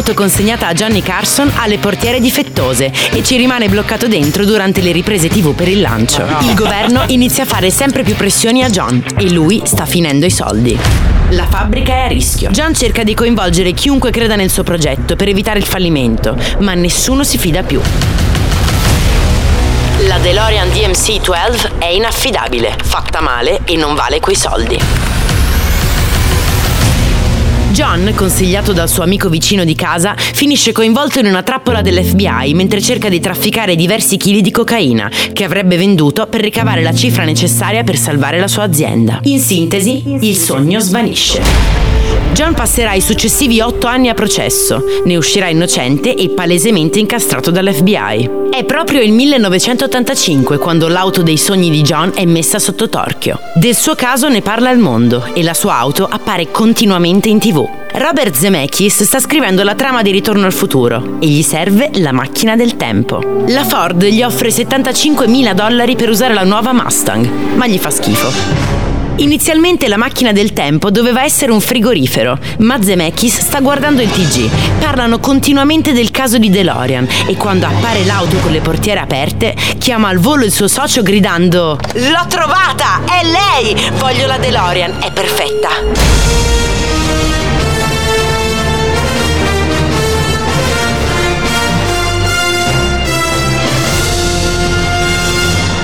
Auto 0.09 0.22
consegnata 0.22 0.68
a 0.68 0.72
Johnny 0.72 1.02
Carson 1.02 1.52
ha 1.54 1.66
le 1.66 1.76
portiere 1.76 2.18
difettose 2.18 2.90
e 3.12 3.22
ci 3.22 3.36
rimane 3.36 3.68
bloccato 3.68 4.09
dentro 4.09 4.46
durante 4.46 4.80
le 4.80 4.90
riprese 4.90 5.28
TV 5.28 5.54
per 5.54 5.68
il 5.68 5.82
lancio. 5.82 6.24
Il 6.40 6.54
governo 6.54 7.02
inizia 7.09 7.42
a 7.42 7.46
fare 7.46 7.68
sempre 7.68 8.02
più 8.04 8.14
pressioni 8.16 8.64
a 8.64 8.70
John 8.70 9.04
e 9.18 9.30
lui 9.30 9.61
sta 9.66 9.84
finendo 9.84 10.24
i 10.24 10.30
soldi. 10.30 10.78
La 11.32 11.46
fabbrica 11.46 11.92
è 11.92 12.00
a 12.04 12.06
rischio. 12.06 12.48
John 12.48 12.72
cerca 12.72 13.04
di 13.04 13.12
coinvolgere 13.12 13.72
chiunque 13.72 14.11
creda 14.11 14.34
nel 14.34 14.48
suo 14.48 14.62
progetto 14.62 15.14
per 15.14 15.28
evitare 15.28 15.59
il 15.59 15.66
fallimento, 15.66 16.38
ma 16.61 16.72
nessuno 16.72 17.22
si 17.22 17.36
fida 17.36 17.62
più. 17.62 17.78
La 20.06 20.16
DeLorean 20.16 20.68
DMC-12 20.68 21.80
è 21.80 21.88
inaffidabile, 21.88 22.78
fatta 22.82 23.20
male 23.20 23.61
e 23.66 23.76
non 23.76 23.94
vale 23.94 24.20
quei 24.20 24.36
soldi. 24.36 25.07
John, 27.72 28.12
consigliato 28.14 28.72
dal 28.72 28.88
suo 28.88 29.02
amico 29.02 29.28
vicino 29.28 29.64
di 29.64 29.74
casa, 29.74 30.14
finisce 30.16 30.72
coinvolto 30.72 31.20
in 31.20 31.26
una 31.26 31.42
trappola 31.42 31.82
dell'FBI 31.82 32.54
mentre 32.54 32.80
cerca 32.80 33.08
di 33.08 33.20
trafficare 33.20 33.76
diversi 33.76 34.16
chili 34.16 34.40
di 34.40 34.50
cocaina 34.50 35.10
che 35.32 35.44
avrebbe 35.44 35.76
venduto 35.76 36.26
per 36.26 36.40
ricavare 36.40 36.82
la 36.82 36.94
cifra 36.94 37.24
necessaria 37.24 37.84
per 37.84 37.96
salvare 37.96 38.40
la 38.40 38.48
sua 38.48 38.64
azienda. 38.64 39.20
In 39.24 39.40
sintesi, 39.40 40.02
il 40.20 40.36
sogno 40.36 40.80
svanisce. 40.80 42.07
John 42.39 42.55
passerà 42.55 42.93
i 42.93 43.01
successivi 43.01 43.61
otto 43.61 43.89
anni 43.89 44.09
a 44.09 44.14
processo, 44.14 44.84
ne 45.05 45.16
uscirà 45.16 45.49
innocente 45.49 46.14
e 46.14 46.28
palesemente 46.28 47.01
incastrato 47.01 47.51
dall'FBI. 47.51 48.30
È 48.49 48.62
proprio 48.62 49.01
il 49.01 49.11
1985 49.11 50.57
quando 50.59 50.86
l'auto 50.86 51.24
dei 51.24 51.36
sogni 51.36 51.68
di 51.68 51.82
John 51.82 52.12
è 52.14 52.24
messa 52.26 52.61
sotto 52.61 52.89
torchio. 52.89 53.41
Del 53.57 53.74
suo 53.74 53.97
caso 53.97 54.28
ne 54.28 54.41
parla 54.41 54.70
il 54.70 54.78
mondo 54.78 55.24
e 55.34 55.43
la 55.43 55.53
sua 55.53 55.78
auto 55.78 56.07
appare 56.09 56.53
continuamente 56.53 57.28
in 57.28 57.41
tv. 57.41 57.68
Robert 57.95 58.36
Zemeckis 58.36 59.03
sta 59.03 59.18
scrivendo 59.18 59.64
la 59.64 59.74
trama 59.74 60.03
di 60.03 60.12
Ritorno 60.12 60.47
al 60.47 60.53
futuro 60.53 61.16
e 61.18 61.26
gli 61.26 61.43
serve 61.43 61.91
la 61.95 62.12
macchina 62.12 62.55
del 62.55 62.76
tempo. 62.76 63.20
La 63.49 63.64
Ford 63.64 64.05
gli 64.05 64.22
offre 64.22 64.53
75 64.53 65.26
mila 65.26 65.55
dollari 65.55 65.97
per 65.97 66.09
usare 66.09 66.34
la 66.34 66.45
nuova 66.45 66.72
Mustang, 66.72 67.57
ma 67.57 67.66
gli 67.66 67.78
fa 67.78 67.91
schifo. 67.91 68.78
Inizialmente 69.18 69.88
la 69.88 69.96
macchina 69.96 70.30
del 70.30 70.52
tempo 70.52 70.90
doveva 70.92 71.24
essere 71.24 71.50
un 71.50 71.60
frigorifero, 71.60 72.38
ma 72.58 72.80
Zemeckis 72.80 73.40
sta 73.40 73.60
guardando 73.60 74.00
il 74.00 74.10
TG. 74.10 74.48
Parlano 74.78 75.18
continuamente 75.18 75.92
del 75.92 76.12
caso 76.12 76.38
di 76.38 76.50
DeLorean 76.50 77.06
e 77.26 77.36
quando 77.36 77.66
appare 77.66 78.04
l'auto 78.04 78.36
con 78.36 78.52
le 78.52 78.60
portiere 78.60 79.00
aperte, 79.00 79.56
chiama 79.78 80.08
al 80.08 80.18
volo 80.18 80.44
il 80.44 80.52
suo 80.52 80.68
socio 80.68 81.02
gridando 81.02 81.78
L'ho 81.94 82.26
trovata! 82.28 83.00
È 83.04 83.24
lei! 83.24 83.90
Voglio 83.98 84.26
la 84.26 84.38
DeLorean, 84.38 84.98
è 85.00 85.10
perfetta! 85.10 86.78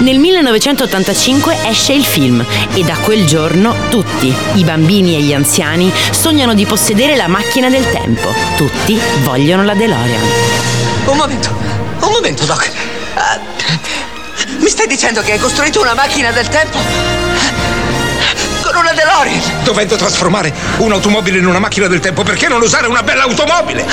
Nel 0.04 0.18
1985 0.18 1.60
esce 1.64 1.94
il 1.94 2.04
film 2.04 2.44
e 2.74 2.82
da 2.82 2.94
quel 2.94 3.24
giorno 3.24 3.74
tutti, 3.88 4.30
i 4.52 4.62
bambini 4.62 5.16
e 5.16 5.22
gli 5.22 5.32
anziani, 5.32 5.90
sognano 6.10 6.52
di 6.52 6.66
possedere 6.66 7.16
la 7.16 7.26
macchina 7.26 7.70
del 7.70 7.90
tempo. 7.90 8.28
Tutti 8.54 9.00
vogliono 9.22 9.64
la 9.64 9.72
DeLorean. 9.72 10.22
Un 11.06 11.16
momento, 11.16 11.48
un 12.00 12.12
momento, 12.12 12.44
Doc. 12.44 12.70
Ah, 13.14 13.40
mi 14.58 14.68
stai 14.68 14.86
dicendo 14.86 15.22
che 15.22 15.32
hai 15.32 15.38
costruito 15.38 15.80
una 15.80 15.94
macchina 15.94 16.32
del 16.32 16.48
tempo? 16.48 17.83
Con 18.74 18.82
una 18.82 18.92
DeLorean? 18.92 19.62
Dovendo 19.62 19.94
trasformare 19.94 20.52
un'automobile 20.78 21.38
in 21.38 21.46
una 21.46 21.60
macchina 21.60 21.86
del 21.86 22.00
tempo, 22.00 22.24
perché 22.24 22.48
non 22.48 22.60
usare 22.60 22.88
una 22.88 23.04
bella 23.04 23.22
automobile? 23.22 23.86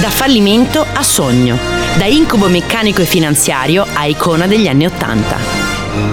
Da 0.00 0.10
fallimento 0.10 0.84
a 0.92 1.02
sogno, 1.02 1.58
da 1.96 2.04
incubo 2.04 2.48
meccanico 2.48 3.00
e 3.00 3.06
finanziario 3.06 3.86
a 3.90 4.04
icona 4.04 4.46
degli 4.46 4.68
anni 4.68 4.84
Ottanta. 4.84 5.38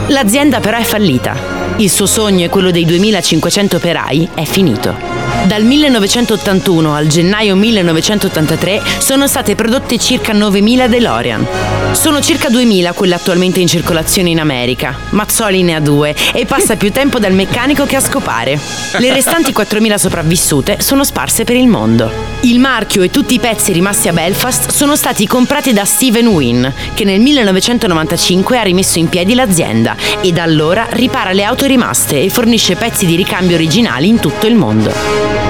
L'azienda 0.07 0.61
però 0.61 0.77
è 0.77 0.83
fallita. 0.83 1.35
Il 1.75 1.89
suo 1.89 2.05
sogno 2.05 2.45
e 2.45 2.49
quello 2.49 2.71
dei 2.71 2.85
2500 2.85 3.75
operai 3.75 4.29
è 4.33 4.45
finito. 4.45 4.95
Dal 5.43 5.63
1981 5.63 6.95
al 6.95 7.07
gennaio 7.07 7.55
1983 7.55 8.81
sono 8.99 9.27
state 9.27 9.55
prodotte 9.55 9.97
circa 9.97 10.31
9.000 10.31 10.87
DeLorean. 10.87 11.47
Sono 11.91 12.21
circa 12.21 12.49
2.000 12.49 12.93
quelle 12.93 13.15
attualmente 13.15 13.59
in 13.59 13.67
circolazione 13.67 14.29
in 14.29 14.39
America. 14.39 14.97
Mazzoli 15.09 15.63
ne 15.63 15.75
ha 15.75 15.79
due 15.79 16.15
e 16.33 16.45
passa 16.45 16.75
più 16.75 16.91
tempo 16.91 17.19
dal 17.19 17.33
meccanico 17.33 17.85
che 17.85 17.95
a 17.95 17.99
scopare. 17.99 18.59
Le 18.97 19.13
restanti 19.13 19.51
4.000 19.51 19.95
sopravvissute 19.95 20.77
sono 20.81 21.03
sparse 21.03 21.43
per 21.43 21.55
il 21.55 21.67
mondo. 21.67 22.11
Il 22.41 22.59
marchio 22.59 23.01
e 23.01 23.09
tutti 23.09 23.33
i 23.33 23.39
pezzi 23.39 23.73
rimasti 23.73 24.07
a 24.07 24.13
Belfast 24.13 24.71
sono 24.71 24.95
stati 24.95 25.27
comprati 25.27 25.73
da 25.73 25.83
Steven 25.83 26.27
Wynn, 26.27 26.67
che 26.93 27.03
nel 27.03 27.19
1995 27.19 28.57
ha 28.57 28.63
rimesso 28.63 28.99
in 28.99 29.09
piedi 29.09 29.33
l'azienda 29.33 29.95
e 30.21 30.31
da 30.31 30.43
allora 30.43 30.87
ripara 30.91 31.33
le 31.33 31.43
auto 31.43 31.65
rimaste 31.65 32.21
e 32.21 32.29
fornisce 32.29 32.75
pezzi 32.75 33.05
di 33.05 33.15
ricambio 33.15 33.55
originali 33.55 34.07
in 34.07 34.19
tutto 34.19 34.47
il 34.47 34.55
mondo. 34.55 35.48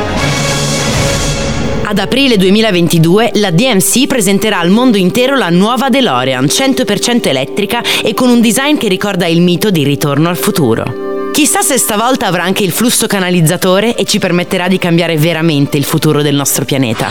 Ad 1.89 1.97
aprile 1.97 2.37
2022 2.37 3.31
la 3.37 3.49
DMC 3.49 4.05
presenterà 4.05 4.59
al 4.59 4.69
mondo 4.69 4.95
intero 4.95 5.35
la 5.35 5.49
nuova 5.49 5.89
DeLorean 5.89 6.45
100% 6.45 7.27
elettrica 7.29 7.81
e 8.03 8.13
con 8.13 8.29
un 8.29 8.41
design 8.41 8.77
che 8.77 8.87
ricorda 8.87 9.25
il 9.25 9.41
mito 9.41 9.71
di 9.71 9.83
Ritorno 9.83 10.29
al 10.29 10.37
futuro. 10.37 11.31
Chissà 11.33 11.63
se 11.63 11.79
stavolta 11.79 12.27
avrà 12.27 12.43
anche 12.43 12.63
il 12.63 12.71
flusso 12.71 13.07
canalizzatore 13.07 13.95
e 13.95 14.05
ci 14.05 14.19
permetterà 14.19 14.67
di 14.67 14.77
cambiare 14.77 15.17
veramente 15.17 15.77
il 15.77 15.83
futuro 15.83 16.21
del 16.21 16.35
nostro 16.35 16.63
pianeta. 16.63 17.07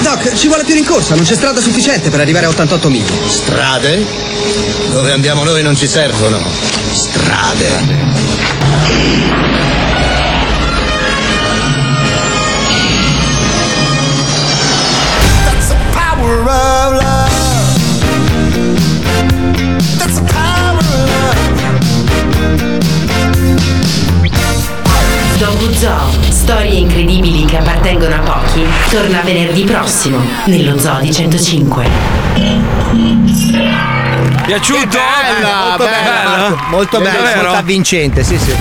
Doc, 0.00 0.34
ci 0.36 0.46
vuole 0.46 0.64
più 0.64 0.72
rincorsa, 0.72 1.16
non 1.16 1.24
c'è 1.24 1.34
strada 1.34 1.60
sufficiente 1.60 2.08
per 2.08 2.20
arrivare 2.20 2.46
a 2.46 2.48
88 2.48 2.88
miglia. 2.88 3.28
Strade? 3.28 4.02
Dove 4.90 5.12
andiamo 5.12 5.44
noi 5.44 5.62
non 5.62 5.76
ci 5.76 5.86
servono. 5.86 6.71
Strade. 6.94 8.82
That's 15.44 15.68
the 15.68 15.76
power 15.92 16.38
of 16.38 16.44
love. 16.44 17.30
That's 19.98 20.18
the 20.20 20.26
power 20.32 20.78
of 20.78 20.82
Dopo 25.38 25.72
Zoo, 25.72 26.30
storie 26.30 26.78
incredibili 26.78 27.44
che 27.46 27.56
appartengono 27.56 28.14
a 28.16 28.18
pochi, 28.18 28.62
torna 28.90 29.22
venerdì 29.22 29.64
prossimo 29.64 30.18
nello 30.44 30.78
Zoo 30.78 31.00
di 31.00 31.10
105. 31.12 31.88
Piaciuto? 34.44 34.98
Molto 34.98 35.84
bella, 35.84 36.38
Marco, 36.38 36.64
molto 36.68 37.00
bella, 37.00 37.34
molto 37.36 37.52
avvincente, 37.52 38.22
sì, 38.24 38.38
sì. 38.38 38.54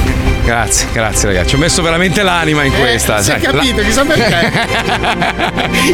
Grazie, 0.44 0.88
grazie 0.92 1.28
ragazzi. 1.28 1.56
Ho 1.56 1.58
messo 1.58 1.82
veramente 1.82 2.24
l'anima 2.24 2.64
in 2.64 2.74
questa. 2.74 3.18
Eh, 3.18 3.24
si 3.24 3.32
è 3.32 3.40
capito, 3.40 3.82
chissà 3.82 4.04
perché. 4.04 4.52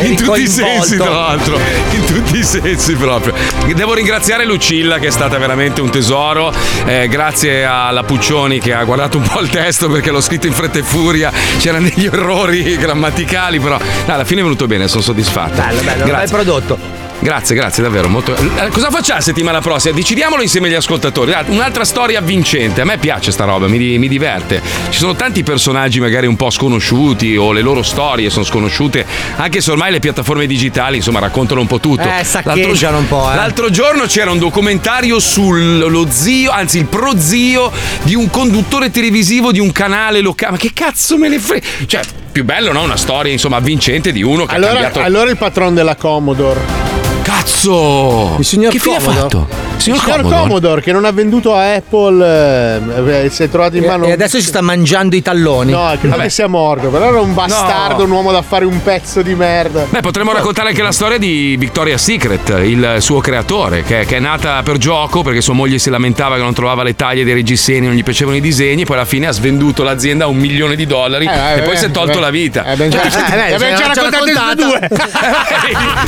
in 0.08 0.16
tutti 0.16 0.42
i 0.42 0.48
sensi, 0.48 0.98
tra 0.98 1.10
l'altro. 1.10 1.60
In 1.92 2.06
tutti 2.06 2.38
i 2.38 2.44
sensi 2.44 2.96
proprio. 2.96 3.34
Devo 3.74 3.94
ringraziare 3.94 4.46
Lucilla 4.46 5.00
che 5.00 5.08
è 5.08 5.12
stata 5.12 5.38
veramente 5.38 5.82
un 5.82 5.90
tesoro. 5.90 6.54
Eh, 6.86 7.08
grazie 7.08 7.66
alla 7.66 8.04
Puccioni 8.04 8.60
che 8.60 8.74
ha 8.74 8.84
guardato 8.84 9.18
un 9.18 9.28
po' 9.28 9.42
il 9.42 9.50
testo 9.50 9.90
perché 9.90 10.12
l'ho 10.12 10.22
scritto 10.22 10.48
in 10.48 10.54
fretta 10.54 10.80
e 10.80 10.84
furia. 10.84 11.32
C'erano 11.60 11.90
degli 11.90 12.06
errori 12.06 12.78
grammaticali, 12.78 13.60
però 13.60 13.78
no, 13.78 14.14
alla 14.14 14.26
fine 14.26 14.40
è 14.40 14.44
venuto 14.44 14.66
bene, 14.66 14.88
sono 14.88 15.02
soddisfatto. 15.02 15.62
Bello, 15.62 15.82
bello, 15.82 16.04
un 16.06 16.12
bel 16.12 16.30
prodotto. 16.30 17.07
Grazie, 17.20 17.56
grazie, 17.56 17.82
davvero. 17.84 18.08
Molto... 18.08 18.36
Eh, 18.36 18.70
Cosa 18.70 18.90
facciamo 18.92 19.18
la 19.20 19.24
settimana 19.24 19.60
prossima? 19.60 19.96
Decidiamolo 19.96 20.42
insieme 20.44 20.68
agli 20.68 20.76
ascoltatori. 20.76 21.34
Ah, 21.34 21.44
Un'altra 21.48 21.84
storia 21.84 22.22
vincente. 22.22 22.82
A 22.82 22.86
me 22.86 22.98
piace 23.00 23.32
sta 23.32 23.44
roba, 23.46 23.68
mi, 23.68 23.98
mi 23.98 24.08
diverte. 24.08 24.62
Ci 24.90 25.00
sono 25.00 25.16
tanti 25.16 25.42
personaggi 25.44 26.00
magari 26.00 26.28
un 26.28 26.36
po' 26.36 26.50
sconosciuti 26.52 27.36
o 27.36 27.52
le 27.52 27.62
loro 27.62 27.82
storie 27.82 28.30
sono 28.30 28.46
sconosciute, 28.46 29.06
anche 29.38 29.62
se 29.62 29.72
ormai 29.72 29.92
le 29.92 30.00
piattaforme 30.00 30.46
digitali 30.46 30.98
insomma 30.98 31.20
raccontano 31.20 31.60
un 31.60 31.68
po' 31.68 31.80
tutto. 31.80 32.08
Eh, 32.08 32.24
saccheggiano 32.24 33.00
un 33.00 33.08
po', 33.08 33.32
eh. 33.32 33.36
L'altro 33.36 33.70
giorno 33.72 34.06
c'era 34.06 34.32
un 34.32 34.38
documentario 34.40 35.20
sullo 35.20 36.06
zio, 36.10 36.52
anzi 36.52 36.78
il 36.78 36.86
prozio 36.86 37.72
di 38.04 38.14
un 38.16 38.30
conduttore 38.30 38.92
televisivo 38.92 39.52
di 39.52 39.60
un 39.60 39.72
canale 39.72 40.22
locale. 40.22 40.52
Ma 40.52 40.58
che 40.58 40.72
cazzo 40.74 41.18
me 41.18 41.30
ne 41.30 41.40
frega? 41.40 41.66
Cioè, 41.86 42.02
più 42.32 42.44
bello, 42.46 42.72
no? 42.72 42.84
Una 42.84 42.96
storia 42.98 43.32
insomma 43.32 43.60
vincente 43.60 44.12
di 44.12 44.22
uno 44.22 44.46
che 44.46 44.54
ha 44.54 44.56
Allora, 44.58 44.74
cambiato. 44.74 45.00
allora 45.02 45.30
il 45.32 45.38
patron 45.38 45.74
della 45.74 45.96
Commodore. 45.96 46.87
Cazzo! 47.28 48.38
Il 48.40 48.46
signor 48.46 48.72
Che 48.72 48.80
fine 48.80 48.96
ha 48.96 49.00
Commodore. 49.00 49.22
fatto? 49.30 49.48
Il 49.76 49.82
Signor 49.82 50.00
signor 50.00 50.18
Commodore? 50.22 50.42
Commodore 50.42 50.82
che 50.82 50.92
non 50.94 51.04
ha 51.04 51.12
venduto 51.12 51.54
a 51.54 51.74
Apple, 51.76 53.26
eh, 53.26 53.30
si 53.30 53.44
è 53.44 53.50
trovato 53.50 53.76
in 53.76 53.84
mano. 53.84 54.06
E 54.06 54.14
adesso 54.14 54.40
si 54.40 54.46
sta 54.46 54.62
mangiando 54.62 55.14
i 55.16 55.22
talloni. 55.22 55.72
No, 55.72 55.88
credo 56.00 56.08
Vabbè. 56.16 56.24
che 56.24 56.30
sia 56.30 56.48
morto, 56.48 56.88
però 56.88 57.10
era 57.10 57.20
un 57.20 57.34
bastardo, 57.34 57.98
No. 57.98 58.04
un 58.06 58.12
uomo 58.12 58.32
da 58.32 58.42
fare 58.42 58.64
un 58.64 58.82
pezzo 58.82 59.22
di 59.22 59.36
merda. 59.36 59.86
Beh, 59.90 60.00
potremmo 60.00 60.32
raccontare 60.32 60.70
anche 60.70 60.82
la 60.82 60.94
storia 60.94 61.18
di 61.18 61.58
Victoria's 61.60 62.02
Secret, 62.02 62.48
il 62.64 62.96
suo 63.00 63.20
creatore, 63.20 63.84
che, 63.84 64.06
che 64.06 64.16
è 64.16 64.20
nata 64.20 64.62
per 64.64 64.78
gioco 64.78 65.22
perché 65.22 65.42
sua 65.42 65.54
moglie 65.54 65.80
si 65.80 65.90
lamentava 65.90 66.36
che 66.38 66.42
non 66.44 66.54
trovava 66.54 66.82
le 66.84 66.96
taglie 66.96 67.26
dei 67.26 67.34
reggiseni, 67.34 67.88
non 67.88 67.96
gli 67.96 68.04
piacevano 68.04 68.38
i 68.38 68.42
disegni, 68.42 68.86
poi 68.86 68.96
alla 68.96 69.06
fine 69.06 69.28
ha 69.28 69.32
svenduto 69.34 69.84
l'azienda 69.84 70.24
a 70.24 70.28
un 70.30 70.38
milione 70.38 70.76
di 70.78 70.86
dollari 70.86 71.26
Eh, 71.26 71.30
e 71.30 71.58
eh, 71.58 71.62
poi 71.64 71.76
si 71.76 71.84
è 71.84 71.88
eh, 71.90 71.92
tolto 71.92 72.20
eh, 72.20 72.22
la 72.22 72.30
vita. 72.30 72.64
eh, 72.64 72.76
ben 72.78 72.90
già- 72.90 73.10
Cioè, 73.10 73.22
eh, 73.22 73.36
beh, 73.36 73.54
abbiamo 73.56 73.76
già 73.78 73.88
raccontato 73.94 74.26
tutti 74.26 74.32
e 74.32 74.56
due. 74.56 74.90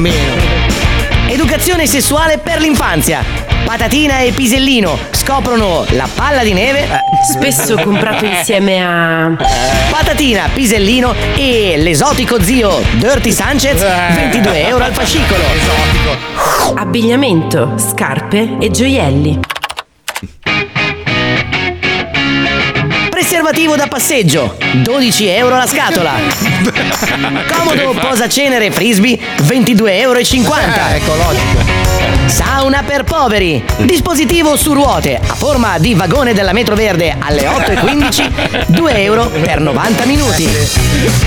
Educazione 1.28 1.88
sessuale 1.88 2.38
per 2.38 2.60
l'infanzia. 2.60 3.24
Patatina 3.66 4.20
e 4.20 4.32
pisellino 4.32 4.98
scoprono 5.12 5.84
la 5.92 6.08
palla 6.14 6.44
di 6.44 6.54
neve. 6.54 6.88
Spesso 7.32 7.78
comprato 7.78 8.26
insieme 8.26 8.84
a 8.84 9.36
Patatina, 9.90 10.50
pisellino 10.54 11.16
e 11.36 11.76
l'esotico 11.78 12.40
zio 12.42 12.80
Dirty 12.98 13.32
Sanchez 13.32 13.84
22 14.14 14.68
euro 14.68 14.84
al 14.84 14.94
fascicolo. 14.94 15.44
abbigliamento, 16.76 17.74
scarpe 17.78 18.58
e 18.60 18.70
gioielli. 18.70 19.55
Preservativo 23.46 23.76
da 23.76 23.86
passeggio 23.86 24.58
12 24.74 25.28
euro 25.28 25.56
la 25.56 25.68
scatola. 25.68 26.14
Comodo 27.56 27.92
posacenere 27.92 28.72
frisbee 28.72 29.20
22,50 29.44 30.00
euro. 30.00 30.20
ecologico. 30.20 31.64
Sauna 32.26 32.82
per 32.82 33.04
poveri. 33.04 33.64
Dispositivo 33.84 34.58
su 34.58 34.74
ruote 34.74 35.20
a 35.22 35.36
forma 35.36 35.78
di 35.78 35.94
vagone 35.94 36.34
della 36.34 36.54
metro 36.54 36.74
verde 36.74 37.16
alle 37.20 37.44
8.15 37.44 38.64
2 38.66 39.04
euro 39.04 39.28
per 39.28 39.60
90 39.60 40.06
minuti. 40.06 40.50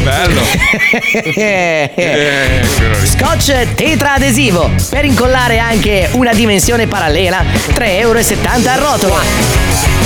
Bello. 0.02 0.42
Scotch 3.06 3.74
tetra 3.76 4.14
adesivo 4.14 4.68
per 4.90 5.04
incollare 5.04 5.60
anche 5.60 6.08
una 6.14 6.32
dimensione 6.32 6.88
parallela 6.88 7.44
3,70 7.44 7.86
euro 7.86 8.18
a 8.18 8.74
rotola. 8.74 9.97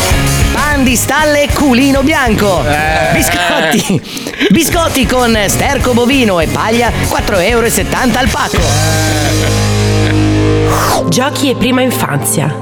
Pan 0.83 0.91
di 0.91 0.97
stalle 0.97 1.49
culino 1.53 2.03
bianco. 2.03 2.65
Biscotti. 3.13 4.03
Biscotti 4.51 5.07
con 5.07 5.39
sterco 5.47 5.93
bovino 5.93 6.41
e 6.41 6.49
paglia 6.49 6.91
4,70 6.91 7.41
euro 7.45 7.67
al 8.19 8.29
pacco. 8.29 8.59
Giochi 11.09 11.51
e 11.51 11.55
prima 11.55 11.83
infanzia. 11.83 12.53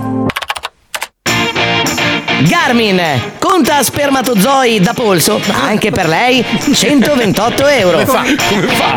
Garmin, 2.43 3.01
conta 3.39 3.83
spermatozoi 3.83 4.81
da 4.81 4.93
polso, 4.93 5.41
anche 5.63 5.91
per 5.91 6.07
lei 6.07 6.45
128 6.75 7.67
euro. 7.69 8.05
Come 8.05 8.07
fa? 8.07 8.23
Come 8.49 8.67
fa? 8.67 8.97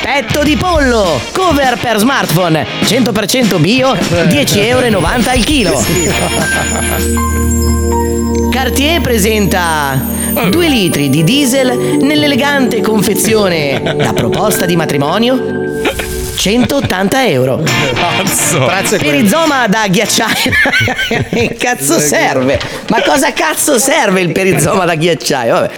Petto 0.00 0.42
di 0.42 0.56
pollo, 0.56 1.20
cover 1.32 1.76
per 1.76 1.98
smartphone, 1.98 2.66
100% 2.84 3.60
bio, 3.60 3.92
10,90 3.92 4.64
euro 4.64 5.02
al 5.04 5.44
chilo. 5.44 5.84
Cartier 8.60 9.00
presenta 9.00 9.96
2 10.50 10.68
litri 10.68 11.08
di 11.08 11.22
diesel 11.22 12.00
nell'elegante 12.02 12.80
confezione. 12.80 13.80
Da 13.96 14.12
proposta 14.12 14.66
di 14.66 14.74
matrimonio 14.74 15.67
180 16.38 17.26
euro. 17.26 17.64
Pazzo. 17.94 18.96
Perizoma 18.96 19.66
da 19.66 19.88
ghiacciaio. 19.88 20.52
che 21.34 21.56
cazzo 21.58 21.98
serve? 21.98 22.60
Ma 22.90 23.02
cosa 23.02 23.32
cazzo 23.32 23.76
serve 23.76 24.20
il 24.20 24.30
perizoma 24.30 24.84
da 24.84 24.94
ghiacciaio? 24.94 25.54
Vabbè. 25.54 25.70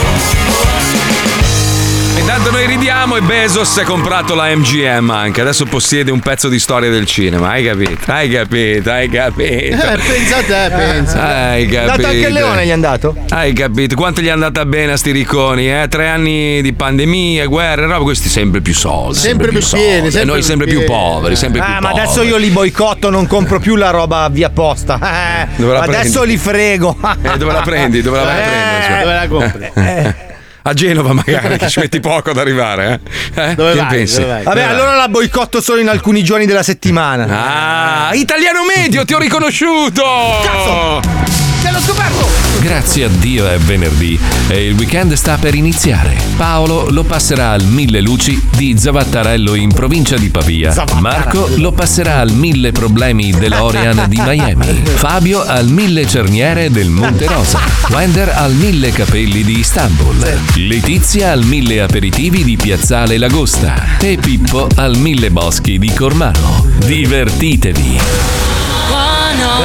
Intanto 2.17 2.51
noi 2.51 2.67
ridiamo 2.67 3.17
e 3.17 3.23
Bezos 3.23 3.79
è 3.79 3.83
comprato 3.83 4.35
la 4.35 4.55
MGM 4.55 5.11
anche. 5.11 5.41
Adesso 5.41 5.65
possiede 5.67 6.11
un 6.11 6.21
pezzo 6.21 6.49
di 6.49 6.59
storia 6.59 6.91
del 6.91 7.07
cinema. 7.07 7.51
Hai 7.51 7.65
capito? 7.65 7.99
Hai 8.13 8.29
capito? 8.29 8.91
Hai 8.91 9.09
capito? 9.09 9.43
Eh, 9.77 9.99
pensa 10.07 10.37
a 10.37 10.43
te, 10.43 10.75
pensa. 10.77 11.23
Hai 11.51 11.67
capito? 11.67 11.97
Dato 11.97 12.07
anche 12.09 12.27
il 12.27 12.33
leone 12.33 12.67
gli 12.67 12.69
è 12.69 12.73
andato? 12.73 13.17
Hai 13.31 13.53
capito? 13.53 13.95
Quanto 13.97 14.21
gli 14.21 14.27
è 14.27 14.31
andata 14.31 14.65
bene 14.67 14.93
a 14.93 14.97
sti 14.97 15.11
ricconi? 15.13 15.71
Eh? 15.71 15.87
Tre 15.89 16.09
anni 16.09 16.61
di 16.63 16.73
pandemia, 16.73 17.47
guerre, 17.47 17.87
roba, 17.87 18.03
questi 18.03 18.29
sempre 18.29 18.61
più 18.61 18.75
soldi. 18.75 19.19
Sempre 19.19 19.49
più 19.49 19.59
pieni, 19.61 20.11
soldi. 20.11 20.11
sempre 20.11 20.21
E 20.21 20.25
noi 20.25 20.35
più 20.39 20.45
sempre 20.45 20.67
più 20.67 20.79
pieni. 20.85 20.91
poveri, 20.93 21.37
sempre 21.37 21.61
più 21.61 21.69
Ah, 21.69 21.81
ma 21.81 21.89
poveri. 21.89 22.01
adesso 22.07 22.23
io 22.23 22.37
li 22.37 22.51
boicotto, 22.51 23.11
non 23.11 23.27
compro 23.27 23.59
più 23.61 23.77
la 23.77 23.91
roba 23.91 24.29
via 24.31 24.51
posta. 24.51 24.99
Eh, 25.01 25.65
adesso 25.65 26.21
prendi? 26.21 26.27
li 26.33 26.37
frego. 26.39 26.97
Eh, 27.23 27.37
dove 27.39 27.53
la 27.53 27.61
prendi? 27.63 28.03
Dove 28.03 28.19
la 28.19 28.25
vai 28.25 28.35
a 28.35 28.39
Eh, 28.39 28.49
prendere? 28.49 28.83
scusa? 28.85 29.01
Dove 29.01 29.15
la 29.15 29.29
compri? 29.29 30.29
A 30.63 30.75
Genova 30.75 31.13
magari, 31.13 31.57
che 31.57 31.69
ci 31.69 31.81
metti 31.81 32.01
poco 32.01 32.31
ad 32.31 32.39
arrivare, 32.39 33.01
eh? 33.35 33.51
eh? 33.51 33.55
Dove 33.55 33.73
che 33.73 33.79
vai? 33.79 33.89
pensi? 33.89 34.21
Dove 34.21 34.33
vai? 34.33 34.43
Vabbè, 34.45 34.63
allora 34.63 34.95
la 34.95 35.09
boicotto 35.09 35.61
solo 35.61 35.81
in 35.81 35.89
alcuni 35.89 36.23
giorni 36.23 36.47
della 36.47 36.63
settimana. 36.63 38.09
Ah, 38.09 38.15
italiano 38.15 38.61
medio, 38.65 39.05
ti 39.05 39.15
ho 39.15 39.19
riconosciuto! 39.19 40.03
Cazzo! 40.43 41.40
Te 41.71 41.77
l'ho 41.77 41.83
scoperto! 41.83 42.29
Grazie 42.59 43.05
a 43.05 43.09
Dio 43.09 43.47
è 43.47 43.57
venerdì 43.57 44.19
e 44.49 44.67
il 44.67 44.75
weekend 44.75 45.13
sta 45.13 45.37
per 45.37 45.55
iniziare. 45.55 46.17
Paolo 46.37 46.91
lo 46.91 47.05
passerà 47.05 47.53
al 47.53 47.63
Mille 47.63 48.01
Luci 48.01 48.43
di 48.57 48.77
Zavattarello 48.77 49.55
in 49.55 49.73
provincia 49.73 50.17
di 50.17 50.31
Pavia. 50.31 50.75
Marco 50.99 51.49
lo 51.59 51.71
passerà 51.71 52.19
al 52.19 52.33
Mille 52.33 52.73
Problemi 52.73 53.31
dell'Orian 53.31 54.07
di 54.09 54.21
Miami. 54.21 54.83
Fabio 54.97 55.45
al 55.47 55.69
Mille 55.69 56.09
Cerniere 56.09 56.73
del 56.73 56.89
Monte 56.89 57.27
Rosa. 57.27 57.61
Wender 57.91 58.31
al 58.35 58.53
Mille 58.53 58.91
Capelli 58.91 59.45
di 59.45 59.61
Istanbul. 59.61 60.17
Letizia 60.57 61.31
al 61.31 61.45
Mille 61.45 61.83
Aperitivi 61.83 62.43
di 62.43 62.57
Piazzale 62.57 63.17
Lagosta. 63.17 63.97
E 64.01 64.19
Pippo 64.21 64.67
al 64.75 64.97
Mille 64.97 65.31
Boschi 65.31 65.79
di 65.79 65.93
Cormano. 65.93 66.67
Divertitevi! 66.85 67.99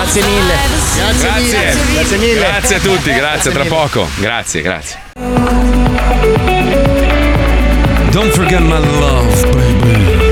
Grazie 0.06 0.22
mille. 0.24 0.54
Grazie, 0.96 1.28
Grazie. 1.28 1.42
mille. 1.42 1.74
Grazie 1.74 1.95
mille. 2.18 2.40
Grazie 2.40 2.76
a 2.76 2.80
tutti, 2.80 3.14
grazie, 3.14 3.52
tra 3.52 3.64
poco. 3.66 4.08
Grazie, 4.18 4.62
grazie. 4.62 5.00
Don't 8.12 8.32
forget 8.32 8.62
my 8.62 8.80
love, 8.80 9.50
baby. 9.52 10.25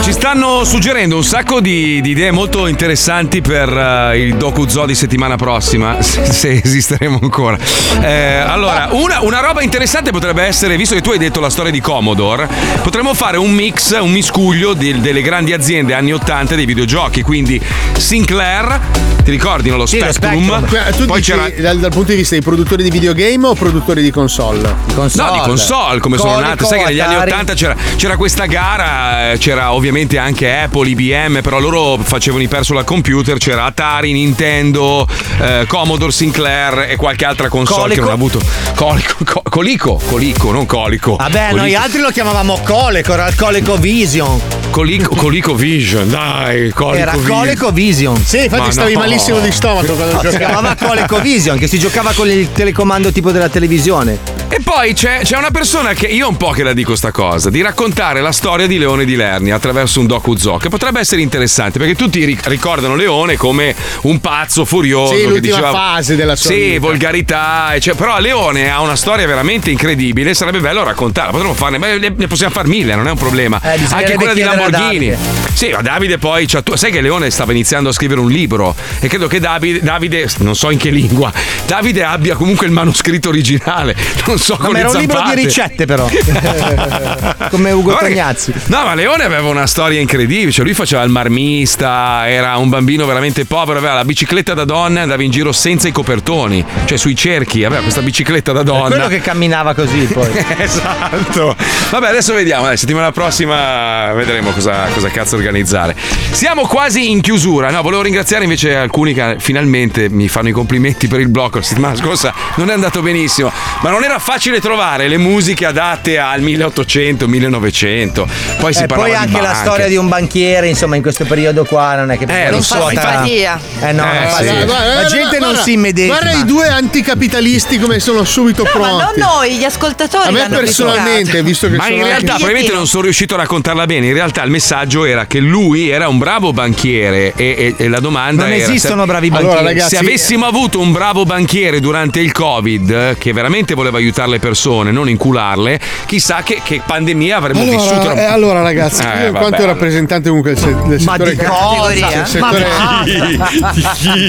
Allora, 0.00 0.02
ci 0.02 0.12
stanno 0.12 0.64
suggerendo 0.64 1.16
un 1.16 1.24
sacco 1.24 1.60
di, 1.60 2.00
di 2.00 2.10
idee 2.10 2.30
molto 2.30 2.66
interessanti 2.66 3.42
per 3.42 3.68
eh, 3.68 4.18
il 4.22 4.34
docu 4.36 4.66
zoo 4.66 4.86
di 4.86 4.94
settimana 4.94 5.36
prossima, 5.36 5.96
se, 6.00 6.24
se 6.24 6.60
esisteremo 6.64 7.18
ancora. 7.20 7.58
Eh, 8.00 8.36
allora, 8.36 8.88
una, 8.92 9.20
una 9.20 9.40
roba 9.40 9.62
interessante 9.62 10.10
potrebbe 10.10 10.42
essere, 10.42 10.76
visto 10.76 10.94
che 10.94 11.02
tu 11.02 11.10
hai 11.10 11.18
detto 11.18 11.38
la 11.40 11.50
storia 11.50 11.70
di 11.70 11.80
Commodore, 11.80 12.48
potremmo 12.82 13.12
fare 13.12 13.36
un 13.36 13.52
mix, 13.52 13.98
un 14.00 14.10
miscuglio 14.10 14.72
di- 14.72 15.00
delle 15.00 15.20
grandi 15.20 15.52
aziende 15.52 15.92
anni 15.92 16.12
80 16.12 16.54
dei 16.54 16.64
videogiochi, 16.64 17.20
quindi 17.22 17.60
Sinclair, 17.96 18.80
ti 19.22 19.30
ricordi 19.30 19.68
no? 19.68 19.76
lo 19.76 19.86
Sì, 19.86 19.98
lo 19.98 20.10
Spectrum? 20.12 20.66
Spectrum. 20.66 20.82
Eh, 20.86 20.92
Tu 20.92 21.04
Poi 21.04 21.18
dici 21.18 21.32
c'era 21.32 21.50
dal, 21.60 21.78
dal 21.78 21.90
punto 21.90 22.12
di 22.12 22.16
vista 22.16 22.34
dei 22.34 22.42
produttori 22.42 22.82
di 22.82 22.90
videogame 22.90 23.48
o 23.48 23.54
produttori 23.54 24.02
di 24.02 24.10
console? 24.10 24.74
No, 24.94 25.32
di 25.32 25.40
console 25.44 26.00
come 26.00 26.16
sono 26.16 26.40
nate. 26.40 26.64
Sai 26.64 26.78
che 26.78 26.84
negli 26.86 27.00
anni 27.00 27.16
80 27.16 27.52
c'era, 27.52 27.76
c'era 27.96 28.16
questa 28.16 28.46
gara, 28.46 29.32
eh, 29.32 29.38
c'era 29.38 29.72
ovviamente 29.72 29.88
anche 30.18 30.52
Apple, 30.52 30.88
IBM, 30.88 31.40
però 31.40 31.58
loro 31.58 31.98
facevano 32.02 32.42
i 32.42 32.48
personal 32.48 32.84
computer, 32.84 33.38
c'era 33.38 33.64
Atari, 33.64 34.12
Nintendo, 34.12 35.06
eh, 35.40 35.64
Commodore, 35.66 36.12
Sinclair 36.12 36.86
e 36.90 36.96
qualche 36.96 37.24
altra 37.24 37.48
console 37.48 37.94
che 37.94 38.00
Colico. 38.00 38.02
non 38.02 38.10
ha 38.10 38.14
avuto. 38.14 38.40
Colico, 38.74 39.14
co- 39.24 39.42
colico, 39.48 40.00
colico, 40.06 40.50
non 40.52 40.66
colico. 40.66 41.16
Vabbè, 41.16 41.50
noi 41.50 41.58
Colico. 41.58 41.80
altri 41.80 42.00
lo 42.00 42.10
chiamavamo 42.10 42.60
Coleco, 42.64 43.12
era 43.12 43.26
il 43.28 43.34
Coleco 43.34 43.76
Vision. 43.76 44.40
Colico, 44.70 45.14
colico 45.16 45.54
Vision, 45.54 46.08
dai, 46.08 46.70
colico 46.70 47.02
Era 47.02 47.12
Vision. 47.12 47.36
Coleco 47.38 47.70
Vision. 47.72 48.24
Sì, 48.24 48.44
infatti 48.44 48.62
Ma 48.62 48.70
stavi 48.70 48.92
no. 48.92 48.98
malissimo 49.00 49.40
di 49.40 49.50
stomaco 49.50 49.94
quando 49.94 50.22
No, 50.22 50.30
si 50.30 50.36
chiamava 50.36 50.76
Coleco 50.76 51.18
Vision, 51.20 51.58
che 51.58 51.66
si 51.66 51.78
giocava 51.78 52.12
con 52.12 52.28
il 52.30 52.52
telecomando 52.52 53.10
tipo 53.10 53.32
della 53.32 53.48
televisione. 53.48 54.39
E 54.52 54.58
poi 54.64 54.94
c'è, 54.94 55.20
c'è 55.22 55.36
una 55.36 55.52
persona 55.52 55.92
che 55.92 56.06
io 56.06 56.28
un 56.28 56.36
po' 56.36 56.50
che 56.50 56.64
la 56.64 56.72
dico 56.72 56.96
sta 56.96 57.12
cosa, 57.12 57.50
di 57.50 57.62
raccontare 57.62 58.20
la 58.20 58.32
storia 58.32 58.66
di 58.66 58.78
Leone 58.78 59.04
di 59.04 59.14
Lernia 59.14 59.54
attraverso 59.54 60.00
un 60.00 60.06
docu 60.08 60.36
zoo, 60.36 60.56
che 60.56 60.68
potrebbe 60.68 60.98
essere 60.98 61.20
interessante, 61.22 61.78
perché 61.78 61.94
tutti 61.94 62.24
ri- 62.24 62.36
ricordano 62.44 62.96
Leone 62.96 63.36
come 63.36 63.72
un 64.02 64.18
pazzo 64.20 64.64
furioso. 64.64 65.14
Sì, 65.14 65.32
che 65.32 65.40
diceva, 65.40 65.70
fase 65.70 66.16
della 66.16 66.34
sua 66.34 66.50
Sì, 66.50 66.60
vita. 66.70 66.80
volgarità, 66.80 67.74
ecce- 67.76 67.94
però 67.94 68.18
Leone 68.18 68.68
ha 68.72 68.80
una 68.80 68.96
storia 68.96 69.24
veramente 69.24 69.70
incredibile, 69.70 70.34
sarebbe 70.34 70.58
bello 70.58 70.82
raccontarla, 70.82 71.30
potremmo 71.30 71.54
farne, 71.54 71.78
beh, 71.78 72.12
ne 72.16 72.26
possiamo 72.26 72.52
far 72.52 72.66
mille, 72.66 72.96
non 72.96 73.06
è 73.06 73.10
un 73.12 73.18
problema. 73.18 73.60
Eh, 73.62 73.78
Anche 73.90 74.14
quella 74.14 74.34
di 74.34 74.42
Lamborghini. 74.42 75.14
Sì, 75.54 75.68
ma 75.70 75.80
Davide 75.80 76.18
poi, 76.18 76.46
c'ha 76.46 76.60
tu- 76.62 76.74
sai 76.74 76.90
che 76.90 77.00
Leone 77.00 77.30
stava 77.30 77.52
iniziando 77.52 77.90
a 77.90 77.92
scrivere 77.92 78.18
un 78.18 78.28
libro 78.30 78.74
e 78.98 79.06
credo 79.06 79.28
che 79.28 79.38
Davide, 79.38 79.80
Davide, 79.80 80.28
non 80.38 80.56
so 80.56 80.70
in 80.70 80.78
che 80.78 80.90
lingua, 80.90 81.32
Davide 81.66 82.02
abbia 82.02 82.34
comunque 82.34 82.66
il 82.66 82.72
manoscritto 82.72 83.28
originale, 83.28 83.94
non 84.26 84.38
so 84.40 84.56
ma 84.60 84.78
era 84.78 84.90
un 84.90 84.96
libro 84.96 85.22
di 85.26 85.34
ricette, 85.34 85.84
però. 85.84 86.08
Come 87.50 87.70
Ugo 87.72 87.96
Tognazzi. 87.96 88.52
No, 88.66 88.84
ma 88.84 88.94
Leone 88.94 89.24
aveva 89.24 89.48
una 89.48 89.66
storia 89.66 90.00
incredibile. 90.00 90.50
Cioè, 90.50 90.64
lui 90.64 90.74
faceva 90.74 91.02
il 91.02 91.10
marmista, 91.10 92.28
era 92.28 92.56
un 92.56 92.68
bambino 92.68 93.06
veramente 93.06 93.44
povero, 93.44 93.78
aveva 93.78 93.94
la 93.94 94.04
bicicletta 94.04 94.54
da 94.54 94.64
donna 94.64 95.00
e 95.00 95.02
andava 95.02 95.22
in 95.22 95.30
giro 95.30 95.52
senza 95.52 95.88
i 95.88 95.92
copertoni, 95.92 96.64
cioè 96.86 96.98
sui 96.98 97.14
cerchi, 97.14 97.64
aveva 97.64 97.82
questa 97.82 98.02
bicicletta 98.02 98.52
da 98.52 98.60
È 98.60 98.64
donna. 98.64 98.88
quello 98.88 99.08
che 99.08 99.20
camminava 99.20 99.74
così 99.74 100.06
poi. 100.06 100.30
esatto. 100.58 101.56
Vabbè, 101.90 102.08
adesso 102.08 102.34
vediamo. 102.34 102.64
Dai, 102.64 102.76
settimana 102.76 103.12
prossima 103.12 104.12
vedremo 104.12 104.50
cosa, 104.50 104.86
cosa 104.92 105.08
cazzo 105.08 105.36
organizzare. 105.36 105.94
Siamo 106.30 106.66
quasi 106.66 107.10
in 107.10 107.20
chiusura. 107.20 107.70
No, 107.70 107.82
volevo 107.82 108.02
ringraziare 108.02 108.44
invece 108.44 108.74
alcuni 108.76 109.12
che 109.12 109.36
finalmente 109.38 110.08
mi 110.08 110.28
fanno 110.28 110.48
i 110.48 110.52
complimenti 110.52 111.08
per 111.08 111.20
il 111.20 111.28
blocco. 111.28 111.58
La 111.58 111.64
settimana 111.64 111.96
scorsa 111.96 112.32
non 112.56 112.70
è 112.70 112.72
andato 112.72 113.02
benissimo, 113.02 113.52
ma 113.82 113.90
non 113.90 114.04
era 114.04 114.18
facile 114.30 114.60
trovare 114.60 115.08
le 115.08 115.16
musiche 115.16 115.66
adatte 115.66 116.16
al 116.18 116.40
1800, 116.40 117.26
1900. 117.26 118.28
Poi 118.60 118.72
si 118.72 118.84
E 118.84 118.86
parlava 118.86 119.08
poi 119.10 119.18
di 119.18 119.24
anche 119.26 119.40
la 119.42 119.48
banche. 119.50 119.64
storia 119.66 119.88
di 119.88 119.96
un 119.96 120.06
banchiere, 120.08 120.68
insomma, 120.68 120.94
in 120.94 121.02
questo 121.02 121.24
periodo 121.24 121.64
qua 121.64 121.96
non 121.96 122.12
è 122.12 122.16
che 122.18 122.26
Eh, 122.28 122.48
non 122.50 122.62
suota-. 122.62 123.24
Eh 123.24 123.48
no, 123.48 123.88
Eh, 123.88 123.92
non 123.92 124.28
fa 124.28 124.36
sì. 124.36 124.44
Guarda, 124.44 124.64
la 124.64 124.64
guarda, 124.64 125.04
gente 125.08 125.38
non 125.38 125.48
guarda, 125.48 125.62
si 125.62 125.72
immedesima. 125.72 126.18
Guarda 126.20 126.38
i 126.38 126.44
due 126.44 126.68
anticapitalisti 126.68 127.78
come 127.80 127.98
sono 127.98 128.22
subito 128.22 128.62
No, 128.62 128.80
ma 128.80 128.88
non 128.88 128.98
pronti. 128.98 129.20
noi, 129.20 129.56
gli 129.56 129.64
ascoltatori. 129.64 130.28
A 130.28 130.30
me 130.30 130.46
personalmente, 130.48 131.42
visto 131.42 131.68
che 131.68 131.76
Ma 131.76 131.84
sono 131.84 131.96
in 131.96 132.02
realtà 132.04 132.18
anche- 132.18 132.32
probabilmente 132.44 132.72
non 132.72 132.86
sono 132.86 133.02
riuscito 133.02 133.34
a 133.34 133.38
raccontarla 133.38 133.86
bene. 133.86 134.06
In 134.06 134.12
realtà 134.14 134.42
il 134.44 134.50
messaggio 134.50 135.04
era 135.06 135.26
che 135.26 135.40
lui 135.40 135.88
era 135.88 136.06
un 136.06 136.18
bravo 136.18 136.52
banchiere 136.52 137.32
e, 137.34 137.54
e- 137.58 137.74
e 137.76 137.88
la 137.88 137.98
domanda 138.00 138.44
Non 138.44 138.52
era 138.52 138.62
esistono 138.62 139.00
se- 139.02 139.06
bravi 139.08 139.26
Allora, 139.28 139.42
banchieri. 139.42 139.66
ragazzi- 139.66 139.96
se 139.96 139.98
avessimo 139.98 140.46
avuto 140.46 140.78
un 140.78 140.92
bravo 140.92 141.24
banchiere 141.24 141.80
durante 141.80 142.20
il 142.20 142.30
Covid 142.32 142.90
eh, 142.90 143.16
che 143.18 143.32
veramente 143.32 143.74
voleva 143.74 143.96
aiutare 143.98 144.18
le 144.26 144.38
persone, 144.38 144.90
non 144.90 145.08
incularle, 145.08 145.78
chissà 146.06 146.42
che, 146.42 146.60
che 146.64 146.80
pandemia 146.84 147.36
avremmo 147.36 147.64
vissuto. 147.64 148.00
Allora, 148.00 148.14
eh, 148.20 148.24
allora, 148.24 148.62
ragazzi, 148.62 149.02
Eh, 149.02 149.20
io 149.22 149.26
in 149.28 149.34
quanto 149.34 149.64
rappresentante 149.64 150.28
comunque 150.28 150.54
del, 150.54 150.62
se- 150.62 150.76
del 150.88 151.00
settore 151.00 151.30
di 151.30 151.36
cre- 151.36 151.46
cosa? 151.48 151.92
del 151.92 152.00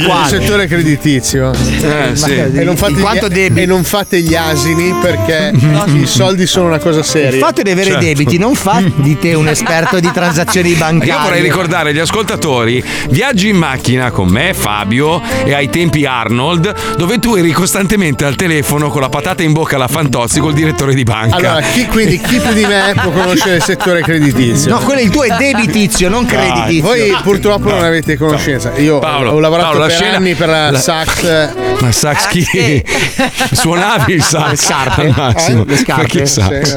Ma 0.08 0.26
settore, 0.28 0.68
creditizio 0.68 1.52
Eh, 1.52 2.16
sì. 2.16 2.34
e, 2.36 2.64
non 2.64 2.76
fate 2.76 2.94
gli, 2.94 3.28
debiti? 3.30 3.62
e 3.62 3.66
non 3.66 3.84
fate 3.84 4.22
gli 4.22 4.36
asini 4.36 4.94
perché 5.02 5.52
i 5.94 6.06
soldi 6.06 6.46
sono 6.46 6.68
una 6.68 6.80
cosa 6.80 7.00
Il 7.00 7.06
seria. 7.06 7.40
fatto 7.40 7.62
di 7.62 7.70
avere 7.72 7.92
Certo. 7.92 8.06
debiti 8.06 8.38
non 8.38 8.56
fa 8.56 8.82
di 8.96 9.18
te 9.18 9.34
un 9.34 9.48
esperto 9.48 10.00
di 10.00 10.10
transazioni 10.12 10.74
bancarie. 10.74 11.14
Io 11.14 11.20
vorrei 11.22 11.42
ricordare 11.42 11.90
agli 11.90 12.00
ascoltatori 12.00 12.84
viaggi 13.10 13.50
in 13.50 13.58
macchina 13.58 14.12
con 14.12 14.28
me, 14.30 14.54
Fabio 14.54 15.22
e 15.44 15.54
ai 15.54 15.70
tempi 15.70 16.06
Arnold, 16.06 16.96
dove 16.98 17.20
tu 17.20 17.36
eri 17.36 17.52
costantemente 17.52 18.26
al 18.26 18.36
telefono 18.36 18.90
con 18.90 19.02
la 19.02 19.10
patata 19.10 19.44
in 19.44 19.52
bocca 19.54 19.71
alla 19.76 19.88
Fantozzi 19.88 20.40
col 20.40 20.54
direttore 20.54 20.94
di 20.94 21.04
banca. 21.04 21.36
Allora, 21.36 21.62
chi, 21.62 21.86
quindi 21.88 22.20
chi 22.20 22.40
più 22.40 22.54
di 22.54 22.66
me 22.66 22.94
può 23.02 23.12
conoscere 23.12 23.56
il 23.58 23.64
settore 23.64 24.02
creditizio? 24.02 24.72
No, 24.72 24.80
quello 24.80 25.02
il 25.02 25.10
tuo 25.10 25.24
è 25.24 25.36
debitizio, 25.38 26.10
non 26.10 26.26
creditizio. 26.26 26.82
Voi 26.84 27.16
purtroppo 27.24 27.70
non 27.70 27.84
avete 27.84 28.18
conoscenza. 28.18 28.72
Io 28.78 29.00
Paolo, 29.00 29.32
ho 29.32 29.40
lavorato 29.40 29.70
Paolo, 29.72 29.86
per 29.86 29.96
scena- 29.96 30.18
anni 30.18 30.36
per 30.36 30.50
la, 30.50 30.72
la- 30.72 30.80
Saks. 30.80 31.54
Ma 31.80 31.92
sax 31.92 32.28
chi? 32.28 32.84
Suonavi 33.52 34.14
il 34.14 34.24
sax 34.24 34.50
Le 34.52 34.56
scarpe? 34.58 35.02
al 35.02 35.14
massimo. 35.16 35.62
Eh? 35.64 35.66
Le 35.68 35.78
scarpe? 35.78 36.26
Sax? 36.26 36.76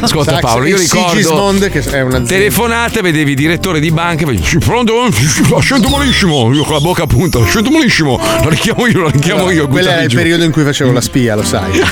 Ascolta 0.00 0.30
Saks 0.32 0.42
Paolo, 0.42 0.66
io 0.66 0.76
ricordo 0.76 1.08
Sigismond, 1.10 1.70
che 1.70 1.80
è 1.80 2.00
un'azienda. 2.00 2.28
telefonate, 2.28 3.00
vedevi 3.02 3.30
il 3.30 3.36
direttore 3.36 3.80
di 3.80 3.90
banca, 3.90 4.24
e 4.26 4.34
dici, 4.34 4.58
pronto? 4.58 5.08
La 5.50 5.60
sento 5.62 5.88
malissimo, 5.88 6.52
io 6.52 6.62
con 6.64 6.74
la 6.74 6.80
bocca 6.80 7.02
appunto, 7.04 7.40
la 7.40 7.46
sento 7.46 7.70
malissimo, 7.70 8.18
la 8.18 8.48
richiamo 8.48 8.86
io, 8.86 9.02
la 9.02 9.10
richiamo 9.10 9.50
io. 9.50 9.68
Quello 9.68 9.88
era 9.90 10.02
il 10.02 10.08
giù. 10.08 10.16
periodo 10.16 10.44
in 10.44 10.50
cui 10.50 10.64
facevo 10.64 10.92
la 10.92 11.00
spia, 11.00 11.34
lo 11.34 11.44
sai. 11.44 11.80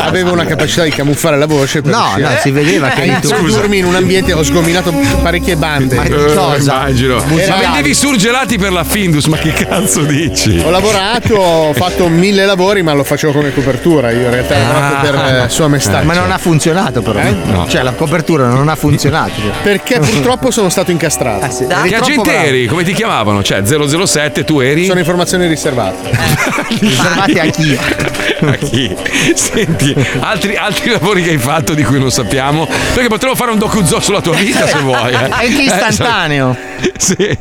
Avevo 0.00 0.32
una 0.32 0.44
capacità 0.44 0.82
di 0.84 0.90
camuffare 0.90 1.36
la 1.38 1.46
voce 1.46 1.80
per 1.82 1.92
No, 1.92 2.14
no, 2.16 2.28
si 2.40 2.50
vedeva 2.50 2.88
che 2.88 3.02
eri 3.02 3.20
tu. 3.20 3.28
introdurmi 3.28 3.78
in 3.78 3.84
un 3.86 3.94
ambiente, 3.94 4.32
ho 4.32 4.42
sgominato 4.42 4.92
parecchie 5.22 5.56
bande. 5.56 5.96
Ma- 5.96 6.04
Eh, 6.04 6.34
Cosa? 6.34 6.72
immagino. 6.72 7.16
Ma 7.48 7.56
vendevi 7.56 7.94
surgelati 7.94 8.58
per 8.58 8.72
la 8.72 8.84
Findus, 8.84 9.26
ma 9.26 9.36
che 9.38 9.52
cazzo 9.52 10.00
dici? 10.02 10.60
Ho 10.64 10.70
lavorato, 10.70 11.34
ho 11.36 11.72
fatto 11.72 12.08
mille 12.08 12.44
lavori, 12.44 12.82
ma 12.82 12.92
lo 12.92 13.04
facevo 13.04 13.32
come 13.32 13.52
copertura. 13.52 14.10
Io 14.10 14.20
in 14.24 14.30
realtà 14.30 14.54
ho 14.56 14.58
lavorato 14.72 15.06
per 15.10 15.44
eh, 15.44 15.48
sua 15.48 15.68
maestà. 15.68 16.02
Ma 16.02 16.14
non 16.14 16.30
ha 16.30 16.38
funzionato 16.38 17.00
però. 17.02 17.20
Eh? 17.20 17.34
No. 17.44 17.66
Cioè 17.68 17.82
la 17.82 17.92
copertura 17.92 18.46
non 18.48 18.68
ha 18.68 18.74
funzionato. 18.76 19.32
Perché 19.62 19.98
purtroppo 19.98 20.50
sono 20.50 20.68
stato 20.68 20.90
incastrato. 20.90 21.50
sì. 21.50 21.66
Dai. 21.66 21.80
Eri 21.80 21.88
Che 21.90 21.96
agente 21.96 22.30
bravo. 22.30 22.46
eri? 22.46 22.66
Come 22.66 22.84
ti 22.84 22.92
chiamavano? 22.92 23.42
Cioè 23.42 23.62
007, 23.64 24.44
tu 24.44 24.60
eri? 24.60 24.86
Sono 24.86 24.98
informazioni 24.98 25.46
riservate. 25.46 26.10
Riservati 26.78 27.38
a 27.38 27.44
chi? 27.46 27.78
A 28.44 28.56
chi? 28.56 28.94
Senti, 29.34 29.94
altri, 30.20 30.56
altri 30.56 30.90
lavori 30.90 31.22
che 31.22 31.30
hai 31.30 31.38
fatto 31.38 31.74
di 31.74 31.84
cui 31.84 31.98
non 31.98 32.10
sappiamo. 32.10 32.66
Perché 32.66 33.08
potremmo 33.08 33.34
fare 33.34 33.52
un 33.52 33.58
docu-zoo 33.58 34.00
sulla 34.00 34.20
tua 34.20 34.34
vita 34.34 34.66
se 34.66 34.78
vuoi. 34.78 35.12
Eh. 35.12 35.28
Anche 35.30 35.62
istantaneo. 35.62 36.56
Eh, 36.80 36.92
sì. 36.96 37.38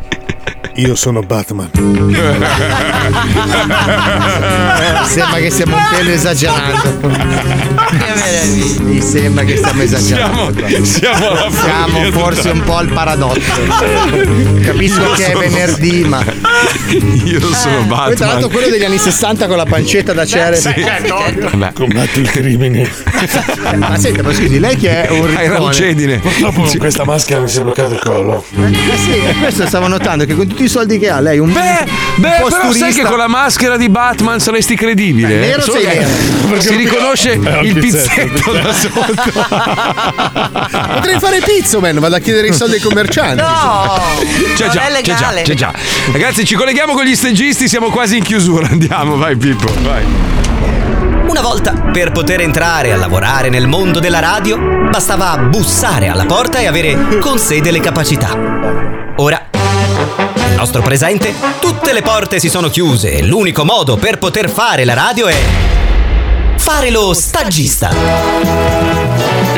Io 0.75 0.95
sono 0.95 1.21
Batman. 1.21 1.69
Sembra 5.05 5.39
che 5.39 5.49
stiamo 5.49 5.75
un 5.75 5.83
pelo 5.91 6.11
esagerando. 6.11 7.19
Mi 8.79 9.01
sembra 9.01 9.43
che 9.43 9.57
stiamo 9.57 9.81
esagerando. 9.81 10.53
Siamo, 10.83 10.85
siamo 10.85 11.29
alla 11.29 11.49
Siamo 11.51 12.11
forse 12.11 12.49
un 12.49 12.63
po' 12.63 12.77
al 12.77 12.87
paradosso. 12.87 13.39
Capisco 14.61 15.01
Io 15.01 15.11
che 15.11 15.31
è 15.31 15.35
venerdì, 15.35 16.03
ma. 16.05 16.23
Io 17.25 17.39
sono 17.53 17.85
Poi 17.87 18.15
tra 18.15 18.27
l'altro 18.27 18.47
Batman. 18.47 18.49
quello 18.49 18.69
degli 18.69 18.83
anni 18.85 18.97
60 18.97 19.47
con 19.47 19.57
la 19.57 19.65
pancetta 19.65 20.13
da 20.13 20.25
cere. 20.25 20.59
Vabbè. 20.61 21.73
Combatti 21.73 22.19
il 22.21 22.31
crimine. 22.31 22.89
Ma 23.75 23.97
senta, 23.97 24.23
ma 24.23 24.33
scusi, 24.33 24.57
lei 24.59 24.77
che 24.77 25.05
è 25.05 25.11
un 25.11 25.27
riccone. 25.27 26.19
Purtroppo 26.19 26.61
con 26.61 26.77
questa 26.77 27.03
maschera 27.03 27.41
mi 27.41 27.47
si 27.49 27.59
è 27.59 27.61
bloccato 27.61 27.93
il 27.93 27.99
collo. 27.99 28.43
Eh 28.55 28.97
sì, 28.97 29.19
questo 29.39 29.67
stavo 29.67 29.87
notando 29.87 30.25
che 30.25 30.33
con 30.33 30.47
tutti 30.47 30.60
i 30.63 30.67
soldi 30.69 30.97
che 30.99 31.09
ha, 31.09 31.19
lei 31.19 31.39
un 31.39 31.51
Beh, 31.51 31.85
beh 32.15 32.43
però 32.49 32.71
sai 32.71 32.93
che 32.93 33.03
con 33.03 33.17
la 33.17 33.27
maschera 33.27 33.77
di 33.77 33.89
Batman 33.89 34.39
saresti 34.39 34.75
credibile. 34.75 35.27
Beh, 35.27 35.47
nero 35.47 35.61
Solo 35.61 35.79
sei 35.79 35.97
nero. 35.97 36.09
Si 36.61 36.75
riconosce 36.75 37.31
un 37.31 37.59
il 37.63 37.79
pizzetto, 37.79 38.21
pizzetto 38.23 38.51
da 38.51 38.73
sotto. 38.73 39.31
Potrei 40.93 41.19
fare 41.19 41.39
pizzoman, 41.39 41.99
vado 41.99 42.15
a 42.15 42.19
chiedere 42.19 42.47
i 42.47 42.53
soldi 42.53 42.75
ai 42.75 42.81
commercianti. 42.81 43.41
No, 43.41 43.99
C'è 44.55 44.67
già, 44.69 44.87
è 44.87 45.01
c'è 45.01 45.01
già, 45.01 45.31
legale. 45.31 45.41
c'è 45.43 45.53
già. 45.53 45.73
Ragazzi, 46.11 46.45
ci 46.45 46.55
colleghiamo 46.55 46.93
con 46.93 47.03
gli 47.03 47.15
stagisti, 47.15 47.67
siamo 47.67 47.89
quasi 47.89 48.17
in 48.17 48.23
chiusura. 48.23 48.67
Andiamo, 48.67 49.17
vai 49.17 49.35
Pippo, 49.35 49.71
vai. 49.81 50.03
Una 51.27 51.41
volta, 51.41 51.71
per 51.91 52.11
poter 52.11 52.41
entrare 52.41 52.91
a 52.91 52.97
lavorare 52.97 53.49
nel 53.49 53.67
mondo 53.67 53.99
della 53.99 54.19
radio, 54.19 54.57
bastava 54.89 55.37
bussare 55.37 56.07
alla 56.09 56.25
porta 56.25 56.59
e 56.59 56.67
avere 56.67 57.17
con 57.19 57.39
sé 57.39 57.61
delle 57.61 57.79
capacità. 57.79 58.37
Ora, 59.15 59.49
nostro 60.61 60.83
presente, 60.83 61.33
tutte 61.59 61.91
le 61.91 62.03
porte 62.03 62.39
si 62.39 62.47
sono 62.47 62.69
chiuse 62.69 63.13
e 63.13 63.23
l'unico 63.23 63.65
modo 63.65 63.97
per 63.97 64.19
poter 64.19 64.47
fare 64.47 64.85
la 64.85 64.93
radio 64.93 65.25
è 65.25 65.35
fare 66.55 66.91
lo 66.91 67.15
stagista. 67.15 67.89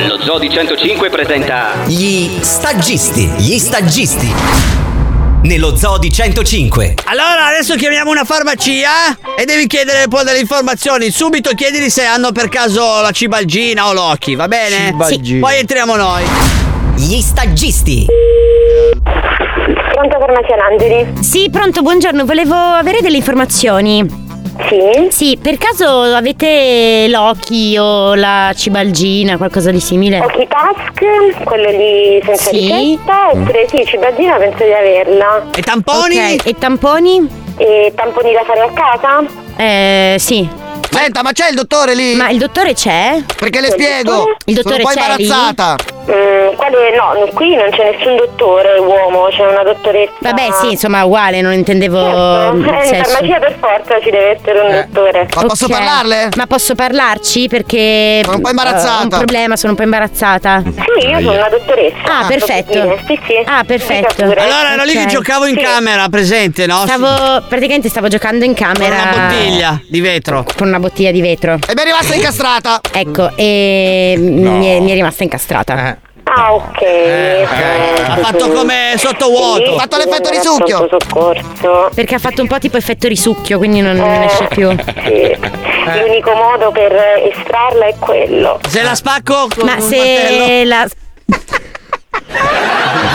Lo 0.07 0.21
Zodi 0.21 0.49
105 0.49 1.09
presenta 1.09 1.83
gli 1.87 2.37
stagisti, 2.39 3.25
gli 3.35 3.59
stagisti. 3.59 4.33
Nello 5.41 5.75
Zodi 5.75 6.09
105 6.09 6.95
Allora 7.03 7.47
adesso 7.47 7.75
chiamiamo 7.75 8.09
una 8.09 8.23
farmacia 8.23 9.13
e 9.37 9.43
devi 9.43 9.67
chiedere 9.67 10.07
poi 10.07 10.23
delle 10.23 10.39
informazioni. 10.39 11.11
Subito 11.11 11.53
chiedili 11.53 11.89
se 11.89 12.05
hanno 12.05 12.31
per 12.31 12.47
caso 12.47 13.01
la 13.01 13.11
cibalgina 13.11 13.89
o 13.89 13.93
l'occhi, 13.93 14.35
va 14.35 14.47
bene? 14.47 14.85
Cibalgina. 14.85 15.45
Poi 15.45 15.59
entriamo 15.59 15.97
noi. 15.97 16.23
Gli 16.95 17.19
stagisti. 17.19 18.07
Pronto 19.63 20.17
farmacia 20.19 20.55
L'Angeli? 20.57 21.23
Sì, 21.23 21.49
pronto, 21.49 21.81
buongiorno, 21.81 22.25
volevo 22.25 22.53
avere 22.53 22.99
delle 23.01 23.15
informazioni. 23.17 24.21
Sì? 24.67 25.07
Sì, 25.09 25.39
per 25.41 25.57
caso 25.57 26.01
avete 26.01 27.05
l'Oki 27.07 27.77
o 27.79 28.13
la 28.13 28.51
cibalgina, 28.55 29.37
qualcosa 29.37 29.71
di 29.71 29.79
simile? 29.79 30.19
Occhi 30.19 30.47
Task, 30.47 31.43
quello 31.43 31.69
lì 31.69 32.21
senza 32.25 32.49
Sì. 32.49 32.59
ricetta, 32.71 33.31
oppure 33.31 33.65
sì, 33.69 33.83
cibaggina 33.85 34.35
penso 34.35 34.63
di 34.63 34.73
averla. 34.73 35.45
E 35.55 35.61
tamponi? 35.61 36.17
Ok, 36.17 36.45
e 36.47 36.55
tamponi? 36.57 37.27
E 37.57 37.93
tamponi 37.95 38.33
da 38.33 38.43
fare 38.43 38.59
a 38.59 38.69
casa? 38.73 39.23
Eh, 39.55 40.15
sì. 40.19 40.47
Senta, 40.89 41.23
ma 41.23 41.31
c'è 41.31 41.49
il 41.49 41.55
dottore 41.55 41.95
lì? 41.95 42.13
Ma 42.15 42.29
il 42.29 42.37
dottore 42.37 42.73
c'è? 42.73 43.21
Perché 43.39 43.61
le 43.61 43.71
spiego. 43.71 44.35
Il 44.45 44.55
dottore 44.55 44.81
Sono 44.81 44.87
un 44.89 44.93
po' 44.93 44.99
imbarazzata. 44.99 45.75
Mm, 46.05 46.55
quale 46.55 46.95
no, 46.95 47.29
qui 47.33 47.55
non 47.55 47.69
c'è 47.69 47.95
nessun 47.95 48.17
dottore 48.17 48.77
uomo, 48.77 49.27
c'è 49.29 49.45
una 49.45 49.63
dottoressa. 49.63 50.11
Vabbè, 50.19 50.49
sì, 50.59 50.71
insomma, 50.71 51.03
uguale, 51.05 51.39
non 51.41 51.53
intendevo 51.53 51.97
Certo, 52.01 52.57
il 52.57 52.65
eh, 52.67 52.97
in 52.97 53.03
farmacia 53.05 53.39
per 53.39 53.55
forza 53.59 53.99
ci 54.01 54.09
deve 54.09 54.37
essere 54.37 54.59
un 54.59 54.85
dottore. 54.91 55.27
Ma 55.35 55.41
posso 55.43 55.67
parlarle? 55.67 56.29
Ma 56.35 56.45
posso 56.47 56.75
parlarci? 56.75 57.47
Perché 57.47 58.21
Sono 58.23 58.35
un 58.35 58.41
po' 58.41 58.47
eh, 58.49 58.51
imbarazzata. 58.51 58.99
Ho 58.99 59.03
un 59.03 59.09
problema, 59.09 59.55
sono 59.55 59.71
un 59.71 59.77
po' 59.77 59.83
imbarazzata. 59.83 60.61
Sì, 60.65 61.07
io 61.07 61.19
sono 61.21 61.37
una 61.37 61.49
dottoressa. 61.49 62.19
Ah, 62.19 62.25
perfetto. 62.27 62.97
Sì, 63.07 63.19
sì. 63.25 63.41
Ah, 63.45 63.63
perfetto. 63.65 64.23
Allora 64.23 64.73
ero 64.73 64.83
lì 64.83 64.93
che 64.93 65.05
giocavo 65.05 65.45
in 65.45 65.55
Sì. 65.55 65.63
camera, 65.63 66.09
presente, 66.09 66.65
no? 66.65 66.81
Stavo, 66.85 67.43
praticamente 67.47 67.87
stavo 67.87 68.09
giocando 68.09 68.43
in 68.43 68.55
Con 68.55 68.65
camera. 68.67 68.95
una 68.95 69.27
bottiglia 69.27 69.81
di 69.87 70.01
vetro. 70.01 70.43
Con 70.57 70.67
una 70.67 70.79
bottiglia 70.79 71.11
di 71.11 71.21
vetro. 71.21 71.53
E 71.53 71.73
mi 71.73 71.81
è 71.81 71.85
rimasta 71.85 72.15
incastrata. 72.15 72.81
Ecco, 72.91 73.31
e 73.35 74.15
mi, 74.17 74.67
è, 74.67 74.79
mi 74.79 74.91
è 74.91 74.93
rimasta 74.93 75.23
incastrata. 75.23 75.92
Ah, 76.35 76.53
ok. 76.53 76.81
Ha 78.07 78.17
fatto 78.17 78.49
come 78.51 78.93
sottovuoto. 78.97 79.75
Ha 79.75 79.79
fatto 79.79 79.97
l'effetto 79.97 80.29
di 80.29 80.39
succhio. 80.41 80.77
Pronto 80.87 80.97
soccorso. 80.99 81.89
Perché 81.93 82.15
ha 82.15 82.19
fatto 82.19 82.41
un 82.41 82.47
po' 82.47 82.57
tipo 82.59 82.77
effetto 82.77 83.07
risucchio, 83.07 83.57
quindi 83.57 83.81
non, 83.81 83.95
non 83.95 84.09
Eh, 84.09 84.25
esce 84.25 84.45
più. 84.49 84.69
Sì. 85.05 85.37
L'unico 85.99 86.33
modo 86.33 86.71
per 86.71 86.91
estrarla 87.31 87.85
è 87.87 87.95
quello. 87.99 88.59
Se 88.67 88.81
la 88.81 88.95
spacco 88.95 89.47
con 89.55 89.65
Ma 89.65 89.73
un 89.73 89.79
martello. 89.79 90.45
se 90.45 90.65
la. 90.65 90.87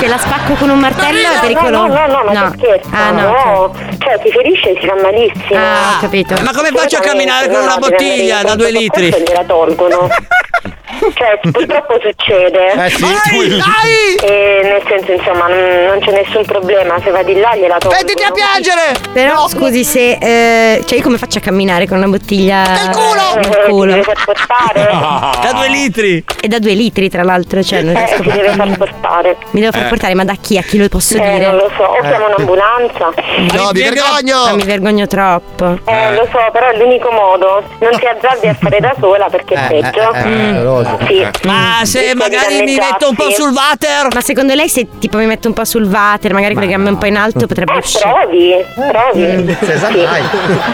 Che 0.01 0.07
la 0.07 0.19
spacco 0.19 0.55
con 0.55 0.71
un 0.71 0.79
martello 0.79 1.19
è 1.29 1.35
No, 1.35 1.41
pericoloso. 1.41 1.87
no, 1.87 2.07
no, 2.07 2.23
no, 2.23 2.33
ma 2.33 2.51
che 2.53 2.59
scherzo, 2.59 2.89
Ah, 2.93 3.11
no. 3.11 3.21
no. 3.23 3.75
Cioè, 3.99 4.21
si 4.23 4.31
ferisce 4.31 4.71
e 4.71 4.79
si 4.81 4.87
fa 4.87 4.95
malissimo. 5.03 5.59
Ah, 5.61 5.97
ho 5.97 6.01
capito. 6.01 6.35
Ma 6.43 6.53
come 6.53 6.69
faccio 6.73 6.99
a 6.99 7.01
camminare 7.01 7.49
con 7.49 7.63
una 7.63 7.79
bottiglia 7.79 8.43
da 8.43 8.55
due 8.55 8.71
litri? 8.71 9.09
Gliela 9.11 9.43
tolgono. 9.45 10.09
Cioè, 11.15 11.39
purtroppo 11.53 11.99
succede. 12.01 12.73
Eh 12.87 12.91
sì. 12.91 13.05
Ai, 13.05 14.15
E 14.23 14.61
nel 14.63 14.83
senso, 14.89 15.13
insomma, 15.13 15.47
non, 15.49 15.85
non 15.87 15.99
c'è 16.01 16.13
nessun 16.13 16.45
problema. 16.45 16.99
Se 17.03 17.11
va 17.11 17.23
di 17.23 17.35
là 17.39 17.55
gliela 17.57 17.79
tolgono. 17.79 18.01
Mettiti 18.03 18.23
a 18.23 18.31
piangere! 18.33 18.95
Però 19.13 19.47
scusi 19.49 19.85
se. 19.85 20.19
eh, 20.21 20.83
cioè, 20.87 20.99
io 20.99 21.03
come 21.05 21.19
faccio 21.19 21.39
a 21.39 21.41
camminare 21.41 21.87
con 21.87 21.99
una 21.99 22.07
bottiglia. 22.09 22.63
Nel 22.63 22.91
culo! 22.91 23.35
Nel 23.37 23.65
culo. 23.69 23.93
Deve 23.93 24.03
far 24.03 24.25
portare. 24.25 25.37
Da 25.49 25.53
due 25.53 25.69
litri! 25.69 26.25
E 26.41 26.49
da 26.49 26.59
due 26.59 26.73
litri, 26.73 27.09
tra 27.09 27.23
l'altro, 27.23 27.63
cioè, 27.63 27.83
non 27.83 27.95
Eh, 27.97 28.05
riesco 28.07 28.23
si 28.23 28.31
deve 28.31 28.51
far 28.53 28.77
portare. 28.77 29.37
Mi 29.51 29.61
devo 29.61 29.73
far 29.73 29.87
Eh. 29.87 29.89
portare, 29.89 30.15
ma 30.15 30.25
da 30.25 30.35
chi? 30.41 30.57
A 30.59 30.63
chi 30.63 30.79
lo 30.79 30.89
posso 30.89 31.17
Eh, 31.17 31.21
dire? 31.21 31.47
non 31.47 31.57
lo 31.57 31.71
so, 31.77 31.83
o 31.85 32.01
chiamo 32.01 32.27
un'ambulanza. 32.27 33.11
No, 33.55 33.71
mi 33.73 33.83
vergogno! 33.83 34.45
Ma 34.47 34.53
mi 34.55 34.65
vergogno 34.65 35.07
troppo. 35.07 35.79
Eh, 35.85 36.15
lo 36.15 36.27
so, 36.31 36.39
però 36.53 36.69
è 36.71 36.77
l'unico 36.77 37.11
modo. 37.11 37.63
Non 37.81 37.91
ti 37.99 38.07
azzardi 38.07 38.49
a 38.49 38.55
fare 38.59 38.81
da 38.81 38.95
sola 38.99 39.27
perché 39.29 39.55
è 39.55 39.65
Eh, 39.65 39.81
peggio. 39.81 40.13
eh, 40.13 40.78
eh, 40.81 40.87
Mm. 40.99 41.07
Sì. 41.07 41.27
Ma 41.47 41.81
se 41.85 42.15
magari 42.15 42.63
mi 42.63 42.75
metto 42.77 43.09
un 43.09 43.15
po' 43.15 43.31
sul 43.31 43.53
water. 43.53 44.09
Ma 44.13 44.21
secondo 44.21 44.55
lei 44.55 44.69
se 44.69 44.87
tipo 44.99 45.17
mi 45.19 45.27
metto 45.27 45.49
un 45.49 45.55
po' 45.55 45.65
sul 45.65 45.85
water, 45.85 46.33
magari 46.33 46.55
con 46.55 46.63
le 46.63 46.69
gambe 46.69 46.91
un 46.91 46.99
po' 46.99 47.07
in 47.07 47.17
alto 47.17 47.47
potrebbe 47.49 47.73
uscire? 47.77 48.03
Provi, 48.09 48.55
provi. 48.91 49.23
Eh, 49.25 49.57
Sì. 49.59 50.07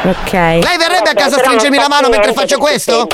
Ok. 0.08 0.32
Lei 0.32 0.76
verrebbe 0.78 1.10
a 1.10 1.14
casa 1.14 1.36
a 1.36 1.38
stringermi 1.40 1.76
la 1.76 1.88
mano 1.88 2.08
mentre 2.08 2.32
faccio 2.32 2.58
questo? 2.58 3.06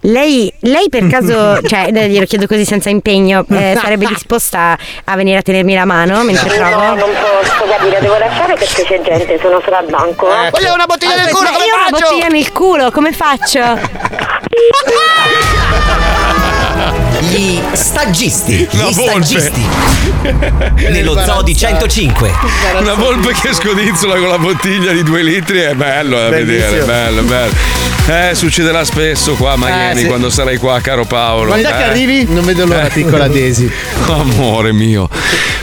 Lei, 0.00 0.52
lei 0.60 0.88
per 0.88 1.06
caso, 1.08 1.60
cioè 1.66 1.90
eh, 1.92 2.08
glielo 2.08 2.26
chiedo 2.26 2.46
così 2.46 2.64
senza 2.64 2.88
impegno, 2.90 3.44
eh, 3.50 3.76
sarebbe 3.80 4.06
disposta 4.06 4.76
a 5.04 5.16
venire 5.16 5.38
a 5.38 5.42
tenermi 5.42 5.74
la 5.74 5.84
mano 5.84 6.22
mentre 6.22 6.58
No, 6.58 6.68
provo? 6.68 6.94
non 6.94 7.10
posso, 7.20 7.64
la 7.66 7.98
devo 8.00 8.18
lasciare 8.18 8.54
perché 8.54 8.82
c'è 8.84 9.00
gente, 9.02 9.38
sono 9.40 9.60
solo 9.64 9.76
al 9.76 9.86
banco. 9.86 10.28
eh. 10.28 10.50
Voglio 10.50 10.74
una 10.74 10.86
bottiglia 10.86 11.16
nel 11.16 11.28
culo, 11.30 11.44
Ma 11.44 11.50
come 11.52 11.64
io 11.66 11.72
ho 11.74 11.76
una 11.76 11.84
faccio? 11.88 12.06
bottiglia 12.08 12.28
nel 12.28 12.52
culo, 12.52 12.90
come 12.90 13.12
faccio? 13.12 13.60
Gli 17.30 17.60
stagisti. 17.72 18.66
Gli 18.70 18.94
volpe. 18.94 19.24
stagisti. 19.24 19.64
Nello 20.90 21.16
zoo 21.24 21.42
di 21.42 21.56
105. 21.56 22.30
Una 22.80 22.94
volpe 22.94 23.32
che 23.40 23.52
scodinzola 23.54 24.16
con 24.18 24.28
la 24.28 24.38
bottiglia 24.38 24.92
di 24.92 25.02
due 25.02 25.22
litri 25.22 25.60
è 25.60 25.74
bello 25.74 26.18
da 26.18 26.28
Bellissimo. 26.28 26.70
vedere, 26.70 26.84
bello, 26.84 27.22
bello. 27.22 27.52
Eh, 28.08 28.34
succederà 28.34 28.84
spesso 28.84 29.34
qua 29.34 29.52
a 29.52 29.56
Miami 29.56 29.92
Eh, 30.00 30.02
sì. 30.02 30.06
quando 30.06 30.28
sarai 30.30 30.56
qua, 30.56 30.80
caro 30.80 31.04
Paolo. 31.04 31.46
Quando 31.50 31.68
è 31.68 31.72
che 31.72 31.78
Eh. 31.78 31.84
arrivi? 31.84 32.24
Non 32.28 32.44
vedo 32.44 32.66
l'ora, 32.66 32.88
piccola 32.92 33.28
Daisy. 33.28 33.70
Amore 34.08 34.72
mio, 34.72 35.08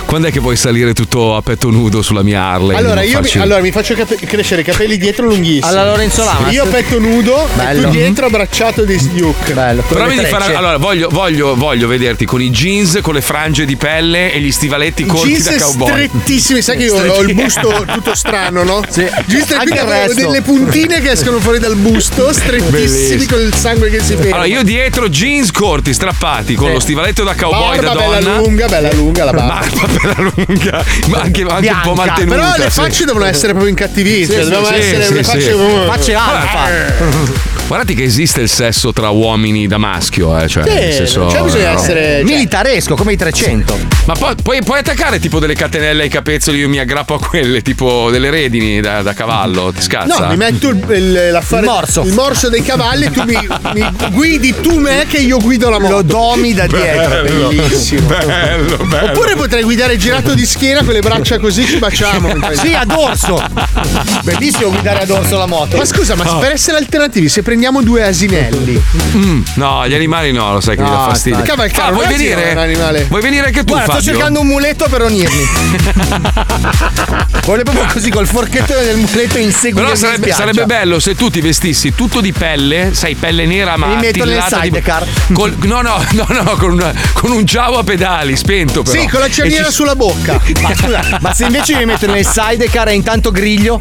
quando 0.06 0.28
è 0.30 0.32
che 0.32 0.40
puoi 0.40 0.56
salire 0.56 0.94
tutto 0.94 1.36
a 1.36 1.42
petto 1.42 1.70
nudo 1.70 2.02
sulla 2.02 2.24
mia 2.24 2.42
Harley? 2.42 2.78
Allora 2.78 3.02
io 3.02 3.08
mi, 3.08 3.14
farci- 3.16 3.40
allora, 3.40 3.60
mi 3.62 3.72
faccio 3.72 3.94
cape- 3.96 4.16
crescere 4.26 4.62
i 4.62 4.64
capelli 4.64 4.98
dietro 4.98 5.26
lunghissimi. 5.26 5.66
Alla 5.70 5.86
Lorenzo 5.86 6.24
Lamas. 6.24 6.54
Io 6.54 6.66
petto 6.68 6.98
nudo 7.00 7.44
e 7.44 7.48
Bello. 7.56 7.82
tu 7.84 7.90
dietro 7.90 8.26
abbracciato 8.28 8.86
di 8.86 8.98
Duke. 9.14 9.54
Bello. 9.54 9.84
Le 9.90 10.16
devi 10.16 10.26
fare, 10.26 10.56
allora 10.56 10.78
voglio, 10.78 11.10
voglio, 11.12 11.49
voglio 11.56 11.88
vederti 11.88 12.26
con 12.26 12.42
i 12.42 12.50
jeans, 12.50 13.00
con 13.02 13.14
le 13.14 13.22
frange 13.22 13.66
di 13.66 13.76
pelle 13.76 14.32
e 14.32 14.40
gli 14.40 14.52
stivaletti 14.52 15.06
corti 15.06 15.30
Jeans 15.30 15.50
da 15.58 15.64
cowboy. 15.64 15.90
strettissimi, 16.08 16.62
sai 16.62 16.78
che 16.78 16.84
io 16.84 16.96
ho 16.96 17.22
il 17.22 17.34
busto 17.34 17.86
tutto 17.92 18.16
strano, 18.16 18.64
no? 18.64 18.82
Sì. 18.90 19.02
Jeans 19.26 19.44
stretti, 19.46 19.54
Anche 19.54 19.74
il 19.74 19.80
avevo 19.80 20.06
resto. 20.08 20.22
delle 20.22 20.42
puntine 20.42 21.02
che 21.02 21.12
escono 21.12 21.40
fuori 21.40 21.60
dal 21.60 21.76
busto, 21.76 22.32
strettissimi 22.34 22.70
Bellissimo. 22.72 23.26
con 23.36 23.42
il 23.46 23.54
sangue 23.54 23.90
che 23.90 24.00
si 24.02 24.16
ferma. 24.16 24.36
Allora 24.36 24.46
io 24.46 24.64
dietro 24.64 25.10
jeans 25.10 25.52
corti, 25.52 25.94
strappati, 25.94 26.56
con 26.56 26.68
Sì. 26.68 26.74
lo 26.74 26.80
stivaletto 26.80 27.24
da 27.24 27.36
cowboy 27.36 27.76
barba 27.78 27.94
da 27.94 28.00
bella 28.00 28.20
donna. 28.20 28.38
lunga, 28.38 28.68
bella 28.68 28.94
lunga 28.94 29.24
la 29.26 29.32
barba. 29.32 29.60
Barba 29.60 29.88
bella 30.14 30.32
lunga, 30.36 30.84
ma 31.08 31.18
anche, 31.20 31.42
anche 31.42 31.42
un 31.42 31.48
po' 31.48 31.60
Bianca. 31.60 31.94
mantenuta. 31.94 32.36
Però 32.36 32.54
le 32.58 32.70
sì. 32.70 32.80
facce 32.80 33.06
devono 33.06 33.26
essere 33.26 33.48
proprio 33.50 33.70
incattivite. 33.70 34.26
Sì, 34.26 34.32
cioè, 34.34 34.44
sì, 34.44 34.50
devono 34.50 34.68
sì, 34.68 34.74
essere 34.74 35.04
sì, 35.06 35.14
le 35.14 35.24
sì. 35.24 35.30
facce 35.32 35.54
Facce 35.88 36.14
alfa. 36.14 37.49
Guardate 37.70 37.94
che 37.94 38.02
esiste 38.04 38.42
il 38.42 38.50
sesso 38.50 38.92
tra 38.92 39.10
uomini 39.10 39.68
da 39.68 39.78
maschio, 39.78 40.36
eh, 40.40 40.48
cioè, 40.48 40.64
Sì, 40.64 40.74
nel 40.74 40.92
senso, 40.92 41.20
non 41.20 41.28
c'è 41.32 41.42
bisogno 41.44 41.66
no. 41.66 41.70
essere 41.78 42.02
cioè, 42.16 42.24
militaresco 42.24 42.96
come 42.96 43.14
i 43.14 43.16
300. 43.16 43.78
Ma 44.06 44.14
poi 44.16 44.34
puoi, 44.42 44.64
puoi 44.64 44.80
attaccare 44.80 45.20
tipo 45.20 45.38
delle 45.38 45.54
catenelle 45.54 46.02
ai 46.02 46.10
capezzoli, 46.10 46.58
io 46.58 46.68
mi 46.68 46.80
aggrappo 46.80 47.14
a 47.14 47.20
quelle, 47.20 47.62
tipo 47.62 48.10
delle 48.10 48.32
redini 48.32 48.82
da, 48.82 49.04
da 49.04 49.14
cavallo, 49.14 49.72
ti 49.72 49.84
scazza? 49.84 50.18
No, 50.24 50.30
mi 50.30 50.36
metto 50.38 50.70
il, 50.70 50.84
il- 50.90 51.30
l'affare- 51.32 51.62
Il 51.64 51.70
morso. 51.72 52.02
il 52.02 52.14
morso 52.14 52.50
dei 52.50 52.64
cavalli 52.64 53.06
e 53.06 53.12
tu 53.12 53.22
mi, 53.24 53.38
mi 53.76 53.86
guidi 54.14 54.56
tu 54.62 54.80
me 54.80 55.06
che 55.08 55.18
io 55.18 55.38
guido 55.38 55.70
la 55.70 55.78
moto. 55.80 55.94
Lo 55.98 56.02
domi 56.02 56.56
da 56.56 56.66
dietro. 56.66 57.22
Bello, 57.22 57.48
Bellissimo. 57.50 58.08
bello, 58.08 58.78
bello. 58.78 59.06
Oppure 59.12 59.36
potrei 59.36 59.62
guidare 59.62 59.96
girato 59.98 60.34
di 60.34 60.46
schiena 60.48 60.84
con 60.84 60.94
le 60.94 61.02
braccia 61.02 61.38
così 61.38 61.66
ci 61.66 61.78
baciamo. 61.78 62.34
Sì, 62.60 62.74
a 62.74 62.84
dorso. 62.84 63.40
Bellissimo 64.24 64.70
guidare 64.72 65.02
a 65.02 65.06
dorso 65.06 65.38
la 65.38 65.46
moto. 65.46 65.78
Ma 65.78 65.86
scusa, 65.86 66.16
ma 66.16 66.24
per 66.40 66.54
essere 66.54 66.78
alternativi, 66.78 67.30
se 67.30 67.44
prendiamo 67.60 67.82
due 67.84 68.06
asinelli, 68.06 68.82
Mm, 69.16 69.42
no, 69.56 69.86
gli 69.88 69.94
animali 69.94 70.32
no, 70.32 70.54
lo 70.54 70.62
sai 70.62 70.78
che 70.78 70.82
mi 70.84 70.90
No, 70.90 70.96
dà 70.96 71.04
fastidio. 71.10 71.42
Cavalcare 71.42 71.90
Ah, 71.90 71.92
vuoi 71.92 72.08
venire? 72.08 73.06
Vuoi 73.10 73.22
venire 73.22 73.48
anche 73.48 73.64
tu, 73.66 73.74
Guarda, 73.74 73.84
sto 73.84 73.94
Fabio? 73.96 74.12
cercando 74.14 74.40
un 74.40 74.48
muletto 74.48 74.88
per 74.88 75.02
unirmi. 75.02 75.44
Voglio 77.46 77.64
proprio 77.64 77.86
così 77.92 78.10
col 78.12 78.28
forchettone 78.28 78.84
del 78.84 78.98
muletto 78.98 79.38
inseguire 79.40 79.88
Però 79.88 79.96
sarebbe, 79.98 80.32
sarebbe 80.32 80.66
bello 80.66 81.00
se 81.00 81.16
tu 81.16 81.30
ti 81.30 81.42
vestissi 81.42 81.94
tutto 81.96 82.22
di 82.22 82.32
pelle, 82.32 82.92
sai, 82.94 83.16
pelle 83.16 83.46
nera 83.46 83.76
ma 83.76 83.88
Mi 83.88 83.96
metto 83.96 84.24
nel 84.24 84.42
di- 84.48 84.56
sidecar. 84.62 85.06
col- 85.34 85.56
no, 85.64 85.82
no, 85.82 86.02
no, 86.12 86.26
no, 86.30 86.44
con, 86.58 86.72
una- 86.74 86.94
con 87.14 87.32
un 87.32 87.44
giavo 87.44 87.80
a 87.80 87.84
pedali, 87.84 88.38
spento 88.38 88.84
però. 88.84 89.02
Sì, 89.02 89.08
con 89.08 89.20
la 89.20 89.30
cerniera 89.30 89.66
ci- 89.66 89.74
sulla 89.74 89.96
bocca. 89.96 90.40
Ma 90.62 90.76
scusa, 90.76 91.18
ma 91.22 91.34
se 91.34 91.46
invece 91.46 91.76
mi 91.76 91.86
metto 91.86 92.06
nel 92.06 92.26
sidecar 92.26 92.90
e 92.90 92.94
intanto 92.94 93.32
griglio 93.32 93.80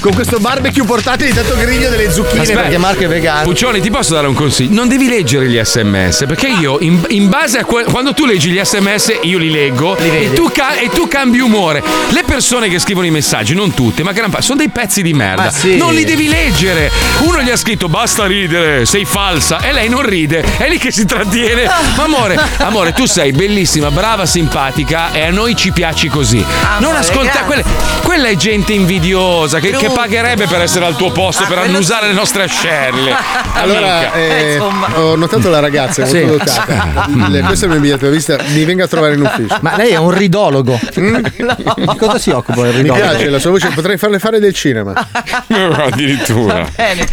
con 0.00 0.12
questo 0.14 0.38
barbecue 0.38 0.84
portatile 0.84 1.30
intanto 1.30 1.56
griglio 1.56 1.88
delle 1.88 2.12
zucchine 2.12 2.42
Aspetta. 2.42 2.60
È 2.92 3.08
vegano. 3.08 3.42
Puccioni, 3.44 3.80
ti 3.80 3.90
posso 3.90 4.14
dare 4.14 4.26
un 4.26 4.34
consiglio? 4.34 4.74
Non 4.74 4.88
devi 4.88 5.08
leggere 5.08 5.48
gli 5.48 5.58
sms 5.62 6.24
perché 6.28 6.48
io, 6.48 6.78
in, 6.80 7.02
in 7.08 7.28
base 7.28 7.58
a 7.58 7.64
que- 7.64 7.84
quando 7.84 8.12
tu 8.12 8.26
leggi 8.26 8.50
gli 8.50 8.60
sms, 8.62 9.18
io 9.22 9.38
li 9.38 9.50
leggo 9.50 9.96
e, 9.96 10.30
tu 10.34 10.50
ca- 10.52 10.76
e 10.76 10.88
tu 10.90 11.08
cambi 11.08 11.40
umore. 11.40 11.82
Le 12.10 12.22
persone 12.24 12.68
che 12.68 12.78
scrivono 12.78 13.06
i 13.06 13.10
messaggi, 13.10 13.54
non 13.54 13.72
tutte, 13.74 14.02
ma 14.02 14.12
gran 14.12 14.28
parte, 14.30 14.44
sono 14.46 14.58
dei 14.58 14.68
pezzi 14.68 15.02
di 15.02 15.12
merda. 15.14 15.44
Ma 15.44 15.50
sì. 15.50 15.76
Non 15.76 15.94
li 15.94 16.04
devi 16.04 16.28
leggere. 16.28 16.90
Uno 17.20 17.40
gli 17.40 17.50
ha 17.50 17.56
scritto 17.56 17.88
basta 17.88 18.26
ridere, 18.26 18.84
sei 18.84 19.04
falsa 19.04 19.60
e 19.60 19.72
lei 19.72 19.88
non 19.88 20.02
ride. 20.02 20.44
È 20.58 20.68
lì 20.68 20.78
che 20.78 20.90
si 20.92 21.04
trattiene. 21.06 21.64
Ma 21.96 22.02
amore, 22.04 22.38
amore, 22.58 22.92
tu 22.92 23.06
sei 23.06 23.32
bellissima, 23.32 23.90
brava, 23.90 24.26
simpatica 24.26 25.12
e 25.12 25.22
a 25.22 25.30
noi 25.30 25.56
ci 25.56 25.72
piaci 25.72 26.08
così. 26.08 26.44
non 26.80 26.94
ascolta 26.94 27.22
grazie. 27.22 27.44
quelle. 27.44 27.64
Quella 28.02 28.28
è 28.28 28.36
gente 28.36 28.72
invidiosa 28.72 29.58
che, 29.58 29.70
che 29.70 29.88
pagherebbe 29.88 30.46
per 30.46 30.60
essere 30.60 30.84
al 30.84 30.96
tuo 30.96 31.10
posto, 31.10 31.42
Ah, 31.44 31.46
per 31.46 31.58
annusare 31.58 32.06
le 32.08 32.12
nostre 32.12 32.42
ascelle. 32.44 32.72
Allora, 33.54 33.96
Amica. 33.98 34.12
eh, 34.14 34.52
insomma. 34.54 34.98
ho 34.98 35.14
notato 35.16 35.48
la 35.48 35.60
ragazza, 35.60 36.02
è 36.04 36.10
molto 36.24 36.28
Sì. 36.50 36.54
dotata. 36.66 37.08
Questo 37.46 37.64
è 37.64 37.68
il 37.68 37.74
mio 37.74 37.80
biglietto 37.80 38.04
da 38.06 38.10
visita, 38.10 38.38
mi 38.48 38.64
venga 38.64 38.84
a 38.84 38.88
trovare 38.88 39.14
in 39.14 39.20
ufficio. 39.24 39.58
Ma 39.60 39.76
lei 39.76 39.90
è 39.92 39.96
un 39.96 40.10
ridologo. 40.10 40.78
Di 40.94 41.96
cosa 41.96 42.18
si 42.18 42.30
occupa 42.30 42.66
il 42.66 42.74
Mi 42.74 42.82
ridologo? 42.82 43.00
piace 43.08 43.28
la 43.30 43.38
sua 43.38 43.50
voce, 43.50 43.68
potrei 43.74 43.96
farle 43.96 44.18
fare 44.18 44.40
del 44.40 44.52
cinema. 44.54 44.92
Addirittura. 45.48 46.68
Bene. 46.74 47.06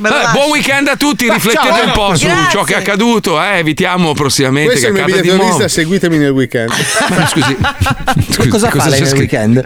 Lasci. 0.00 0.32
buon 0.32 0.50
weekend 0.50 0.88
a 0.88 0.96
tutti, 0.96 1.28
riflettete 1.30 1.68
ciao. 1.74 1.84
un 1.84 1.92
po' 1.92 2.16
su 2.16 2.26
Grazie. 2.26 2.50
ciò 2.50 2.62
che 2.62 2.74
è 2.74 2.78
accaduto, 2.78 3.42
eh, 3.42 3.58
evitiamo 3.58 4.12
prossimamente 4.14 4.70
Questo 4.72 4.92
che 4.92 5.00
accada 5.00 5.20
di 5.20 5.28
nuovo. 5.28 5.44
visita, 5.46 5.68
seguitemi 5.68 6.18
nel 6.18 6.30
weekend. 6.30 6.70
Ma 7.08 7.26
scusi, 7.26 7.56
scusi, 8.30 8.48
Cosa 8.48 8.70
fa 8.70 8.88
lei 8.88 9.00
nel 9.00 9.08
scritto? 9.08 9.36
weekend? 9.36 9.64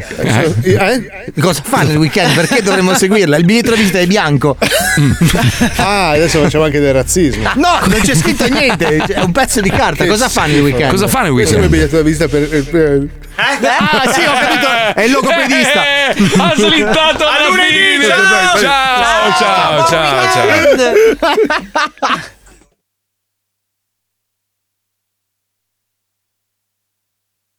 Eh? 0.63 1.33
Cosa 1.41 1.63
fa 1.65 1.83
nel 1.83 1.97
weekend? 1.97 2.35
Perché 2.35 2.63
dovremmo 2.63 2.95
seguirla? 2.95 3.37
Il 3.37 3.45
biglietto 3.45 3.71
da 3.71 3.77
visita 3.77 3.99
è 3.99 4.07
bianco. 4.07 4.57
Ah, 5.77 6.11
adesso 6.11 6.41
facciamo 6.43 6.65
anche 6.65 6.81
del 6.81 6.93
razzismo. 6.93 7.51
No, 7.55 7.79
non 7.87 8.01
c'è 8.03 8.15
scritto 8.15 8.47
niente, 8.49 8.97
è 8.97 9.21
un 9.21 9.33
pezzo 9.33 9.61
di 9.61 9.71
carta. 9.71 10.07
Cosa 10.07 10.29
fa 10.29 10.47
nel 10.47 10.61
weekend? 10.61 10.91
Cosa 10.91 11.09
fa 11.09 11.23
nel 11.23 11.33
Questo 11.33 11.55
è 11.57 11.59
il 11.59 11.65
weekend? 11.65 11.91
biglietto 11.91 11.97
da 11.97 12.03
visita 12.03 12.29
per. 12.29 12.65
per- 12.65 13.07
Ah, 13.37 14.13
sì, 14.13 14.21
ho 14.23 14.33
capito. 14.33 14.69
È 14.95 15.03
il 15.03 15.11
logopedista. 15.11 15.83
Eh, 15.85 16.15
ha 16.39 16.53
slittato 16.55 17.27
alla 17.27 17.51
fine. 17.53 18.07
Ciao, 18.07 18.59
ciao, 18.59 19.37
ciao, 19.39 19.87
ciao, 19.89 20.33
ciao. 20.33 20.47
Weekend. 20.47 22.33